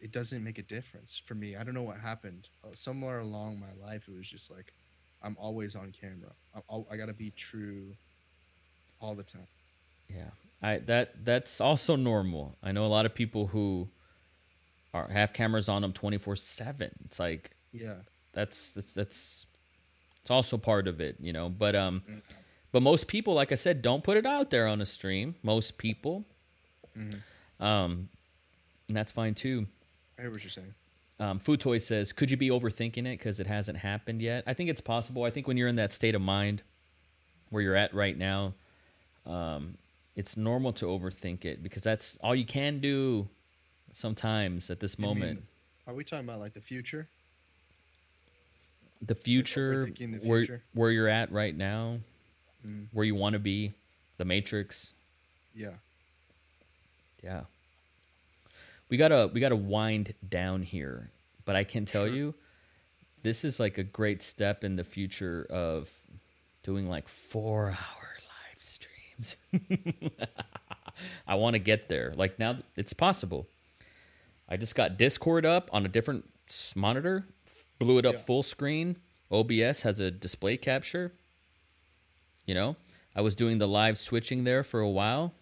it 0.00 0.12
doesn't 0.12 0.44
make 0.44 0.58
a 0.58 0.62
difference 0.62 1.20
for 1.24 1.34
me. 1.34 1.56
I 1.56 1.64
don't 1.64 1.74
know 1.74 1.82
what 1.82 1.98
happened. 1.98 2.50
Uh, 2.62 2.68
somewhere 2.74 3.20
along 3.20 3.58
my 3.58 3.72
life 3.84 4.06
it 4.08 4.16
was 4.16 4.28
just 4.28 4.50
like 4.50 4.72
i'm 5.22 5.36
always 5.38 5.74
on 5.76 5.92
camera 5.92 6.32
i, 6.90 6.96
gotta 6.96 7.12
be 7.12 7.30
true 7.30 7.94
all 9.00 9.14
the 9.14 9.22
time 9.22 9.46
Yeah, 10.08 10.30
I 10.62 10.78
that 10.86 11.24
that's 11.24 11.60
also 11.60 11.94
normal. 11.96 12.56
I 12.62 12.72
know 12.72 12.84
a 12.86 12.88
lot 12.88 13.06
of 13.06 13.14
people 13.14 13.46
who 13.48 13.88
are 14.94 15.06
have 15.08 15.32
cameras 15.32 15.68
on 15.68 15.82
them 15.82 15.92
twenty 15.92 16.18
four 16.18 16.34
seven. 16.36 16.90
It's 17.04 17.18
like 17.20 17.50
yeah 17.72 17.96
that's 18.32 18.70
that's 18.72 18.92
that's 18.92 19.46
it's 20.22 20.30
also 20.30 20.56
part 20.58 20.88
of 20.88 21.00
it, 21.00 21.16
you 21.20 21.32
know. 21.32 21.48
But 21.48 21.76
um, 21.76 22.02
but 22.72 22.82
most 22.82 23.06
people, 23.06 23.34
like 23.34 23.52
I 23.52 23.54
said, 23.56 23.82
don't 23.82 24.02
put 24.02 24.16
it 24.16 24.26
out 24.26 24.50
there 24.50 24.66
on 24.66 24.80
a 24.80 24.86
stream. 24.86 25.34
Most 25.42 25.78
people, 25.78 26.24
um, 27.60 28.08
and 28.88 28.96
that's 28.96 29.12
fine 29.12 29.34
too. 29.34 29.66
i 30.18 30.22
hear 30.22 30.30
what 30.30 30.42
you're 30.42 30.50
saying 30.50 30.74
Um, 31.20 31.38
Food 31.40 31.60
Toy 31.60 31.78
says, 31.78 32.12
"Could 32.12 32.30
you 32.30 32.36
be 32.36 32.48
overthinking 32.48 32.98
it 33.06 33.18
because 33.18 33.40
it 33.40 33.46
hasn't 33.46 33.78
happened 33.78 34.22
yet?" 34.22 34.44
I 34.46 34.54
think 34.54 34.70
it's 34.70 34.80
possible. 34.80 35.24
I 35.24 35.30
think 35.30 35.48
when 35.48 35.56
you're 35.56 35.68
in 35.68 35.76
that 35.76 35.92
state 35.92 36.14
of 36.14 36.20
mind 36.22 36.62
where 37.50 37.62
you're 37.62 37.74
at 37.76 37.92
right 37.92 38.16
now, 38.16 38.54
um, 39.26 39.76
it's 40.14 40.36
normal 40.36 40.72
to 40.74 40.86
overthink 40.86 41.44
it 41.44 41.62
because 41.62 41.82
that's 41.82 42.16
all 42.22 42.34
you 42.34 42.44
can 42.44 42.78
do 42.80 43.28
sometimes 43.92 44.70
at 44.70 44.78
this 44.80 44.96
You 44.98 45.06
mean- 45.06 45.18
moment. 45.18 45.44
are 45.86 45.94
we 45.94 46.04
talking 46.04 46.24
about 46.24 46.38
like 46.40 46.54
the 46.54 46.60
future 46.60 47.08
the 49.00 49.14
future, 49.14 49.86
overthinking 49.86 50.20
the 50.22 50.28
where 50.28 50.62
where 50.74 50.90
you're 50.90 51.08
at 51.08 51.30
right 51.30 51.56
now, 51.56 52.00
Mm. 52.66 52.88
where 52.92 53.04
you 53.04 53.14
want 53.14 53.34
to 53.34 53.38
be, 53.38 53.72
the 54.18 54.24
Matrix. 54.24 54.92
yeah 55.54 55.74
Yeah. 57.22 57.44
We 58.88 58.96
gotta 58.96 59.30
we 59.32 59.40
gotta 59.40 59.56
wind 59.56 60.14
down 60.28 60.62
here, 60.62 61.10
but 61.44 61.56
I 61.56 61.64
can 61.64 61.84
tell 61.84 62.06
Sure. 62.06 62.14
you, 62.14 62.34
this 63.22 63.44
is 63.44 63.60
like 63.60 63.78
a 63.78 63.82
great 63.82 64.22
step 64.22 64.64
in 64.64 64.76
the 64.76 64.84
future 64.84 65.46
of 65.50 65.90
doing 66.62 66.88
like 66.88 67.08
four 67.08 67.66
hour 67.68 68.08
live 68.28 68.60
streams. 68.62 69.36
I 71.26 71.34
want 71.34 71.54
to 71.54 71.58
get 71.58 71.88
there. 71.88 72.12
Like 72.16 72.38
now, 72.38 72.58
it's 72.76 72.92
possible. 72.92 73.46
I 74.48 74.56
just 74.56 74.74
got 74.74 74.96
Discord 74.96 75.44
up 75.44 75.68
on 75.72 75.84
a 75.84 75.88
different 75.88 76.24
monitor, 76.74 77.26
blew 77.78 77.98
it 77.98 78.06
up 78.06 78.14
Yeah. 78.14 78.20
full 78.20 78.42
screen. 78.42 78.96
OBS 79.30 79.82
has 79.82 80.00
a 80.00 80.10
display 80.10 80.56
capture. 80.56 81.12
You 82.46 82.54
know, 82.54 82.76
I 83.14 83.20
was 83.20 83.34
doing 83.34 83.58
the 83.58 83.68
live 83.68 83.98
switching 83.98 84.44
there 84.44 84.64
for 84.64 84.80
a 84.80 84.88
while. 84.88 85.34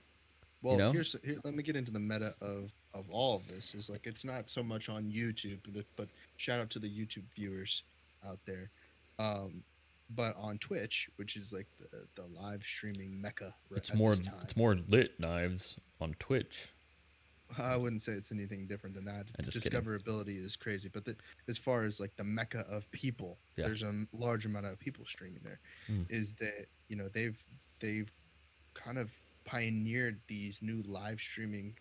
Well, 0.60 0.77
know? 0.77 0.90
here's 0.93 1.14
here. 1.24 1.39
Let 1.44 1.55
me 1.55 1.62
get 1.62 1.77
into 1.77 1.93
the 1.93 2.01
meta 2.01 2.35
of 2.40 2.73
of 2.98 3.10
all 3.10 3.36
of 3.36 3.47
this. 3.48 3.74
Is 3.74 3.89
like 3.90 4.06
it's 4.06 4.24
not 4.24 4.48
so 4.51 4.62
much 4.62 4.89
on 4.89 5.05
YouTube, 5.05 5.59
but, 5.74 5.85
but 5.97 6.09
shout 6.36 6.60
out 6.60 6.70
to 6.70 6.78
the 6.78 6.89
YouTube 6.89 7.24
viewers 7.35 7.82
out 8.27 8.39
there. 8.47 8.70
Um, 9.18 9.62
but 10.14 10.36
on 10.39 10.59
Twitch, 10.59 11.09
which 11.16 11.36
is 11.36 11.52
like 11.52 11.66
the 11.78 12.06
the 12.14 12.27
live 12.40 12.62
streaming 12.62 13.20
mecca. 13.20 13.55
It's 13.74 13.90
at 13.90 13.97
more 13.97 14.10
this 14.10 14.20
time. 14.20 14.35
it's 14.43 14.56
more 14.56 14.77
lit 14.89 15.18
knives 15.18 15.77
on 16.01 16.14
Twitch. 16.18 16.68
I 17.59 17.77
wouldn't 17.77 18.02
say 18.02 18.12
it's 18.12 18.32
anything 18.32 18.66
different 18.66 18.97
than 18.97 19.05
that. 19.05 19.27
Just 19.44 19.62
kidding. 19.62 19.81
Discoverability 19.81 20.36
is 20.44 20.56
crazy, 20.56 20.89
but 20.93 21.05
the, 21.05 21.14
as 21.48 21.56
far 21.56 21.85
as 21.85 22.01
like 22.01 22.10
the 22.16 22.24
mecca 22.24 22.64
of 22.68 22.90
people, 22.90 23.39
Yeah. 23.56 23.66
there's 23.66 23.85
a 23.85 24.05
large 24.12 24.47
amount 24.47 24.66
of 24.66 24.81
people 24.81 25.05
streaming 25.06 25.40
there. 25.44 25.60
Is 26.09 26.35
Mm. 26.35 26.39
that 26.39 26.66
you 26.89 26.97
know 26.97 27.09
they've 27.09 27.40
they've 27.78 28.10
kind 28.74 28.98
of 28.98 29.12
pioneered 29.44 30.18
these 30.27 30.60
new 30.60 30.82
live 30.89 31.20
streaming 31.20 31.77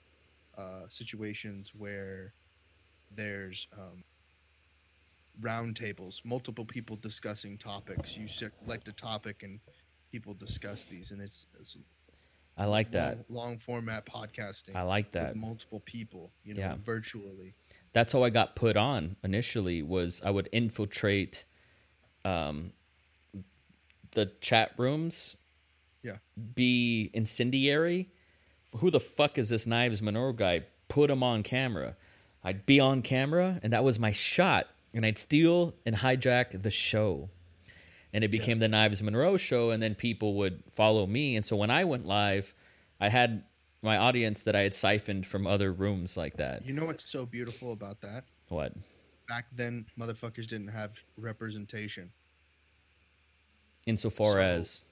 uh, 0.57 0.81
situations 0.89 1.71
where 1.75 2.33
there's 3.15 3.67
um, 3.77 4.03
round 5.41 5.75
tables, 5.75 6.21
multiple 6.25 6.65
people 6.65 6.95
discussing 6.95 7.57
topics. 7.57 8.17
You 8.17 8.27
select 8.27 8.87
a 8.87 8.93
topic 8.93 9.43
and 9.43 9.59
people 10.11 10.33
discuss 10.33 10.85
these, 10.85 11.11
and 11.11 11.21
it's, 11.21 11.45
it's 11.59 11.77
I 12.57 12.65
like 12.65 12.91
that. 12.91 13.17
long, 13.29 13.47
long 13.51 13.57
format 13.57 14.05
podcasting 14.05 14.75
I 14.75 14.83
like 14.83 15.05
with 15.05 15.11
that. 15.13 15.35
multiple 15.35 15.81
people, 15.81 16.31
you 16.43 16.53
know, 16.53 16.61
Yeah. 16.61 16.75
virtually. 16.83 17.53
That's 17.93 18.11
how 18.13 18.23
I 18.23 18.29
got 18.29 18.55
put 18.55 18.77
on 18.77 19.15
initially. 19.23 19.81
Was 19.81 20.21
I 20.23 20.31
would 20.31 20.49
infiltrate, 20.51 21.45
um, 22.23 22.71
the 24.11 24.27
chat 24.41 24.71
rooms, 24.77 25.35
Yeah. 26.01 26.17
be 26.55 27.09
incendiary. 27.13 28.09
Who 28.79 28.91
the 28.91 28.99
fuck 28.99 29.37
is 29.37 29.49
this 29.49 29.65
Knives 29.65 30.01
Monroe 30.01 30.33
guy? 30.33 30.63
Put 30.87 31.09
him 31.09 31.23
on 31.23 31.43
camera. 31.43 31.95
I'd 32.43 32.65
be 32.65 32.79
on 32.79 33.01
camera, 33.01 33.59
and 33.63 33.73
that 33.73 33.83
was 33.83 33.97
my 33.99 34.11
shot. 34.11 34.67
And 34.93 35.05
I'd 35.05 35.17
steal 35.17 35.73
and 35.85 35.97
hijack 35.97 36.61
the 36.61 36.71
show. 36.71 37.29
And 38.13 38.23
it 38.23 38.29
became 38.31 38.59
the 38.59 38.67
Knives 38.67 39.01
Monroe 39.03 39.35
show, 39.35 39.71
and 39.71 39.81
then 39.83 39.95
people 39.95 40.35
would 40.35 40.63
follow 40.71 41.05
me. 41.05 41.35
And 41.35 41.45
so 41.45 41.55
when 41.55 41.69
I 41.69 41.83
went 41.83 42.05
live, 42.05 42.53
I 42.99 43.09
had 43.09 43.43
my 43.81 43.97
audience 43.97 44.43
that 44.43 44.55
I 44.55 44.61
had 44.61 44.73
siphoned 44.73 45.27
from 45.27 45.45
other 45.45 45.71
rooms 45.73 46.15
like 46.15 46.37
that. 46.37 46.65
You 46.65 46.73
know 46.73 46.85
what's 46.85 47.03
so 47.09 47.25
beautiful 47.25 47.73
about 47.73 48.01
that? 48.01 48.23
What? 48.49 48.73
Back 49.27 49.47
then, 49.51 49.85
motherfuckers 49.99 50.47
didn't 50.47 50.69
have 50.69 50.91
representation. 51.17 52.11
Insofar 53.85 54.31
So- 54.33 54.39
as 54.39 54.85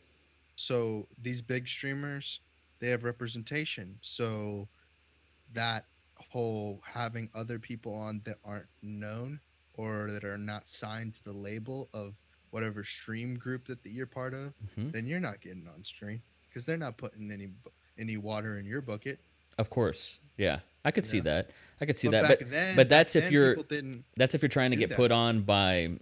So 0.56 1.08
these 1.20 1.42
big 1.42 1.68
streamers, 1.68 2.40
they 2.84 2.90
have 2.90 3.06
representation. 3.06 3.98
So 4.02 4.68
that 5.54 5.86
whole 6.18 6.82
having 6.86 7.30
other 7.34 7.58
people 7.58 7.94
on 7.96 8.20
that 8.26 8.40
aren't 8.44 8.66
known 8.82 9.40
or 9.76 10.12
that 10.12 10.26
are 10.26 10.38
not 10.38 10.68
signed 10.68 11.14
to 11.14 11.24
the 11.24 11.32
label 11.32 11.88
of 11.94 12.14
whatever 12.50 12.84
stream 12.84 13.36
group 13.36 13.66
that, 13.68 13.82
that 13.84 13.92
you're 13.92 14.06
part 14.06 14.34
of, 14.34 14.54
Mhm. 14.78 14.92
then 14.92 15.08
you're 15.08 15.22
not 15.22 15.40
getting 15.40 15.66
on 15.70 15.82
stream 15.86 16.22
because 16.50 16.66
they're 16.66 16.78
not 16.78 16.98
putting 16.98 17.32
any 17.32 17.48
any 17.98 18.18
water 18.18 18.58
in 18.60 18.66
your 18.66 18.82
bucket. 18.82 19.20
Of 19.58 19.70
course, 19.70 20.20
yeah, 20.36 20.60
I 20.84 20.92
could 20.92 21.06
see 21.06 21.20
that. 21.22 21.52
I 21.80 21.86
could 21.86 21.98
see 21.98 22.08
but 22.10 22.22
that. 22.24 22.28
back 22.28 22.40
But 22.40 22.50
then, 22.50 22.76
but 22.76 22.90
that's 22.90 23.16
if 23.16 23.32
you're 23.32 23.56
didn't. 23.56 24.04
that's 24.18 24.36
if 24.36 24.42
you're 24.42 24.50
trying 24.50 24.72
to 24.72 24.78
get 24.78 24.90
that. 24.90 24.96
put 24.98 25.12
on 25.12 25.44
by 25.44 25.98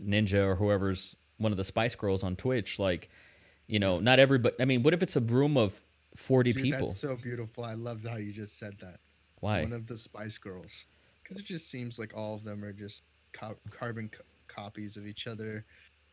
Ninja 0.00 0.40
or 0.46 0.54
whoever's 0.56 1.14
one 1.36 1.52
of 1.52 1.58
the 1.58 1.64
Spice 1.64 1.94
Girls 1.94 2.22
on 2.22 2.36
Twitch. 2.36 2.78
Like, 2.78 3.10
you 3.72 3.78
know, 3.78 3.98
not 3.98 4.18
everybody. 4.18 4.54
I 4.60 4.66
mean, 4.66 4.82
what 4.82 4.92
if 4.92 5.02
it's 5.02 5.16
a 5.16 5.20
room 5.20 5.56
of 5.56 5.72
forty 6.14 6.52
Dude, 6.52 6.62
people? 6.62 6.86
that's 6.88 7.00
so 7.00 7.16
beautiful. 7.16 7.64
I 7.64 7.72
loved 7.72 8.06
how 8.06 8.16
you 8.16 8.30
just 8.30 8.58
said 8.58 8.74
that. 8.82 9.00
Why? 9.40 9.62
One 9.62 9.72
of 9.72 9.86
the 9.86 9.96
Spice 9.96 10.36
Girls, 10.36 10.84
because 11.22 11.38
it 11.38 11.46
just 11.46 11.70
seems 11.70 11.98
like 11.98 12.12
all 12.14 12.34
of 12.34 12.44
them 12.44 12.62
are 12.62 12.74
just 12.74 13.04
co- 13.32 13.56
carbon 13.70 14.10
co- 14.10 14.24
copies 14.46 14.98
of 14.98 15.06
each 15.06 15.26
other. 15.26 15.64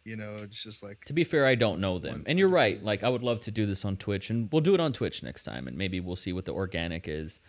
You 0.05 0.15
know, 0.15 0.39
it's 0.43 0.63
just 0.63 0.81
like 0.81 1.03
To 1.03 1.13
be 1.13 1.25
fair, 1.25 1.45
I 1.45 1.55
don't 1.55 1.81
know 1.81 1.99
them, 1.99 2.23
and 2.27 2.39
you're 2.39 2.47
right. 2.47 2.81
Like, 2.81 3.03
I 3.03 3.09
would 3.09 3.23
love 3.23 3.41
to 3.41 3.51
do 3.51 3.65
this 3.65 3.83
on 3.83 3.97
Twitch, 3.97 4.29
and 4.29 4.47
we'll 4.53 4.61
do 4.61 4.73
it 4.73 4.79
on 4.79 4.93
Twitch 4.93 5.21
next 5.21 5.43
time, 5.43 5.67
and 5.67 5.77
maybe 5.77 5.99
we'll 5.99 6.15
see 6.15 6.31
what 6.31 6.45
the 6.45 6.53
organic 6.53 7.09
is. 7.09 7.41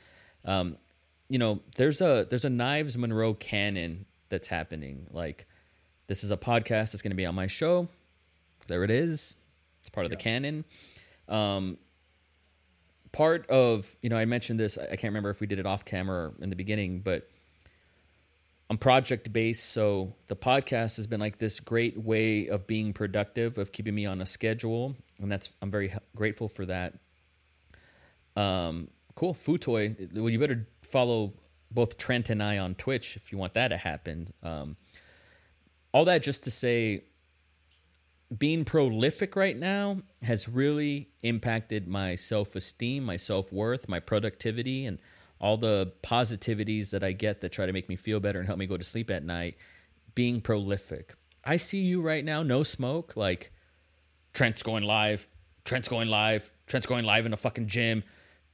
Um, 0.44 0.76
you 1.28 1.38
know, 1.38 1.60
there's 1.76 2.00
a 2.00 2.26
there's 2.28 2.44
a 2.44 2.50
Knives 2.50 2.98
Monroe 2.98 3.34
canon 3.34 4.06
that's 4.28 4.48
happening. 4.48 5.06
Like, 5.12 5.46
this 6.08 6.24
is 6.24 6.32
a 6.32 6.36
podcast 6.36 6.90
that's 6.90 7.02
going 7.02 7.12
to 7.12 7.16
be 7.16 7.26
on 7.26 7.36
my 7.36 7.46
show. 7.46 7.86
There 8.66 8.82
it 8.82 8.90
is. 8.90 9.36
It's 9.90 9.94
part 9.96 10.06
of 10.06 10.10
the 10.10 10.16
canon. 10.16 10.64
Um, 11.28 11.76
part 13.10 13.50
of 13.50 13.92
you 14.02 14.08
know, 14.08 14.16
I 14.16 14.24
mentioned 14.24 14.60
this. 14.60 14.78
I 14.78 14.86
can't 14.90 15.10
remember 15.10 15.30
if 15.30 15.40
we 15.40 15.48
did 15.48 15.58
it 15.58 15.66
off 15.66 15.84
camera 15.84 16.30
in 16.40 16.48
the 16.48 16.54
beginning, 16.54 17.00
but 17.00 17.28
I'm 18.70 18.78
project 18.78 19.32
based, 19.32 19.70
so 19.70 20.14
the 20.28 20.36
podcast 20.36 20.96
has 20.96 21.08
been 21.08 21.18
like 21.18 21.38
this 21.38 21.58
great 21.58 21.98
way 21.98 22.46
of 22.46 22.68
being 22.68 22.92
productive, 22.92 23.58
of 23.58 23.72
keeping 23.72 23.96
me 23.96 24.06
on 24.06 24.20
a 24.20 24.26
schedule, 24.26 24.94
and 25.20 25.30
that's 25.30 25.50
I'm 25.60 25.72
very 25.72 25.92
grateful 26.14 26.46
for 26.46 26.64
that. 26.66 26.94
Um, 28.36 28.90
cool, 29.16 29.34
Food 29.34 29.62
Toy. 29.62 29.96
Well, 30.14 30.30
you 30.30 30.38
better 30.38 30.68
follow 30.82 31.32
both 31.72 31.98
Trent 31.98 32.30
and 32.30 32.40
I 32.40 32.58
on 32.58 32.76
Twitch 32.76 33.16
if 33.16 33.32
you 33.32 33.38
want 33.38 33.54
that 33.54 33.68
to 33.68 33.76
happen. 33.76 34.32
Um, 34.44 34.76
all 35.90 36.04
that 36.04 36.22
just 36.22 36.44
to 36.44 36.52
say, 36.52 37.02
being 38.36 38.64
prolific 38.64 39.34
right 39.34 39.56
now 39.56 39.98
has 40.22 40.48
really 40.48 41.08
impacted 41.22 41.88
my 41.88 42.14
self 42.14 42.54
esteem, 42.54 43.04
my 43.04 43.16
self 43.16 43.52
worth, 43.52 43.88
my 43.88 44.00
productivity, 44.00 44.86
and 44.86 44.98
all 45.40 45.56
the 45.56 45.92
positivities 46.02 46.90
that 46.90 47.02
I 47.02 47.12
get 47.12 47.40
that 47.40 47.50
try 47.50 47.66
to 47.66 47.72
make 47.72 47.88
me 47.88 47.96
feel 47.96 48.20
better 48.20 48.38
and 48.38 48.46
help 48.46 48.58
me 48.58 48.66
go 48.66 48.76
to 48.76 48.84
sleep 48.84 49.10
at 49.10 49.24
night. 49.24 49.56
Being 50.14 50.40
prolific. 50.40 51.14
I 51.44 51.56
see 51.56 51.80
you 51.80 52.02
right 52.02 52.24
now, 52.24 52.42
no 52.42 52.62
smoke, 52.62 53.14
like 53.16 53.50
Trent's 54.34 54.62
going 54.62 54.84
live, 54.84 55.26
Trent's 55.64 55.88
going 55.88 56.08
live, 56.08 56.50
Trent's 56.66 56.86
going 56.86 57.04
live 57.04 57.26
in 57.26 57.32
a 57.32 57.36
fucking 57.36 57.66
gym. 57.66 58.04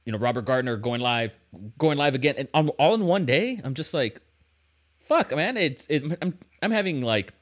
You 0.05 0.13
know, 0.13 0.17
Robert 0.17 0.45
Gardner 0.45 0.77
going 0.77 1.01
live, 1.01 1.37
going 1.77 1.97
live 1.97 2.15
again, 2.15 2.35
and 2.37 2.47
on, 2.53 2.69
all 2.69 2.95
in 2.95 3.05
one 3.05 3.25
day. 3.25 3.59
I'm 3.63 3.73
just 3.73 3.93
like, 3.93 4.21
fuck, 4.97 5.35
man. 5.35 5.57
It's 5.57 5.85
it, 5.89 6.17
I'm 6.21 6.37
I'm 6.61 6.71
having 6.71 7.01
like 7.01 7.33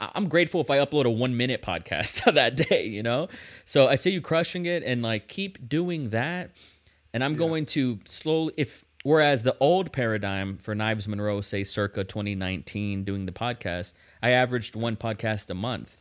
I'm 0.00 0.28
grateful 0.28 0.60
if 0.60 0.70
I 0.70 0.78
upload 0.78 1.04
a 1.04 1.10
one 1.10 1.36
minute 1.36 1.62
podcast 1.62 2.32
that 2.34 2.56
day, 2.56 2.86
you 2.86 3.02
know? 3.02 3.28
So 3.64 3.88
I 3.88 3.96
see 3.96 4.10
you 4.10 4.20
crushing 4.20 4.66
it 4.66 4.82
and 4.82 5.02
like 5.02 5.28
keep 5.28 5.68
doing 5.68 6.10
that. 6.10 6.50
And 7.12 7.22
I'm 7.22 7.36
going 7.36 7.66
to 7.66 8.00
slowly, 8.06 8.54
if, 8.56 8.84
whereas 9.04 9.42
the 9.42 9.56
old 9.60 9.92
paradigm 9.92 10.56
for 10.56 10.74
Knives 10.74 11.06
Monroe, 11.06 11.40
say 11.42 11.62
circa 11.62 12.02
2019, 12.02 13.04
doing 13.04 13.26
the 13.26 13.32
podcast, 13.32 13.92
I 14.22 14.30
averaged 14.30 14.74
one 14.74 14.96
podcast 14.96 15.48
a 15.50 15.54
month. 15.54 15.96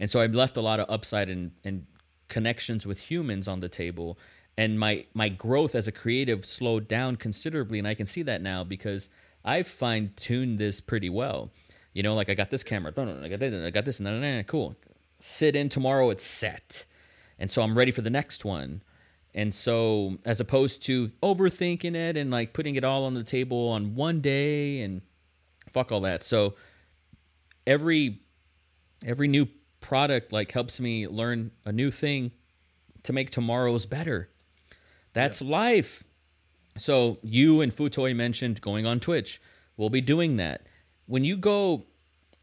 And 0.00 0.10
so 0.10 0.20
I've 0.20 0.34
left 0.34 0.56
a 0.56 0.62
lot 0.62 0.80
of 0.80 0.86
upside 0.88 1.28
and, 1.28 1.52
and 1.62 1.86
connections 2.28 2.86
with 2.86 2.98
humans 3.10 3.46
on 3.46 3.60
the 3.60 3.68
table. 3.68 4.18
And 4.56 4.80
my, 4.80 5.04
my 5.14 5.28
growth 5.28 5.74
as 5.74 5.86
a 5.86 5.92
creative 5.92 6.44
slowed 6.46 6.88
down 6.88 7.16
considerably. 7.16 7.78
And 7.78 7.86
I 7.86 7.94
can 7.94 8.06
see 8.06 8.22
that 8.22 8.42
now 8.42 8.64
because 8.64 9.10
I've 9.44 9.68
fine 9.68 10.12
tuned 10.16 10.58
this 10.58 10.80
pretty 10.80 11.10
well. 11.10 11.52
You 11.92 12.02
know, 12.02 12.14
like 12.14 12.28
I 12.28 12.34
got 12.34 12.50
this 12.50 12.62
camera, 12.62 12.92
I 12.96 13.28
got 13.28 13.40
this, 13.40 13.54
I 13.54 13.70
got 13.70 13.84
this, 13.84 14.00
nah, 14.00 14.12
nah, 14.12 14.36
nah, 14.36 14.42
cool. 14.44 14.76
Sit 15.18 15.56
in 15.56 15.68
tomorrow, 15.68 16.10
it's 16.10 16.24
set. 16.24 16.84
And 17.38 17.50
so 17.50 17.62
I'm 17.62 17.76
ready 17.76 17.90
for 17.90 18.02
the 18.02 18.10
next 18.10 18.44
one. 18.44 18.82
And 19.34 19.54
so, 19.54 20.18
as 20.24 20.40
opposed 20.40 20.82
to 20.82 21.10
overthinking 21.22 21.94
it 21.94 22.16
and 22.16 22.30
like 22.30 22.52
putting 22.52 22.74
it 22.74 22.84
all 22.84 23.04
on 23.04 23.14
the 23.14 23.22
table 23.22 23.68
on 23.68 23.94
one 23.94 24.20
day 24.20 24.80
and 24.82 25.02
fuck 25.72 25.92
all 25.92 26.00
that. 26.00 26.24
So, 26.24 26.54
every 27.66 28.20
every 29.04 29.28
new 29.28 29.46
product 29.80 30.32
like 30.32 30.52
helps 30.52 30.80
me 30.80 31.06
learn 31.06 31.52
a 31.64 31.72
new 31.72 31.90
thing 31.90 32.32
to 33.02 33.12
make 33.12 33.30
tomorrow's 33.30 33.86
better. 33.86 34.28
That's 35.12 35.40
life. 35.40 36.04
So 36.76 37.18
you 37.22 37.60
and 37.60 37.72
Food 37.72 37.92
Toy 37.92 38.14
mentioned 38.14 38.60
going 38.60 38.86
on 38.86 39.00
Twitch. 39.00 39.40
We'll 39.76 39.90
be 39.90 40.00
doing 40.00 40.36
that. 40.36 40.66
When 41.10 41.24
you 41.24 41.36
go, 41.36 41.86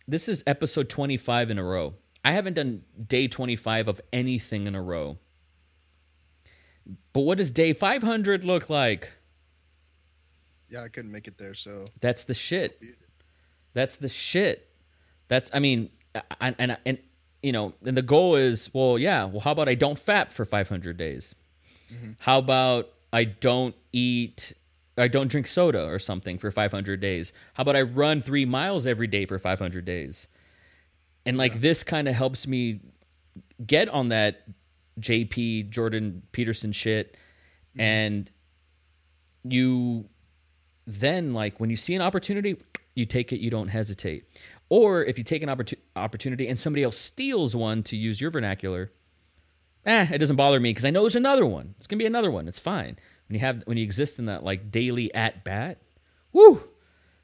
this 0.10 0.28
is 0.28 0.44
episode 0.46 0.90
25 0.90 1.52
in 1.52 1.58
a 1.58 1.64
row. 1.64 1.94
I 2.26 2.34
haven't 2.34 2.56
done 2.56 2.84
day 3.08 3.30
25 3.30 3.88
of 3.88 4.02
anything 4.12 4.68
in 4.68 4.76
a 4.76 4.82
row. 4.82 5.20
But 7.14 7.22
what 7.22 7.38
does 7.38 7.50
day 7.50 7.72
500 7.72 8.44
look 8.44 8.70
like? 8.70 9.14
Yeah, 10.70 10.84
I 10.84 10.90
couldn't 10.90 11.14
make 11.14 11.30
it 11.30 11.38
there, 11.38 11.54
so 11.54 11.86
That's 12.02 12.26
the 12.26 12.34
shit. 12.34 12.82
That's 13.74 13.96
the 13.96 14.10
shit. 14.10 14.70
That's 15.30 15.50
I 15.54 15.60
mean, 15.60 15.90
and 16.42 16.54
and 16.60 16.78
and 16.86 16.98
you 17.42 17.54
know, 17.54 17.74
and 17.86 17.96
the 17.96 18.02
goal 18.02 18.36
is 18.36 18.70
well, 18.74 19.00
yeah. 19.00 19.24
Well, 19.24 19.40
how 19.40 19.54
about 19.54 19.70
I 19.70 19.76
don't 19.76 19.98
fap 19.98 20.34
for 20.34 20.44
500 20.44 20.98
days? 20.98 21.36
Mm-hmm. 21.90 22.12
How 22.20 22.40
about 22.40 22.90
I 23.14 23.24
don't 23.24 23.76
eat, 23.94 24.52
I 24.98 25.08
don't 25.08 25.28
drink 25.28 25.48
soda 25.48 25.86
or 25.86 26.00
something 26.00 26.38
for 26.38 26.50
500 26.50 27.00
days? 27.00 27.32
How 27.54 27.62
about 27.62 27.76
I 27.76 27.84
run 27.84 28.22
three 28.22 28.46
miles 28.46 28.88
every 28.88 29.08
day 29.08 29.26
for 29.26 29.38
500 29.38 29.86
days? 29.86 30.28
And 31.26 31.38
like 31.38 31.62
this 31.62 31.84
kind 31.84 32.08
of 32.08 32.16
helps 32.16 32.48
me 32.48 32.80
get 33.66 33.90
on 33.90 34.10
that 34.10 34.44
JP 35.00 35.70
Jordan 35.70 36.24
Peterson 36.32 36.72
shit, 36.72 37.16
and 37.78 38.32
you 39.44 40.10
then 40.86 41.34
like 41.34 41.60
when 41.60 41.70
you 41.70 41.78
see 41.78 41.94
an 41.94 42.02
opportunity 42.02 42.58
you 42.96 43.06
take 43.06 43.32
it 43.32 43.40
you 43.40 43.52
don't 43.52 43.68
hesitate. 43.68 44.26
Or 44.70 45.04
if 45.04 45.18
you 45.18 45.24
take 45.24 45.44
an 45.44 45.50
opportu- 45.50 45.78
opportunity 45.96 46.48
and 46.48 46.58
somebody 46.58 46.84
else 46.84 46.98
steals 46.98 47.56
one 47.56 47.84
to 47.84 47.96
use 47.96 48.20
your 48.20 48.32
vernacular 48.32 48.92
eh 49.86 50.08
it 50.12 50.18
doesn't 50.18 50.36
bother 50.36 50.60
me 50.60 50.72
because 50.72 50.84
i 50.84 50.90
know 50.90 51.02
there's 51.02 51.16
another 51.16 51.46
one. 51.46 51.76
It's 51.78 51.88
gonna 51.88 52.00
be 52.00 52.06
another 52.06 52.32
one. 52.32 52.48
It's 52.48 52.60
fine 52.60 52.98
when 53.28 53.36
you 53.36 53.40
have 53.40 53.64
when 53.66 53.78
you 53.78 53.84
exist 53.84 54.20
in 54.20 54.26
that 54.26 54.44
like 54.44 54.72
daily 54.72 55.14
at 55.14 55.44
bat 55.44 55.82
woo 56.34 56.62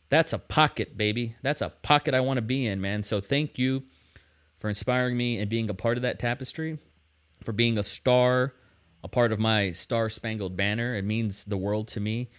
that's 0.09 0.33
a 0.33 0.39
pocket 0.39 0.97
baby 0.97 1.35
that's 1.41 1.61
a 1.61 1.69
pocket 1.69 2.13
i 2.13 2.19
want 2.19 2.37
to 2.37 2.41
be 2.41 2.65
in 2.65 2.81
man 2.81 3.03
so 3.03 3.21
thank 3.21 3.57
you 3.57 3.83
for 4.59 4.69
inspiring 4.69 5.17
me 5.17 5.39
and 5.39 5.49
being 5.49 5.69
a 5.69 5.73
part 5.73 5.97
of 5.97 6.03
that 6.03 6.19
tapestry 6.19 6.79
for 7.43 7.51
being 7.51 7.77
a 7.77 7.83
star, 7.83 8.53
a 9.03 9.07
part 9.07 9.31
of 9.31 9.39
my 9.39 9.71
star 9.71 10.09
spangled 10.09 10.55
banner. 10.55 10.95
It 10.95 11.03
means 11.05 11.43
the 11.43 11.57
world 11.57 11.87
to 11.89 11.99
me. 11.99 12.29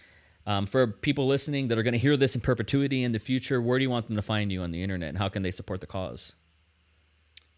Um, 0.47 0.65
for 0.67 0.85
people 0.85 1.27
listening 1.27 1.69
that 1.69 1.77
are 1.77 1.83
going 1.83 1.93
to 1.93 1.99
hear 1.99 2.17
this 2.17 2.35
in 2.35 2.41
perpetuity 2.41 3.03
in 3.03 3.11
the 3.11 3.19
future, 3.19 3.61
where 3.61 3.79
do 3.79 3.83
you 3.83 3.89
want 3.89 4.07
them 4.07 4.15
to 4.15 4.21
find 4.21 4.51
you 4.51 4.61
on 4.61 4.71
the 4.71 4.83
internet 4.83 5.09
and 5.09 5.17
how 5.17 5.29
can 5.29 5.43
they 5.43 5.51
support 5.51 5.81
the 5.81 5.87
cause? 5.87 6.33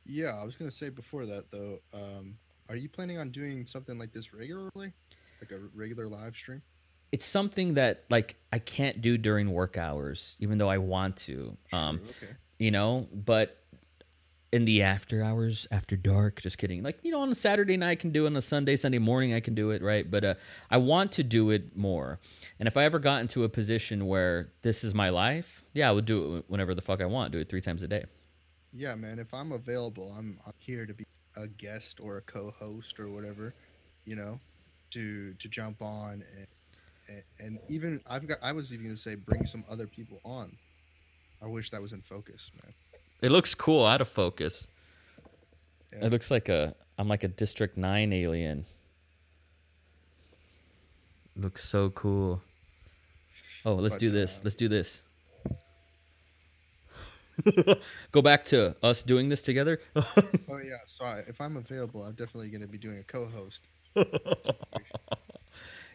yeah. 0.05 0.37
I 0.41 0.45
was 0.45 0.55
gonna 0.55 0.71
say 0.71 0.89
before 0.89 1.25
that 1.25 1.51
though, 1.51 1.79
um, 1.93 2.37
are 2.69 2.77
you 2.77 2.87
planning 2.87 3.17
on 3.17 3.29
doing 3.29 3.65
something 3.65 3.97
like 3.97 4.13
this 4.13 4.33
regularly, 4.33 4.93
like 5.41 5.51
a 5.51 5.59
regular 5.75 6.07
live 6.07 6.35
stream? 6.35 6.61
It's 7.11 7.25
something 7.25 7.75
that 7.75 8.03
like 8.09 8.35
I 8.51 8.59
can't 8.59 9.01
do 9.01 9.17
during 9.17 9.51
work 9.51 9.77
hours, 9.77 10.35
even 10.39 10.57
though 10.57 10.69
I 10.69 10.77
want 10.77 11.17
to. 11.17 11.57
Um, 11.71 12.01
okay. 12.09 12.33
you 12.59 12.71
know, 12.71 13.07
but 13.13 13.63
in 14.51 14.65
the 14.65 14.81
after 14.81 15.23
hours, 15.23 15.67
after 15.71 15.95
dark, 15.95 16.41
just 16.41 16.57
kidding. 16.57 16.81
Like, 16.81 16.99
you 17.03 17.11
know, 17.11 17.21
on 17.21 17.29
a 17.29 17.35
Saturday 17.35 17.75
night 17.75 17.91
I 17.91 17.95
can 17.95 18.11
do 18.11 18.23
it, 18.23 18.27
on 18.27 18.35
a 18.37 18.41
Sunday, 18.41 18.75
Sunday 18.75 18.97
morning 18.97 19.33
I 19.33 19.39
can 19.39 19.55
do 19.55 19.71
it, 19.71 19.81
right? 19.81 20.09
But 20.09 20.23
uh, 20.23 20.33
I 20.71 20.77
want 20.77 21.11
to 21.13 21.23
do 21.23 21.49
it 21.49 21.75
more. 21.75 22.19
And 22.59 22.67
if 22.67 22.77
I 22.77 22.83
ever 22.85 22.99
got 22.99 23.21
into 23.21 23.43
a 23.43 23.49
position 23.49 24.07
where 24.07 24.51
this 24.61 24.83
is 24.83 24.95
my 24.95 25.09
life, 25.09 25.63
yeah, 25.73 25.89
I 25.89 25.91
would 25.91 26.05
do 26.05 26.37
it 26.37 26.45
whenever 26.47 26.73
the 26.73 26.81
fuck 26.81 27.01
I 27.01 27.05
want, 27.05 27.33
do 27.33 27.39
it 27.39 27.49
three 27.49 27.61
times 27.61 27.83
a 27.83 27.87
day. 27.87 28.05
Yeah, 28.73 28.95
man. 28.95 29.19
If 29.19 29.33
I'm 29.33 29.51
available, 29.51 30.13
I'm, 30.17 30.39
I'm 30.45 30.53
here 30.59 30.85
to 30.85 30.93
be 30.93 31.05
a 31.35 31.47
guest 31.47 31.99
or 32.01 32.17
a 32.17 32.21
co-host 32.21 32.99
or 32.99 33.09
whatever, 33.09 33.53
you 34.05 34.15
know, 34.15 34.39
to 34.91 35.33
to 35.33 35.47
jump 35.47 35.81
on 35.81 36.23
and 36.37 36.47
and, 37.09 37.23
and 37.39 37.59
even 37.69 38.01
I've 38.07 38.27
got 38.27 38.37
I 38.41 38.51
was 38.51 38.71
even 38.73 38.85
gonna 38.85 38.95
say 38.97 39.15
bring 39.15 39.45
some 39.45 39.63
other 39.69 39.87
people 39.87 40.19
on. 40.23 40.55
I 41.41 41.47
wish 41.47 41.69
that 41.69 41.81
was 41.81 41.93
in 41.93 42.01
focus, 42.01 42.51
man. 42.63 42.73
It 43.21 43.31
looks 43.31 43.53
cool 43.55 43.85
out 43.85 44.01
of 44.01 44.07
focus. 44.07 44.67
Yeah. 45.93 46.05
It 46.05 46.11
looks 46.11 46.29
like 46.31 46.49
a 46.49 46.75
I'm 46.97 47.07
like 47.07 47.23
a 47.23 47.27
District 47.27 47.77
9 47.77 48.11
alien. 48.13 48.65
Looks 51.35 51.63
so 51.69 51.91
cool. 51.91 52.41
Oh, 53.63 53.75
let's 53.75 53.95
But, 53.95 53.99
do 53.99 54.09
this. 54.09 54.39
uh, 54.39 54.41
Let's 54.45 54.55
do 54.55 54.67
this. 54.67 55.03
Go 58.11 58.21
back 58.21 58.45
to 58.45 58.75
us 58.81 59.03
doing 59.03 59.29
this 59.29 59.41
together. 59.43 59.79
Oh 60.49 60.59
yeah. 60.63 60.77
So 60.87 61.05
I, 61.05 61.19
if 61.27 61.39
I'm 61.41 61.57
available, 61.57 62.03
I'm 62.03 62.13
definitely 62.13 62.49
gonna 62.49 62.67
be 62.67 62.77
doing 62.77 62.97
a 62.99 63.03
co-host. 63.03 63.69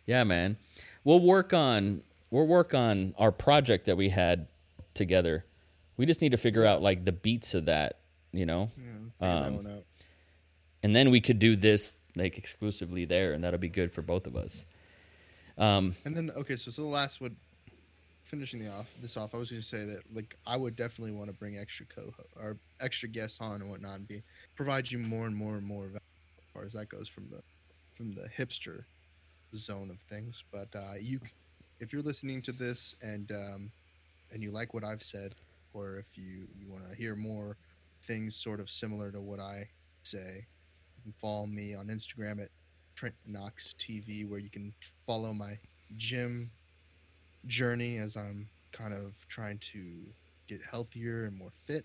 Yeah, 0.06 0.24
man. 0.24 0.56
We'll 1.04 1.20
work 1.20 1.52
on 1.52 2.02
we'll 2.30 2.46
work 2.46 2.74
on 2.74 3.14
our 3.18 3.32
project 3.32 3.86
that 3.86 3.96
we 3.96 4.08
had 4.08 4.46
together. 4.94 5.44
We 5.96 6.06
just 6.06 6.20
need 6.20 6.32
to 6.32 6.36
figure 6.38 6.64
out 6.64 6.82
like 6.82 7.04
the 7.04 7.12
beats 7.12 7.54
of 7.54 7.66
that, 7.66 7.98
you 8.32 8.46
know? 8.46 8.70
Yeah, 9.20 9.44
Um. 9.46 9.82
And 10.82 10.96
then 10.96 11.10
we 11.10 11.20
could 11.20 11.38
do 11.38 11.54
this 11.54 11.94
like 12.16 12.36
exclusively 12.36 13.04
there 13.04 13.32
and 13.32 13.44
that'll 13.44 13.58
be 13.60 13.68
good 13.68 13.92
for 13.92 14.02
both 14.02 14.26
of 14.26 14.36
us. 14.36 14.66
Um 15.58 15.94
And 16.04 16.16
then 16.16 16.30
okay, 16.30 16.56
so 16.56 16.70
so 16.70 16.82
the 16.82 16.88
last 16.88 17.20
would 17.20 17.36
finishing 18.24 18.60
the 18.60 18.68
off 18.68 18.94
this 19.00 19.16
off, 19.16 19.34
I 19.34 19.38
was 19.38 19.50
gonna 19.50 19.62
say 19.62 19.84
that 19.84 20.02
like 20.12 20.36
I 20.46 20.56
would 20.56 20.74
definitely 20.74 21.12
want 21.12 21.30
to 21.30 21.36
bring 21.36 21.58
extra 21.58 21.86
co 21.86 22.12
or 22.36 22.56
extra 22.80 23.08
guests 23.08 23.40
on 23.40 23.60
and 23.60 23.70
whatnot 23.70 23.98
and 23.98 24.08
be 24.08 24.22
provide 24.56 24.90
you 24.90 24.98
more 24.98 25.26
and 25.26 25.36
more 25.36 25.56
and 25.56 25.66
more 25.66 25.84
value 25.84 26.00
as 26.38 26.44
far 26.52 26.64
as 26.64 26.72
that 26.72 26.88
goes 26.88 27.08
from 27.08 27.28
the 27.28 27.42
from 28.02 28.14
the 28.14 28.28
hipster 28.28 28.84
zone 29.54 29.88
of 29.88 30.00
things. 30.00 30.42
But 30.50 30.68
uh, 30.74 30.94
you, 31.00 31.20
if 31.78 31.92
you're 31.92 32.02
listening 32.02 32.42
to 32.42 32.52
this 32.52 32.96
and 33.00 33.30
um, 33.30 33.70
and 34.32 34.42
you 34.42 34.50
like 34.50 34.74
what 34.74 34.82
I've 34.82 35.02
said, 35.02 35.36
or 35.72 35.98
if 35.98 36.18
you 36.18 36.48
you 36.58 36.68
want 36.68 36.88
to 36.90 36.96
hear 36.96 37.14
more 37.14 37.56
things 38.02 38.34
sort 38.34 38.58
of 38.58 38.68
similar 38.68 39.12
to 39.12 39.20
what 39.20 39.38
I 39.38 39.68
say, 40.02 40.46
you 40.96 41.02
can 41.04 41.14
follow 41.20 41.46
me 41.46 41.76
on 41.76 41.86
Instagram 41.86 42.42
at 42.42 42.48
Trent 42.96 43.14
Knox 43.24 43.74
TV, 43.78 44.28
where 44.28 44.40
you 44.40 44.50
can 44.50 44.74
follow 45.06 45.32
my 45.32 45.58
gym 45.96 46.50
journey 47.46 47.98
as 47.98 48.16
I'm 48.16 48.48
kind 48.72 48.94
of 48.94 49.28
trying 49.28 49.58
to 49.58 49.84
get 50.48 50.60
healthier 50.68 51.26
and 51.26 51.36
more 51.38 51.52
fit. 51.66 51.84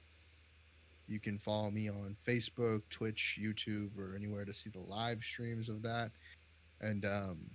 You 1.08 1.20
can 1.20 1.38
follow 1.38 1.72
me 1.72 1.90
on 1.90 2.16
Facebook, 2.28 2.82
Twitch, 2.90 3.40
YouTube, 3.42 3.98
or 3.98 4.16
anywhere 4.16 4.46
to 4.46 4.54
see 4.54 4.70
the 4.70 4.80
live 4.80 5.24
streams 5.24 5.70
of 5.70 5.82
that. 5.84 6.12
And 6.82 7.06
um, 7.06 7.50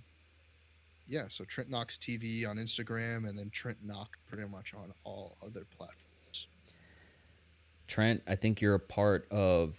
yeah, 1.07 1.25
so 1.29 1.43
Trent 1.45 1.69
Knox 1.69 1.97
TV 1.97 2.47
on 2.47 2.57
Instagram, 2.57 3.27
and 3.27 3.37
then 3.37 3.49
Trent 3.51 3.77
Knock 3.83 4.17
pretty 4.27 4.47
much 4.47 4.73
on 4.73 4.93
all 5.03 5.37
other 5.41 5.65
platforms. 5.77 6.47
Trent, 7.87 8.23
I 8.27 8.35
think 8.35 8.61
you're 8.61 8.75
a 8.75 8.79
part 8.79 9.27
of 9.31 9.77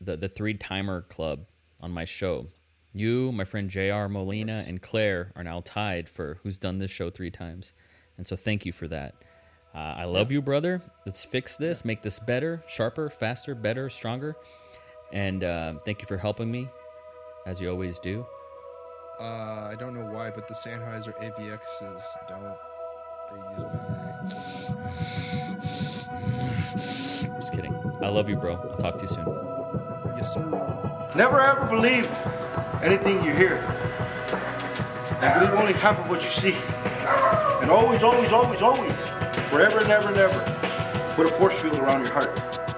the 0.00 0.16
the 0.16 0.28
three 0.28 0.54
timer 0.54 1.02
club 1.02 1.46
on 1.80 1.92
my 1.92 2.04
show. 2.04 2.48
You, 2.92 3.30
my 3.32 3.44
friend 3.44 3.70
Jr. 3.70 4.08
Molina, 4.08 4.64
and 4.66 4.82
Claire 4.82 5.32
are 5.36 5.44
now 5.44 5.62
tied 5.64 6.08
for 6.08 6.38
who's 6.42 6.58
done 6.58 6.78
this 6.78 6.90
show 6.90 7.08
three 7.08 7.30
times, 7.30 7.72
and 8.16 8.26
so 8.26 8.36
thank 8.36 8.66
you 8.66 8.72
for 8.72 8.88
that. 8.88 9.14
Uh, 9.74 9.78
I 9.78 10.04
love 10.04 10.32
you, 10.32 10.42
brother. 10.42 10.82
Let's 11.06 11.24
fix 11.24 11.56
this, 11.56 11.84
make 11.84 12.02
this 12.02 12.18
better, 12.18 12.62
sharper, 12.66 13.08
faster, 13.08 13.54
better, 13.54 13.88
stronger, 13.88 14.36
and 15.12 15.44
uh, 15.44 15.74
thank 15.84 16.00
you 16.00 16.06
for 16.08 16.16
helping 16.16 16.50
me, 16.50 16.68
as 17.46 17.60
you 17.60 17.70
always 17.70 17.98
do. 18.00 18.26
Uh, 19.20 19.68
I 19.70 19.76
don't 19.78 19.94
know 19.94 20.06
why, 20.06 20.30
but 20.30 20.48
the 20.48 20.54
Sennheiser 20.54 21.14
AVXs 21.22 22.04
don't. 22.28 22.56
They 23.30 23.36
use 23.62 23.68
battery. 26.06 27.36
Just 27.36 27.52
kidding. 27.52 27.74
I 28.02 28.08
love 28.08 28.28
you, 28.28 28.36
bro. 28.36 28.54
I'll 28.56 28.76
talk 28.78 28.96
to 28.96 29.02
you 29.02 29.08
soon. 29.08 29.26
Yes, 30.16 30.32
sir. 30.34 31.10
Never 31.14 31.40
ever 31.40 31.66
believe 31.66 32.08
anything 32.82 33.22
you 33.24 33.32
hear. 33.32 33.62
And 35.22 35.34
believe 35.34 35.52
only 35.52 35.74
half 35.74 35.98
of 35.98 36.08
what 36.08 36.22
you 36.22 36.30
see. 36.30 36.56
And 37.60 37.70
always, 37.70 38.02
always, 38.02 38.32
always, 38.32 38.62
always, 38.62 38.98
forever 39.50 39.80
and 39.80 39.90
ever 39.90 40.08
and 40.08 40.16
ever, 40.16 41.14
put 41.14 41.26
a 41.26 41.30
force 41.30 41.54
field 41.58 41.74
around 41.74 42.02
your 42.02 42.12
heart. 42.12 42.69